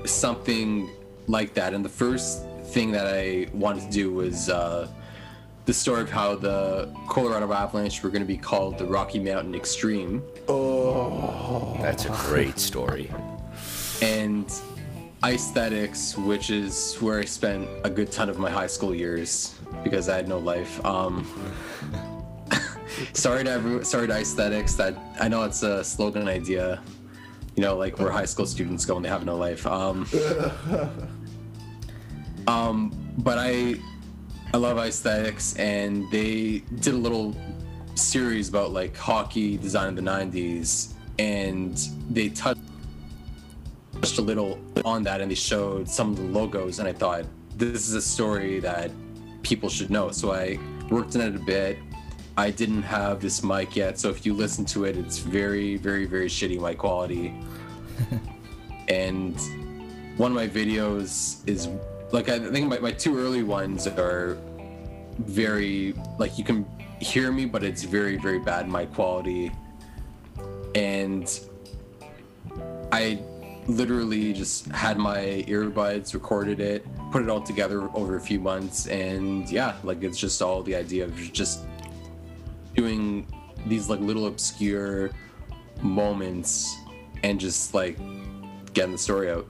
something 0.08 0.90
like 1.28 1.54
that. 1.56 1.74
And 1.74 1.84
the 1.84 1.90
first 1.90 2.44
thing 2.66 2.92
that 2.92 3.08
I 3.08 3.48
wanted 3.54 3.84
to 3.84 3.92
do 3.92 4.12
was 4.12 4.50
uh, 4.50 4.88
the 5.66 5.74
story 5.74 6.02
of 6.02 6.10
how 6.12 6.36
the 6.36 6.94
Colorado 7.08 7.52
Avalanche 7.52 8.04
were 8.04 8.10
going 8.10 8.22
to 8.22 8.28
be 8.28 8.38
called 8.38 8.78
the 8.78 8.86
Rocky 8.86 9.20
Mountain 9.20 9.56
Extreme. 9.56 10.24
oh, 10.48 11.78
That's 11.82 12.06
a 12.06 12.10
great 12.10 12.60
story. 12.60 13.12
and 14.02 14.46
Icethetics, 15.24 16.16
which 16.24 16.52
is 16.52 16.96
where 16.98 17.20
I 17.20 17.26
spent 17.26 17.68
a 17.84 17.90
good 17.90 18.12
ton 18.12 18.30
of 18.30 18.38
my 18.38 18.52
high 18.52 18.68
school 18.68 18.94
years 18.94 19.56
because 19.84 20.08
I 20.08 20.16
had 20.18 20.28
no 20.28 20.38
life. 20.38 20.84
Um, 20.86 21.26
sorry 23.14 23.44
to 23.44 23.50
every, 23.50 23.84
sorry 23.86 24.06
to 24.08 24.14
Icethetics. 24.14 24.78
That 24.78 24.96
I 25.20 25.28
know 25.28 25.44
it's 25.44 25.64
a 25.64 25.84
slogan 25.84 26.28
idea. 26.28 26.80
You 27.56 27.64
know, 27.64 27.78
like 27.78 28.00
where 28.00 28.12
high 28.12 28.26
school 28.26 28.46
students 28.46 28.86
go 28.86 28.96
when 28.96 29.04
they 29.04 29.10
have 29.10 29.26
no 29.26 29.38
life. 29.38 29.66
Um, 29.66 30.08
um, 32.48 32.92
but 33.18 33.38
I 33.38 33.76
I 34.54 34.58
love 34.58 34.78
Icethetics, 34.78 35.58
and 35.60 36.10
they 36.12 36.60
did 36.80 36.94
a 36.94 36.98
little 36.98 37.36
series 37.96 38.50
about 38.50 38.72
like 38.72 38.96
hockey 38.96 39.58
design 39.58 39.90
in 39.90 39.96
the 39.96 40.02
'90s, 40.02 40.94
and 41.18 41.78
they 42.10 42.30
touched 42.30 42.62
touched 44.06 44.20
a 44.20 44.22
little 44.22 44.60
on 44.84 45.04
that 45.04 45.22
and 45.22 45.32
they 45.32 45.36
showed 45.36 45.90
some 45.90 46.12
of 46.12 46.18
the 46.18 46.24
logos 46.24 46.80
and 46.80 46.88
I 46.88 46.94
thought 46.94 47.26
this 47.56 47.88
is 47.88 47.96
a 47.96 48.02
story 48.02 48.60
that 48.60 48.92
people 49.42 49.70
should 49.70 49.90
know. 49.90 50.12
So 50.12 50.34
I 50.34 50.60
worked 50.90 51.16
in 51.16 51.22
it 51.22 51.36
a 51.36 51.40
bit. 51.40 51.78
I 52.38 52.52
didn't 52.52 52.84
have 52.84 53.22
this 53.22 53.44
mic 53.44 53.76
yet, 53.76 53.98
so 53.98 54.10
if 54.10 54.26
you 54.26 54.34
listen 54.34 54.66
to 54.66 54.84
it, 54.86 54.98
it's 54.98 55.20
very, 55.20 55.78
very, 55.78 56.06
very 56.06 56.28
shitty 56.28 56.60
mic 56.60 56.78
quality. 56.78 57.34
and 58.90 59.40
one 60.18 60.32
of 60.32 60.36
my 60.36 60.48
videos 60.48 61.48
is 61.48 61.70
like 62.12 62.30
I 62.30 62.40
think 62.40 62.68
my, 62.68 62.80
my 62.80 62.92
two 62.92 63.18
early 63.18 63.44
ones 63.44 63.88
are 63.88 64.38
very 65.20 65.94
like 66.20 66.38
you 66.38 66.44
can 66.44 66.66
hear 67.00 67.32
me, 67.32 67.46
but 67.46 67.64
it's 67.64 67.84
very, 67.84 68.18
very 68.18 68.40
bad 68.40 68.70
mic 68.70 68.94
quality. 68.94 69.52
And 70.74 71.40
I 72.92 73.22
literally 73.68 74.34
just 74.34 74.68
had 74.68 74.98
my 74.98 75.46
earbuds, 75.48 76.14
recorded 76.14 76.60
it, 76.60 76.86
put 77.12 77.22
it 77.22 77.30
all 77.30 77.42
together 77.42 77.90
over 77.94 78.18
a 78.18 78.22
few 78.22 78.40
months, 78.40 78.88
and 78.88 79.50
yeah, 79.50 79.76
like 79.84 80.04
it's 80.04 80.18
just 80.18 80.42
all 80.42 80.62
the 80.64 80.76
idea 80.76 81.06
of 81.06 81.16
just 81.32 81.62
doing 82.76 83.26
these 83.66 83.90
like 83.90 84.00
little 84.00 84.28
obscure 84.28 85.12
moments 85.82 86.78
and 87.24 87.40
just 87.40 87.74
like 87.74 87.98
getting 88.74 88.92
the 88.92 88.98
story 88.98 89.32
out. 89.32 89.48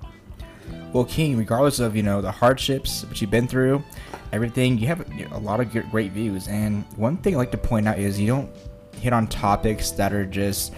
Well, 0.93 1.05
King, 1.05 1.37
regardless 1.37 1.79
of 1.79 1.95
you 1.95 2.03
know 2.03 2.21
the 2.21 2.31
hardships 2.31 3.01
that 3.01 3.19
you've 3.19 3.31
been 3.31 3.47
through, 3.47 3.83
everything, 4.31 4.77
you 4.77 4.87
have 4.87 5.05
a 5.31 5.37
lot 5.37 5.59
of 5.59 5.71
great 5.91 6.11
views. 6.11 6.47
And 6.47 6.83
one 6.95 7.17
thing 7.17 7.35
I 7.35 7.37
like 7.37 7.51
to 7.51 7.57
point 7.57 7.87
out 7.87 7.99
is 7.99 8.19
you 8.19 8.27
don't 8.27 8.49
hit 8.93 9.13
on 9.13 9.27
topics 9.27 9.91
that 9.91 10.13
are 10.13 10.25
just, 10.25 10.73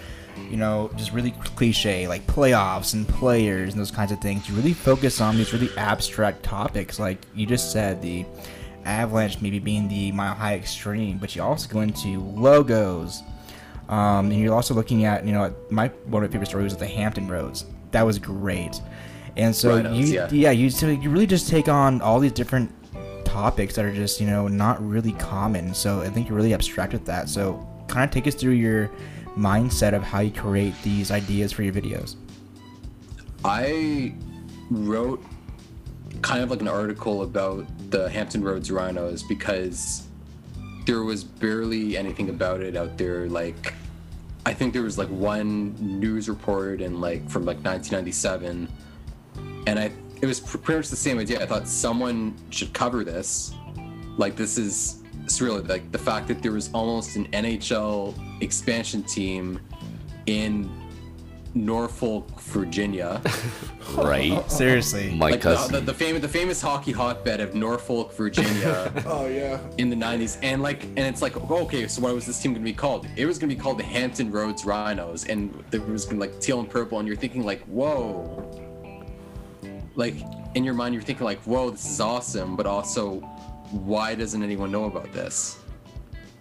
you 0.50 0.56
know, 0.56 0.90
just 0.96 1.12
really 1.12 1.30
cliche, 1.30 2.08
like 2.08 2.26
playoffs 2.26 2.94
and 2.94 3.06
players 3.08 3.72
and 3.72 3.80
those 3.80 3.90
kinds 3.90 4.12
of 4.12 4.20
things. 4.20 4.48
You 4.48 4.54
really 4.56 4.72
focus 4.72 5.20
on 5.20 5.36
these 5.36 5.52
really 5.52 5.70
abstract 5.76 6.42
topics, 6.42 6.98
like 6.98 7.18
you 7.34 7.46
just 7.46 7.72
said, 7.72 8.02
the 8.02 8.26
Avalanche 8.88 9.40
maybe 9.40 9.58
being 9.58 9.88
the 9.88 10.12
Mile 10.12 10.34
High 10.34 10.54
Extreme, 10.54 11.18
but 11.18 11.36
you 11.36 11.42
also 11.42 11.68
go 11.68 11.80
into 11.80 12.20
logos. 12.20 13.22
Um, 13.88 14.30
and 14.30 14.40
you're 14.40 14.54
also 14.54 14.74
looking 14.74 15.04
at, 15.04 15.24
you 15.24 15.32
know, 15.32 15.54
my 15.70 15.88
one 16.06 16.22
of 16.22 16.28
my 16.28 16.32
favorite 16.32 16.48
stories 16.48 16.72
was 16.72 16.76
the 16.76 16.86
Hampton 16.86 17.28
Roads. 17.28 17.64
That 17.92 18.02
was 18.02 18.18
great. 18.18 18.80
And 19.36 19.54
so 19.54 19.76
Rhinos, 19.76 19.96
you, 19.96 20.14
yeah. 20.14 20.28
yeah, 20.30 20.50
you 20.50 20.68
so 20.68 20.88
you 20.88 21.10
really 21.10 21.26
just 21.26 21.48
take 21.48 21.68
on 21.68 22.02
all 22.02 22.18
these 22.20 22.32
different 22.32 22.70
topics 23.24 23.74
that 23.76 23.84
are 23.84 23.94
just 23.94 24.20
you 24.20 24.26
know 24.26 24.48
not 24.48 24.84
really 24.86 25.12
common. 25.12 25.72
So 25.74 26.00
I 26.00 26.08
think 26.08 26.28
you're 26.28 26.36
really 26.36 26.54
abstract 26.54 26.92
with 26.92 27.04
that. 27.06 27.28
So 27.28 27.66
kind 27.86 28.04
of 28.04 28.10
take 28.10 28.26
us 28.26 28.34
through 28.34 28.52
your 28.52 28.90
mindset 29.36 29.94
of 29.94 30.02
how 30.02 30.20
you 30.20 30.32
create 30.32 30.74
these 30.82 31.10
ideas 31.10 31.52
for 31.52 31.62
your 31.62 31.72
videos. 31.72 32.16
I 33.44 34.14
wrote 34.70 35.22
kind 36.22 36.42
of 36.42 36.50
like 36.50 36.60
an 36.60 36.68
article 36.68 37.22
about 37.22 37.66
the 37.90 38.08
Hampton 38.10 38.42
Roads 38.42 38.70
Rhinos 38.70 39.22
because 39.22 40.06
there 40.86 41.02
was 41.02 41.22
barely 41.24 41.96
anything 41.96 42.30
about 42.30 42.60
it 42.60 42.76
out 42.76 42.96
there. 42.98 43.28
Like, 43.28 43.74
I 44.46 44.54
think 44.54 44.72
there 44.72 44.82
was 44.82 44.98
like 44.98 45.08
one 45.08 45.74
news 45.78 46.28
report 46.28 46.80
and 46.80 47.00
like 47.00 47.28
from 47.28 47.44
like 47.44 47.58
1997, 47.58 48.68
and 49.66 49.78
I 49.78 49.92
it 50.20 50.26
was 50.26 50.40
pretty 50.40 50.78
much 50.78 50.88
the 50.88 50.96
same 50.96 51.18
idea. 51.18 51.40
I 51.40 51.46
thought 51.46 51.68
someone 51.68 52.34
should 52.50 52.72
cover 52.72 53.04
this. 53.04 53.54
Like, 54.16 54.34
this 54.34 54.58
is 54.58 55.02
really 55.40 55.62
like 55.62 55.92
the 55.92 55.98
fact 55.98 56.26
that 56.26 56.42
there 56.42 56.50
was 56.52 56.70
almost 56.72 57.14
an 57.14 57.26
NHL 57.26 58.14
expansion 58.42 59.04
team 59.04 59.60
in 60.26 60.68
Norfolk, 61.54 62.40
Virginia. 62.40 63.20
Right? 63.94 64.50
Seriously. 64.50 65.14
My 65.14 65.30
like 65.30 65.40
the, 65.40 65.54
cousin. 65.54 65.72
the, 65.72 65.80
the 65.80 65.94
famous 65.94 66.20
the 66.20 66.28
famous 66.28 66.60
hockey 66.60 66.92
hotbed 66.92 67.40
of 67.40 67.54
Norfolk, 67.54 68.12
Virginia, 68.12 68.92
oh 69.06 69.26
yeah. 69.26 69.58
in 69.78 69.88
the 69.88 69.96
'90s, 69.96 70.38
and 70.42 70.62
like, 70.62 70.84
and 70.84 70.98
it's 70.98 71.22
like, 71.22 71.34
oh, 71.50 71.62
okay, 71.64 71.88
so 71.88 72.02
what 72.02 72.14
was 72.14 72.26
this 72.26 72.38
team 72.38 72.52
gonna 72.52 72.64
be 72.64 72.74
called? 72.74 73.06
It 73.16 73.24
was 73.24 73.38
gonna 73.38 73.52
be 73.52 73.58
called 73.58 73.78
the 73.78 73.84
Hampton 73.84 74.30
Roads 74.30 74.66
Rhinos, 74.66 75.24
and 75.26 75.64
there 75.70 75.80
was 75.80 76.04
gonna 76.04 76.20
like 76.20 76.38
teal 76.38 76.60
and 76.60 76.68
purple, 76.68 76.98
and 76.98 77.08
you're 77.08 77.16
thinking 77.16 77.44
like, 77.44 77.62
whoa, 77.62 78.44
like 79.94 80.16
in 80.54 80.64
your 80.64 80.74
mind 80.74 80.94
you're 80.94 81.02
thinking 81.02 81.24
like, 81.24 81.40
whoa, 81.44 81.70
this 81.70 81.88
is 81.90 82.00
awesome, 82.00 82.56
but 82.56 82.66
also, 82.66 83.20
why 83.70 84.14
doesn't 84.14 84.42
anyone 84.42 84.70
know 84.70 84.84
about 84.84 85.10
this? 85.12 85.58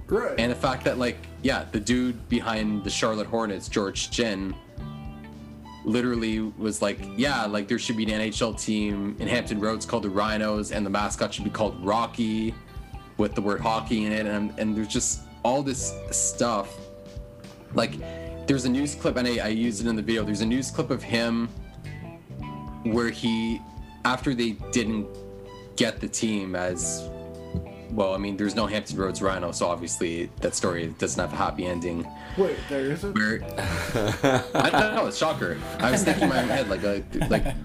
Right. 0.07 0.35
And 0.37 0.51
the 0.51 0.55
fact 0.55 0.85
that 0.85 0.97
like, 0.97 1.17
yeah, 1.41 1.65
the 1.71 1.79
dude 1.79 2.27
behind 2.29 2.83
the 2.83 2.89
Charlotte 2.89 3.27
Hornets, 3.27 3.67
George 3.67 4.13
Shinn, 4.13 4.55
literally 5.87 6.39
was 6.57 6.81
like, 6.81 6.99
yeah, 7.15 7.45
like 7.45 7.67
there 7.67 7.79
should 7.79 7.97
be 7.97 8.03
an 8.03 8.21
NHL 8.21 8.59
team 8.61 9.15
in 9.19 9.27
Hampton 9.27 9.59
Roads 9.59 9.85
called 9.85 10.03
the 10.03 10.09
Rhinos, 10.09 10.71
and 10.71 10.85
the 10.85 10.89
mascot 10.89 11.33
should 11.33 11.45
be 11.45 11.49
called 11.49 11.83
Rocky, 11.83 12.53
with 13.17 13.33
the 13.33 13.41
word 13.41 13.61
hockey 13.61 14.05
in 14.05 14.11
it, 14.11 14.25
and 14.25 14.53
and 14.59 14.75
there's 14.75 14.87
just 14.87 15.21
all 15.43 15.63
this 15.63 15.93
stuff. 16.11 16.77
Like, 17.73 17.93
there's 18.47 18.65
a 18.65 18.69
news 18.69 18.95
clip, 18.95 19.15
and 19.17 19.27
I, 19.27 19.45
I 19.45 19.47
used 19.47 19.85
it 19.85 19.89
in 19.89 19.95
the 19.95 20.01
video. 20.01 20.23
There's 20.23 20.41
a 20.41 20.45
news 20.45 20.69
clip 20.71 20.89
of 20.89 21.01
him 21.01 21.47
where 22.83 23.09
he, 23.09 23.61
after 24.05 24.33
they 24.33 24.51
didn't 24.71 25.07
get 25.75 25.99
the 25.99 26.07
team 26.07 26.55
as 26.55 27.09
well, 27.91 28.13
I 28.13 28.17
mean, 28.17 28.37
there's 28.37 28.55
no 28.55 28.65
Hampton 28.67 28.97
Roads 28.97 29.21
Rhino, 29.21 29.51
so 29.51 29.67
obviously 29.67 30.29
that 30.41 30.55
story 30.55 30.87
doesn't 30.99 31.19
have 31.19 31.33
a 31.33 31.35
happy 31.35 31.65
ending. 31.65 32.07
Wait, 32.37 32.57
there 32.69 32.91
isn't. 32.91 33.13
Where 33.15 33.41
I 34.53 34.69
don't 34.69 34.95
know, 34.95 35.05
it's 35.07 35.17
shocker. 35.17 35.57
I 35.79 35.91
was 35.91 36.03
thinking 36.03 36.23
in 36.23 36.29
my 36.29 36.41
head 36.41 36.69
like 36.69 36.83
like, 36.83 37.29
like 37.29 37.55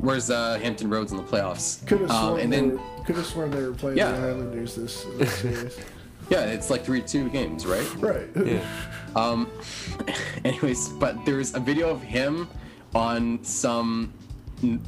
where's 0.00 0.30
uh, 0.30 0.58
Hampton 0.60 0.90
Roads 0.90 1.12
in 1.12 1.18
the 1.18 1.24
playoffs? 1.24 1.86
Could 1.86 2.00
have 2.00 2.10
sworn, 2.10 2.32
Um, 2.34 2.38
and 2.38 2.52
they 2.52 2.56
then 2.56 2.70
were, 2.72 3.04
could 3.04 3.16
have 3.16 3.26
sworn 3.26 3.50
they 3.50 3.62
were 3.62 3.72
playing 3.72 3.98
Yeah. 3.98 4.12
the 4.12 4.28
Islanders 4.28 4.74
this, 4.76 5.04
this 5.16 5.34
series. 5.34 5.78
yeah, 6.30 6.40
it's 6.44 6.70
like 6.70 6.84
three 6.84 7.00
two 7.02 7.28
games, 7.30 7.64
right? 7.66 7.94
right. 7.96 8.28
Yeah. 8.44 8.64
Um, 9.16 9.50
anyways, 10.44 10.88
but 10.90 11.24
there's 11.24 11.54
a 11.54 11.60
video 11.60 11.88
of 11.90 12.02
him 12.02 12.48
on 12.94 13.42
some 13.44 14.12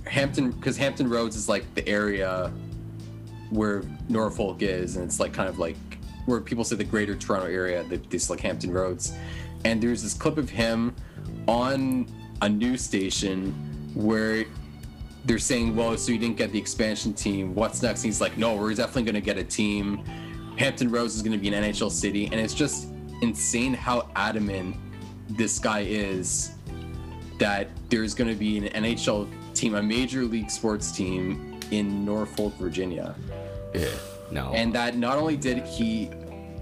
Hampton 0.07 0.51
because 0.53 0.77
Hampton 0.77 1.09
Roads 1.09 1.37
is 1.37 1.49
like 1.49 1.65
the 1.75 1.87
area 1.89 2.53
where 3.51 3.83
Norfolk 4.09 4.63
is, 4.63 4.97
and 4.97 5.05
it's 5.05 5.21
like 5.21 5.33
kind 5.33 5.49
of 5.49 5.59
like 5.59 5.77
where 6.27 6.41
people 6.41 6.65
say 6.65 6.77
the 6.77 6.85
Greater 6.85 7.15
Toronto 7.15 7.47
area, 7.47 7.85
this 8.09 8.31
like 8.31 8.41
Hampton 8.41 8.73
Roads, 8.73 9.13
and 9.65 9.83
there's 9.83 10.03
this 10.03 10.15
clip 10.15 10.39
of 10.39 10.49
him 10.49 10.95
on 11.47 12.07
a 12.43 12.49
news 12.49 12.83
station 12.83 13.53
where 13.95 14.45
they're 15.25 15.39
saying, 15.39 15.77
"Well, 15.77 15.97
so 15.97 16.13
you 16.13 16.19
didn't 16.19 16.37
get 16.37 16.53
the 16.53 16.59
expansion 16.59 17.13
team. 17.13 17.55
What's 17.55 17.83
next?" 17.83 18.01
And 18.01 18.07
he's 18.07 18.21
like, 18.21 18.39
"No, 18.39 18.55
we're 18.55 18.75
definitely 18.75 19.03
going 19.03 19.15
to 19.15 19.21
get 19.21 19.37
a 19.37 19.45
team. 19.45 20.05
Hampton 20.57 20.91
Roads 20.91 21.15
is 21.15 21.23
going 21.23 21.33
to 21.33 21.39
be 21.39 21.49
an 21.49 21.65
NHL 21.65 21.91
city." 21.91 22.27
And 22.27 22.35
it's 22.35 22.55
just 22.55 22.89
insane 23.21 23.75
how 23.75 24.09
adamant 24.17 24.77
this 25.29 25.59
guy 25.59 25.81
is 25.81 26.53
that 27.39 27.69
there's 27.89 28.15
going 28.15 28.29
to 28.29 28.37
be 28.37 28.59
an 28.59 28.85
NHL 28.85 29.29
team, 29.55 29.75
a 29.75 29.83
major 29.83 30.25
league 30.25 30.51
sports 30.51 30.93
team 30.93 31.50
in 31.71 32.05
Norfolk, 32.05 32.55
Virginia. 32.55 33.15
Yeah. 33.75 33.87
No. 34.31 34.53
And 34.53 34.73
that 34.75 34.97
not 34.97 35.19
only 35.19 35.37
did 35.37 35.59
he 35.65 36.11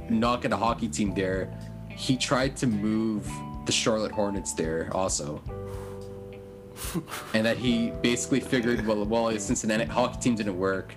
not 0.09 0.43
get 0.43 0.53
a 0.53 0.57
hockey 0.57 0.89
team 0.89 1.15
there, 1.15 1.53
he 1.91 2.17
tried 2.17 2.57
to 2.59 2.67
move 2.67 3.29
the 3.67 3.73
Charlotte 3.73 4.13
Hornets 4.13 4.53
there 4.53 4.89
also. 4.93 5.43
and 7.35 7.45
that 7.45 7.57
he 7.57 7.91
basically 8.03 8.41
figured, 8.41 8.87
well, 8.87 9.05
well, 9.05 9.39
since 9.39 9.65
N- 9.65 9.89
hockey 9.89 10.21
team 10.21 10.35
didn't 10.37 10.59
work, 10.59 10.95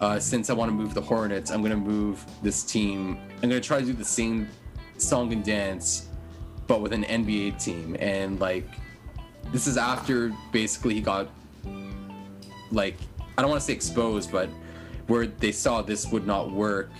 uh, 0.00 0.18
since 0.18 0.50
I 0.50 0.54
want 0.54 0.70
to 0.70 0.74
move 0.74 0.94
the 0.94 1.02
Hornets, 1.02 1.50
I'm 1.50 1.62
gonna 1.62 1.76
move 1.76 2.24
this 2.42 2.62
team. 2.62 3.18
I'm 3.42 3.48
gonna 3.48 3.60
try 3.60 3.80
to 3.80 3.86
do 3.86 3.92
the 3.92 4.04
same 4.04 4.48
song 4.96 5.32
and 5.32 5.44
dance, 5.44 6.08
but 6.66 6.80
with 6.80 6.92
an 6.92 7.04
NBA 7.04 7.62
team. 7.62 7.96
And 7.98 8.40
like, 8.40 8.66
this 9.52 9.66
is 9.66 9.76
after 9.76 10.32
basically 10.52 10.94
he 10.94 11.00
got 11.00 11.28
like 12.70 12.96
I 13.36 13.42
don't 13.42 13.50
want 13.50 13.60
to 13.60 13.66
say 13.66 13.72
exposed, 13.72 14.30
but 14.30 14.48
where 15.06 15.26
they 15.26 15.52
saw 15.52 15.82
this 15.82 16.06
would 16.06 16.26
not 16.26 16.50
work 16.50 16.90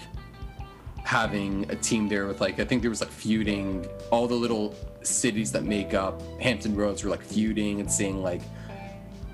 having 1.04 1.70
a 1.70 1.76
team 1.76 2.08
there 2.08 2.26
with 2.26 2.40
like 2.40 2.58
I 2.58 2.64
think 2.64 2.82
there 2.82 2.90
was 2.90 3.00
like 3.00 3.10
feuding. 3.10 3.86
All 4.10 4.26
the 4.26 4.34
little 4.34 4.74
cities 5.02 5.52
that 5.52 5.64
make 5.64 5.94
up 5.94 6.20
Hampton 6.40 6.74
Roads 6.74 7.04
were 7.04 7.10
like 7.10 7.22
feuding 7.22 7.80
and 7.80 7.90
saying 7.90 8.22
like 8.22 8.42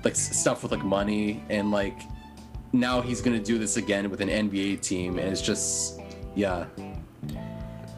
like 0.03 0.15
stuff 0.15 0.63
with 0.63 0.71
like 0.71 0.83
money. 0.83 1.43
And 1.49 1.71
like 1.71 1.99
now 2.73 3.01
he's 3.01 3.21
gonna 3.21 3.39
do 3.39 3.57
this 3.57 3.77
again 3.77 4.09
with 4.09 4.21
an 4.21 4.29
NBA 4.29 4.81
team 4.81 5.19
and 5.19 5.27
it's 5.29 5.41
just 5.41 5.99
yeah 6.35 6.65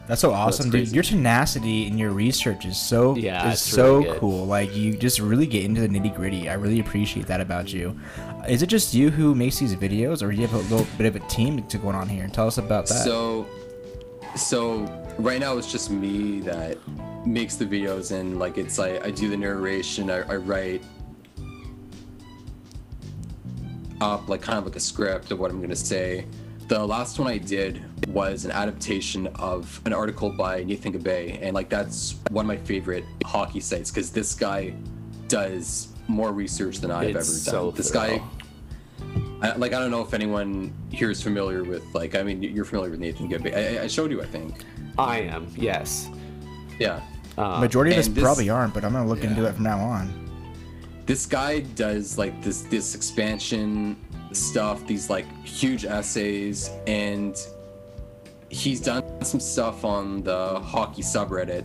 That's 0.06 0.20
so 0.20 0.32
awesome, 0.32 0.68
dude. 0.70 0.92
Your 0.92 1.02
tenacity 1.02 1.86
and 1.86 1.98
your 1.98 2.10
research 2.10 2.66
is 2.66 2.76
so 2.76 3.16
Yeah, 3.16 3.52
is 3.52 3.60
so 3.60 4.00
really 4.00 4.18
cool. 4.18 4.44
Like 4.44 4.74
you 4.76 4.96
just 4.96 5.18
really 5.18 5.46
get 5.46 5.64
into 5.64 5.80
the 5.80 5.88
nitty 5.88 6.14
gritty. 6.14 6.48
I 6.48 6.54
really 6.54 6.80
appreciate 6.80 7.26
that 7.26 7.40
about 7.40 7.72
you. 7.72 7.98
Is 8.46 8.62
it 8.62 8.66
just 8.66 8.92
you 8.92 9.10
who 9.10 9.34
makes 9.34 9.58
these 9.58 9.74
videos, 9.74 10.22
or 10.22 10.30
do 10.30 10.36
you 10.36 10.46
have 10.46 10.54
a 10.54 10.74
little 10.74 10.86
bit 10.98 11.06
of 11.06 11.16
a 11.16 11.26
team 11.28 11.62
to 11.66 11.78
going 11.78 11.96
on 11.96 12.08
here? 12.08 12.28
Tell 12.28 12.46
us 12.46 12.58
about 12.58 12.86
that. 12.88 13.04
So, 13.04 13.46
so 14.36 14.84
right 15.18 15.40
now 15.40 15.56
it's 15.56 15.70
just 15.72 15.90
me 15.90 16.40
that 16.40 16.76
makes 17.26 17.56
the 17.56 17.64
videos 17.64 18.12
and 18.12 18.38
like 18.38 18.58
it's 18.58 18.78
like 18.78 19.04
I 19.04 19.10
do 19.10 19.30
the 19.30 19.36
narration, 19.36 20.10
I, 20.10 20.20
I 20.30 20.36
write 20.36 20.82
up 24.00 24.28
like 24.28 24.42
kind 24.42 24.58
of 24.58 24.66
like 24.66 24.76
a 24.76 24.80
script 24.80 25.30
of 25.32 25.38
what 25.38 25.50
I'm 25.50 25.60
gonna 25.60 25.74
say. 25.74 26.26
The 26.68 26.84
last 26.84 27.18
one 27.18 27.28
I 27.28 27.38
did 27.38 27.82
was 28.08 28.44
an 28.44 28.50
adaptation 28.50 29.26
of 29.36 29.80
an 29.84 29.92
article 29.92 30.30
by 30.30 30.64
Nathan 30.64 30.92
Gabay, 30.92 31.38
and 31.42 31.54
like 31.54 31.68
that's 31.68 32.16
one 32.30 32.44
of 32.44 32.48
my 32.48 32.56
favorite 32.56 33.04
hockey 33.24 33.60
sites 33.60 33.90
because 33.90 34.10
this 34.10 34.34
guy 34.34 34.74
does 35.28 35.88
more 36.08 36.32
research 36.32 36.78
than 36.78 36.90
I've 36.90 37.16
It's 37.16 37.28
ever 37.48 37.56
done. 37.56 37.70
so 37.70 37.70
this 37.70 37.90
guy. 37.90 38.22
I, 39.42 39.54
like 39.56 39.74
I 39.74 39.78
don't 39.78 39.90
know 39.90 40.00
if 40.00 40.14
anyone 40.14 40.72
here 40.90 41.10
is 41.10 41.22
familiar 41.22 41.64
with 41.64 41.82
like 41.94 42.14
I 42.14 42.22
mean 42.22 42.42
you're 42.42 42.64
familiar 42.64 42.90
with 42.90 43.00
Nathan 43.00 43.28
Gibby. 43.28 43.54
I, 43.54 43.76
I- 43.76 43.82
I 43.82 43.86
showed 43.86 44.10
you 44.10 44.22
I 44.22 44.26
think. 44.26 44.64
I 44.96 45.18
am, 45.20 45.48
yes. 45.56 46.08
Yeah. 46.78 47.00
Uh, 47.36 47.58
Majority 47.60 47.92
of 47.92 47.98
us 47.98 48.08
this- 48.08 48.22
probably 48.22 48.48
aren't, 48.48 48.72
but 48.72 48.84
I'm 48.84 48.92
gonna 48.92 49.06
look 49.08 49.22
into 49.24 49.42
Yeah. 49.42 49.48
it 49.48 49.54
from 49.56 49.64
now 49.64 49.78
on. 49.80 50.30
This 51.04 51.26
guy 51.26 51.60
does 51.60 52.16
like 52.16 52.42
this 52.42 52.62
this 52.62 52.94
expansion 52.94 53.96
stuff, 54.34 54.86
these 54.86 55.08
like 55.10 55.26
huge 55.44 55.84
essays, 55.84 56.70
and 56.86 57.36
he's 58.50 58.80
done 58.80 59.02
some 59.24 59.40
stuff 59.40 59.84
on 59.84 60.22
the 60.22 60.60
hockey 60.60 61.02
subreddit 61.02 61.64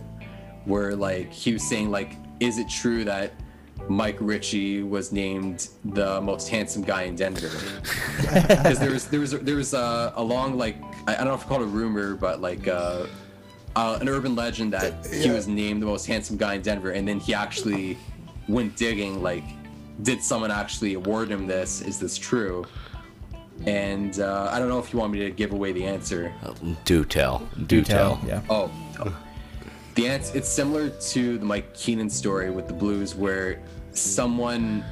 where 0.64 0.94
like 0.96 1.32
he 1.32 1.52
was 1.52 1.62
saying 1.68 1.90
like, 1.90 2.12
is 2.40 2.58
it 2.58 2.68
true 2.68 3.04
that 3.04 3.32
Mike 3.88 4.16
Ricci 4.20 4.82
was 4.82 5.10
named 5.12 5.68
the 5.84 6.20
most 6.20 6.48
handsome 6.48 6.82
guy 6.82 7.02
in 7.04 7.14
Denver? 7.16 7.50
Because 8.30 8.78
there 8.78 8.90
was 8.90 9.06
there 9.08 9.20
was 9.20 9.30
there 9.32 9.56
was 9.56 9.72
a, 9.74 10.12
a 10.16 10.22
long 10.22 10.56
like 10.56 10.76
I, 11.06 11.14
I 11.14 11.16
don't 11.18 11.28
know 11.28 11.34
if 11.34 11.40
you 11.42 11.46
call 11.48 11.60
it 11.62 11.64
a 11.64 11.66
rumor, 11.66 12.14
but 12.14 12.40
like 12.40 12.68
uh, 12.68 13.06
uh, 13.76 13.98
an 14.00 14.08
urban 14.08 14.34
legend 14.36 14.72
that 14.74 15.06
he 15.06 15.24
Yeah. 15.26 15.32
was 15.32 15.48
named 15.48 15.82
the 15.82 15.86
most 15.86 16.06
handsome 16.06 16.36
guy 16.36 16.54
in 16.54 16.62
Denver, 16.62 16.90
and 16.90 17.06
then 17.08 17.18
he 17.18 17.32
actually 17.34 17.96
went 18.48 18.76
digging 18.76 19.22
like, 19.22 19.44
did 20.02 20.22
someone 20.22 20.50
actually 20.50 20.94
award 20.94 21.30
him 21.30 21.46
this? 21.46 21.80
Is 21.80 21.98
this 21.98 22.16
true? 22.16 22.64
And 23.66 24.18
uh, 24.20 24.48
I 24.50 24.58
don't 24.58 24.68
know 24.68 24.78
if 24.78 24.92
you 24.92 24.98
want 24.98 25.12
me 25.12 25.18
to 25.20 25.30
give 25.30 25.52
away 25.52 25.72
the 25.72 25.84
answer. 25.84 26.32
do 26.84 27.04
tell. 27.04 27.48
Do, 27.66 27.82
tell. 27.82 28.20
Yeah. 28.26 28.42
Oh, 28.48 28.70
the 29.94 30.08
answer 30.08 30.38
it's 30.38 30.48
similar 30.48 30.88
to 30.88 31.38
the 31.38 31.44
Mike 31.44 31.74
Keenan 31.74 32.08
story 32.08 32.50
with 32.50 32.68
the 32.68 32.72
Blues, 32.72 33.14
where 33.14 33.60
someone 33.92 34.84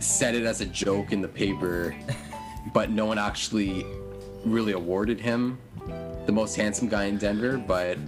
said 0.00 0.34
it 0.34 0.44
as 0.44 0.60
a 0.60 0.66
joke 0.66 1.12
in 1.12 1.20
the 1.20 1.28
paper, 1.28 1.94
but 2.74 2.90
no 2.90 3.06
one 3.06 3.18
actually 3.18 3.86
really 4.44 4.72
awarded 4.72 5.20
him 5.20 5.58
the 6.26 6.32
most 6.32 6.56
handsome 6.56 6.88
guy 6.88 7.04
in 7.04 7.18
Denver. 7.18 7.58
But 7.58 7.98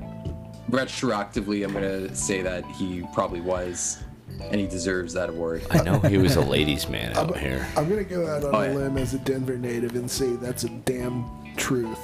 retroactively, 0.71 1.65
I'm 1.65 1.73
gonna 1.73 2.15
say 2.15 2.43
that 2.43 2.65
he 2.73 3.07
probably 3.15 3.41
was, 3.41 4.03
and 4.41 4.61
he 4.61 4.67
deserves 4.67 5.15
that 5.15 5.29
award. 5.31 5.65
I 5.71 5.83
know 5.83 5.99
he 6.01 6.19
was 6.19 6.37
a 6.37 6.41
ladies' 6.41 6.89
man 6.89 7.17
out 7.17 7.37
here. 7.39 7.67
I'm 7.77 7.89
gonna 7.89 8.05
go 8.05 8.27
out 8.27 8.45
on 8.45 8.55
Oh, 8.55 8.59
a 8.61 8.69
yeah. 8.69 8.75
limb 8.75 8.99
as 8.99 9.15
a 9.15 9.19
Denver 9.19 9.57
native 9.57 9.95
and 9.95 10.11
say 10.11 10.37
that's 10.37 10.65
a 10.65 10.69
damn 10.69 11.25
truth. 11.57 11.99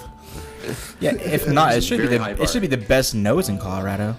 Yeah. 1.00 1.12
If 1.20 1.48
not, 1.48 1.74
it 1.74 1.82
should 1.84 2.00
be 2.00 2.06
the 2.06 2.42
it 2.42 2.48
should 2.50 2.62
be 2.62 2.68
the 2.68 2.76
best 2.76 3.14
nose 3.14 3.48
in 3.48 3.58
Colorado. 3.58 4.16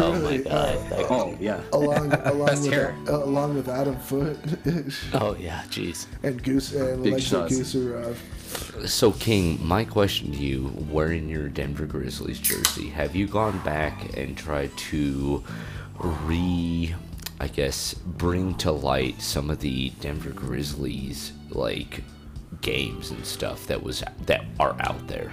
oh 0.00 0.18
my 0.22 0.38
god. 0.38 0.90
Like, 0.90 1.10
Oh 1.10 1.36
yeah. 1.38 1.60
along 1.72 2.12
along 2.24 2.62
with 2.62 2.72
uh, 3.08 3.24
along 3.24 3.54
with 3.54 3.68
Adam 3.68 3.96
Foote. 3.98 4.38
oh 5.14 5.36
yeah, 5.38 5.62
jeez. 5.68 6.06
and 6.22 6.42
Goose 6.42 6.72
and 6.72 7.02
Big 7.02 7.12
Alexei 7.12 7.28
shots. 7.28 7.52
Gusarov. 7.54 8.16
So, 8.88 9.12
King, 9.12 9.64
my 9.64 9.84
question 9.84 10.32
to 10.32 10.36
you, 10.38 10.72
wearing 10.90 11.28
your 11.28 11.48
Denver 11.48 11.86
Grizzlies 11.86 12.40
jersey, 12.40 12.88
have 12.88 13.14
you 13.14 13.28
gone 13.28 13.58
back 13.60 14.16
and 14.16 14.36
tried 14.36 14.76
to 14.90 15.44
re, 15.98 16.92
I 17.40 17.48
guess, 17.48 17.94
bring 17.94 18.54
to 18.56 18.70
light 18.70 19.20
some 19.20 19.48
of 19.50 19.58
the 19.60 19.90
Denver 20.00 20.30
Grizzlies 20.30 21.32
like 21.50 22.04
games 22.60 23.10
and 23.10 23.24
stuff 23.24 23.66
that 23.66 23.82
was 23.82 24.04
that 24.26 24.44
are 24.58 24.76
out 24.80 25.06
there? 25.08 25.32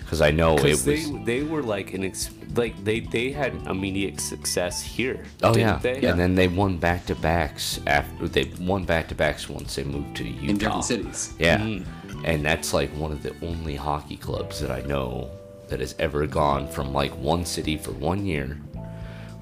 Because 0.00 0.20
I 0.22 0.30
know 0.30 0.54
it 0.56 0.62
Because 0.62 0.86
was. 0.86 1.10
they 1.10 1.18
they 1.24 1.42
were 1.42 1.62
like 1.62 1.94
an 1.94 2.04
ex- 2.04 2.30
like 2.54 2.82
they 2.84 3.00
they 3.00 3.30
had 3.30 3.54
immediate 3.66 4.20
success 4.20 4.82
here. 4.82 5.24
Oh 5.42 5.52
didn't 5.52 5.68
yeah. 5.68 5.78
they? 6.00 6.06
and 6.06 6.18
then 6.20 6.34
they 6.34 6.48
won 6.48 6.78
back 6.78 7.06
to 7.06 7.14
backs 7.14 7.80
after 7.86 8.28
they 8.28 8.44
won 8.60 8.84
back 8.84 9.08
to 9.08 9.14
backs 9.14 9.48
once 9.48 9.74
they 9.76 9.84
moved 9.84 10.16
to 10.16 10.24
Utah. 10.28 10.46
In 10.50 10.56
different 10.58 10.84
cities. 10.84 11.34
Yeah, 11.38 11.58
Mm-hmm. 11.58 12.24
and 12.24 12.44
that's 12.44 12.72
like 12.74 12.90
one 12.90 13.12
of 13.12 13.22
the 13.22 13.34
only 13.42 13.76
hockey 13.76 14.16
clubs 14.16 14.60
that 14.60 14.70
I 14.70 14.80
know 14.82 15.30
that 15.68 15.80
has 15.80 15.94
ever 15.98 16.26
gone 16.26 16.66
from 16.68 16.92
like 16.94 17.12
one 17.18 17.44
city 17.44 17.76
for 17.76 17.92
one 17.92 18.24
year, 18.24 18.58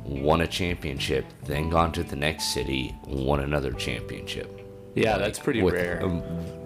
won 0.06 0.40
a 0.40 0.46
championship, 0.46 1.24
then 1.44 1.68
gone 1.70 1.92
to 1.92 2.02
the 2.02 2.16
next 2.16 2.52
city, 2.54 2.94
won 3.06 3.40
another 3.40 3.72
championship. 3.72 4.60
Yeah, 4.94 5.12
Like, 5.12 5.20
that's 5.20 5.38
pretty 5.38 5.62
with- 5.62 5.74
rare. 5.74 6.00
um, 6.02 6.22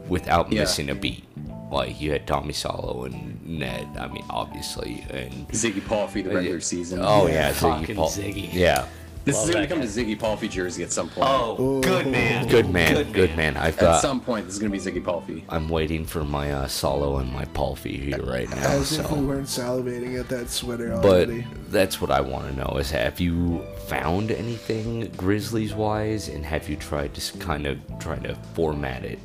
without 0.08 0.52
Yeah. 0.52 0.60
missing 0.60 0.90
a 0.90 0.94
beat. 0.94 1.24
Like 1.70 2.00
you 2.00 2.10
had 2.10 2.26
Tommy 2.26 2.52
Salo 2.52 3.04
and 3.04 3.38
Ned. 3.46 3.86
I 3.96 4.08
mean, 4.08 4.24
obviously, 4.28 5.04
and 5.10 5.46
Ziggy 5.50 5.84
Palffy 5.86 6.22
the 6.22 6.30
regular 6.34 6.60
season. 6.60 6.98
oh 7.00 7.28
yeah, 7.28 7.50
Ziggy 7.52 7.78
Fucking 7.80 7.96
Paul. 7.96 8.10
Ziggy. 8.10 8.52
Yeah, 8.52 8.86
this 9.32 9.44
is 9.44 9.50
gonna 9.50 9.66
that 9.66 9.68
become 9.68 9.82
a 9.82 9.86
Ziggy 9.86 10.18
Palffy 10.18 10.48
jersey 10.48 10.82
at 10.82 10.92
some 10.92 11.08
point. 11.08 11.28
oh, 11.30 11.80
good 11.80 12.06
man. 12.06 12.48
good 12.48 12.68
man, 12.70 12.94
Good 12.94 13.12
good, 13.12 13.28
man. 13.36 13.54
man. 13.54 13.56
I've 13.56 13.76
got, 13.76 13.86
At 13.86 13.92
got. 13.94 14.00
some 14.02 14.20
point, 14.20 14.46
this 14.46 14.54
is 14.54 14.60
gonna 14.60 14.70
be 14.70 14.78
Ziggy 14.78 15.02
Palffy. 15.04 15.44
I'm 15.48 15.68
waiting 15.68 16.04
for 16.04 16.24
my 16.24 16.52
uh, 16.52 16.66
Salo 16.68 17.18
and 17.18 17.32
my 17.32 17.44
Palffy 17.46 17.96
here 17.98 18.22
right 18.24 18.48
now. 18.50 18.56
As 18.70 18.92
if 18.98 19.10
we 19.10 19.20
weren't 19.24 19.46
salivating 19.46 20.18
at 20.18 20.28
that 20.28 20.50
sweater 20.50 20.92
already. 20.92 21.42
but 21.42 21.70
that's 21.72 22.00
what 22.00 22.10
I 22.10 22.20
want 22.20 22.48
to 22.50 22.56
know: 22.56 22.76
is 22.78 22.90
have 22.90 23.20
you 23.20 23.64
found 23.86 24.30
anything 24.30 25.10
Grizzlies 25.16 25.74
wise, 25.74 26.28
and 26.28 26.44
have 26.44 26.68
you 26.68 26.76
tried 26.76 27.14
to 27.14 27.38
kind 27.38 27.66
of 27.66 27.78
try 27.98 28.16
to 28.20 28.34
format 28.54 29.04
it 29.04 29.18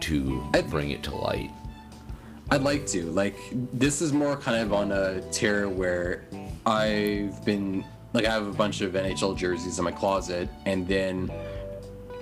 to 0.00 0.44
I- 0.54 0.60
bring 0.62 0.90
it 0.90 1.02
to 1.04 1.14
light? 1.14 1.50
I'd 2.50 2.62
like 2.62 2.86
to. 2.88 3.04
Like, 3.10 3.36
this 3.74 4.00
is 4.00 4.10
more 4.14 4.34
kind 4.34 4.62
of 4.62 4.72
on 4.72 4.90
a 4.90 5.20
tear 5.30 5.68
where 5.68 6.24
I've 6.64 7.44
been 7.44 7.84
like 8.12 8.24
I 8.24 8.30
have 8.32 8.46
a 8.46 8.52
bunch 8.52 8.80
of 8.80 8.92
NHL 8.92 9.36
jerseys 9.36 9.78
in 9.78 9.84
my 9.84 9.92
closet, 9.92 10.48
and 10.66 10.86
then 10.86 11.30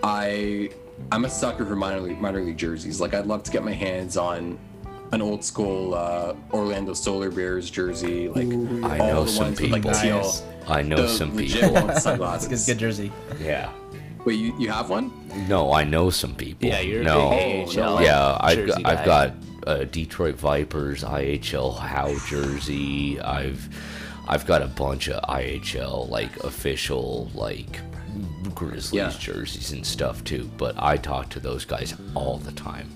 I 0.03 0.71
I'm 1.13 1.25
a 1.25 1.31
sucker 1.31 1.65
for 1.65 1.77
minor 1.77 2.01
league 2.01 2.21
minor 2.21 2.43
league 2.43 2.57
jerseys. 2.57 3.01
Like, 3.01 3.15
I'd 3.15 3.27
love 3.27 3.43
to 3.45 3.51
get 3.51 3.65
my 3.65 3.73
hands 3.73 4.17
on 4.17 4.59
an 5.13 5.23
old 5.23 5.45
school 5.45 5.95
uh, 5.95 6.35
Orlando 6.53 6.93
Solar 6.93 7.31
Bears 7.31 7.71
jersey, 7.71 8.29
like 8.29 8.49
I 8.91 8.99
all 8.99 9.07
know 9.15 9.25
the 9.25 9.31
some 9.31 9.45
ones 9.47 9.61
with 9.61 9.71
like 9.71 9.83
people. 9.83 10.01
teal, 10.01 10.19
Nice. 10.19 10.43
I 10.67 10.83
know 10.83 11.03
the 11.03 11.09
some 11.09 11.37
legit 11.37 11.61
people. 11.63 11.75
ones 11.75 11.89
It's 11.91 11.99
a 11.99 12.01
sunglasses. 12.01 12.67
good 12.67 12.79
jersey. 12.79 13.13
Yeah. 13.41 13.71
Wait, 14.25 14.35
you, 14.41 14.59
you 14.59 14.69
have 14.69 14.91
one? 14.91 15.13
No, 15.49 15.73
I 15.73 15.85
know 15.85 16.11
some 16.11 16.35
people. 16.35 16.69
Yeah, 16.69 16.81
you're 16.81 17.05
no. 17.05 17.29
a 17.31 17.67
big 17.67 17.77
no. 17.77 17.95
AHL. 17.99 18.03
Yeah, 18.03 18.37
I've 18.41 18.57
jersey 18.67 18.83
got, 18.83 18.99
I've 18.99 19.05
got 19.07 19.33
a 19.69 19.85
Detroit 19.87 20.35
Vipers 20.35 21.05
IHL 21.05 21.79
How 21.79 22.13
jersey. 22.27 23.21
I've 23.21 23.69
I've 24.29 24.47
got 24.47 24.63
a 24.63 24.67
bunch 24.67 25.09
of 25.09 25.23
IHL 25.23 26.09
like 26.11 26.37
official 26.45 27.31
like 27.35 27.81
Grizzlies 28.55 28.93
Yeah. 28.95 29.13
jerseys 29.19 29.73
and 29.73 29.85
stuff 29.87 30.25
too. 30.25 30.51
But 30.57 30.75
I 30.79 30.97
talk 30.97 31.29
to 31.31 31.41
those 31.41 31.65
guys 31.65 31.95
all 32.15 32.39
the 32.39 32.53
time, 32.53 32.91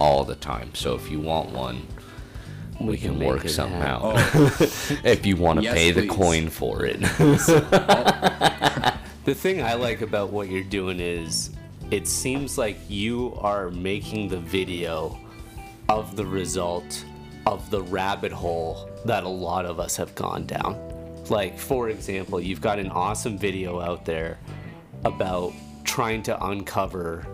all 0.00 0.24
the 0.24 0.34
time. 0.36 0.74
So 0.74 0.94
if 0.94 1.10
you 1.10 1.18
want 1.20 1.50
one, 1.50 1.86
we, 2.80 2.96
can 2.96 3.16
can, 3.18 3.26
work 3.26 3.44
it 3.44 3.48
something 3.48 3.80
happen. 3.80 4.16
out. 4.16 4.60
if 5.04 5.26
you 5.26 5.36
want 5.36 5.58
to 5.60 5.64
Yes, 5.64 5.74
pay 5.74 5.90
the 5.90 6.06
coin 6.06 6.48
for 6.48 6.84
it. 6.84 7.00
The 9.24 9.34
thing 9.34 9.60
I 9.62 9.74
like 9.74 10.00
about 10.00 10.30
what 10.32 10.48
you're 10.48 10.64
doing 10.64 11.00
is 11.00 11.50
it 11.90 12.08
seems 12.08 12.56
like 12.56 12.78
you 12.88 13.36
are 13.42 13.68
making 13.70 14.28
the 14.28 14.38
video 14.38 15.18
of 15.90 16.16
the 16.16 16.24
result 16.24 17.04
of 17.48 17.70
the 17.70 17.82
rabbit 17.82 18.30
hole 18.32 18.88
that 19.06 19.24
a 19.24 19.28
lot 19.28 19.64
of 19.64 19.80
us 19.80 19.96
have 19.96 20.14
gone 20.14 20.44
down. 20.46 20.76
Like, 21.30 21.58
for 21.58 21.88
example, 21.88 22.40
you've 22.40 22.60
got 22.60 22.78
an 22.78 22.90
awesome 22.90 23.38
video 23.38 23.80
out 23.80 24.04
there 24.04 24.38
about 25.04 25.52
trying 25.84 26.22
to 26.24 26.44
uncover 26.46 27.26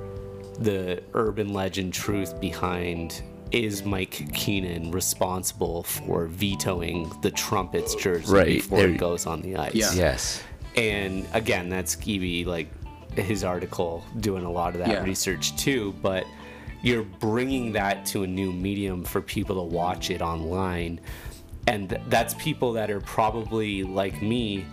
the 0.61 1.03
urban 1.15 1.53
legend 1.53 1.93
truth 1.93 2.41
behind 2.41 3.23
is 3.51 3.85
Mike 3.85 4.33
Keenan 4.33 4.91
responsible 4.93 5.83
for 5.83 6.27
vetoing 6.27 7.11
the 7.23 7.31
Trumpets 7.31 7.95
jersey 7.97 8.33
Right, 8.33 8.47
before 8.47 8.79
there- 8.79 8.89
it 8.91 8.99
goes 8.99 9.27
on 9.27 9.43
the 9.43 9.57
ice? 9.57 9.75
Yeah. 9.75 9.93
yes. 9.95 10.43
and 10.77 11.25
again 11.35 11.69
that's 11.69 11.95
Skeevy 11.95 12.45
like 12.47 12.67
his 13.17 13.45
article 13.45 14.05
doing 14.19 14.45
a 14.45 14.51
lot 14.51 14.73
of 14.75 14.81
that 14.81 14.89
Yeah. 14.89 15.05
research 15.05 15.57
too 15.57 15.95
but 16.03 16.25
you're 16.85 17.03
bringing 17.03 17.73
that 17.73 18.05
to 18.05 18.25
a 18.25 18.27
new 18.27 18.53
medium 18.53 19.03
for 19.03 19.23
people 19.23 19.57
to 19.57 19.63
watch 19.63 20.11
it 20.11 20.21
online. 20.21 21.01
And 21.67 21.99
that's 22.09 22.35
people 22.35 22.75
that 22.75 22.91
are 22.91 23.01
probably 23.01 23.83
like 23.83 24.21
me 24.21 24.67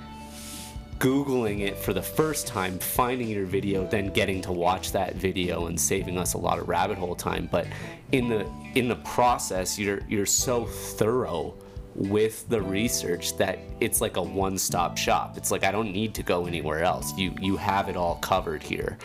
googling 0.97 1.61
it 1.61 1.77
for 1.77 1.93
the 1.93 2.01
first 2.01 2.45
time 2.45 2.77
finding 2.77 3.27
your 3.27 3.45
video 3.45 3.87
then 3.87 4.11
getting 4.11 4.39
to 4.39 4.51
watch 4.51 4.91
that 4.91 5.15
video 5.15 5.65
and 5.65 5.79
saving 5.79 6.15
us 6.15 6.35
a 6.35 6.37
lot 6.37 6.59
of 6.59 6.67
rabbit 6.67 6.97
hole 6.97 7.15
time. 7.15 7.47
But 7.49 7.65
in 8.11 8.29
the 8.29 8.45
in 8.75 8.87
the 8.87 8.97
process 8.97 9.79
you're 9.79 10.01
you're 10.07 10.27
so 10.27 10.65
thorough 10.65 11.55
with 11.95 12.47
the 12.49 12.61
research 12.61 13.35
that 13.37 13.57
it's 13.79 13.99
like 13.99 14.17
a 14.17 14.21
one-stop 14.21 14.97
shop. 14.97 15.37
It's 15.37 15.49
like 15.49 15.63
i 15.63 15.71
don't 15.71 15.91
need 15.91 16.13
to 16.15 16.23
go 16.23 16.45
anywhere 16.45 16.83
else. 16.83 17.17
You 17.17 17.33
you 17.39 17.57
have 17.57 17.89
it 17.89 17.95
all 17.95 18.15
covered 18.17 18.61
here. 18.61 18.99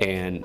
And 0.00 0.44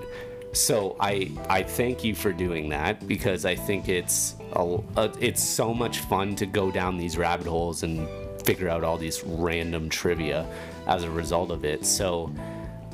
so 0.57 0.95
i 0.99 1.31
i 1.49 1.61
thank 1.61 2.03
you 2.03 2.15
for 2.15 2.33
doing 2.33 2.69
that 2.69 3.07
because 3.07 3.45
i 3.45 3.55
think 3.55 3.89
it's 3.89 4.35
a, 4.53 4.79
a, 4.97 5.11
it's 5.19 5.41
so 5.41 5.73
much 5.73 5.99
fun 5.99 6.35
to 6.35 6.45
go 6.45 6.71
down 6.71 6.97
these 6.97 7.17
rabbit 7.17 7.47
holes 7.47 7.83
and 7.83 8.07
figure 8.47 8.69
out 8.69 8.81
all 8.81 8.97
these 8.97 9.23
random 9.25 9.89
trivia 9.89 10.47
as 10.87 11.03
a 11.03 11.11
result 11.11 11.51
of 11.51 11.65
it. 11.65 11.85
So 11.85 12.33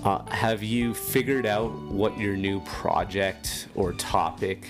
uh, 0.03 0.26
have 0.26 0.64
you 0.64 0.95
figured 0.95 1.45
out 1.45 1.72
what 1.84 2.18
your 2.18 2.35
new 2.35 2.60
project 2.61 3.68
or 3.76 3.94
topic 3.94 4.68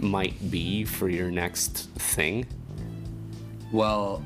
might 0.00 0.50
be 0.50 0.86
for 0.86 1.10
your 1.10 1.30
next 1.30 1.90
thing? 1.90 2.46
Well, 3.70 4.24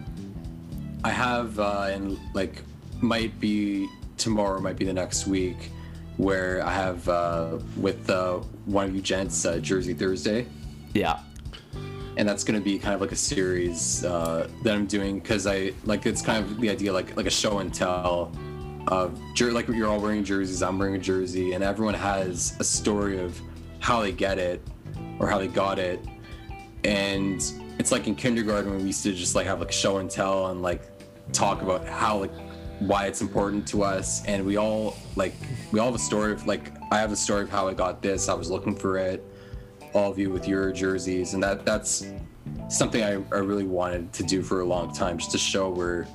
I 1.03 1.11
have, 1.11 1.59
uh, 1.59 1.89
and 1.91 2.17
like, 2.33 2.63
might 3.01 3.39
be 3.41 3.89
tomorrow, 4.17 4.61
might 4.61 4.77
be 4.77 4.85
the 4.85 4.93
next 4.93 5.27
week, 5.27 5.71
where 6.23 6.65
I 6.65 6.73
have 6.73 7.09
uh, 7.09 7.59
with 7.77 8.09
uh, 8.09 8.39
one 8.67 8.87
of 8.87 8.95
you 8.95 9.03
gents, 9.03 9.45
uh, 9.45 9.59
Jersey 9.59 9.95
Thursday. 9.95 10.47
yeah 10.95 11.21
and 12.17 12.29
that's 12.29 12.45
going 12.45 12.59
to 12.59 12.65
be 12.65 12.79
kind 12.79 12.95
of 12.95 13.01
like 13.01 13.13
a 13.13 13.17
series 13.17 14.05
uh, 14.05 14.47
that 14.65 14.75
I'm 14.75 14.87
doing 14.87 15.19
because 15.19 15.47
I 15.47 15.73
like 15.85 16.05
it's 16.05 16.21
kind 16.21 16.45
of 16.45 16.61
the 16.61 16.69
idea 16.69 16.93
like 16.93 17.17
like 17.17 17.27
a 17.27 17.31
show 17.31 17.61
and 17.61 17.73
tell 17.73 18.31
of 18.89 19.19
jer- 19.35 19.53
like 19.53 19.69
you're 19.69 19.89
all 19.89 20.01
wearing 20.01 20.25
jerseys, 20.25 20.63
I'm 20.63 20.79
wearing 20.79 20.97
a 20.97 20.99
jersey, 20.99 21.53
and 21.55 21.65
everyone 21.65 21.95
has 21.95 22.57
a 22.61 22.65
story 22.65 23.19
of 23.19 23.41
how 23.81 24.01
they 24.01 24.13
get 24.13 24.39
it 24.39 24.61
or 25.19 25.29
how 25.29 25.39
they 25.39 25.49
got 25.49 25.79
it, 25.79 26.01
and 26.85 27.43
it's 27.79 27.93
like 27.93 28.07
in 28.07 28.15
kindergarten 28.15 28.71
when 28.71 28.81
we 28.81 28.87
used 28.89 29.03
to 29.05 29.13
just 29.13 29.35
like 29.35 29.47
have 29.47 29.61
like 29.61 29.73
show 29.73 29.99
and 29.99 30.11
tell 30.11 30.49
and 30.49 30.63
like 30.63 30.83
talk 31.33 31.63
about 31.63 31.87
how 31.87 32.19
like 32.19 32.33
why 32.87 33.07
it's 33.07 33.21
important 33.21 33.67
to 33.69 33.83
us 33.83 34.25
and 34.27 34.45
we 34.45 34.57
all 34.57 34.97
like 35.17 35.35
we 35.71 35.79
all 35.79 35.87
have 35.87 35.95
a 35.95 35.99
story 35.99 36.33
of 36.33 36.47
like 36.47 36.73
I 36.91 36.99
have 36.99 37.13
a 37.13 37.17
story 37.17 37.43
of 37.43 37.51
how 37.51 37.69
I 37.69 37.75
got 37.75 38.03
this. 38.03 38.29
I 38.29 38.35
was 38.35 38.51
looking 38.51 38.75
for 38.75 38.99
it 38.99 39.25
all 39.95 40.11
of 40.11 40.19
you 40.19 40.31
with 40.31 40.49
your 40.49 40.73
jerseys 40.73 41.35
and 41.35 41.43
that 41.43 41.65
that's 41.65 42.07
something 42.69 43.03
I, 43.03 43.13
I 43.35 43.39
really 43.39 43.65
wanted 43.65 44.13
to 44.15 44.23
do 44.23 44.43
for 44.43 44.61
a 44.61 44.65
long 44.65 44.93
time 44.93 45.19
just 45.19 45.31
to 45.33 45.39
show 45.39 45.71
where 45.71 46.07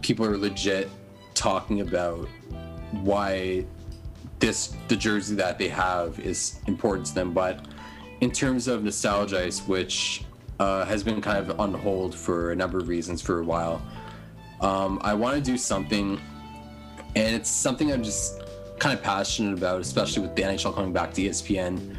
people 0.00 0.24
are 0.24 0.36
legit 0.36 0.88
talking 1.34 1.80
about 1.80 2.28
why 3.02 3.66
this 4.38 4.74
the 4.88 4.96
jersey 4.96 5.34
that 5.34 5.58
they 5.58 5.68
have 5.68 6.18
is 6.20 6.60
important 6.66 7.06
to 7.08 7.14
them. 7.14 7.32
But 7.32 7.66
in 8.20 8.30
terms 8.30 8.68
of 8.68 8.84
nostalgia 8.84 9.50
which 9.66 10.24
uh, 10.58 10.86
has 10.86 11.02
been 11.02 11.20
kind 11.20 11.38
of 11.38 11.60
on 11.60 11.74
hold 11.74 12.14
for 12.14 12.52
a 12.52 12.56
number 12.56 12.78
of 12.78 12.88
reasons 12.88 13.20
for 13.20 13.40
a 13.40 13.44
while 13.44 13.82
um, 14.60 14.98
i 15.02 15.12
want 15.14 15.36
to 15.36 15.40
do 15.40 15.56
something 15.56 16.20
and 17.14 17.34
it's 17.34 17.50
something 17.50 17.92
i'm 17.92 18.02
just 18.02 18.42
kind 18.78 18.96
of 18.96 19.02
passionate 19.02 19.56
about 19.56 19.80
especially 19.80 20.22
with 20.22 20.34
the 20.36 20.42
nhl 20.42 20.74
coming 20.74 20.92
back 20.92 21.12
to 21.12 21.22
espn 21.22 21.96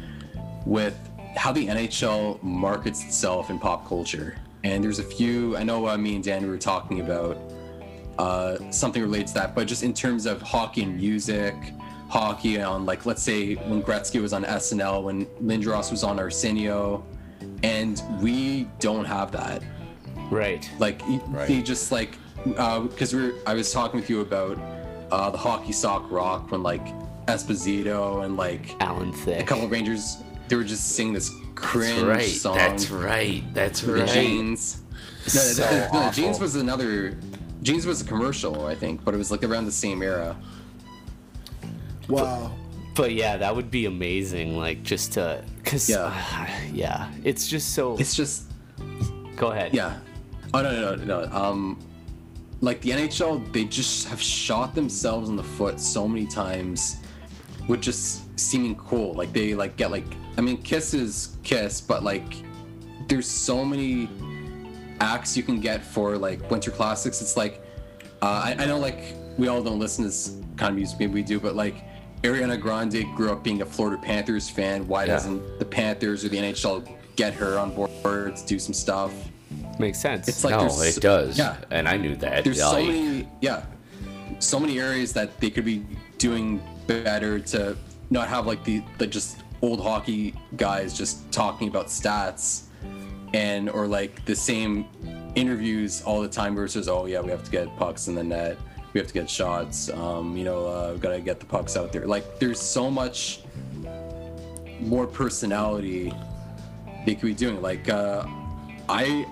with 0.64 0.96
how 1.36 1.52
the 1.52 1.66
NHL 1.66 2.42
markets 2.42 3.04
itself 3.04 3.48
in 3.48 3.58
pop 3.58 3.86
culture. 3.86 4.36
And 4.64 4.82
there's 4.82 4.98
a 4.98 5.04
few, 5.04 5.56
I 5.56 5.62
know 5.62 5.88
uh, 5.88 5.96
me 5.96 6.16
and 6.16 6.24
Dan 6.24 6.48
were 6.48 6.58
talking 6.58 7.00
about 7.00 7.38
uh, 8.18 8.58
something 8.70 9.00
related 9.00 9.28
to 9.28 9.34
that, 9.34 9.54
but 9.54 9.68
just 9.68 9.84
in 9.84 9.94
terms 9.94 10.26
of 10.26 10.42
hockey 10.42 10.82
and 10.82 10.96
music, 10.96 11.54
hockey 12.08 12.60
on, 12.60 12.84
like, 12.84 13.06
let's 13.06 13.22
say 13.22 13.54
when 13.54 13.82
Gretzky 13.82 14.20
was 14.20 14.32
on 14.32 14.44
SNL, 14.44 15.04
when 15.04 15.26
Lindros 15.40 15.92
was 15.92 16.02
on 16.02 16.18
Arsenio, 16.18 17.06
and 17.62 18.02
we 18.20 18.64
don't 18.80 19.04
have 19.04 19.30
that. 19.32 19.62
right 20.30 20.68
Like, 20.78 21.00
y- 21.06 21.20
they 21.46 21.62
just, 21.62 21.92
like, 21.92 22.18
because 22.52 23.14
we 23.14 23.22
we're, 23.30 23.34
I 23.46 23.54
was 23.54 23.72
talking 23.72 24.00
with 24.00 24.08
you 24.10 24.20
about 24.20 24.58
uh, 25.10 25.30
the 25.30 25.38
hockey 25.38 25.72
sock 25.72 26.10
rock 26.10 26.50
when, 26.50 26.62
like, 26.62 26.86
Esposito 27.26 28.24
and, 28.24 28.36
like, 28.36 28.74
alan 28.82 29.12
a 29.28 29.42
couple 29.42 29.64
of 29.64 29.70
Rangers, 29.70 30.18
they 30.48 30.56
were 30.56 30.64
just 30.64 30.90
singing 30.96 31.12
this 31.14 31.30
cringe 31.54 31.96
That's 31.96 32.04
right. 32.04 32.28
song. 32.28 32.56
That's 32.56 32.90
right. 32.90 33.42
That's 33.54 33.80
The 33.82 33.92
right. 33.94 34.08
jeans. 34.08 34.80
No, 35.24 35.28
So 35.28 35.64
no, 35.64 35.70
no, 35.92 35.98
awful. 35.98 36.22
jeans 36.22 36.40
was 36.40 36.56
another. 36.56 37.18
Jeans 37.62 37.84
was 37.86 38.00
a 38.00 38.04
commercial, 38.04 38.66
I 38.66 38.74
think, 38.74 39.04
but 39.04 39.12
it 39.14 39.18
was 39.18 39.30
like 39.30 39.42
around 39.44 39.64
the 39.66 39.72
same 39.72 40.02
era. 40.02 40.36
Wow. 42.08 42.52
but 42.94 43.12
yeah 43.12 43.36
that 43.36 43.54
would 43.54 43.70
be 43.70 43.84
amazing 43.84 44.56
like 44.56 44.82
just 44.82 45.12
to 45.12 45.44
because 45.62 45.88
Yeah. 45.90 46.08
yeah 46.72 47.10
it's 47.22 47.46
just 47.46 47.74
so 47.74 47.96
It's 47.98 48.14
just, 48.16 48.44
go 49.36 49.48
ahead 49.48 49.74
yeah. 49.74 49.98
Oh 50.54 50.62
no, 50.62 50.70
no, 50.72 50.94
no, 50.94 51.04
no. 51.26 51.36
Um, 51.36 51.78
like 52.60 52.80
the 52.80 52.90
NHL, 52.90 53.52
they 53.52 53.64
just 53.64 54.08
have 54.08 54.20
shot 54.20 54.74
themselves 54.74 55.28
in 55.28 55.36
the 55.36 55.44
foot 55.44 55.78
so 55.80 56.08
many 56.08 56.26
times, 56.26 56.96
with 57.68 57.80
just 57.80 58.22
seeming 58.38 58.74
cool. 58.76 59.14
Like 59.14 59.32
they 59.32 59.54
like 59.54 59.76
get 59.76 59.90
like, 59.90 60.06
I 60.36 60.40
mean, 60.40 60.62
Kiss 60.62 60.94
is 60.94 61.36
Kiss, 61.42 61.80
but 61.80 62.02
like, 62.02 62.24
there's 63.08 63.28
so 63.28 63.64
many 63.64 64.08
acts 65.00 65.36
you 65.36 65.42
can 65.42 65.60
get 65.60 65.84
for 65.84 66.16
like 66.18 66.50
winter 66.50 66.70
classics. 66.70 67.20
It's 67.20 67.36
like, 67.36 67.62
uh, 68.22 68.26
I, 68.44 68.56
I 68.58 68.66
know 68.66 68.78
like 68.78 69.14
we 69.36 69.48
all 69.48 69.62
don't 69.62 69.78
listen 69.78 70.04
to 70.04 70.08
this 70.10 70.36
kind 70.56 70.70
of 70.70 70.76
music, 70.76 70.98
maybe 70.98 71.14
we 71.14 71.22
do, 71.22 71.38
but 71.38 71.54
like 71.54 71.84
Ariana 72.22 72.60
Grande 72.60 73.04
grew 73.14 73.30
up 73.30 73.44
being 73.44 73.62
a 73.62 73.66
Florida 73.66 74.00
Panthers 74.02 74.48
fan. 74.50 74.88
Why 74.88 75.02
Yeah. 75.04 75.12
doesn't 75.14 75.58
the 75.60 75.64
Panthers 75.64 76.24
or 76.24 76.28
the 76.28 76.38
NHL 76.38 76.88
get 77.14 77.32
her 77.34 77.58
on 77.58 77.72
board 77.74 78.34
to 78.36 78.46
do 78.46 78.58
some 78.58 78.74
stuff? 78.74 79.12
Makes 79.78 79.98
sense. 80.00 80.28
It's 80.28 80.44
like 80.44 80.54
no, 80.54 80.66
it 80.66 80.92
so- 80.92 81.00
does. 81.00 81.38
Yeah, 81.38 81.56
And 81.70 81.88
I 81.88 81.96
knew 81.96 82.16
that. 82.16 82.44
there's 82.44 82.60
so 82.60 82.74
many 82.84 83.28
yeah, 83.40 83.64
so 84.38 84.58
many 84.60 84.78
areas 84.80 85.12
that 85.14 85.38
they 85.40 85.50
could 85.50 85.64
be 85.64 85.84
doing 86.18 86.60
better 86.86 87.38
to 87.38 87.76
not 88.10 88.28
have 88.28 88.46
like 88.46 88.64
the 88.64 88.82
the 88.98 89.06
just 89.06 89.38
old 89.62 89.80
hockey 89.82 90.34
guys 90.56 90.96
just 90.96 91.30
talking 91.32 91.68
about 91.68 91.86
stats 91.88 92.62
and 93.34 93.68
or 93.70 93.86
like 93.86 94.24
the 94.24 94.34
same 94.34 94.86
interviews 95.34 96.00
all 96.02 96.20
the 96.22 96.28
time 96.28 96.54
versus 96.54 96.88
oh 96.88 97.04
yeah 97.06 97.20
we 97.20 97.30
have 97.30 97.44
to 97.44 97.50
get 97.50 97.74
pucks 97.76 98.08
in 98.08 98.14
the 98.14 98.24
net. 98.24 98.56
We 98.94 99.00
have 99.00 99.08
to 99.08 99.14
get 99.14 99.28
shots. 99.28 99.90
Um, 99.90 100.36
you 100.36 100.44
know 100.44 100.66
uh, 100.66 100.92
we 100.94 101.00
gotta 101.00 101.20
get 101.20 101.40
the 101.40 101.46
pucks 101.46 101.76
out 101.76 101.92
there. 101.92 102.06
Like 102.06 102.38
there's 102.38 102.60
so 102.60 102.90
much 102.90 103.40
more 104.80 105.06
personality 105.06 106.12
they 107.04 107.14
could 107.14 107.26
be 107.26 107.34
doing. 107.34 107.60
Like, 107.60 107.88
uh, 107.88 108.24
I 108.88 109.26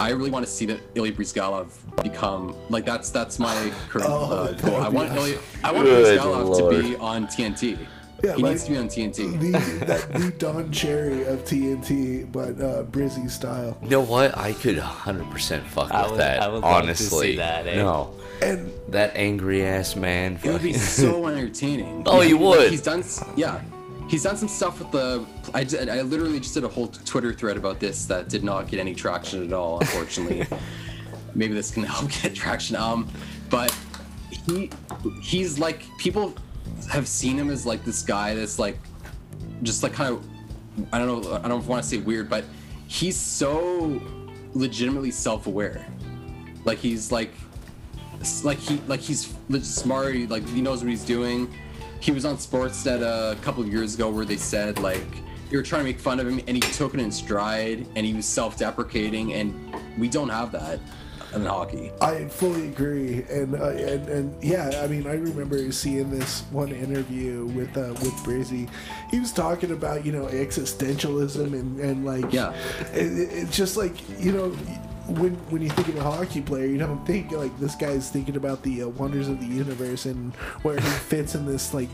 I 0.00 0.10
really 0.10 0.30
want 0.30 0.44
to 0.44 0.50
see 0.50 0.66
that 0.66 0.80
Ilya 0.94 1.12
Bryzgalov 1.12 1.68
become 2.02 2.56
like 2.70 2.84
that's 2.84 3.10
that's 3.10 3.38
my 3.38 3.72
current 3.88 4.08
Oh, 4.10 4.24
uh, 4.32 4.52
goal. 4.52 4.76
I 4.76 4.88
want. 4.88 5.12
Ilya, 5.12 5.38
I 5.64 5.72
want 5.72 5.86
Bryzgalov 5.88 6.58
to 6.72 6.82
be 6.82 6.96
on 6.96 7.26
TNT. 7.26 7.78
Yeah, 8.24 8.34
he 8.36 8.42
like- 8.42 8.52
needs 8.52 8.64
to 8.64 8.70
be 8.70 8.76
on 8.78 8.86
TNT. 8.88 9.38
the 9.40 9.84
that, 9.86 10.12
the 10.12 10.30
Don 10.38 10.70
Cherry 10.70 11.24
of 11.24 11.44
TNT, 11.44 12.30
but 12.30 12.50
uh, 12.60 12.84
Brizzy 12.84 13.28
style. 13.28 13.76
You 13.82 13.88
know 13.90 14.00
what? 14.00 14.36
I 14.38 14.52
could 14.52 14.76
100% 14.78 15.62
fuck 15.64 15.90
I 15.90 16.02
with 16.02 16.10
would- 16.12 16.20
that. 16.20 16.40
I 16.42 16.46
would 16.48 16.62
love 16.62 16.82
to 16.82 16.82
honestly, 16.84 17.32
see 17.32 17.36
that, 17.38 17.66
eh? 17.66 17.76
no, 17.76 18.14
And 18.40 18.70
that 18.90 19.16
angry 19.16 19.64
ass 19.64 19.96
man. 19.96 20.38
It 20.44 20.52
would 20.52 20.62
be 20.62 20.72
so 20.72 21.26
entertaining. 21.28 22.04
Oh, 22.06 22.20
you 22.20 22.38
like, 22.38 22.58
would. 22.60 22.70
he's 22.70 22.82
done, 22.82 23.02
yeah. 23.36 23.60
He's 24.08 24.24
done 24.24 24.36
some 24.36 24.48
stuff 24.48 24.78
with 24.78 24.90
the. 24.90 25.26
I, 25.54 25.64
did, 25.64 25.88
I 25.88 26.02
literally 26.02 26.40
just 26.40 26.54
did 26.54 26.64
a 26.64 26.68
whole 26.68 26.88
Twitter 26.88 27.32
thread 27.32 27.56
about 27.56 27.80
this 27.80 28.04
that 28.06 28.28
did 28.28 28.44
not 28.44 28.68
get 28.68 28.80
any 28.80 28.94
traction 28.94 29.44
at 29.44 29.52
all, 29.52 29.80
unfortunately. 29.80 30.46
Maybe 31.34 31.54
this 31.54 31.70
can 31.70 31.82
help 31.82 32.10
get 32.22 32.34
traction. 32.34 32.76
Um, 32.76 33.08
but 33.48 33.74
he, 34.46 34.70
he's 35.22 35.58
like 35.58 35.84
people 35.98 36.34
have 36.90 37.08
seen 37.08 37.38
him 37.38 37.48
as 37.48 37.64
like 37.64 37.84
this 37.84 38.02
guy 38.02 38.34
that's 38.34 38.58
like, 38.58 38.78
just 39.62 39.82
like 39.82 39.94
kind 39.94 40.14
of, 40.14 40.26
I 40.92 40.98
don't 40.98 41.22
know, 41.22 41.40
I 41.42 41.48
don't 41.48 41.66
want 41.66 41.82
to 41.82 41.88
say 41.88 41.98
weird, 41.98 42.28
but 42.28 42.44
he's 42.86 43.16
so 43.16 44.00
legitimately 44.52 45.10
self-aware. 45.10 45.86
Like 46.64 46.78
he's 46.78 47.10
like 47.10 47.32
like 48.44 48.58
he 48.58 48.80
like 48.86 49.00
he's 49.00 49.34
smart 49.62 50.14
he, 50.14 50.26
like 50.26 50.46
he 50.48 50.60
knows 50.60 50.80
what 50.80 50.90
he's 50.90 51.04
doing 51.04 51.52
he 52.02 52.10
was 52.10 52.24
on 52.24 52.36
sportsnet 52.36 53.00
a 53.00 53.36
couple 53.42 53.62
of 53.62 53.68
years 53.72 53.94
ago 53.94 54.10
where 54.10 54.24
they 54.24 54.36
said 54.36 54.78
like 54.80 55.06
they 55.50 55.56
were 55.56 55.62
trying 55.62 55.80
to 55.82 55.84
make 55.84 56.00
fun 56.00 56.18
of 56.18 56.26
him 56.26 56.38
and 56.48 56.56
he 56.56 56.60
took 56.72 56.94
it 56.94 57.00
in 57.00 57.12
stride 57.12 57.86
and 57.94 58.04
he 58.04 58.12
was 58.12 58.26
self-deprecating 58.26 59.34
and 59.34 59.54
we 59.98 60.08
don't 60.08 60.28
have 60.28 60.50
that 60.52 60.80
in 61.34 61.46
hockey 61.46 61.90
I 62.02 62.26
fully 62.26 62.68
agree, 62.68 63.22
and 63.30 63.54
uh, 63.54 63.68
and 63.70 64.06
and 64.08 64.44
yeah, 64.44 64.82
I 64.84 64.86
mean, 64.86 65.06
I 65.06 65.14
remember 65.14 65.72
seeing 65.72 66.10
this 66.10 66.42
one 66.50 66.70
interview 66.72 67.46
with 67.46 67.74
uh, 67.74 67.94
with 68.02 68.12
Brizzy. 68.22 68.68
He 69.10 69.18
was 69.18 69.32
talking 69.32 69.70
about 69.70 70.04
you 70.04 70.12
know 70.12 70.26
existentialism 70.26 71.54
and 71.58 71.80
and 71.80 72.04
like 72.04 72.30
Yeah. 72.34 72.52
it- 72.92 73.30
it's 73.32 73.56
just 73.56 73.78
like 73.78 73.94
you 74.20 74.32
know. 74.32 74.54
When, 75.08 75.32
when 75.50 75.62
you 75.62 75.68
think 75.70 75.88
of 75.88 75.96
a 75.96 76.02
hockey 76.02 76.40
player, 76.40 76.66
you 76.66 76.78
don't 76.78 77.04
think 77.06 77.32
like 77.32 77.56
this 77.58 77.74
guy's 77.74 78.08
thinking 78.10 78.36
about 78.36 78.62
the 78.62 78.82
uh, 78.84 78.88
wonders 78.88 79.28
of 79.28 79.40
the 79.40 79.46
universe 79.46 80.06
and 80.06 80.32
where 80.62 80.76
he 80.78 80.88
fits 80.88 81.34
in 81.34 81.44
this 81.46 81.74
like 81.74 81.88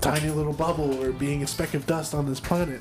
tiny 0.00 0.30
little 0.30 0.52
bubble 0.52 1.02
or 1.02 1.12
being 1.12 1.42
a 1.42 1.46
speck 1.46 1.74
of 1.74 1.86
dust 1.86 2.14
on 2.14 2.26
this 2.26 2.40
planet. 2.40 2.80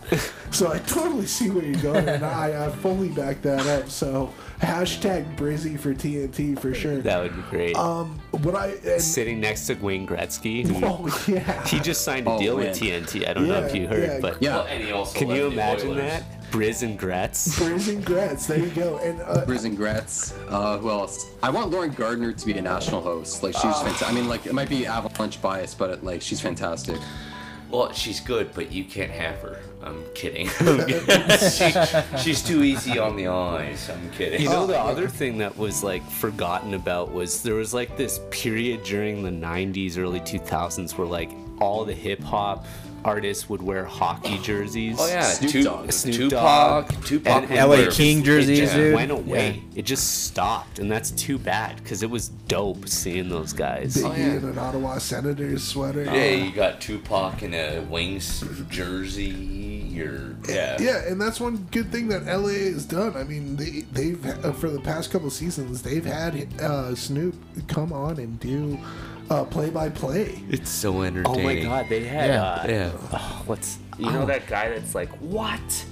So 0.52 0.72
I 0.72 0.80
totally 0.80 1.26
see 1.26 1.50
where 1.50 1.64
you're 1.66 1.82
going, 1.82 2.08
and 2.08 2.26
I, 2.26 2.66
I 2.66 2.70
fully 2.70 3.10
back 3.10 3.42
that 3.44 3.66
up. 3.68 3.90
So 3.90 4.34
hashtag 4.62 5.36
Brizzy 5.36 5.80
for 5.80 5.94
TNT 5.94 6.58
for 6.60 6.74
sure. 6.74 6.98
That 7.00 7.22
would 7.22 7.36
be 7.36 7.42
great. 7.50 7.76
Um, 7.76 8.20
what 8.32 8.56
I 8.56 8.68
and, 8.86 9.02
Sitting 9.02 9.40
next 9.40 9.68
to 9.68 9.74
Wayne 9.76 10.08
Gretzky, 10.08 10.66
who 10.68 10.80
oh 10.86 11.24
yeah, 11.28 11.66
he 11.68 11.80
just 11.80 12.04
signed 12.04 12.28
a 12.28 12.32
Oh, 12.32 12.40
deal 12.40 12.58
man. 12.58 12.68
with 12.70 12.80
TNT. 12.80 13.28
I 13.28 13.34
don't 13.34 13.48
know 13.48 13.62
if 13.64 13.76
you 13.76 13.88
heard, 13.88 14.04
yeah, 14.04 14.20
but 14.22 14.42
yeah 14.42 14.56
Well, 14.58 14.66
and 14.68 14.84
he 14.84 14.92
also 14.92 15.20
can 15.20 15.30
you 15.30 15.48
imagine 15.48 15.90
Oilers. 15.92 16.02
that? 16.12 16.24
Briz 16.54 16.84
and 16.84 17.00
Gretz. 17.00 17.58
Briz 17.60 17.90
and 17.90 18.06
Gretz. 18.06 18.46
There 18.46 18.60
you 18.60 18.70
go. 18.70 18.98
And 18.98 19.20
uh, 19.24 19.44
Briz 19.44 19.66
and 19.66 19.76
Gretz. 19.76 20.34
Uh, 20.50 20.78
who 20.78 20.92
else? 20.92 21.32
I 21.42 21.50
want 21.50 21.72
Lauren 21.72 21.90
Gardner 21.92 22.32
to 22.32 22.46
be 22.46 22.54
a 22.58 22.62
national 22.62 23.02
host. 23.02 23.42
Like 23.42 23.54
she's 23.56 23.64
fantastic. 23.64 24.08
I 24.08 24.12
mean, 24.12 24.28
like 24.28 24.46
it 24.46 24.54
might 24.54 24.70
be 24.70 24.86
Avalanche 24.86 25.42
bias, 25.42 25.74
but 25.74 25.90
it, 25.90 26.04
like 26.04 26.22
she's 26.22 26.40
fantastic. 26.40 26.98
Well, 27.72 27.92
she's 27.92 28.20
good, 28.20 28.54
but 28.54 28.72
you 28.72 28.84
can't 28.84 29.10
have 29.10 29.38
her. 29.40 29.60
I'm 29.82 30.04
kidding. 30.14 30.48
She, 31.44 31.72
she's 32.20 32.44
too 32.44 32.64
easy 32.64 33.00
on 33.00 33.16
the 33.16 33.28
eyes. 33.30 33.90
I'm 33.90 34.12
kidding. 34.12 34.42
You 34.42 34.50
Oh, 34.50 34.52
know, 34.52 34.68
the 34.68 34.78
other 34.80 35.08
thing 35.10 35.40
that 35.40 35.58
was 35.58 35.84
like 35.84 36.08
forgotten 36.08 36.76
about 36.76 37.12
was 37.12 37.42
there 37.42 37.56
was 37.56 37.74
like 37.74 37.98
this 37.98 38.20
period 38.30 38.84
during 38.84 39.24
the 39.24 39.32
90s, 39.32 39.98
early 39.98 40.20
2000s 40.20 40.96
where 41.00 41.08
like 41.08 41.32
all 41.60 41.84
the 41.84 41.94
hip 41.96 42.22
hop 42.22 42.66
artists 43.06 43.50
would 43.50 43.62
wear 43.62 43.86
hockey 43.86 44.38
jerseys. 44.40 44.98
oh 45.00 45.08
yeah, 45.08 45.22
Snoop 45.24 45.52
Tu- 45.52 45.64
Dogg. 45.64 45.92
Snoop 45.92 46.16
Tupac, 46.16 46.88
Dogg, 46.90 47.06
Tupac, 47.06 47.44
and, 47.44 47.52
LA 47.52 47.68
wear- 47.68 47.92
King 47.92 48.20
it 48.20 48.26
jerseys, 48.26 48.60
just 48.60 48.74
dude. 48.74 48.94
went 48.96 49.12
away. 49.12 49.64
It 49.76 49.84
just 49.86 50.24
stopped, 50.26 50.80
and 50.80 50.92
that's 50.92 51.12
too 51.12 51.38
bad 51.38 51.78
because 51.78 52.04
it 52.04 52.10
was 52.10 52.30
dope 52.30 52.88
seeing 52.88 53.30
those 53.30 53.54
guys. 53.54 53.96
Biggie 53.98 54.10
Oh, 54.12 54.16
yeah. 54.16 54.38
in 54.38 54.46
an 54.46 54.58
Ottawa 54.58 54.98
Senators 55.00 55.64
sweater. 55.64 56.04
Yeah, 56.06 56.26
you 56.32 56.52
got 56.52 56.80
Tupac 56.82 57.44
in 57.44 57.54
a 57.54 57.80
Wings 57.82 58.44
jersey. 58.70 60.00
Or 60.02 60.36
yeah, 60.50 60.78
Yeah, 60.82 61.04
and 61.08 61.22
that's 61.22 61.40
one 61.40 61.68
good 61.72 61.92
thing 61.92 62.08
that 62.08 62.26
LA 62.26 62.72
has 62.72 62.84
done. 62.86 63.16
I 63.16 63.24
mean, 63.24 63.56
they 63.58 63.82
they've 63.92 64.26
uh, 64.44 64.52
for 64.54 64.70
the 64.72 64.80
past 64.80 65.12
couple 65.12 65.30
seasons 65.30 65.84
they've 65.84 66.04
had 66.06 66.48
uh, 66.60 66.96
Snoop 66.96 67.36
come 67.68 67.94
on 67.94 68.18
and 68.18 68.40
do 68.40 68.80
uh, 69.30 69.44
play 69.46 69.70
by 69.70 69.90
play. 69.90 70.42
It's 70.50 70.70
so 70.70 71.02
entertaining. 71.04 71.26
Oh 71.26 71.34
entertaining. 71.50 71.70
my 71.70 71.82
god, 71.82 71.90
they 71.90 72.04
had 72.06 72.30
Yeah. 72.30 72.44
uh, 72.44 72.66
Yeah. 72.68 72.92
oh, 73.14 73.44
what's 73.46 73.78
you 73.98 74.12
know 74.12 74.26
that 74.26 74.48
guy 74.48 74.70
that's 74.70 74.96
like 74.96 75.10
what? 75.20 75.86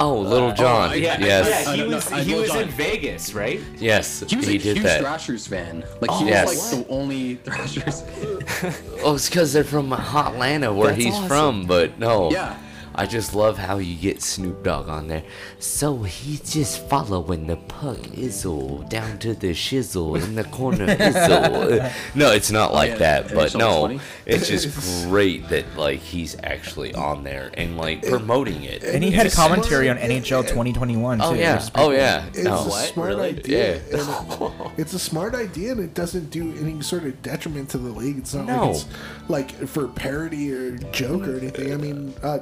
Oh, 0.00 0.20
Lil 0.20 0.52
Jon. 0.54 0.90
oh, 0.90 0.92
Yeah, 0.94 1.18
yes. 1.18 1.48
yeah, 1.66 1.74
he 1.74 1.82
I 1.82 1.84
know- 1.88 1.94
was 1.96 2.12
I 2.12 2.20
he 2.22 2.32
know 2.32 2.40
was 2.42 2.50
John. 2.50 2.62
in 2.62 2.68
Vegas, 2.68 3.34
right? 3.34 3.60
Yes. 3.78 4.22
He 4.28 4.36
was 4.36 4.46
he 4.46 4.54
a 4.54 4.58
did 4.60 4.76
huge 4.76 4.82
that. 4.84 5.00
Thrashers 5.00 5.46
fan. 5.48 5.84
Like 6.00 6.10
he 6.12 6.24
Oh, 6.24 6.28
Yes. 6.28 6.48
was 6.48 6.72
like 6.72 6.86
the 6.86 6.92
only 6.92 7.34
Thrashers. 7.36 8.04
Oh, 9.04 9.14
it's 9.16 9.28
because 9.28 9.52
they're 9.52 9.64
from 9.64 9.90
Hotlanta, 9.90 10.74
where 10.74 10.88
That's 10.92 11.02
he's 11.02 11.14
awesome. 11.14 11.28
from. 11.28 11.66
But 11.66 11.98
no, 11.98 12.30
Yeah. 12.30 12.56
I 12.98 13.06
just 13.06 13.32
love 13.32 13.56
how 13.56 13.78
you 13.78 13.94
get 13.94 14.20
Snoop 14.22 14.64
Dogg 14.64 14.88
on 14.88 15.06
there. 15.06 15.22
So 15.60 15.98
he's 16.02 16.40
just 16.52 16.84
following 16.88 17.46
the 17.46 17.54
puck 17.56 17.96
izzle 17.98 18.88
down 18.88 19.18
to 19.20 19.34
the 19.34 19.52
shizzle 19.52 20.20
in 20.20 20.34
the 20.34 20.42
corner 20.42 20.86
izzle. 20.98 21.92
no, 22.16 22.32
it's 22.32 22.50
not 22.50 22.74
like 22.74 22.90
yeah, 22.90 22.96
that. 22.98 23.28
But 23.32 23.46
it's 23.46 23.54
no, 23.54 23.82
funny. 23.82 24.00
it's 24.26 24.48
just 24.48 25.04
great 25.08 25.48
that 25.50 25.76
like 25.76 26.00
he's 26.00 26.36
actually 26.42 26.92
on 26.94 27.22
there 27.22 27.52
and 27.56 27.76
like 27.76 28.02
promoting 28.04 28.64
it. 28.64 28.82
And 28.82 29.04
he 29.04 29.12
had 29.12 29.26
It's- 29.26 29.36
commentary 29.36 29.88
on 29.88 29.96
NHL 29.96 30.42
2021 30.42 31.18
too. 31.18 31.24
Oh 31.24 31.34
yeah. 31.34 31.54
which 31.54 31.62
is 31.62 31.70
pretty 31.70 31.86
Oh 31.88 31.90
yeah. 31.92 32.26
It's 32.26 32.42
No. 32.42 32.54
a 32.66 32.70
smart 32.70 33.08
Really? 33.10 33.28
idea. 33.28 33.76
Yeah. 33.76 33.80
it- 34.00 34.52
it's 34.76 34.92
a 34.94 34.98
smart 34.98 35.34
idea, 35.36 35.70
and 35.72 35.80
it 35.80 35.94
doesn't 35.94 36.30
do 36.30 36.52
any 36.60 36.80
sort 36.82 37.04
of 37.04 37.22
detriment 37.22 37.68
to 37.70 37.78
the 37.78 37.90
league. 37.90 38.18
It's 38.18 38.34
not 38.34 38.46
No. 38.46 38.66
like 38.66 38.74
it's 38.74 38.86
like 39.28 39.68
for 39.68 39.86
parody 39.86 40.52
or 40.52 40.76
joke 40.90 41.28
or 41.28 41.36
anything. 41.38 41.72
I 41.72 41.76
mean, 41.76 42.14
uh, 42.22 42.38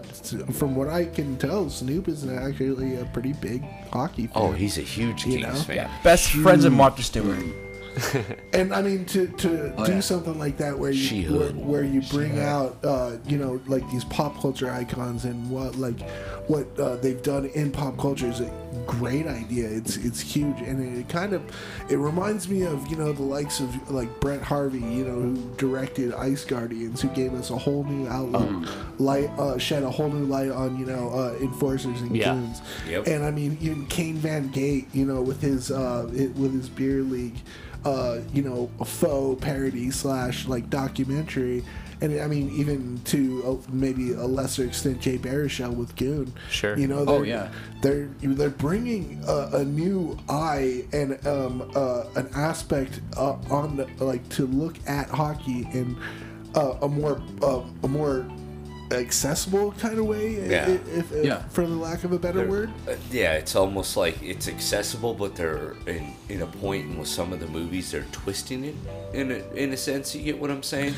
from 0.55 0.77
what 0.77 0.89
I 0.89 1.07
can 1.07 1.37
tell, 1.37 1.69
Snoop 1.71 2.09
is 2.09 2.27
actually 2.29 2.97
a 2.97 3.05
pretty 3.07 3.33
big 3.35 3.63
hockey 3.93 4.29
oh, 4.35 4.41
fan. 4.41 4.51
Oh, 4.51 4.53
he's 4.53 4.79
a 4.79 4.83
huge 4.83 5.27
You 5.27 5.39
Kings 5.39 5.69
know? 5.69 5.75
fan. 5.75 5.91
Best 6.03 6.31
friends 6.31 6.65
of 6.65 6.73
Martha 6.73 7.03
Stewart. 7.03 7.39
And 8.53 8.75
I 8.75 8.83
mean 8.83 9.05
to 9.07 9.27
to 9.27 9.75
Oh, 9.77 9.85
do 9.87 9.93
yeah. 9.93 10.01
something 10.01 10.39
like 10.39 10.57
that 10.59 10.79
where 10.79 10.91
you 10.91 11.39
where, 11.39 11.49
where 11.51 11.85
you 11.85 12.01
bring 12.03 12.39
out 12.41 12.79
uh, 12.85 13.17
you 13.27 13.37
know 13.39 13.61
like 13.67 13.89
these 13.91 14.05
pop 14.05 14.41
culture 14.41 14.71
icons 14.71 15.25
and 15.25 15.51
what 15.51 15.77
like 15.77 16.01
what 16.49 16.67
uh, 16.79 16.97
they've 16.97 17.23
done 17.23 17.47
in 17.47 17.71
pop 17.73 17.99
culture 17.99 18.27
is 18.29 18.41
a 18.41 18.51
great 18.87 19.27
idea. 19.27 19.69
It's 19.69 19.97
it's 19.97 20.21
huge 20.21 20.59
and 20.61 20.99
it 20.99 21.09
kind 21.09 21.33
of 21.33 21.43
it 21.91 21.97
reminds 21.97 22.49
me 22.49 22.63
of 22.63 22.87
you 22.89 22.97
know 22.97 23.13
the 23.13 23.23
likes 23.23 23.61
of 23.61 23.91
like 23.91 24.09
Brett 24.21 24.43
Harvey 24.43 24.79
you 24.79 25.05
know 25.05 25.15
who 25.21 25.55
directed 25.57 26.15
Ice 26.15 26.45
Guardians 26.45 27.03
who 27.03 27.09
gave 27.09 27.35
us 27.35 27.51
a 27.51 27.57
whole 27.59 27.85
new 27.85 28.07
outlook 28.09 28.69
light 28.99 29.29
uh, 29.39 29.59
shed 29.59 29.83
a 29.83 29.91
whole 29.91 30.11
new 30.11 30.25
light 30.27 30.51
on 30.51 30.79
you 30.79 30.87
know 30.87 31.11
uh, 31.11 31.35
enforcers 31.41 32.01
and 32.01 32.17
Yeah. 32.17 32.35
goons 32.35 32.63
Yep. 32.89 33.07
and 33.09 33.25
I 33.25 33.31
mean 33.31 33.59
even 33.61 33.87
Kane 33.87 34.17
Van 34.17 34.49
Gate 34.49 34.87
you 34.93 35.05
know 35.05 35.21
with 35.21 35.41
his 35.43 35.71
uh, 35.71 36.09
it, 36.15 36.35
with 36.37 36.53
his 36.55 36.69
beer 36.69 37.03
league 37.03 37.37
uh, 37.87 38.21
you 38.35 38.43
know, 38.43 38.69
a 38.81 38.85
faux 38.85 39.41
parody 39.45 39.91
slash 39.91 40.47
like 40.49 40.69
documentary, 40.69 41.63
and 42.01 42.21
I 42.21 42.27
mean 42.27 42.51
even 42.51 43.01
to 43.13 43.21
a, 43.65 43.71
maybe 43.73 44.13
a 44.13 44.27
lesser 44.27 44.65
extent 44.65 45.01
Jay 45.01 45.19
Baruchel 45.19 45.73
with 45.75 45.95
Goon. 45.97 46.33
Sure. 46.51 46.77
You 46.77 46.89
know, 46.89 47.05
Oh, 47.07 47.19
they're, 47.19 47.25
yeah. 47.27 47.53
they're 47.83 48.09
they're 48.23 48.51
bringing 48.51 49.23
a, 49.27 49.39
a 49.61 49.65
new 49.65 50.19
eye 50.29 50.85
and 50.93 51.11
um, 51.27 51.71
uh, 51.75 52.05
an 52.17 52.29
aspect 52.35 53.01
uh, 53.17 53.37
on 53.51 53.77
the, 53.77 53.87
like 54.05 54.29
to 54.31 54.47
look 54.47 54.77
at 54.89 55.09
hockey 55.09 55.69
in 55.73 55.97
uh, 56.57 56.77
a 56.83 56.89
more 56.89 57.23
uh, 57.43 57.63
a 57.85 57.89
more 57.89 58.27
accessible 58.93 59.73
kind 59.73 59.99
of 59.99 60.07
way, 60.07 60.35
Yeah. 60.49 60.69
if, 60.69 61.13
if, 61.13 61.25
Yeah. 61.25 61.43
for 61.49 61.67
the 61.67 61.75
lack 61.75 62.05
of 62.05 62.13
a 62.13 62.19
better 62.19 62.39
They're- 62.41 62.49
word. 62.49 62.71
uh, 62.89 62.93
yeah, 63.11 63.33
it's 63.35 63.57
almost 63.57 63.97
like 63.97 64.23
it's 64.23 64.49
accessible, 64.49 65.15
but 65.15 65.35
they're 65.35 65.75
in, 65.87 66.13
in 66.29 66.43
a 66.43 66.47
point 66.47 66.87
and 66.87 66.99
with 66.99 67.09
some 67.09 67.33
of 67.33 67.41
the 67.41 67.47
movies 67.49 67.91
they're 67.91 68.07
twisting 68.13 68.65
it 68.65 68.75
in 69.13 69.31
a, 69.33 69.37
in 69.55 69.73
a 69.73 69.77
sense. 69.77 70.15
You 70.15 70.23
get 70.23 70.39
what 70.41 70.51
I'm 70.51 70.63
saying? 70.63 70.95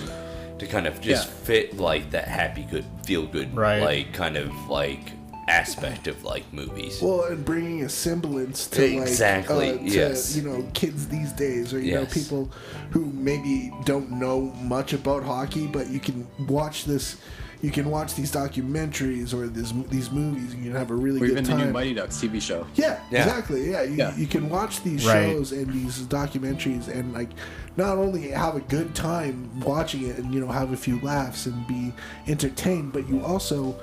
To 0.59 0.67
kind 0.67 0.87
of 0.87 1.01
just 1.01 1.29
Yeah. 1.29 1.35
fit 1.45 1.77
like 1.79 2.11
that 2.11 2.27
happy, 2.29 2.67
good, 2.71 2.85
feel 3.05 3.27
good, 3.27 3.55
Right. 3.57 3.81
like 3.83 4.13
kind 4.13 4.37
of 4.37 4.51
like 4.69 5.13
aspect 5.49 6.09
of 6.09 6.23
like 6.25 6.45
movies. 6.53 6.99
Well, 7.01 7.23
and 7.25 7.43
bringing 7.43 7.83
a 7.83 7.89
semblance 7.89 8.67
to 8.67 8.85
Exactly, 8.85 9.73
like, 9.73 9.81
uh, 9.81 9.85
to, 9.85 9.91
yes. 9.91 10.37
you 10.37 10.43
know, 10.43 10.67
kids 10.75 11.09
these 11.09 11.33
days, 11.33 11.73
or 11.73 11.81
you 11.81 11.95
know, 11.95 12.05
people 12.05 12.51
who 12.91 13.07
maybe 13.15 13.73
don't 13.87 14.11
know 14.11 14.53
much 14.61 14.93
about 14.93 15.23
hockey, 15.23 15.67
but 15.67 15.89
you 15.89 16.01
can 16.01 16.27
watch 16.49 16.85
this, 16.85 17.17
you 17.61 17.71
can 17.71 17.91
watch 17.91 18.15
these 18.15 18.31
documentaries 18.31 19.35
or 19.35 19.49
this, 19.49 19.73
these 19.91 20.11
movies 20.11 20.53
and 20.55 20.65
you 20.65 20.71
can 20.71 20.79
have 20.79 20.91
a 20.91 20.95
really 20.95 21.17
Or 21.21 21.27
good 21.27 21.31
even 21.33 21.45
the 21.45 21.51
time. 21.51 21.67
new 21.67 21.73
Mighty 21.73 21.95
Ducks 21.95 22.17
TV 22.17 22.41
show. 22.41 22.67
Yeah, 22.75 23.01
Yeah. 23.11 23.25
exactly. 23.25 23.71
Yeah, 23.71 23.83
you, 23.83 23.95
Yeah. 23.97 24.17
you 24.17 24.27
can 24.27 24.49
watch 24.49 24.83
these 24.83 25.05
Right. 25.07 25.33
shows 25.33 25.51
and 25.53 25.73
these 25.73 26.01
documentaries 26.03 26.87
and 26.89 27.13
like 27.13 27.31
not 27.77 27.99
only 27.99 28.29
have 28.29 28.55
a 28.57 28.61
good 28.61 28.95
time 28.95 29.51
watching 29.61 30.03
it 30.07 30.19
and 30.19 30.33
you 30.33 30.41
know 30.41 30.49
have 30.49 30.73
a 30.73 30.77
few 30.77 31.01
laughs 31.01 31.47
and 31.47 31.67
be 31.67 31.93
entertained, 32.29 32.93
but 32.93 33.09
you 33.09 33.25
also 33.25 33.75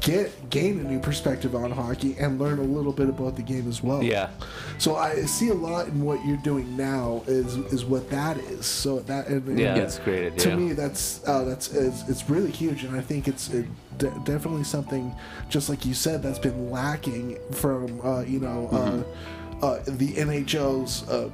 get 0.00 0.50
gain 0.50 0.80
a 0.80 0.82
new 0.82 0.98
perspective 0.98 1.54
on 1.54 1.70
hockey 1.70 2.16
and 2.18 2.38
learn 2.40 2.58
a 2.58 2.62
little 2.62 2.92
bit 2.92 3.08
about 3.08 3.36
the 3.36 3.42
game 3.42 3.68
as 3.68 3.82
well. 3.82 4.02
Yeah. 4.02 4.30
So 4.78 4.96
I 4.96 5.22
see 5.22 5.48
a 5.50 5.54
lot 5.54 5.86
in 5.88 6.02
what 6.02 6.24
you're 6.26 6.36
doing 6.38 6.76
now 6.76 7.22
is 7.26 7.56
is 7.72 7.84
what 7.84 8.10
that 8.10 8.36
is. 8.38 8.66
So 8.66 9.00
that 9.00 9.28
and, 9.28 9.46
and 9.46 9.58
Yeah, 9.58 9.74
that's 9.74 9.98
a 9.98 10.02
great 10.02 10.38
to 10.38 10.52
idea. 10.52 10.56
me 10.56 10.72
that's 10.72 11.20
uh, 11.28 11.44
that's 11.44 11.72
it's, 11.72 12.08
it's 12.08 12.28
really 12.28 12.50
huge 12.50 12.84
and 12.84 12.96
i 12.96 13.00
think 13.00 13.28
it's 13.28 13.50
it, 13.50 13.66
de- 13.98 14.10
definitely 14.24 14.64
something 14.64 15.14
just 15.48 15.68
like 15.68 15.84
you 15.84 15.94
said 15.94 16.22
that's 16.22 16.38
been 16.38 16.70
lacking 16.70 17.38
from 17.52 18.00
uh, 18.04 18.20
you 18.22 18.40
know 18.40 18.68
uh, 18.72 19.66
uh, 19.66 19.78
the 19.86 20.12
nhl's 20.14 21.08
uh, 21.08 21.30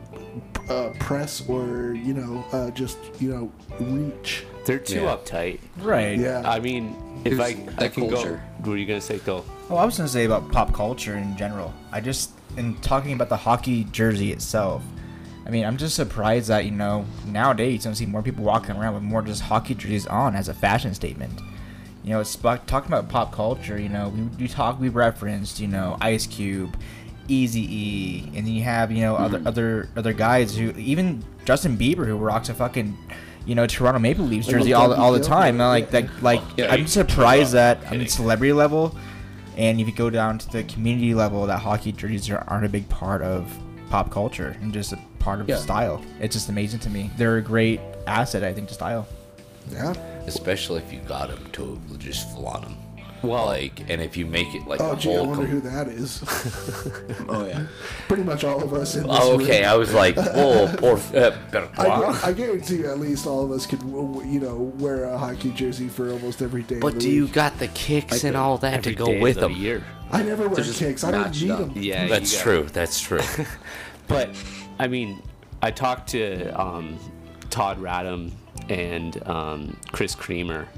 uh, 0.69 0.91
press 0.99 1.43
or 1.49 1.95
you 1.95 2.13
know 2.13 2.45
uh, 2.53 2.71
just 2.73 2.99
you 3.21 3.31
know 3.31 3.53
reach 3.81 4.45
They're 4.67 4.79
too 4.81 5.03
Yeah. 5.03 5.17
uptight. 5.17 5.61
Right. 5.79 6.19
yeah 6.19 6.43
I 6.45 6.59
mean, 6.61 6.95
if 7.33 7.41
I, 7.41 7.85
I 7.85 7.89
can 7.89 8.09
culture. 8.09 8.33
go. 8.33 8.41
What 8.59 8.69
were 8.71 8.77
you 8.77 8.87
gonna 8.87 9.01
say? 9.01 9.19
Go. 9.19 9.45
Well, 9.69 9.79
I 9.79 9.85
was 9.85 9.97
gonna 9.97 10.09
say 10.09 10.25
about 10.25 10.51
pop 10.53 10.73
culture 10.73 11.17
in 11.17 11.37
general. 11.37 11.73
I 11.93 12.01
just 12.01 12.31
in 12.57 12.75
talking 12.77 13.13
about 13.13 13.29
the 13.29 13.37
hockey 13.37 13.85
jersey 13.85 14.33
itself. 14.33 14.83
I 15.47 15.51
mean, 15.51 15.65
I'm 15.65 15.77
just 15.77 15.95
surprised 15.95 16.49
that 16.49 16.65
you 16.65 16.73
know 16.73 17.05
nowadays 17.27 17.73
you 17.73 17.79
don't 17.89 17.95
see 17.95 18.07
more 18.07 18.23
people 18.23 18.45
walking 18.45 18.77
around 18.77 18.95
with 18.95 19.03
more 19.03 19.23
just 19.23 19.43
hockey 19.43 19.75
jerseys 19.75 20.07
on 20.07 20.35
as 20.35 20.49
a 20.49 20.55
fashion 20.55 20.95
statement. 20.95 21.41
You 22.03 22.11
know, 22.11 22.21
it's 22.21 22.37
talking 22.37 22.87
about 22.87 23.09
pop 23.09 23.33
culture. 23.33 23.81
You 23.81 23.89
know, 23.89 24.11
we, 24.11 24.23
we 24.39 24.49
talk, 24.49 24.79
we 24.79 24.89
referenced, 24.89 25.59
you 25.59 25.67
know, 25.67 25.97
Ice 26.01 26.25
Cube, 26.27 26.77
Easy 27.27 27.63
E, 27.63 28.25
and 28.27 28.47
then 28.47 28.55
you 28.55 28.63
have 28.63 28.93
you 28.93 29.01
know 29.01 29.17
other 29.17 29.39
mm-hmm. 29.39 29.47
other 29.47 29.89
other 29.97 30.13
guys 30.13 30.57
who 30.57 30.71
even 30.73 31.25
Justin 31.45 31.77
Bieber 31.77 32.07
who 32.07 32.17
rocks 32.17 32.49
a 32.49 32.55
fucking 32.55 32.97
you 33.47 33.55
know 33.55 33.67
Toronto 33.67 33.99
Maple 34.01 34.25
Leafs 34.27 34.47
jersey 34.49 34.73
a 34.73 34.77
all, 34.79 34.89
Bobby 34.89 35.01
all 35.01 35.13
the 35.13 35.21
time. 35.21 35.59
yeah, 35.59 35.69
like 35.69 35.85
yeah. 35.93 36.01
that, 36.03 36.23
like 36.23 36.43
Yeah. 36.57 36.73
I'm 36.73 36.87
surprised 36.87 37.53
that 37.53 37.79
on 37.87 37.93
Kidding. 37.93 38.09
celebrity 38.09 38.53
level, 38.53 38.97
and 39.57 39.81
if 39.81 39.87
you 39.87 39.95
go 39.95 40.11
down 40.11 40.39
to 40.39 40.51
the 40.53 40.65
community 40.65 41.15
level, 41.15 41.47
that 41.47 41.59
hockey 41.61 41.93
jerseys 41.93 42.29
are, 42.31 42.45
aren't 42.49 42.67
a 42.67 42.69
big 42.69 42.89
part 42.89 43.23
of 43.23 43.51
pop 43.89 44.11
culture 44.11 44.57
and 44.61 44.73
just 44.73 44.93
a 44.93 44.99
part 45.21 45.41
of 45.41 45.49
Yeah. 45.49 45.57
style. 45.57 46.03
It's 46.21 46.35
just 46.35 46.49
amazing 46.49 46.81
to 46.81 46.91
me. 46.91 47.11
They're 47.17 47.37
a 47.39 47.43
great 47.43 47.81
asset, 48.07 48.43
I 48.45 48.53
think, 48.53 48.69
to 48.69 48.75
style. 48.75 49.07
yeah 49.71 49.95
Especially 50.27 50.79
if 50.83 50.93
you 50.93 50.99
got 51.09 51.29
them 51.29 51.39
to 51.53 51.81
just 51.99 52.29
flaunt 52.35 52.63
them. 52.65 52.77
Well, 53.23 53.47
Like, 53.47 53.81
and 53.89 54.01
if 54.03 54.17
you 54.17 54.27
make 54.27 54.55
it 54.55 54.67
like 54.67 54.81
oh 54.81 54.93
a 54.93 54.97
gee 54.97 55.11
i 55.13 55.17
whole. 55.17 55.27
wonder 55.29 55.47
com- 55.47 55.53
who 55.53 55.61
that 55.63 55.89
is 55.89 56.23
Oh 57.29 57.47
yeah. 57.47 57.67
pretty 58.09 58.23
much 58.23 58.45
all 58.45 58.63
of 58.63 58.73
us 58.75 58.95
in 58.97 59.03
this 59.07 59.11
Oh, 59.21 59.35
okay, 59.41 59.61
room. 59.63 59.71
I 59.71 59.75
was 59.77 59.93
like, 59.95 60.15
oh, 60.19 60.73
poor. 60.79 60.99
Uh, 61.15 61.37
I, 61.79 62.21
I 62.29 62.33
guarantee 62.33 62.77
you, 62.77 62.91
at 62.91 63.01
least 63.01 63.27
all 63.27 63.45
of 63.45 63.51
us 63.51 63.67
could, 63.67 63.81
w- 63.81 64.07
w- 64.13 64.31
you 64.31 64.41
know, 64.41 64.57
wear 64.79 65.05
a 65.05 65.19
hockey 65.19 65.51
jersey 65.53 65.89
for 65.89 66.11
almost 66.11 66.43
every 66.43 66.63
day. 66.63 66.77
of 66.77 66.81
But 66.83 66.95
the 66.95 67.01
do 67.01 67.11
you 67.11 67.27
got 67.29 67.59
the 67.59 67.69
kicks 67.69 68.23
and 68.25 68.37
all 68.37 68.59
that 68.59 68.83
to 68.85 68.95
go 68.95 69.07
day 69.07 69.21
with 69.21 69.37
of 69.39 69.43
the 69.43 69.49
them? 69.49 69.57
Year. 69.57 69.85
I 70.13 70.23
never 70.23 70.49
wear 70.49 70.63
kicks. 70.63 71.03
I 71.03 71.11
don't 71.11 71.33
need 71.41 71.49
them. 71.51 71.73
Yeah, 71.75 72.07
that's 72.07 72.11
That's 72.33 72.37
got- 72.37 72.43
true. 72.43 72.63
That's 72.73 73.01
true. 73.01 73.21
But 74.09 74.31
I 74.79 74.87
mean, 74.87 75.21
I 75.63 75.73
talked 75.73 76.11
to 76.11 76.49
um, 76.61 76.97
Todd 77.51 77.79
Radom 77.81 78.31
and 78.69 79.21
um, 79.27 79.77
Chris 79.91 80.15
Creamer 80.15 80.69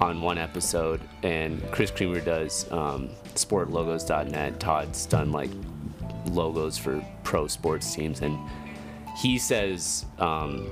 on 0.00 0.22
one 0.22 0.38
episode, 0.38 1.00
and 1.22 1.62
Chris 1.70 1.90
Creamer 1.90 2.20
does 2.20 2.70
um, 2.72 3.10
sportslogos.net. 3.34 4.58
Todd's 4.58 5.06
done 5.06 5.30
like 5.32 5.50
logos 6.26 6.78
for 6.78 7.04
pro 7.22 7.46
sports 7.46 7.94
teams, 7.94 8.20
and 8.22 8.38
he 9.18 9.38
says 9.38 10.06
um, 10.18 10.70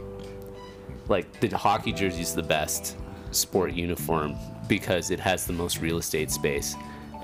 like 1.09 1.40
the 1.40 1.56
hockey 1.56 1.92
jersey 1.92 2.22
is 2.22 2.34
the 2.34 2.42
best 2.42 2.96
sport 3.30 3.72
uniform 3.72 4.34
because 4.68 5.10
it 5.10 5.20
has 5.20 5.46
the 5.46 5.52
most 5.52 5.80
real 5.80 5.98
estate 5.98 6.30
space 6.30 6.74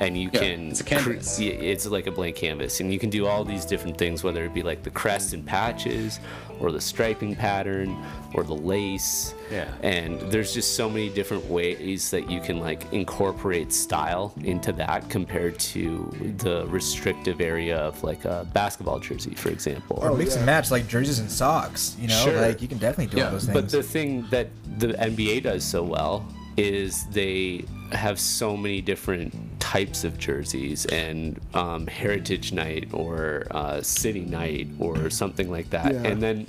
and 0.00 0.18
you 0.18 0.28
Yeah, 0.32 0.40
can 0.40 0.68
it's 0.70 0.80
a 0.80 0.84
canvas. 0.84 1.38
yeah, 1.40 1.52
it's 1.52 1.86
like 1.86 2.06
a 2.06 2.10
blank 2.10 2.36
canvas 2.36 2.80
and 2.80 2.92
you 2.92 2.98
can 2.98 3.10
do 3.10 3.26
all 3.26 3.44
these 3.44 3.64
different 3.64 3.96
things 3.96 4.24
whether 4.24 4.44
it 4.44 4.52
be 4.52 4.62
like 4.62 4.82
the 4.82 4.90
crest 4.90 5.32
and 5.34 5.46
patches 5.46 6.18
or 6.60 6.72
the 6.72 6.80
striping 6.80 7.36
pattern 7.36 7.96
or 8.34 8.42
the 8.42 8.54
lace 8.54 9.34
Yeah. 9.52 9.68
and 9.82 10.20
there's 10.32 10.52
just 10.52 10.74
so 10.74 10.90
many 10.90 11.08
different 11.10 11.44
ways 11.46 12.10
that 12.10 12.28
you 12.28 12.40
can 12.40 12.58
like 12.58 12.92
incorporate 12.92 13.72
style 13.72 14.34
into 14.42 14.72
that 14.72 15.08
compared 15.10 15.58
to 15.74 16.34
the 16.38 16.66
restrictive 16.66 17.40
area 17.40 17.76
of 17.76 18.02
like 18.02 18.24
a 18.24 18.46
basketball 18.52 18.98
jersey 18.98 19.34
for 19.34 19.50
example 19.50 19.98
Or 20.02 20.10
Oh, 20.10 20.16
mix 20.16 20.32
yeah. 20.32 20.38
and 20.38 20.46
match 20.46 20.70
like 20.72 20.88
jerseys 20.88 21.20
and 21.20 21.30
socks. 21.30 21.96
You 22.00 22.08
know, 22.08 22.14
Sure. 22.24 22.40
like 22.40 22.60
you 22.62 22.66
can 22.68 22.78
definitely 22.78 23.12
do 23.12 23.18
Yeah, 23.18 23.26
all 23.26 23.30
those 23.32 23.46
But 23.46 23.70
things. 23.70 23.72
the 23.72 23.82
thing 23.82 24.26
that 24.30 24.48
the 24.78 24.88
NBA 24.88 25.42
does 25.44 25.62
so 25.64 25.82
well 25.84 26.26
is 26.56 27.06
they 27.06 27.64
have 27.92 28.18
so 28.18 28.56
many 28.56 28.80
different 28.80 29.34
types 29.60 30.04
of 30.04 30.18
jerseys 30.18 30.86
and 30.86 31.40
um, 31.54 31.86
heritage 31.86 32.52
night 32.52 32.88
or 32.92 33.46
uh, 33.50 33.80
city 33.82 34.20
night 34.24 34.68
or 34.78 35.10
something 35.10 35.50
like 35.50 35.70
that. 35.70 35.92
Yeah. 35.92 36.02
And 36.04 36.22
then 36.22 36.46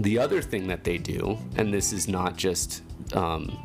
the 0.00 0.18
other 0.18 0.42
thing 0.42 0.66
that 0.68 0.84
they 0.84 0.98
do, 0.98 1.38
and 1.56 1.72
this 1.72 1.92
is 1.92 2.08
not 2.08 2.36
just 2.36 2.82
um, 3.14 3.56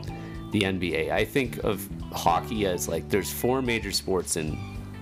the 0.52 0.62
NBA, 0.62 1.12
I 1.12 1.26
think 1.26 1.58
of 1.64 1.88
hockey 2.12 2.66
as 2.66 2.88
like 2.88 3.10
there's 3.10 3.32
four 3.32 3.62
major 3.62 3.92
sports 3.92 4.38
in 4.38 4.58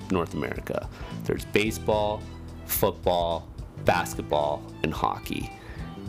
North 0.10 0.34
America 0.34 0.89
there's 1.23 1.45
baseball, 1.45 2.22
football, 2.65 3.48
basketball, 3.85 4.64
and 4.84 4.93
hockey. 4.93 5.52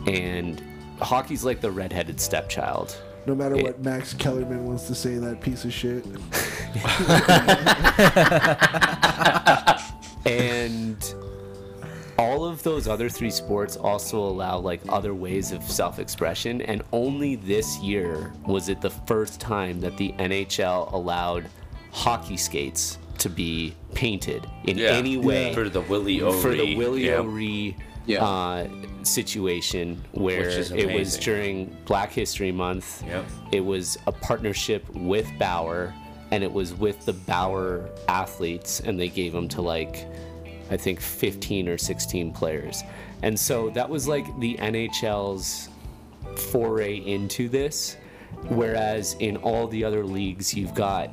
And 0.07 0.61
hockey's 0.99 1.43
like 1.43 1.61
the 1.61 1.71
redheaded 1.71 2.19
stepchild. 2.19 2.97
No 3.25 3.35
matter 3.35 3.55
It- 3.55 3.63
what 3.63 3.83
Max 3.83 4.13
Kellerman 4.13 4.65
wants 4.65 4.87
to 4.87 4.95
say, 4.95 5.15
that 5.15 5.41
piece 5.41 5.65
of 5.65 5.73
shit. 5.73 6.05
and 10.25 11.13
all 12.17 12.45
of 12.45 12.61
those 12.63 12.87
other 12.87 13.09
three 13.09 13.31
sports 13.31 13.75
also 13.75 14.19
allow 14.19 14.57
like 14.59 14.81
other 14.89 15.13
ways 15.13 15.51
of 15.51 15.63
self-expression 15.63 16.61
and 16.61 16.81
only 16.91 17.35
this 17.35 17.79
year 17.79 18.31
was 18.45 18.69
it 18.69 18.81
the 18.81 18.89
first 18.89 19.39
time 19.39 19.79
that 19.81 19.97
the 19.97 20.11
NHL 20.13 20.91
allowed 20.93 21.45
hockey 21.91 22.37
skates 22.37 22.97
to 23.17 23.29
be 23.29 23.75
painted 23.93 24.45
in 24.65 24.79
any 24.79 25.17
way 25.17 25.53
for 25.53 25.69
the 25.69 25.81
Willie 25.81 26.21
O'Ree. 26.21 26.41
for 26.41 26.55
the 26.55 26.75
Willie 26.75 27.05
Yep. 27.05 27.19
O'Ree 27.19 27.75
Yeah. 28.05 28.23
uh, 28.23 28.67
situation 29.03 30.03
where 30.11 30.49
it 30.49 30.93
was 30.93 31.17
during 31.17 31.75
Black 31.85 32.11
History 32.11 32.51
Month. 32.51 33.03
Yep. 33.05 33.25
It 33.51 33.61
was 33.61 33.97
a 34.07 34.11
partnership 34.11 34.87
with 34.93 35.27
Bauer, 35.39 35.93
and 36.31 36.43
it 36.43 36.51
was 36.51 36.73
with 36.73 37.05
the 37.05 37.13
Bauer 37.13 37.89
athletes, 38.07 38.81
and 38.81 38.99
they 38.99 39.09
gave 39.09 39.31
them 39.33 39.47
to 39.49 39.61
like, 39.61 40.07
I 40.69 40.77
think 40.77 40.99
15 40.99 41.69
or 41.69 41.77
16 41.77 42.33
players. 42.33 42.83
And 43.21 43.39
so 43.39 43.69
that 43.69 43.89
was 43.89 44.07
like 44.07 44.25
the 44.39 44.55
NHL's 44.55 45.69
foray 46.51 46.97
into 46.97 47.47
this. 47.49 47.97
Whereas 48.49 49.15
in 49.19 49.37
all 49.37 49.67
the 49.67 49.83
other 49.83 50.03
leagues, 50.03 50.53
you've 50.53 50.73
got 50.73 51.11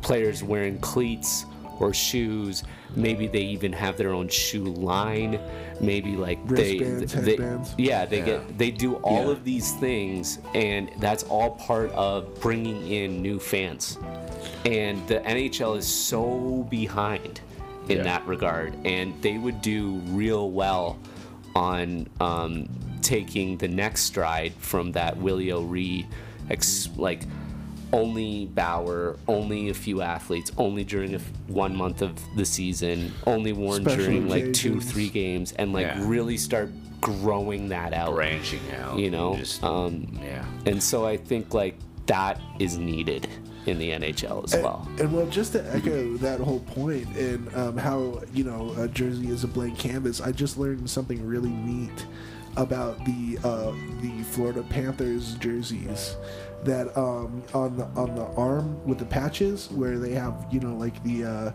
players 0.00 0.42
wearing 0.42 0.78
cleats 0.78 1.44
or 1.80 1.92
shoes. 1.94 2.62
Maybe 2.94 3.26
they 3.26 3.40
even 3.40 3.72
have 3.72 3.96
their 3.96 4.10
own 4.12 4.28
shoe 4.28 4.64
line. 4.64 5.40
Maybe 5.80 6.14
like 6.16 6.46
they, 6.46 6.78
they 6.78 7.58
yeah, 7.78 8.04
they 8.04 8.18
Yeah. 8.18 8.24
get 8.24 8.58
they 8.58 8.70
do 8.70 8.96
all 8.96 9.24
Yeah. 9.26 9.30
of 9.32 9.44
these 9.44 9.72
things, 9.76 10.38
and 10.54 10.90
that's 11.00 11.24
all 11.24 11.50
part 11.52 11.90
of 11.92 12.38
bringing 12.40 12.86
in 12.88 13.22
new 13.22 13.38
fans. 13.40 13.98
And 14.64 15.06
the 15.08 15.20
NHL 15.26 15.76
is 15.76 15.86
so 15.86 16.66
behind 16.70 17.40
in 17.88 17.98
Yeah. 17.98 18.02
that 18.04 18.26
regard, 18.26 18.74
and 18.84 19.14
they 19.22 19.38
would 19.38 19.62
do 19.62 20.00
real 20.08 20.50
well 20.50 20.98
on 21.56 22.06
um, 22.20 22.68
taking 23.02 23.56
the 23.56 23.66
next 23.68 24.02
stride 24.02 24.52
from 24.58 24.92
that 24.92 25.16
Willie 25.16 25.50
O'Ree, 25.50 26.06
ex- 26.50 26.90
like 26.96 27.22
only 27.92 28.46
Bauer, 28.46 29.16
only 29.28 29.68
a 29.70 29.74
few 29.74 30.00
athletes, 30.02 30.52
only 30.58 30.84
during 30.84 31.12
a 31.14 31.16
f- 31.18 31.30
one 31.48 31.74
month 31.76 32.02
of 32.02 32.12
the 32.36 32.44
season, 32.44 33.12
only 33.26 33.52
worn 33.52 33.82
Special 33.82 34.04
during 34.04 34.28
like 34.28 34.52
two, 34.52 34.80
three 34.80 35.08
games, 35.08 35.52
and 35.52 35.72
like 35.72 35.86
Yeah. 35.86 36.02
really 36.06 36.36
start 36.36 36.70
growing 37.00 37.68
that 37.70 37.92
out. 37.92 38.14
branching 38.14 38.60
out. 38.80 38.98
You 38.98 39.10
know, 39.10 39.36
Just, 39.36 39.62
um, 39.64 40.18
yeah. 40.22 40.44
and 40.66 40.82
so 40.82 41.06
I 41.06 41.16
think 41.16 41.54
like 41.54 41.76
that 42.06 42.40
is 42.58 42.76
needed 42.76 43.28
in 43.66 43.78
the 43.78 43.90
NHL 43.90 44.42
as 44.44 44.54
And, 44.54 44.62
well. 44.64 44.88
and 44.98 45.12
well, 45.12 45.26
just 45.26 45.52
to 45.52 45.74
echo 45.74 46.16
that 46.18 46.40
whole 46.40 46.60
point 46.60 47.08
and 47.16 47.54
um, 47.54 47.76
how 47.76 48.22
you 48.34 48.44
know 48.44 48.74
a 48.78 48.88
jersey 48.88 49.28
is 49.28 49.44
a 49.44 49.48
blank 49.48 49.78
canvas, 49.78 50.20
I 50.20 50.32
just 50.32 50.58
learned 50.58 50.88
something 50.90 51.24
really 51.26 51.50
neat 51.50 52.06
about 52.56 53.04
the 53.04 53.38
uh, 53.44 53.72
the 54.02 54.22
Florida 54.30 54.62
Panthers 54.68 55.34
jerseys 55.34 56.16
that 56.64 56.96
um, 56.96 57.42
on 57.54 57.76
the 57.76 57.84
on 57.96 58.14
the 58.14 58.24
arm 58.36 58.82
with 58.86 58.98
the 58.98 59.04
patches 59.04 59.70
where 59.70 59.98
they 59.98 60.12
have 60.12 60.46
you 60.50 60.60
know 60.60 60.74
like 60.76 61.02
the 61.04 61.24
uh, 61.24 61.50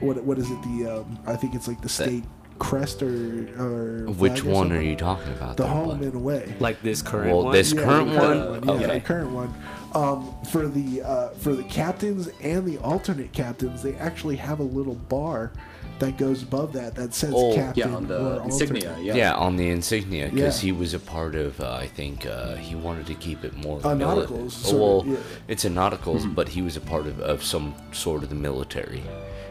what 0.00 0.22
what 0.24 0.38
is 0.38 0.50
it 0.50 0.62
the 0.62 1.00
um, 1.00 1.18
I 1.26 1.36
think 1.36 1.54
it's 1.54 1.68
like 1.68 1.80
the 1.82 1.88
state 1.88 2.24
crest 2.58 3.02
or 3.02 3.48
or 3.58 4.06
Which 4.12 4.40
flag 4.40 4.46
or 4.46 4.54
one 4.54 4.72
are 4.72 4.80
you 4.80 4.96
talking 4.96 5.30
about? 5.34 5.56
The 5.58 5.64
there, 5.64 5.72
home 5.72 5.98
bud? 5.98 6.02
and 6.06 6.14
away. 6.14 6.54
Like 6.58 6.80
this 6.82 7.02
current 7.02 7.28
Well, 7.30 7.44
one. 7.44 7.52
this 7.52 7.72
Yeah, 7.74 7.82
current 7.82 8.10
current 8.14 8.40
one? 8.50 8.60
one, 8.62 8.64
yeah, 8.80 8.84
Okay. 8.86 8.94
the 8.98 9.00
current 9.04 9.30
one. 9.32 9.54
Um, 9.92 10.34
for 10.50 10.66
the 10.68 11.02
uh, 11.02 11.28
for 11.30 11.54
the 11.54 11.64
captains 11.64 12.28
and 12.42 12.66
the 12.66 12.78
alternate 12.78 13.32
captains, 13.32 13.82
they 13.82 13.94
actually 13.96 14.36
have 14.36 14.60
a 14.60 14.64
little 14.64 14.94
bar 14.94 15.52
that 15.98 16.18
goes 16.18 16.42
above 16.42 16.72
that 16.74 16.94
that 16.94 17.14
says 17.14 17.32
Oh, 17.34 17.54
captain 17.54 17.88
Yeah, 17.88 17.96
on 17.96 18.04
or 18.04 18.08
the 18.08 18.42
insignia. 18.44 18.88
alternate. 18.90 19.04
Yeah. 19.04 19.14
Yeah, 19.14 19.34
on 19.34 19.56
the 19.56 19.68
insignia 19.70 20.28
because 20.28 20.62
Yeah. 20.62 20.66
he 20.66 20.72
was 20.72 20.94
a 20.94 20.98
part 20.98 21.34
of. 21.34 21.60
Uh, 21.60 21.72
I 21.72 21.86
think 21.86 22.26
uh, 22.26 22.56
he 22.56 22.74
wanted 22.74 23.06
to 23.06 23.14
keep 23.14 23.44
it 23.44 23.54
more. 23.56 23.78
Uh, 23.78 23.94
nauticals, 23.94 24.44
Oh, 24.66 24.70
sort 24.70 24.80
well, 24.80 25.00
of, 25.00 25.06
yeah. 25.08 25.16
it's 25.48 25.64
a 25.64 25.70
nauticals, 25.70 26.32
but 26.34 26.48
he 26.48 26.62
was 26.62 26.76
a 26.76 26.80
part 26.80 27.06
of, 27.06 27.20
of 27.20 27.42
some 27.42 27.74
sort 27.92 28.22
of 28.22 28.28
the 28.28 28.34
military, 28.34 29.02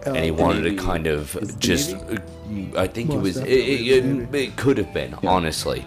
and 0.06 0.18
he 0.18 0.30
Uh, 0.32 0.36
wanted 0.36 0.64
Navy. 0.64 0.76
to 0.76 0.82
kind 0.84 1.08
of 1.08 1.36
Is 1.38 1.56
just. 1.56 1.96
Uh, 1.96 2.18
I 2.78 2.86
think 2.88 3.10
it 3.10 3.16
Most 3.16 3.24
was. 3.24 3.38
It, 3.38 3.46
definitely 3.46 3.90
it, 3.90 4.06
it, 4.06 4.36
it 4.50 4.56
could 4.56 4.78
have 4.78 4.94
been 4.94 5.16
honestly, 5.24 5.84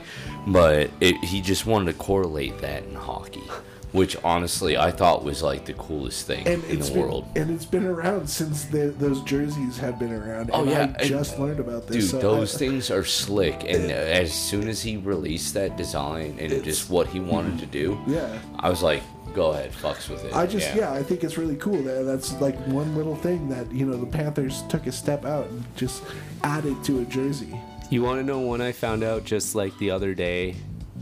but 0.49 0.91
it, 1.01 1.15
he 1.25 1.41
just 1.41 1.67
wanted 1.67 1.93
to 1.93 1.99
correlate 1.99 2.59
that 2.63 2.83
in 2.83 2.95
hockey, 2.95 3.43
which 3.93 4.17
honestly 4.23 4.77
I 4.77 4.91
thought 4.91 5.25
was 5.25 5.43
like 5.43 5.65
the 5.65 5.73
coolest 5.75 6.27
thing 6.27 6.47
And 6.47 6.63
in 6.65 6.79
the 6.81 6.91
been, 6.91 7.01
world. 7.01 7.27
and 7.37 7.51
it's 7.51 7.65
been 7.65 7.87
around 7.87 8.29
since 8.29 8.65
the, 8.65 8.89
those 8.99 9.23
jerseys 9.23 9.79
have 9.79 9.99
been 9.99 10.13
around. 10.13 10.51
Oh, 10.53 10.63
and 10.63 10.71
yeah, 10.71 10.79
I 10.81 10.83
and- 11.01 11.09
just 11.09 11.39
learned 11.39 11.61
about 11.61 11.87
this. 11.87 11.97
Dude, 11.97 12.11
so 12.11 12.19
those 12.21 12.55
I- 12.55 12.59
things 12.59 12.91
are 12.91 13.05
slick, 13.05 13.65
and 13.65 13.91
as 13.91 14.33
soon 14.33 14.69
as 14.69 14.83
he 14.83 14.97
released 14.97 15.55
that 15.55 15.77
design 15.77 16.37
and 16.39 16.63
just 16.65 16.91
what 16.91 17.07
he 17.09 17.21
wanted 17.21 17.59
to 17.61 17.67
do, 17.67 17.99
Yeah. 18.07 18.39
I 18.59 18.69
was 18.69 18.83
like, 18.83 19.03
"Go 19.35 19.51
ahead, 19.53 19.73
fucks 19.73 20.09
with 20.09 20.25
it." 20.25 20.35
I 20.35 20.47
just 20.47 20.75
yeah. 20.75 20.93
I 20.93 21.03
think 21.03 21.25
it's 21.25 21.39
really 21.39 21.57
cool 21.57 21.81
that 21.83 22.05
that's 22.05 22.33
like 22.41 22.57
one 22.67 22.95
little 22.97 23.17
thing 23.17 23.49
that 23.51 23.71
you 23.73 23.87
know 23.87 23.97
the 23.97 24.07
Panthers 24.07 24.63
took 24.69 24.87
a 24.87 24.93
step 24.93 25.25
out 25.25 25.47
and 25.49 25.65
just 25.77 26.03
added 26.43 26.83
to 26.85 27.01
a 27.01 27.05
jersey. 27.05 27.59
You 27.91 28.03
want 28.03 28.21
to 28.21 28.25
know 28.25 28.41
when 28.41 28.61
I 28.61 28.73
found 28.73 29.03
out 29.03 29.25
just 29.25 29.55
like 29.55 29.77
the 29.79 29.91
other 29.91 30.15
day 30.15 30.57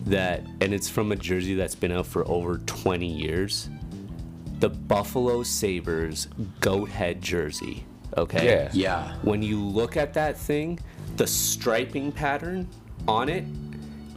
that, 0.04 0.44
and 0.60 0.72
it's 0.72 0.88
from 0.88 1.12
a 1.12 1.16
jersey 1.16 1.54
that's 1.54 1.74
been 1.74 1.92
out 1.92 2.06
for 2.06 2.26
over 2.28 2.58
20 2.58 3.06
years. 3.06 3.68
The 4.60 4.70
Buffalo 4.70 5.42
Sabres 5.42 6.28
goat 6.60 6.88
head 6.88 7.20
jersey. 7.20 7.84
Okay. 8.16 8.46
Yeah. 8.46 8.70
Yeah. 8.72 9.16
When 9.22 9.42
you 9.42 9.60
look 9.60 9.96
at 9.96 10.14
that 10.14 10.38
thing, 10.38 10.78
the 11.16 11.26
striping 11.26 12.12
pattern 12.12 12.68
on 13.06 13.28
it 13.28 13.44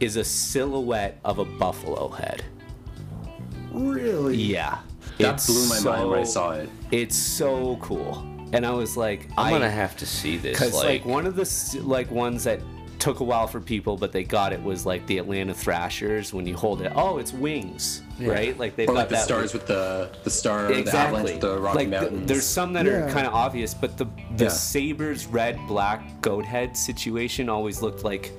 is 0.00 0.16
a 0.16 0.24
silhouette 0.24 1.18
of 1.24 1.38
a 1.38 1.44
buffalo 1.44 2.08
head. 2.08 2.44
Really? 3.72 4.36
Yeah. 4.36 4.78
That 5.18 5.34
It's 5.34 5.46
blew 5.46 5.68
my 5.68 5.80
mind 5.96 6.10
when 6.10 6.20
I 6.20 6.24
saw 6.24 6.52
it. 6.52 6.70
It's 6.90 7.16
so 7.16 7.76
cool. 7.82 8.26
And 8.52 8.66
I 8.66 8.72
was 8.72 8.96
like, 8.96 9.28
I'm 9.36 9.46
I, 9.46 9.50
gonna 9.50 9.70
have 9.70 9.96
to 9.98 10.06
see 10.06 10.36
this. 10.36 10.58
because 10.58 10.74
Like, 10.74 10.84
like, 10.84 11.04
one 11.04 11.26
of 11.26 11.36
the 11.36 11.82
like 11.84 12.10
ones 12.10 12.44
that 12.44 12.60
took 13.00 13.20
a 13.20 13.24
while 13.24 13.46
for 13.46 13.60
people, 13.60 13.96
but 13.96 14.12
they 14.12 14.22
got 14.22 14.52
it 14.52 14.62
was 14.62 14.86
like 14.86 15.04
the 15.06 15.18
Atlanta 15.18 15.54
Thrashers. 15.54 16.32
When 16.32 16.46
you 16.46 16.54
hold 16.54 16.82
it, 16.82 16.92
oh, 16.94 17.18
it's 17.18 17.32
wings, 17.32 18.02
right? 18.20 18.56
Like 18.58 18.76
they've 18.76 18.88
Or 18.88 18.92
got 18.92 18.98
like 19.00 19.08
the 19.08 19.14
that 19.16 19.24
stars 19.24 19.52
with 19.52 19.66
the 19.66 20.10
the 20.22 20.30
star, 20.30 20.68
the 20.68 20.74
avalanche, 20.74 20.86
exactly. 20.86 21.32
with 21.32 21.40
the 21.40 21.58
Rocky 21.58 21.78
like 21.78 21.90
th- 21.90 22.00
Mountains. 22.02 22.28
there's 22.28 22.44
some 22.46 22.72
that 22.74 22.86
Yeah. 22.86 22.92
are 22.92 23.10
kind 23.10 23.26
of 23.26 23.34
obvious, 23.34 23.74
but 23.74 23.96
the 23.96 24.04
the 24.36 24.44
Yeah. 24.44 24.50
Sabres 24.50 25.26
red 25.26 25.58
black 25.66 26.20
goat 26.20 26.44
head 26.44 26.76
situation 26.76 27.48
always 27.48 27.82
looked 27.82 28.04
like 28.04 28.30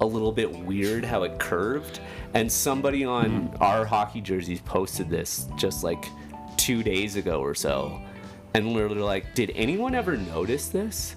a 0.00 0.06
little 0.06 0.32
bit 0.32 0.50
weird 0.50 1.04
how 1.04 1.22
it 1.24 1.38
curved. 1.38 2.00
And 2.34 2.50
somebody 2.50 3.04
on 3.04 3.26
Mm-hmm. 3.50 3.62
our 3.62 3.84
hockey 3.84 4.20
jerseys 4.20 4.60
posted 4.60 5.08
this 5.10 5.46
just 5.56 5.84
like 5.84 6.04
two 6.56 6.82
days 6.82 7.16
ago 7.16 7.40
or 7.40 7.54
so, 7.54 8.00
and 8.54 8.74
we're 8.74 8.88
like, 8.88 9.34
did 9.34 9.52
anyone 9.56 9.94
ever 9.94 10.16
notice 10.16 10.68
this? 10.68 11.14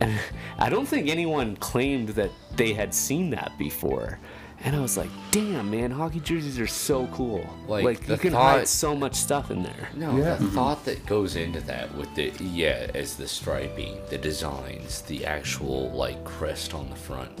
And 0.00 0.18
I 0.58 0.68
don't 0.68 0.86
think 0.86 1.08
anyone 1.08 1.56
claimed 1.56 2.10
that 2.10 2.30
they 2.56 2.72
had 2.72 2.92
seen 2.94 3.30
that 3.30 3.52
before. 3.58 4.18
And 4.64 4.74
I 4.74 4.80
was 4.80 4.96
like, 4.96 5.10
damn, 5.32 5.70
man, 5.70 5.90
hockey 5.90 6.18
jerseys 6.18 6.58
are 6.58 6.66
so 6.66 7.06
cool. 7.08 7.46
Like, 7.68 7.84
Like, 7.84 8.08
you 8.08 8.16
can 8.16 8.32
thought- 8.32 8.58
hide 8.58 8.68
so 8.68 8.94
much 8.96 9.14
stuff 9.14 9.50
in 9.50 9.62
there. 9.62 9.88
no, 9.94 10.16
Yeah. 10.16 10.36
the 10.36 10.46
thought 10.48 10.84
that 10.86 11.04
goes 11.06 11.36
into 11.36 11.60
that 11.62 11.94
with 11.94 12.12
the 12.14 12.32
yeah, 12.42 12.90
as 12.94 13.16
the 13.16 13.28
striping, 13.28 13.98
the 14.08 14.16
designs, 14.18 15.02
the 15.02 15.26
actual 15.26 15.90
like 15.90 16.24
crest 16.24 16.72
on 16.72 16.88
the 16.88 16.96
front, 16.96 17.38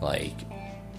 like 0.00 0.34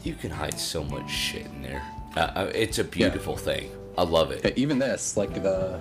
you 0.04 0.16
can 0.16 0.32
hide 0.32 0.60
so 0.60 0.84
much 0.84 1.10
shit 1.10 1.46
in 1.46 1.62
there. 1.62 1.82
Uh, 2.16 2.20
uh, 2.36 2.52
it's 2.54 2.80
a 2.80 2.84
beautiful 2.84 3.38
thing. 3.38 3.72
I 3.98 4.04
love 4.04 4.32
it. 4.32 4.58
Even 4.58 4.80
this, 4.80 5.16
like 5.16 5.34
the 5.42 5.80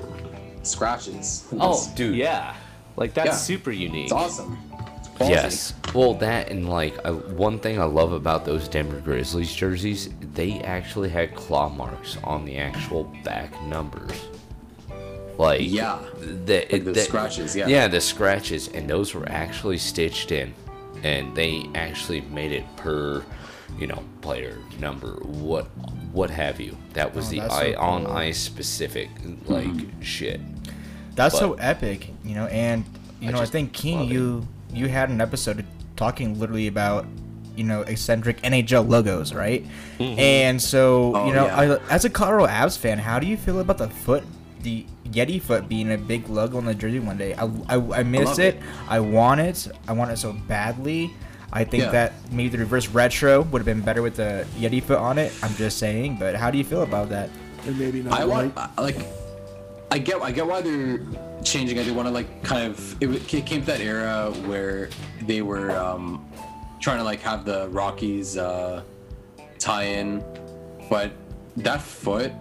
scratches. 0.62 1.44
Oh, 1.58 1.90
dude. 1.96 2.14
Yeah. 2.16 2.54
Like, 2.96 3.14
that's 3.14 3.28
Yeah. 3.28 3.34
super 3.36 3.70
unique. 3.70 4.04
it's 4.04 4.12
awesome. 4.12 4.58
It's 5.20 5.28
quality. 5.28 5.34
Yes. 5.34 5.74
Well, 5.94 6.14
that 6.14 6.50
and 6.50 6.68
like 6.68 6.96
uh, 7.04 7.12
one 7.12 7.58
thing 7.58 7.80
I 7.80 7.84
love 7.84 8.12
about 8.12 8.44
those 8.44 8.68
Denver 8.68 9.00
Grizzlies 9.00 9.52
jerseys, 9.54 10.08
they 10.34 10.60
actually 10.60 11.08
had 11.08 11.34
claw 11.34 11.68
marks 11.68 12.16
on 12.24 12.44
the 12.44 12.56
actual 12.58 13.04
back 13.24 13.60
numbers. 13.64 14.12
Like 15.38 15.60
Yeah. 15.62 15.98
the, 16.20 16.66
Like 16.70 16.84
the 16.84 16.92
the- 16.92 17.00
scratches, 17.00 17.56
yeah. 17.56 17.66
Yeah, 17.66 17.88
the 17.88 18.00
scratches, 18.00 18.68
and 18.68 18.88
those 18.88 19.14
were 19.14 19.28
actually 19.28 19.78
stitched 19.78 20.32
in, 20.32 20.52
and 21.02 21.34
they 21.34 21.64
actually 21.74 22.20
made 22.22 22.52
it 22.52 22.64
per, 22.76 23.24
you 23.78 23.86
know, 23.86 24.02
player 24.20 24.58
number, 24.78 25.12
what, 25.22 25.64
what 26.12 26.28
have 26.30 26.60
you. 26.60 26.76
That 26.92 27.14
was 27.14 27.28
Oh, 27.28 27.30
the 27.30 27.40
that's 27.40 27.54
so 27.54 27.60
eye 27.62 27.74
on 27.74 28.06
ice 28.06 28.38
specific 28.38 29.08
like 29.46 29.64
Mm-hmm. 29.66 30.00
shit. 30.02 30.40
That's 31.16 31.38
so 31.38 31.54
epic, 31.54 32.10
you 32.24 32.34
know. 32.34 32.46
And 32.46 32.84
you 33.20 33.28
I 33.28 33.32
know, 33.32 33.38
I 33.38 33.40
just 33.42 33.52
think 33.52 33.72
King, 33.72 34.04
you 34.10 34.46
you 34.72 34.88
had 34.88 35.08
an 35.10 35.20
episode 35.20 35.64
talking 35.96 36.38
literally 36.38 36.66
about 36.66 37.06
you 37.56 37.64
know 37.64 37.82
eccentric 37.82 38.40
NHL 38.42 38.88
logos, 38.88 39.34
right? 39.34 39.64
Mm-hmm. 39.98 40.18
And 40.18 40.62
so 40.62 41.14
Oh, 41.16 41.26
you 41.26 41.34
know, 41.34 41.46
yeah. 41.46 41.78
I, 41.88 41.92
as 41.94 42.04
a 42.04 42.10
Colorado 42.10 42.46
Avs 42.46 42.78
fan, 42.78 42.98
how 42.98 43.18
do 43.18 43.26
you 43.26 43.36
feel 43.36 43.60
about 43.60 43.78
the 43.78 43.88
foot, 43.88 44.24
the 44.62 44.86
Yeti 45.10 45.42
foot 45.42 45.68
being 45.68 45.92
a 45.92 45.98
big 45.98 46.28
logo 46.28 46.56
on 46.58 46.64
the 46.64 46.74
jersey 46.74 47.00
one 47.00 47.18
day? 47.18 47.34
I 47.34 47.44
I, 47.68 47.76
I 48.00 48.02
miss 48.02 48.26
love 48.26 48.38
it. 48.40 48.54
it. 48.56 48.62
I 48.88 49.00
want 49.00 49.40
it. 49.40 49.68
I 49.88 49.92
want 49.92 50.10
it 50.10 50.16
so 50.18 50.32
badly. 50.32 51.12
I 51.52 51.64
think 51.64 51.82
Yeah. 51.82 51.90
that 51.90 52.12
maybe 52.30 52.48
the 52.50 52.58
reverse 52.58 52.86
retro 52.88 53.42
would 53.42 53.58
have 53.58 53.66
been 53.66 53.80
better 53.80 54.02
with 54.02 54.14
the 54.14 54.46
Yeti 54.56 54.80
foot 54.82 54.98
on 54.98 55.18
it. 55.18 55.32
I'm 55.42 55.52
just 55.56 55.78
saying, 55.78 56.16
but 56.20 56.36
how 56.36 56.50
do 56.50 56.58
you 56.58 56.64
feel 56.64 56.82
about 56.82 57.08
that? 57.10 57.28
And 57.66 57.76
maybe 57.78 58.02
not 58.02 58.18
I 58.20 58.24
want. 58.24 58.56
I- 58.56 58.70
uh, 58.78 58.82
like 58.82 58.96
I 59.90 59.98
get 59.98 60.20
I 60.22 60.30
get 60.30 60.46
why 60.46 60.60
they're 60.60 61.00
changing 61.44 61.76
it. 61.78 61.84
They 61.84 61.90
want 61.90 62.06
to 62.06 62.12
like 62.12 62.42
kind 62.44 62.70
of 62.70 63.02
it, 63.02 63.34
it 63.34 63.46
came 63.46 63.60
to 63.60 63.66
that 63.66 63.80
era 63.80 64.32
where 64.46 64.88
they 65.22 65.42
were 65.42 65.72
um, 65.72 66.30
trying 66.80 66.98
to 66.98 67.04
like 67.04 67.20
have 67.20 67.44
the 67.44 67.68
Rockies 67.68 68.36
uh, 68.36 68.82
tie-in, 69.58 70.24
but 70.88 71.12
that 71.56 71.82
foot 71.82 72.32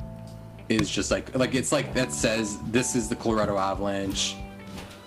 is 0.70 0.90
just 0.90 1.10
like 1.10 1.36
like 1.36 1.56
it's 1.56 1.72
like 1.72 1.94
that 1.96 2.14
says 2.14 2.58
this 2.68 2.96
is 2.96 3.10
the 3.10 3.16
Colorado 3.16 3.58
Avalanche. 3.58 4.36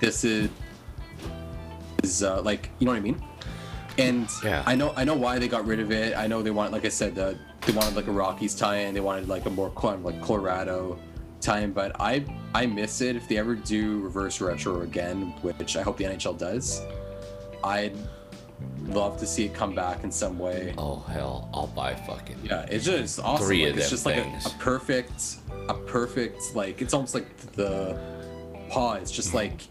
This 0.01 0.25
is 0.25 0.51
is 2.03 2.23
uh, 2.23 2.43
like 2.43 2.71
you 2.81 2.87
know 2.87 2.93
what 2.93 2.99
I 2.99 3.03
mean. 3.03 3.23
And 3.99 4.29
Yeah. 4.43 4.65
I 4.67 4.75
know 4.75 4.93
I 4.97 5.05
know 5.05 5.15
why 5.15 5.39
they 5.39 5.47
got 5.47 5.65
rid 5.65 5.79
of 5.79 5.93
it. 5.93 6.17
I 6.17 6.27
know 6.27 6.43
they 6.43 6.51
want 6.51 6.73
like 6.73 6.85
I 6.85 6.89
said 6.89 7.17
uh, 7.19 7.35
they 7.61 7.73
wanted 7.73 7.95
like 7.95 8.09
a 8.09 8.13
Rockies 8.13 8.57
tie-in. 8.57 8.95
They 8.95 9.01
wanted 9.01 9.29
like 9.29 9.47
a 9.47 9.51
more 9.51 9.71
kind 9.71 9.97
of 9.97 10.05
like 10.05 10.21
Colorado 10.21 10.99
tie-in. 11.43 11.73
But 11.73 12.01
I 12.01 12.25
I 12.55 12.67
miss 12.67 13.01
it 13.01 13.17
if 13.17 13.29
they 13.29 13.37
ever 13.37 13.55
do 13.55 14.01
reverse 14.01 14.41
retro 14.41 14.83
again, 14.83 15.35
which 15.43 15.77
I 15.77 15.83
hope 15.83 15.97
the 15.99 16.05
NHL 16.05 16.39
does. 16.39 16.83
I'd 17.65 17.97
love 18.87 19.19
to 19.19 19.27
see 19.27 19.45
it 19.45 19.55
come 19.55 19.75
back 19.75 20.05
in 20.05 20.11
some 20.11 20.39
way. 20.39 20.75
Oh 20.79 21.01
hell, 21.09 21.49
I'll 21.53 21.69
buy 21.69 21.95
fucking 21.95 22.39
Yeah, 22.43 22.67
it's 22.69 22.85
just 22.85 23.21
awesome. 23.21 23.47
Three 23.47 23.65
like, 23.65 23.75
of 23.75 23.79
it's 23.79 23.91
just 23.91 24.07
like 24.07 24.17
a, 24.17 24.41
a 24.47 24.51
perfect, 24.59 25.37
a 25.69 25.75
perfect 25.75 26.55
like 26.55 26.83
it's 26.83 26.95
almost 26.95 27.15
like 27.15 27.37
the 27.53 27.99
paw. 28.71 28.95
It's 28.95 29.11
just 29.11 29.29
mm-hmm. 29.29 29.37
like 29.37 29.63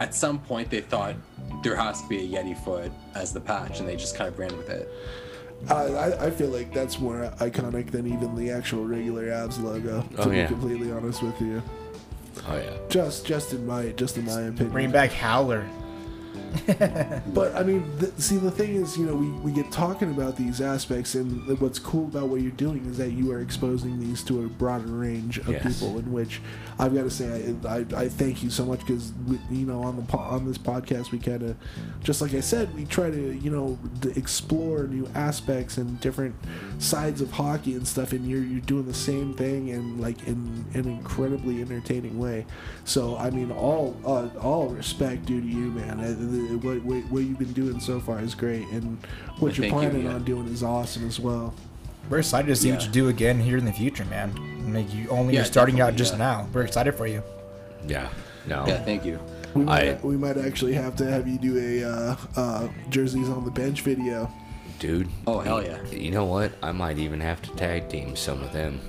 at 0.00 0.14
some 0.14 0.38
point 0.38 0.70
they 0.70 0.80
thought 0.80 1.16
there 1.62 1.76
has 1.76 2.02
to 2.02 2.08
be 2.08 2.18
a 2.18 2.38
Yeti 2.38 2.56
foot 2.64 2.90
as 3.14 3.32
the 3.32 3.40
patch, 3.40 3.80
and 3.80 3.88
they 3.88 3.96
just 3.96 4.16
kind 4.16 4.28
of 4.28 4.38
ran 4.38 4.56
with 4.56 4.68
it. 4.68 4.88
I, 5.68 5.74
I 5.74 6.26
I 6.26 6.30
feel 6.30 6.48
like 6.48 6.72
that's 6.74 6.98
more 6.98 7.30
iconic 7.38 7.90
than 7.90 8.06
even 8.06 8.34
the 8.34 8.50
actual 8.50 8.84
regular 8.84 9.26
Avs 9.26 9.62
logo. 9.62 10.04
Oh, 10.18 10.22
to 10.24 10.28
Oh, 10.28 10.30
be 10.30 10.46
completely 10.46 10.90
honest 10.92 11.22
with 11.22 11.40
you, 11.40 11.62
Oh 12.48 12.56
yeah. 12.56 12.70
just 12.88 13.24
just 13.26 13.52
in 13.52 13.66
my 13.66 13.90
just 13.90 14.16
in 14.18 14.24
my 14.24 14.40
opinion. 14.42 14.70
Bring 14.70 14.90
back 14.90 15.12
Howler. 15.12 15.64
But 17.34 17.54
I 17.56 17.62
mean, 17.62 17.84
th- 17.98 18.12
see, 18.18 18.36
the 18.36 18.50
thing 18.50 18.74
is, 18.76 18.96
you 18.96 19.06
know, 19.06 19.14
we, 19.14 19.28
we 19.40 19.52
get 19.52 19.70
talking 19.72 20.10
about 20.10 20.36
these 20.36 20.60
aspects, 20.60 21.14
and 21.14 21.46
th- 21.46 21.60
what's 21.60 21.78
cool 21.78 22.04
about 22.06 22.28
what 22.28 22.40
you're 22.40 22.50
doing 22.52 22.84
is 22.86 22.98
that 22.98 23.10
you 23.12 23.32
are 23.32 23.40
exposing 23.40 23.98
these 24.00 24.22
to 24.24 24.44
a 24.44 24.48
broader 24.48 24.86
range 24.86 25.38
of 25.38 25.48
Yes. 25.48 25.62
people. 25.80 25.98
In 25.98 26.12
which 26.12 26.40
I've 26.78 26.94
got 26.94 27.02
to 27.04 27.10
say, 27.10 27.54
I, 27.64 27.68
I, 27.78 27.86
I 27.96 28.08
thank 28.08 28.42
you 28.42 28.50
so 28.50 28.64
much 28.64 28.80
because 28.80 29.12
you 29.50 29.66
know 29.66 29.82
on 29.82 29.96
the 29.96 30.02
po- 30.02 30.18
on 30.18 30.46
this 30.46 30.58
podcast 30.58 31.10
we 31.10 31.18
kind 31.18 31.42
of, 31.42 31.56
just 32.02 32.20
like 32.20 32.34
I 32.34 32.40
said, 32.40 32.74
we 32.74 32.84
try 32.84 33.10
to 33.10 33.32
you 33.38 33.50
know 33.50 33.78
d- 34.00 34.12
explore 34.16 34.84
new 34.84 35.08
aspects 35.14 35.78
and 35.78 35.98
different 36.00 36.34
sides 36.78 37.20
of 37.20 37.30
hockey 37.32 37.74
and 37.74 37.86
stuff, 37.86 38.12
and 38.12 38.28
you're 38.28 38.42
you're 38.42 38.60
doing 38.60 38.86
the 38.86 38.94
same 38.94 39.34
thing 39.34 39.70
and 39.70 40.00
like 40.00 40.26
in 40.26 40.64
an 40.74 40.86
incredibly 40.88 41.60
entertaining 41.62 42.18
way. 42.18 42.44
So 42.84 43.16
I 43.16 43.30
mean, 43.30 43.50
all 43.52 43.96
uh, 44.04 44.28
all 44.40 44.68
respect 44.68 45.26
due 45.26 45.40
to 45.40 45.46
you, 45.46 45.70
man. 45.70 46.00
Uh, 46.00 46.08
the- 46.18 46.41
What, 46.56 46.82
what 46.82 47.02
what 47.10 47.22
you've 47.22 47.38
been 47.38 47.52
doing 47.52 47.80
so 47.80 48.00
far 48.00 48.20
is 48.20 48.34
great, 48.34 48.66
and 48.68 48.98
what 49.38 49.40
Well, 49.40 49.52
you're 49.52 49.52
thank 49.52 49.64
you, 49.64 49.70
planning 49.70 50.04
yeah. 50.04 50.14
on 50.14 50.24
doing 50.24 50.46
is 50.48 50.62
awesome 50.62 51.06
as 51.06 51.18
well. 51.20 51.54
We're 52.10 52.18
excited 52.18 52.48
to 52.48 52.56
see 52.56 52.70
what 52.72 52.84
you 52.84 52.90
do 52.90 53.08
again 53.08 53.38
here 53.38 53.56
in 53.56 53.64
the 53.64 53.72
future, 53.72 54.04
man. 54.06 54.32
Like 54.72 54.92
you 54.92 55.08
only 55.08 55.34
Yeah, 55.34 55.40
you're 55.40 55.46
starting 55.46 55.80
out 55.80 55.94
just 55.96 56.12
yeah. 56.14 56.18
now. 56.18 56.48
We're 56.52 56.62
excited 56.62 56.94
for 56.94 57.06
you. 57.06 57.22
Yeah. 57.86 58.08
No. 58.46 58.66
Yeah, 58.66 58.82
thank 58.84 59.04
you. 59.04 59.20
We 59.54 59.64
might, 59.64 59.88
I- 59.90 60.00
we 60.02 60.16
might 60.16 60.36
actually 60.36 60.72
have 60.74 60.96
to 60.96 61.06
have 61.06 61.28
you 61.28 61.38
do 61.38 61.58
a 61.58 61.84
uh, 61.88 62.16
uh, 62.36 62.68
jerseys 62.90 63.28
on 63.28 63.44
the 63.44 63.50
bench 63.50 63.82
video. 63.82 64.30
Dude. 64.78 65.08
Oh, 65.26 65.38
hell 65.38 65.62
yeah. 65.62 65.80
You 65.90 66.10
know 66.10 66.24
what? 66.24 66.52
I 66.62 66.72
might 66.72 66.98
even 66.98 67.20
have 67.20 67.40
to 67.42 67.50
tag 67.50 67.88
team 67.88 68.16
some 68.16 68.42
of 68.42 68.52
them. 68.52 68.80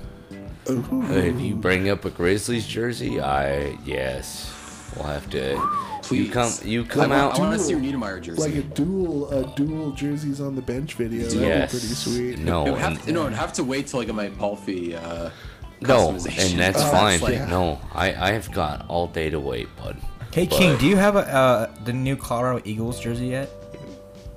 Ooh. 0.68 1.04
If 1.10 1.40
you 1.40 1.54
bring 1.54 1.88
up 1.90 2.04
a 2.04 2.10
Grizzlies 2.10 2.66
jersey, 2.66 3.20
I 3.20 3.78
yes, 3.84 4.50
we'll 4.96 5.06
have 5.06 5.28
to. 5.30 5.52
You 5.54 6.00
Please. 6.02 6.32
come, 6.32 6.52
you 6.64 6.84
come 6.84 7.12
I, 7.12 7.18
out. 7.18 7.36
I 7.36 7.38
want 7.38 7.58
to 7.58 7.64
see 7.64 7.72
your 7.72 7.80
Niedermayer 7.80 8.20
jersey. 8.20 8.40
Like 8.42 8.54
a 8.54 8.62
dual 8.62 9.30
a 9.30 9.54
dual 9.56 9.92
jerseys 9.92 10.40
on 10.40 10.54
the 10.54 10.60
bench 10.62 10.94
video. 10.94 11.24
That'd 11.24 11.40
yes. 11.40 11.72
be 11.72 11.78
pretty 11.78 11.94
sweet. 11.94 12.38
No, 12.40 12.66
it 12.66 12.78
have 12.78 12.92
and- 12.92 13.02
to, 13.04 13.12
no, 13.12 13.26
I'd 13.26 13.32
have 13.32 13.52
to 13.54 13.64
wait 13.64 13.86
till 13.86 14.00
I 14.00 14.04
get 14.04 14.14
my 14.14 14.28
Palffy 14.28 14.94
uh, 14.94 15.30
no, 15.80 16.10
customization. 16.10 16.50
and 16.52 16.60
that's 16.60 16.82
Oh, 16.82 16.90
fine. 16.90 17.20
that's 17.20 17.22
like- 17.22 17.48
No, 17.48 17.80
I 17.94 18.14
I 18.14 18.32
have 18.32 18.52
got 18.52 18.86
all 18.88 19.06
day 19.06 19.30
to 19.30 19.40
wait, 19.40 19.68
bud. 19.76 19.96
Hey 20.32 20.46
But- 20.46 20.58
King, 20.58 20.76
do 20.78 20.86
you 20.86 20.96
have 20.96 21.16
a 21.16 21.20
uh, 21.20 21.74
the 21.84 21.92
new 21.92 22.16
Colorado 22.16 22.60
Eagles 22.66 23.00
jersey 23.00 23.28
yet? 23.28 23.48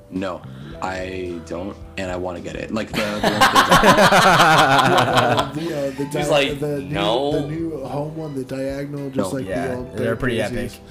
No, 0.10 0.42
I 0.82 1.42
don't, 1.48 1.76
and 1.98 2.10
I 2.10 2.16
want 2.16 2.38
to 2.38 2.44
get 2.44 2.56
it. 2.56 2.74
Like 2.74 2.92
the, 2.92 2.98
the, 2.98 3.04
one 3.04 3.22
the 5.54 5.78
Uh, 5.78 5.92
the, 5.98 6.06
the, 6.12 6.28
like, 6.32 6.60
the 6.60 6.80
new, 6.82 6.94
no. 6.94 7.32
the 7.42 7.48
new 7.48 7.84
home 7.86 8.16
one, 8.16 8.34
the 8.36 8.44
diagonal, 8.46 9.10
just 9.10 9.32
No. 9.34 9.38
like 9.38 9.46
Yeah, 9.48 9.68
the 9.68 9.76
old. 9.76 9.98
they're 9.98 10.12
the 10.12 10.16
pretty 10.16 10.38
jerseys. 10.38 10.76
epic. 10.76 10.82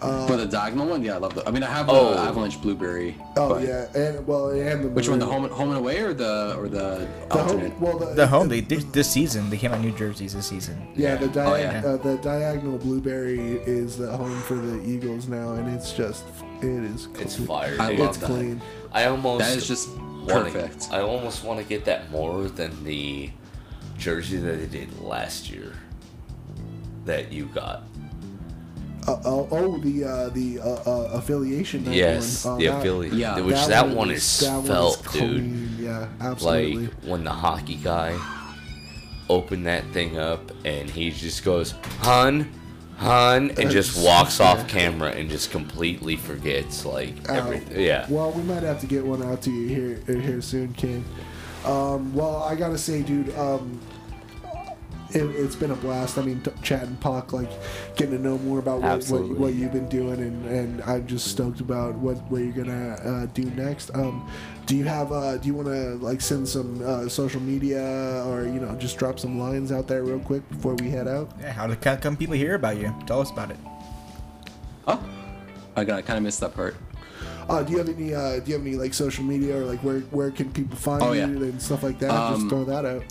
But 0.00 0.36
the 0.36 0.46
diagonal 0.46 0.86
one, 0.88 1.02
yeah, 1.02 1.14
I 1.14 1.18
love 1.18 1.34
that. 1.34 1.46
I 1.48 1.50
mean, 1.50 1.62
I 1.62 1.70
have 1.70 1.86
the 1.86 1.92
Oh. 1.92 2.14
Avalanche 2.14 2.60
Blueberry. 2.60 3.16
Oh 3.36 3.50
but- 3.50 3.62
yeah, 3.66 3.86
and 3.94 4.26
well, 4.26 4.50
and 4.50 4.84
the 4.84 4.88
Which 4.88 5.08
one, 5.08 5.18
the 5.18 5.26
home 5.26 5.48
home 5.50 5.68
and 5.70 5.78
away 5.78 6.00
or 6.00 6.12
the 6.14 6.54
or 6.56 6.68
the, 6.68 7.06
The 7.28 7.38
alternate? 7.38 7.72
home, 7.72 7.80
well, 7.80 7.98
the, 7.98 8.06
The 8.14 8.26
home 8.26 8.48
they 8.48 8.60
this, 8.60 8.84
this 8.84 9.10
season 9.10 9.50
they 9.50 9.56
came 9.56 9.72
out 9.72 9.80
new 9.80 9.92
jerseys 9.92 10.34
this 10.34 10.46
season. 10.46 10.88
Yeah, 10.94 11.16
the 11.16 11.26
Oh, 11.44 11.54
yeah. 11.56 11.82
uh, 11.84 11.96
the 11.96 12.16
diagonal 12.18 12.78
blueberry 12.78 13.38
is 13.66 13.96
the 13.98 14.10
home 14.16 14.38
for 14.42 14.54
the 14.54 14.82
Eagles 14.84 15.28
now, 15.28 15.52
and 15.52 15.68
it's 15.74 15.92
just 15.92 16.24
it 16.62 16.66
is. 16.66 17.08
It's 17.18 17.36
clean. 17.36 17.46
fire. 17.46 17.76
I 17.80 17.90
dude. 17.90 18.00
love 18.00 18.08
It's 18.10 18.18
that. 18.18 18.26
clean. 18.26 18.60
I 18.92 19.04
almost 19.06 19.44
That 19.44 19.56
is 19.56 19.66
just 19.66 19.88
wanna- 19.96 20.50
perfect. 20.50 20.88
I 20.92 21.00
almost 21.00 21.44
want 21.44 21.58
to 21.60 21.64
get 21.64 21.84
that 21.86 22.10
more 22.10 22.42
than 22.48 22.84
the 22.84 23.30
jersey 23.98 24.36
that 24.38 24.58
they 24.58 24.78
did 24.78 25.00
last 25.02 25.50
year. 25.50 25.72
That 27.06 27.32
you 27.32 27.46
got. 27.46 27.82
Uh, 29.08 29.12
uh, 29.12 29.20
oh, 29.24 29.78
the 29.78 30.04
uh, 30.04 30.28
the 30.30 30.60
uh, 30.60 30.64
uh, 30.86 31.10
affiliation. 31.14 31.84
night 31.84 31.94
Yes, 31.94 32.44
one. 32.44 32.54
Uh, 32.54 32.58
the 32.58 32.66
that- 32.66 32.78
affiliate. 32.80 33.14
yeah, 33.14 33.40
which 33.40 33.66
that, 33.66 33.88
one 33.88 34.10
is 34.10 34.40
that 34.40 34.56
one 34.56 34.66
felt, 34.66 35.12
dude. 35.12 35.42
Yeah, 35.78 36.08
absolutely. 36.20 36.86
Like 36.86 36.94
when 37.04 37.24
the 37.24 37.32
hockey 37.32 37.76
guy 37.76 38.18
opened 39.28 39.66
that 39.66 39.84
thing 39.92 40.18
up 40.18 40.50
and 40.64 40.90
he 40.90 41.10
just 41.10 41.44
goes, 41.44 41.72
"Hun, 42.00 42.50
hun," 42.98 43.52
and 43.58 43.70
just 43.70 44.04
walks 44.04 44.38
yeah. 44.40 44.46
off 44.46 44.68
camera 44.68 45.10
and 45.10 45.30
just 45.30 45.50
completely 45.50 46.16
forgets 46.16 46.84
like 46.84 47.14
Uh, 47.28 47.34
everything. 47.34 47.80
Yeah. 47.80 48.06
Well, 48.08 48.32
we 48.32 48.42
might 48.42 48.62
have 48.62 48.80
to 48.80 48.86
get 48.86 49.04
one 49.04 49.22
out 49.22 49.40
to 49.42 49.50
you 49.50 49.68
here 49.68 50.00
uh, 50.08 50.20
here 50.20 50.42
soon, 50.42 50.72
King. 50.74 51.04
Um, 51.64 52.14
well, 52.14 52.42
I 52.42 52.54
gotta 52.54 52.78
say, 52.78 53.02
dude, 53.02 53.34
um, 53.36 53.80
it, 55.14 55.22
it's 55.36 55.56
been 55.56 55.70
a 55.70 55.76
blast. 55.76 56.18
I 56.18 56.22
mean, 56.22 56.40
t- 56.42 56.50
chatting 56.62 56.96
puck, 56.96 57.32
like 57.32 57.50
getting 57.96 58.16
to 58.16 58.22
know 58.22 58.38
more 58.38 58.58
about 58.58 58.80
what, 58.82 59.04
what, 59.10 59.38
what 59.38 59.54
you've 59.54 59.72
been 59.72 59.88
doing, 59.88 60.20
and, 60.20 60.46
and 60.46 60.82
I'm 60.82 61.06
just 61.06 61.28
stoked 61.28 61.60
about 61.60 61.94
what, 61.96 62.16
what 62.30 62.38
you're 62.42 62.52
gonna 62.52 62.94
uh, 62.94 63.26
do 63.34 63.44
next. 63.50 63.90
Um, 63.94 64.28
do 64.66 64.76
you 64.76 64.84
have? 64.84 65.10
Uh, 65.12 65.36
do 65.38 65.46
you 65.48 65.54
want 65.54 65.68
to 65.68 65.96
like 65.96 66.20
send 66.20 66.48
some 66.48 66.80
uh, 66.84 67.08
social 67.08 67.40
media, 67.40 68.24
or 68.26 68.44
you 68.44 68.60
know, 68.60 68.74
just 68.76 68.98
drop 68.98 69.18
some 69.18 69.38
lines 69.38 69.72
out 69.72 69.88
there 69.88 70.02
real 70.04 70.20
quick 70.20 70.48
before 70.48 70.74
we 70.76 70.90
head 70.90 71.08
out? 71.08 71.32
Yeah, 71.40 71.52
how 71.52 71.66
did 71.66 71.80
come 72.00 72.16
people 72.16 72.34
hear 72.36 72.54
about 72.54 72.76
you? 72.78 72.94
Tell 73.06 73.20
us 73.20 73.30
about 73.30 73.50
it. 73.50 73.56
Huh? 74.86 74.98
I 75.76 75.84
got 75.84 76.04
kind 76.04 76.16
of 76.18 76.22
missed 76.22 76.40
that 76.40 76.54
part. 76.54 76.76
Uh, 77.48 77.64
do 77.64 77.72
you 77.72 77.78
have 77.78 77.88
any? 77.88 78.14
Uh, 78.14 78.38
do 78.38 78.50
you 78.52 78.56
have 78.58 78.64
any 78.64 78.76
like 78.76 78.94
social 78.94 79.24
media, 79.24 79.56
or 79.60 79.64
like 79.64 79.80
where 79.80 80.00
where 80.12 80.30
can 80.30 80.52
people 80.52 80.76
find 80.76 81.02
Oh, 81.02 81.12
you 81.12 81.20
yeah. 81.20 81.24
and 81.26 81.60
stuff 81.60 81.82
like 81.82 81.98
that? 81.98 82.10
just 82.10 82.42
Um, 82.42 82.48
throw 82.48 82.64
that 82.64 82.84
out. 82.84 83.02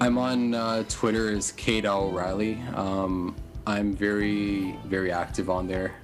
I'm 0.00 0.18
on 0.18 0.54
uh, 0.54 0.84
Twitter 0.88 1.30
as 1.30 1.52
Kate 1.52 1.86
O'Reilly. 1.86 2.60
Um, 2.74 3.34
I'm 3.66 3.94
very 3.94 4.76
very 4.86 5.12
active 5.12 5.50
on 5.50 5.66
there, 5.66 5.94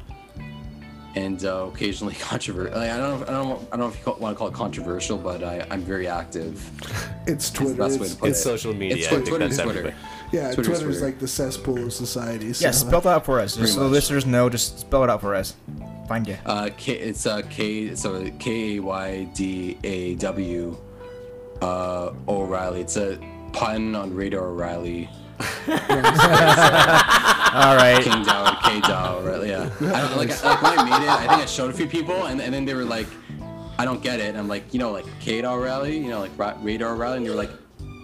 and 1.15 1.45
uh, 1.45 1.67
occasionally 1.73 2.15
controversial. 2.21 2.79
I 2.79 2.87
don't 2.89 2.99
know. 3.01 3.23
If, 3.23 3.29
I 3.29 3.33
don't. 3.33 3.49
know- 3.49 3.69
I 3.73 3.77
don't 3.77 3.81
know 3.81 3.89
if 3.89 4.07
you 4.07 4.13
want 4.21 4.35
to 4.35 4.39
call 4.39 4.49
it 4.49 4.55
controversial, 4.55 5.17
but 5.19 5.43
I, 5.43 5.67
I'm 5.71 5.83
very 5.83 6.07
active. 6.09 6.71
It's 7.27 7.49
That's 7.49 7.51
the 7.51 7.59
Twitter. 7.59 7.75
best 7.83 8.01
way 8.01 8.05
It's, 8.07 8.15
to 8.17 8.21
put 8.21 8.29
It's 8.31 8.39
it. 8.41 8.43
social 8.43 8.75
media. 8.75 8.97
It's 8.99 9.07
Twitter. 9.07 9.25
think 9.25 9.29
Twitter. 9.31 9.49
that's 9.49 9.63
Twitter. 9.63 9.79
everybody. 9.79 9.97
yeah, 10.31 10.53
Twitter's 10.53 10.67
Twitter's 10.67 10.83
Twitter. 10.99 11.07
like 11.07 11.19
the 11.19 11.27
cesspool 11.29 11.79
of 11.87 11.93
society. 11.95 12.53
So. 12.53 12.67
Yeah, 12.67 12.71
spell 12.73 13.01
that 13.01 13.09
out 13.09 13.25
for 13.25 13.41
us, 13.41 13.53
just 13.53 13.59
Pretty 13.61 13.73
so 13.73 13.79
the 13.79 13.85
much. 13.87 13.93
listeners 13.93 14.27
know. 14.27 14.51
Just 14.51 14.81
spell 14.81 15.03
it 15.05 15.09
out 15.09 15.23
for 15.23 15.35
us. 15.35 15.55
Find 16.07 16.29
you. 16.29 16.37
Uh, 16.45 16.69
K, 16.77 16.93
it's 16.93 17.25
uh, 17.25 17.41
K. 17.49 17.95
So 17.95 18.31
K 18.39 18.77
A 18.77 18.81
Y 18.83 19.25
D 19.35 19.79
A 19.85 20.17
W. 20.17 20.77
Uh, 21.63 22.13
O'Reilly. 22.29 22.83
It's 22.83 22.99
a 22.99 23.19
pun 23.55 23.95
on 23.95 24.15
Radar 24.15 24.49
O'Reilly. 24.49 25.09
All 25.69 25.77
right. 27.77 28.03
King 28.03 28.25
Dow, 28.25 28.59
K 28.63 28.81
Dow, 28.81 29.21
right? 29.21 29.47
Yeah. 29.47 29.71
I 29.81 30.01
don't, 30.01 30.17
like, 30.17 30.45
like 30.45 30.63
when 30.63 30.79
I 30.79 30.85
made 30.85 31.05
it, 31.05 31.09
I 31.09 31.21
think 31.21 31.43
I 31.43 31.47
showed 31.47 31.71
a 31.71 31.73
few 31.73 31.87
people, 31.87 32.27
and, 32.27 32.41
and 32.41 32.53
then 32.53 32.65
they 32.65 32.75
were 32.75 32.85
like, 32.85 33.07
"I 33.79 33.85
don't 33.85 34.03
get 34.03 34.21
it." 34.21 34.27
And 34.27 34.39
I'm 34.39 34.49
like, 34.49 34.75
you 34.75 34.81
know, 34.81 34.91
like 34.91 35.07
K 35.21 35.41
Dow 35.41 35.57
rally, 35.57 35.97
you 35.97 36.09
know, 36.09 36.21
like 36.21 36.33
Radar 36.63 36.97
rally, 36.97 37.19
and 37.19 37.27
they 37.27 37.31
were 37.31 37.37
like, 37.37 37.53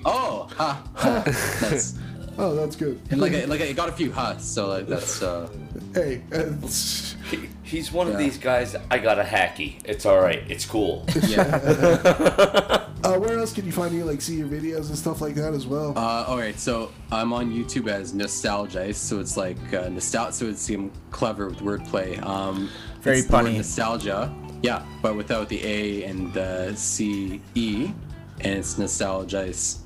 "Oh, 0.04 0.48
ha, 0.56 0.82
ha." 0.94 1.22
that's 1.60 1.98
Oh, 2.38 2.54
that's 2.54 2.76
good. 2.76 3.00
and 3.10 3.20
like, 3.20 3.32
I- 3.34 3.44
like 3.44 3.60
it 3.60 3.76
got 3.76 3.88
a 3.88 3.92
few 3.92 4.10
huts, 4.12 4.44
so 4.46 4.68
like 4.68 4.86
that's 4.86 5.22
uh, 5.22 5.48
hey, 5.94 6.22
uh, 6.32 6.36
it's- 6.38 7.16
He- 7.30 7.48
he's 7.62 7.92
one 7.92 8.08
of 8.08 8.18
these 8.18 8.38
guys. 8.38 8.74
I 8.90 8.98
got 8.98 9.18
a 9.18 9.22
hacky. 9.22 9.80
It's 9.84 10.04
all 10.06 10.18
right. 10.20 10.42
It's 10.48 10.64
cool. 10.66 11.04
yeah. 11.28 11.42
uh, 13.04 13.16
where 13.18 13.38
else 13.38 13.52
can 13.52 13.64
you 13.66 13.72
find 13.72 13.94
you? 13.94 14.04
Like 14.04 14.20
see 14.20 14.36
your 14.36 14.48
videos 14.48 14.88
and 14.88 14.98
stuff 14.98 15.20
like 15.20 15.34
that 15.36 15.54
as 15.54 15.66
well. 15.66 15.92
Uh, 15.96 16.24
all 16.26 16.38
right, 16.38 16.58
so 16.58 16.90
I'm 17.12 17.32
on 17.32 17.52
YouTube 17.52 17.88
as 17.88 18.12
Nostalgize, 18.12 18.96
so 18.96 19.20
it's 19.20 19.36
like 19.36 19.58
uh, 19.72 19.88
nostalgia. 19.88 20.32
So 20.32 20.46
it 20.46 20.58
seemed 20.58 20.90
clever 21.10 21.46
with 21.48 21.58
wordplay. 21.60 22.20
Um, 22.24 22.68
Very 23.02 23.18
it's 23.18 23.28
the. 23.28 23.56
Nostalgia, 23.58 24.34
yeah, 24.62 24.84
but 25.02 25.14
without 25.16 25.48
the 25.48 25.64
A 25.64 26.04
and 26.04 26.32
the 26.32 26.74
C 26.74 27.40
E, 27.54 27.92
and 28.40 28.58
it's 28.58 28.74
Nostalgize. 28.74 29.78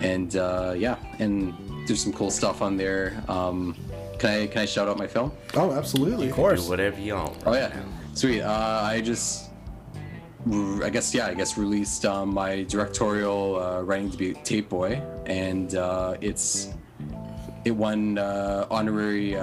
And 0.00 0.34
uh, 0.36 0.74
yeah, 0.76 0.96
and 1.18 1.54
there's 1.86 2.02
some 2.02 2.12
cool 2.12 2.30
stuff 2.30 2.62
on 2.62 2.76
there. 2.76 3.22
Um, 3.28 3.76
can 4.18 4.30
I 4.30 4.46
can 4.46 4.62
I 4.62 4.66
shout 4.66 4.88
out 4.88 4.98
my 4.98 5.06
film? 5.06 5.32
oh, 5.54 5.72
absolutely. 5.72 6.26
Of 6.28 6.32
Do 6.32 6.36
course. 6.36 6.68
whatever 6.68 7.00
you 7.00 7.14
want. 7.14 7.36
Oh 7.46 7.54
yeah, 7.54 7.72
sweet. 8.14 8.42
Uh, 8.42 8.80
I 8.82 9.00
just, 9.00 9.50
I 10.82 10.90
guess 10.90 11.14
yeah, 11.14 11.26
I 11.26 11.34
guess 11.34 11.56
released 11.58 12.04
um, 12.06 12.32
my 12.34 12.62
directorial 12.64 13.60
uh, 13.62 13.82
writing 13.82 14.08
debut, 14.10 14.34
Tape 14.44 14.68
Boy, 14.68 15.02
and 15.26 15.74
uh, 15.74 16.16
it's 16.20 16.68
it 17.64 17.72
won 17.72 18.18
uh, 18.18 18.66
honorary. 18.70 19.36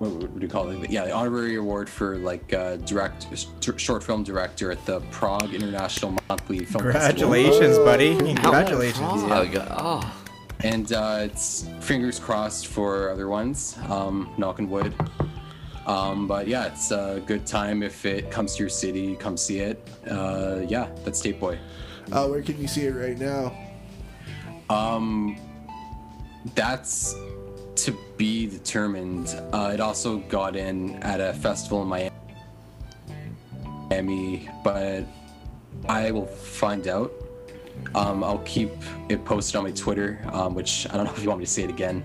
What, 0.00 0.32
would 0.32 0.42
you 0.42 0.48
call 0.48 0.70
it? 0.70 0.88
Yeah, 0.88 1.04
the 1.04 1.12
honorary 1.12 1.56
award 1.56 1.86
for 1.86 2.16
like 2.16 2.54
uh, 2.54 2.76
direct 2.76 3.26
short 3.76 4.02
film 4.02 4.24
director 4.24 4.72
at 4.72 4.82
the 4.86 5.00
Prague 5.10 5.52
International 5.52 6.16
Monthly 6.26 6.64
Film 6.64 6.90
Festival. 6.90 7.34
Congratulations, 7.34 7.76
buddy. 7.80 8.16
Congratulations. 8.16 8.98
Oh, 9.02 9.46
God. 9.52 9.68
oh. 9.70 10.24
and 10.60 10.90
uh, 10.94 11.18
it's 11.20 11.68
fingers 11.80 12.18
crossed 12.18 12.68
for 12.68 13.10
other 13.10 13.28
ones. 13.28 13.76
Um, 13.90 14.32
knock 14.38 14.58
on 14.58 14.70
wood. 14.70 14.94
Um, 15.84 16.26
but 16.26 16.48
yeah, 16.48 16.68
it's 16.68 16.90
a 16.92 17.22
good 17.26 17.44
time 17.44 17.82
if 17.82 18.06
it 18.06 18.30
comes 18.30 18.56
to 18.56 18.62
your 18.62 18.70
city. 18.70 19.16
Come 19.16 19.36
see 19.36 19.58
it. 19.58 19.86
Uh, 20.10 20.60
yeah, 20.66 20.88
that's 21.04 21.20
Tape 21.20 21.38
Boy. 21.38 21.58
Uh, 22.10 22.26
where 22.26 22.40
can 22.40 22.58
you 22.58 22.68
see 22.68 22.86
it 22.86 22.92
right 22.92 23.18
now? 23.18 23.54
Um, 24.70 25.38
that's 26.54 27.14
to 27.76 27.96
be 28.16 28.46
determined. 28.46 29.34
Uh, 29.52 29.70
it 29.72 29.80
also 29.80 30.18
got 30.18 30.56
in 30.56 30.96
at 31.02 31.20
a 31.20 31.32
festival 31.34 31.82
in 31.82 32.10
Miami, 33.90 34.48
but 34.62 35.04
I 35.88 36.10
will 36.10 36.26
find 36.26 36.86
out. 36.88 37.12
Um, 37.94 38.22
I'll 38.22 38.38
keep 38.44 38.70
it 39.08 39.24
posted 39.24 39.56
on 39.56 39.64
my 39.64 39.72
Twitter, 39.72 40.20
um, 40.32 40.54
which 40.54 40.86
I 40.90 40.96
don't 40.96 41.04
know 41.06 41.12
if 41.16 41.22
you 41.22 41.28
want 41.28 41.40
me 41.40 41.46
to 41.46 41.50
say 41.50 41.62
it 41.64 41.70
again. 41.70 42.04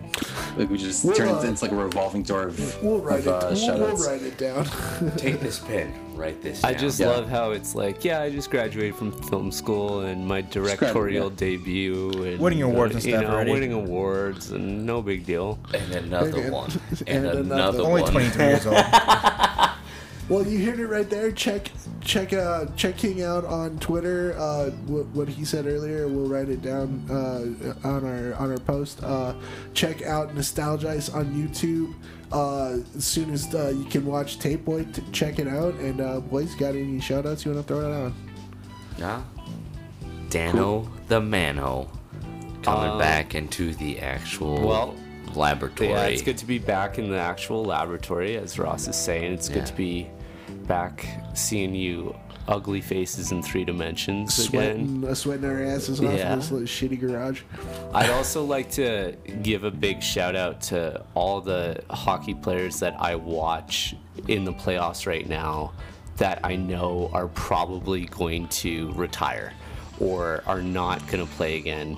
Like 0.58 0.70
we 0.70 0.78
just 0.78 1.04
We'll, 1.06 1.14
turn 1.16 1.30
uh, 1.30 1.38
it 1.40 1.46
into 1.46 1.64
like 1.64 1.72
a 1.72 1.76
revolving 1.76 2.24
door 2.24 2.44
of, 2.48 2.84
We'll 2.84 3.00
write 3.00 3.28
of 3.28 3.52
it. 3.54 3.70
uh, 3.70 3.76
we'll, 3.78 3.94
we'll 3.94 4.08
write 4.08 4.22
it 4.24 4.38
down. 4.38 4.66
Take 5.18 5.40
this 5.42 5.60
pen, 5.60 5.94
write 6.16 6.42
this 6.42 6.64
I 6.64 6.74
just 6.74 7.00
Yeah. 7.00 7.08
love 7.10 7.30
how 7.30 7.52
it's 7.52 7.76
like, 7.76 8.04
yeah, 8.04 8.22
I 8.22 8.30
just 8.32 8.50
graduated 8.50 8.96
from 8.96 9.12
film 9.30 9.52
school 9.52 10.02
and 10.02 10.26
my 10.28 10.42
directorial 10.42 11.30
debut 11.30 12.10
and 12.24 12.40
Winning 12.40 12.64
awards 12.64 12.96
and 12.96 13.04
you 13.04 13.12
stuff 13.12 13.24
know, 13.24 13.30
already. 13.36 13.52
winning 13.52 13.74
awards 13.74 14.52
and 14.52 14.86
no 14.86 15.02
big 15.02 15.26
deal. 15.26 15.60
and 15.74 15.94
another 15.94 16.42
Hey, 16.42 16.50
one, 16.50 16.72
And 17.08 17.26
and, 17.26 17.26
another 17.26 17.42
another, 17.54 17.82
Only 17.84 18.02
one. 18.02 18.12
23 18.12 18.46
years 18.46 18.66
old. 18.66 18.78
Well, 20.28 20.46
you 20.48 20.66
heard 20.66 20.80
it 20.80 20.88
right 20.88 21.08
there. 21.08 21.32
Check, 21.32 21.70
check, 22.02 22.34
uh, 22.34 22.66
check 22.76 22.98
King 22.98 23.22
out 23.22 23.46
on 23.46 23.78
Twitter. 23.78 24.36
Uh, 24.40 24.72
what, 24.88 25.06
what 25.08 25.28
he 25.30 25.46
said 25.46 25.68
earlier, 25.68 26.08
we'll 26.08 26.28
write 26.28 26.50
it 26.50 26.64
down 26.64 27.06
uh, 27.12 27.88
on 27.88 28.04
our 28.04 28.34
on 28.36 28.50
our 28.52 28.58
post. 28.58 29.04
Uh, 29.04 29.36
check 29.76 30.02
out 30.02 30.34
Nostalgize 30.34 31.14
on 31.14 31.28
YouTube. 31.28 31.94
Uh, 32.32 32.84
as 32.98 33.06
soon 33.06 33.32
as 33.32 33.54
uh, 33.54 33.72
you 33.78 33.86
can 33.86 34.04
watch 34.04 34.40
Tape 34.40 34.66
Boy, 34.66 34.86
t- 34.86 35.04
check 35.12 35.38
it 35.38 35.48
out. 35.48 35.76
And 35.76 36.02
uh, 36.02 36.22
boys, 36.22 36.56
got 36.56 36.74
any 36.74 37.00
shout 37.00 37.28
outs 37.28 37.46
you 37.46 37.54
want 37.54 37.68
to 37.68 37.74
throw 37.74 37.88
it 37.88 37.94
on? 37.94 38.14
Yeah. 38.98 39.22
Dano 40.30 40.90
the 41.08 41.22
Mano 41.22 41.88
coming 42.64 42.98
back 42.98 43.36
into 43.36 43.76
the 43.76 44.00
actual 44.00 44.68
well, 44.68 44.96
laboratory. 45.36 45.92
Yeah, 45.92 46.06
it's 46.06 46.24
good 46.24 46.40
to 46.40 46.46
be 46.48 46.58
back 46.58 46.98
in 46.98 47.12
the 47.12 47.20
actual 47.20 47.64
laboratory, 47.64 48.38
as 48.38 48.58
Ross 48.58 48.88
is 48.88 48.96
saying. 48.96 49.34
It's 49.34 49.50
Yeah. 49.50 49.56
good 49.56 49.66
to 49.68 49.74
be 49.76 50.10
back 50.68 51.08
seeing 51.34 51.74
you 51.76 52.16
ugly 52.48 52.82
faces 52.82 53.32
in 53.32 53.42
three 53.42 53.66
dimensions 53.66 54.38
again. 54.48 54.50
Sweating, 54.52 55.06
uh, 55.10 55.16
sweating 55.16 55.46
our 55.46 55.64
asses 55.64 56.00
off 56.00 56.14
Yeah. 56.14 56.34
in 56.34 56.40
this 56.40 56.52
little 56.52 56.68
shitty 56.68 57.00
garage. 57.00 57.42
I'd 57.94 58.12
also 58.12 58.44
like 58.44 58.70
to 58.72 59.16
give 59.42 59.64
a 59.64 59.72
big 59.72 60.04
shout 60.04 60.36
out 60.36 60.62
to 60.64 61.04
all 61.16 61.42
the 61.42 61.82
hockey 61.90 62.36
players 62.36 62.80
that 62.82 62.96
I 63.00 63.16
watch 63.16 63.96
in 64.28 64.46
the 64.46 64.54
playoffs 64.54 65.08
right 65.08 65.28
now 65.28 65.74
that 66.18 66.40
I 66.44 66.56
know 66.56 67.10
are 67.14 67.28
probably 67.30 68.06
going 68.06 68.48
to 68.50 68.92
retire 68.94 69.52
or 70.00 70.44
are 70.46 70.62
not 70.62 71.06
going 71.08 71.26
to 71.26 71.32
play 71.34 71.58
again. 71.58 71.98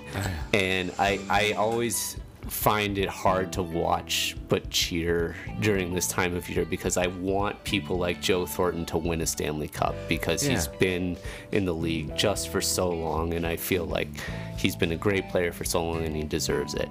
And 0.53 0.91
I, 0.97 1.19
I 1.29 1.51
always 1.53 2.15
find 2.47 2.97
it 2.97 3.09
hard 3.09 3.51
to 3.53 3.61
watch 3.61 4.35
but 4.49 4.69
cheer 4.69 5.35
during 5.59 5.93
this 5.93 6.07
time 6.07 6.35
of 6.35 6.49
year 6.49 6.65
because 6.65 6.97
I 6.97 7.07
want 7.07 7.61
people 7.63 7.97
like 7.97 8.21
Joe 8.21 8.45
Thornton 8.45 8.85
to 8.87 8.97
win 8.97 9.21
a 9.21 9.25
Stanley 9.25 9.67
Cup 9.67 9.95
because 10.07 10.41
he's 10.41 10.67
been 10.67 11.17
in 11.51 11.65
the 11.65 11.73
league 11.73 12.15
just 12.17 12.49
for 12.49 12.61
so 12.61 12.89
long 12.89 13.33
and 13.33 13.45
I 13.45 13.55
feel 13.57 13.85
like 13.85 14.07
he's 14.57 14.75
been 14.75 14.91
a 14.93 14.95
great 14.97 15.29
player 15.29 15.51
for 15.51 15.65
so 15.65 15.83
long 15.83 16.05
and 16.05 16.15
he 16.15 16.23
deserves 16.23 16.73
it. 16.73 16.89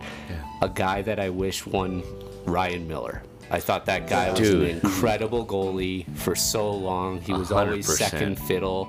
A 0.62 0.68
guy 0.68 1.02
that 1.02 1.18
I 1.18 1.30
wish 1.30 1.66
won 1.66 2.02
Ryan 2.44 2.86
Miller. 2.86 3.22
I 3.50 3.60
thought 3.60 3.86
that 3.86 4.08
guy 4.08 4.30
was 4.30 4.40
Dude. 4.40 4.62
an 4.68 4.80
incredible 4.80 5.46
goalie 5.46 6.06
for 6.16 6.34
so 6.34 6.70
long. 6.70 7.20
He 7.20 7.32
was 7.32 7.52
always 7.52 7.86
100%. 7.86 7.90
second 7.96 8.36
fiddle. 8.40 8.88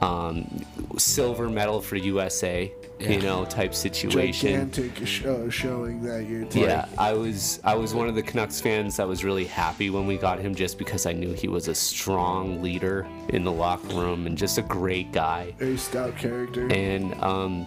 Um, 0.00 0.64
silver 0.98 1.48
medal 1.48 1.80
for 1.80 1.96
USA, 1.96 2.72
you 2.98 3.20
know, 3.20 3.44
type 3.44 3.74
situation. 3.74 4.70
Gigantic 4.70 5.06
sh- 5.06 5.24
uh, 5.24 5.50
showing 5.50 6.02
that 6.02 6.24
year. 6.24 6.44
too. 6.44 6.60
Yeah, 6.60 6.86
I 6.96 7.12
was 7.12 7.60
I 7.64 7.74
was 7.74 7.94
one 7.94 8.08
of 8.08 8.14
the 8.14 8.22
Canucks 8.22 8.60
fans 8.60 8.96
that 8.96 9.06
was 9.06 9.24
really 9.24 9.44
happy 9.44 9.90
when 9.90 10.06
we 10.06 10.16
got 10.16 10.38
him 10.38 10.54
just 10.54 10.78
because 10.78 11.06
I 11.06 11.12
knew 11.12 11.32
he 11.32 11.48
was 11.48 11.68
a 11.68 11.74
strong 11.74 12.62
leader 12.62 13.06
in 13.28 13.44
the 13.44 13.52
locker 13.52 13.88
room 13.88 14.26
and 14.26 14.36
just 14.36 14.58
a 14.58 14.62
great 14.62 15.12
guy. 15.12 15.54
Very 15.58 15.76
stout 15.76 16.16
character. 16.16 16.72
And 16.72 17.14
um, 17.22 17.66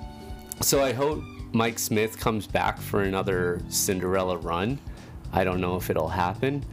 so 0.62 0.84
I 0.84 0.94
hope 0.94 1.24
Mike 1.52 1.80
Smith 1.80 2.20
comes 2.20 2.48
back 2.48 2.80
for 2.80 3.04
another 3.04 3.62
Cinderella 3.70 4.38
run. 4.38 4.80
I 5.32 5.44
don't 5.44 5.62
know 5.62 5.76
if 5.76 5.90
it'll 5.90 6.10
happen. 6.10 6.66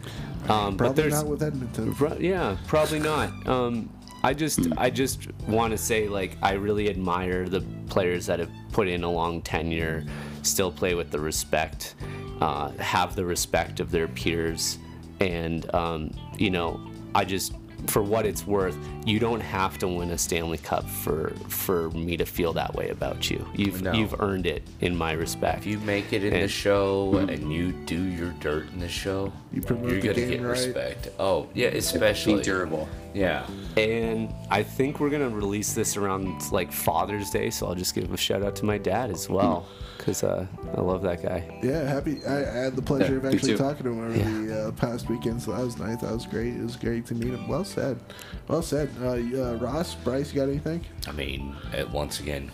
Um, 0.49 0.77
but 0.77 0.85
Probably 0.85 1.03
there's 1.03 1.15
not 1.15 1.27
with 1.27 1.43
Edmonton. 1.43 1.95
Yeah, 2.21 2.57
probably 2.67 3.01
not. 3.01 3.47
Um, 3.47 3.91
I 4.27 4.35
just 4.35 4.59
I 4.77 4.91
just 4.91 5.33
want 5.47 5.71
to 5.71 5.79
say 5.79 6.09
like 6.09 6.37
I 6.43 6.55
really 6.55 6.91
admire 6.91 7.49
the 7.49 7.61
players 7.89 8.27
that 8.27 8.41
have 8.41 8.51
put 8.73 8.89
in 8.89 9.05
a 9.05 9.09
long 9.09 9.41
tenure, 9.41 10.05
still 10.43 10.73
play 10.73 10.97
with 10.97 11.13
the 11.13 11.21
respect, 11.21 11.95
uh, 12.41 12.71
have 12.71 13.15
the 13.15 13.25
respect 13.25 13.79
of 13.79 13.93
their 13.93 14.09
peers, 14.09 14.79
and 15.21 15.73
um, 15.73 16.11
you 16.39 16.51
know 16.51 16.81
I 17.15 17.25
just 17.25 17.53
for 17.89 18.03
what 18.03 18.27
it's 18.27 18.47
worth, 18.47 18.77
you 19.05 19.19
don't 19.19 19.41
have 19.41 19.79
to 19.79 19.89
win 19.89 20.11
a 20.11 20.19
Stanley 20.19 20.59
Cup 20.59 20.89
for 20.89 21.31
for 21.49 21.91
me 21.91 22.17
to 22.17 22.25
feel 22.27 22.53
that 22.55 22.75
way 22.75 22.89
about 22.89 23.31
you. 23.31 23.47
You've 23.55 23.83
No. 23.83 23.93
you've 23.93 24.15
earned 24.21 24.47
it 24.47 24.63
in 24.81 24.97
my 24.97 25.13
respect. 25.13 25.59
If 25.59 25.67
you 25.67 25.79
make 25.81 26.13
it 26.13 26.25
in 26.25 26.33
the 26.33 26.41
And- 26.41 26.51
show 26.51 27.15
and 27.17 27.53
you 27.53 27.73
do 27.73 28.03
your 28.03 28.31
dirt 28.41 28.67
in 28.73 28.81
the 28.81 28.89
show, 28.89 29.33
You 29.53 29.61
promote 29.63 29.91
you're 29.91 30.01
gonna 30.01 30.15
get 30.27 30.41
right. 30.41 30.51
respect. 30.51 31.09
Oh 31.19 31.47
yeah, 31.55 31.69
especially 31.69 32.35
Being 32.35 32.45
durable. 32.45 32.89
Yeah. 33.15 33.47
And 33.77 34.33
I 34.51 34.63
think 34.63 35.01
we're 35.01 35.11
gonna 35.11 35.29
release 35.31 35.73
this 35.73 35.97
around 35.97 36.51
like 36.53 36.73
Father's 36.73 37.31
Day, 37.31 37.51
so 37.51 37.67
I'll 37.67 37.75
just 37.75 37.95
give 37.95 38.13
a 38.13 38.17
shout 38.17 38.43
out 38.43 38.57
to 38.57 38.65
my 38.65 38.79
dad 38.79 39.11
as 39.11 39.29
well, 39.29 39.67
because 40.07 40.23
uh, 40.23 40.47
I 40.77 40.81
love 40.81 41.03
that 41.03 41.21
guy. 41.21 41.43
Yeah, 41.65 41.83
happy. 41.83 42.25
I, 42.25 42.39
I 42.39 42.63
had 42.63 42.77
the 42.77 42.83
pleasure 42.83 43.15
Yeah, 43.15 43.19
of 43.19 43.35
actually 43.35 43.57
talking 43.57 43.83
to 43.83 43.91
him 43.91 44.05
over 44.05 44.13
the 44.17 44.69
uh, 44.69 44.73
past 44.73 45.09
weekend, 45.09 45.43
so 45.43 45.51
that 45.51 45.65
was 45.65 45.79
nice. 45.79 46.01
That 46.01 46.13
was 46.13 46.27
great. 46.27 46.55
It 46.55 46.63
was 46.63 46.77
great 46.77 47.07
to 47.07 47.15
meet 47.17 47.35
him. 47.35 47.49
Well 47.49 47.65
said. 47.65 47.99
Well 48.47 48.63
said. 48.63 48.89
Uh, 49.03 49.15
uh, 49.15 49.55
Ross, 49.57 49.97
Bryce, 49.97 50.33
you 50.33 50.41
got 50.41 50.49
anything? 50.49 50.85
I 51.09 51.13
mean, 51.13 51.57
uh, 51.77 51.87
once 51.93 52.21
again, 52.21 52.53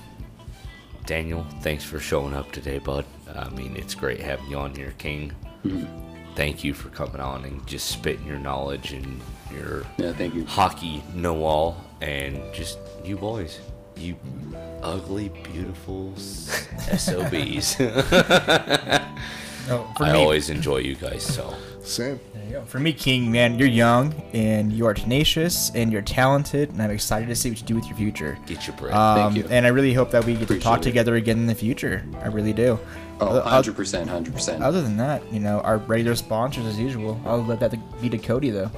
Daniel, 1.05 1.47
thanks 1.61 1.85
for 1.85 2.01
showing 2.01 2.33
up 2.33 2.51
today, 2.53 2.79
bud. 2.79 3.05
I 3.35 3.51
mean, 3.51 3.77
it's 3.77 3.95
great 3.95 4.21
having 4.21 4.49
you 4.49 4.57
on 4.57 4.75
here, 4.75 4.95
King. 4.97 5.35
Thank 6.35 6.65
you 6.65 6.73
for 6.73 6.89
coming 6.89 7.21
on 7.21 7.45
and 7.45 7.67
just 7.67 7.89
spitting 7.89 8.27
your 8.27 8.39
knowledge 8.39 8.93
and 8.93 9.21
your 9.55 9.85
Yeah, 9.99 10.15
thank 10.15 10.35
you. 10.35 10.47
hockey 10.47 11.05
know 11.15 11.45
all 11.45 11.85
and 12.01 12.41
just 12.55 12.79
you 13.05 13.19
boys. 13.19 13.61
You 13.95 14.17
ugly, 14.83 15.29
beautiful 15.53 16.13
s- 16.17 16.69
SOBs. 17.03 17.77
No, 19.69 19.87
for 19.97 20.03
I 20.07 20.13
me, 20.13 20.19
always 20.19 20.51
enjoy 20.51 20.79
you 20.79 20.97
guys, 20.97 21.23
so. 21.23 21.55
Same. 21.85 22.19
There 22.35 22.45
you 22.45 22.51
go. 22.55 22.63
For 22.65 22.81
me, 22.81 22.93
King, 22.93 23.31
man, 23.31 23.61
you're 23.61 23.69
young 23.69 24.13
and 24.33 24.73
you 24.73 24.87
are 24.87 24.93
tenacious 24.95 25.71
and 25.77 25.93
you're 25.93 26.03
talented, 26.03 26.71
and 26.71 26.83
I'm 26.83 26.91
excited 26.91 27.29
to 27.29 27.37
see 27.37 27.51
what 27.51 27.61
you 27.61 27.67
do 27.69 27.75
with 27.77 27.87
your 27.87 27.97
future. 27.97 28.37
Get 28.47 28.67
your 28.67 28.75
bread. 28.77 28.93
Um, 28.93 29.37
you. 29.37 29.47
And 29.51 29.65
I 29.65 29.69
really 29.69 29.95
hope 29.95 30.11
that 30.11 30.25
we 30.25 30.35
get 30.35 30.49
to 30.49 30.59
talk 30.59 30.81
it. 30.81 30.83
together 30.83 31.15
again 31.15 31.39
in 31.39 31.47
the 31.47 31.55
future. 31.55 32.05
I 32.21 32.27
really 32.27 32.53
do. 32.53 32.77
Oh, 33.21 33.41
100%, 33.47 33.73
100%. 34.09 34.61
Other 34.63 34.83
than 34.83 34.97
that, 34.97 35.23
you 35.33 35.39
know, 35.39 35.61
our 35.61 35.79
regular 35.79 36.17
sponsors 36.17 36.67
as 36.67 36.77
usual. 36.77 37.21
I'll 37.25 37.45
let 37.45 37.61
that 37.61 37.73
be 38.03 38.09
to 38.09 38.19
Cody 38.19 38.51
though. 38.51 38.71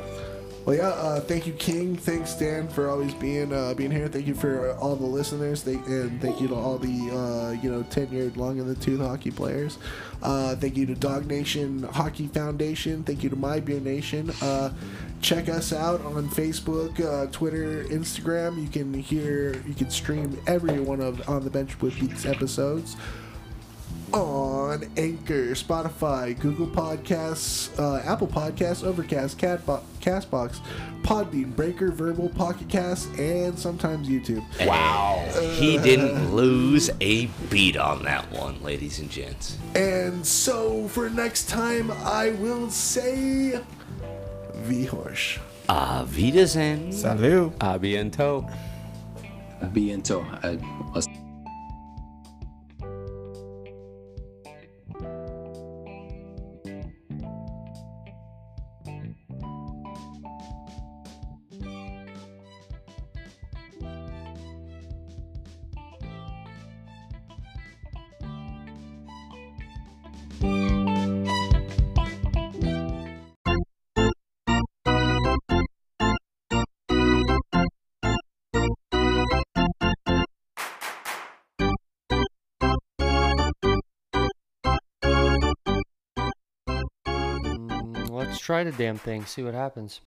Well, 0.65 0.77
yeah. 0.77 0.89
Uh, 0.89 1.20
thank 1.20 1.47
you, 1.47 1.53
King. 1.53 1.95
Thanks, 1.95 2.35
Dan, 2.35 2.69
for 2.69 2.89
always 2.89 3.12
being 3.12 3.53
uh, 3.53 3.74
being 3.74 3.91
here. 3.91 4.09
Thank 4.09 4.27
you 4.27 4.35
for 4.35 4.73
all 4.77 4.97
the 4.97 5.05
listeners. 5.05 5.62
Thank, 5.62 5.86
and 5.86 6.20
thank 6.23 6.41
you 6.41 6.49
to 6.49 6.55
all 6.55 6.78
the 6.78 6.89
uh, 6.89 7.51
you 7.62 7.70
know 7.70 7.82
tenured 7.85 8.39
long 8.39 8.59
in 8.59 8.66
the 8.66 8.74
tooth 8.74 9.01
hockey 9.01 9.31
players. 9.31 9.78
Uh, 10.23 10.57
thank 10.57 10.78
you 10.78 10.86
to 10.86 10.95
Dog 10.95 11.27
Nation 11.27 11.82
Hockey 11.82 12.28
Foundation. 12.28 13.05
Thank 13.05 13.23
you 13.23 13.28
to 13.28 13.36
My 13.36 13.61
Beer 13.61 13.78
Nation. 13.78 14.31
Uh, 14.41 14.73
check 15.20 15.51
us 15.51 15.74
out 15.74 16.01
on 16.01 16.31
Facebook, 16.31 16.99
uh, 16.99 17.31
Twitter, 17.31 17.85
Instagram. 17.85 18.61
You 18.62 18.69
can 18.69 18.95
hear, 18.95 19.62
you 19.66 19.74
can 19.74 19.91
stream 19.91 20.41
every 20.47 20.81
one 20.81 21.03
of 21.03 21.28
on 21.28 21.45
the 21.45 21.51
bench 21.51 21.78
with 21.82 21.99
these 22.01 22.24
episodes 22.24 22.97
on 24.15 24.85
Anchor, 24.97 25.53
Spotify, 25.55 26.39
Google 26.39 26.66
Podcasts, 26.66 27.77
uh, 27.78 28.01
Apple 28.05 28.27
Podcasts, 28.28 28.85
Overcast, 28.85 29.39
Catbo- 29.39 29.82
Castbox, 30.01 30.61
Podbean, 31.03 31.55
Breaker, 31.55 31.91
Verbal, 31.91 32.28
Pocket 32.31 32.69
Cast, 32.69 33.09
and 33.19 33.59
sometimes 33.59 34.09
YouTube. 34.09 34.45
Wow. 34.66 35.24
He 35.55 35.78
didn't 35.78 36.35
lose 36.35 36.91
a 37.01 37.27
beat 37.51 37.77
on 37.77 38.05
that 38.05 38.31
one, 38.32 38.62
ladies 38.62 38.99
and 39.01 39.11
gents. 39.11 39.59
And 39.74 40.24
so 40.24 40.89
for 40.89 41.11
next 41.11 41.49
time, 41.49 41.91
I 42.05 42.31
will 42.31 42.70
say 42.70 43.61
V 44.55 44.85
Horse. 44.86 45.39
Ah, 45.69 46.07
Wiedersehen. 46.15 46.93
Salut. 46.93 47.53
A 47.61 47.78
biento. 47.78 48.51
Be 49.73 49.93
into. 49.93 50.24
Try 88.44 88.62
the 88.62 88.72
damn 88.72 88.98
thing. 88.98 89.24
See 89.24 89.42
what 89.42 89.54
happens. 89.54 90.02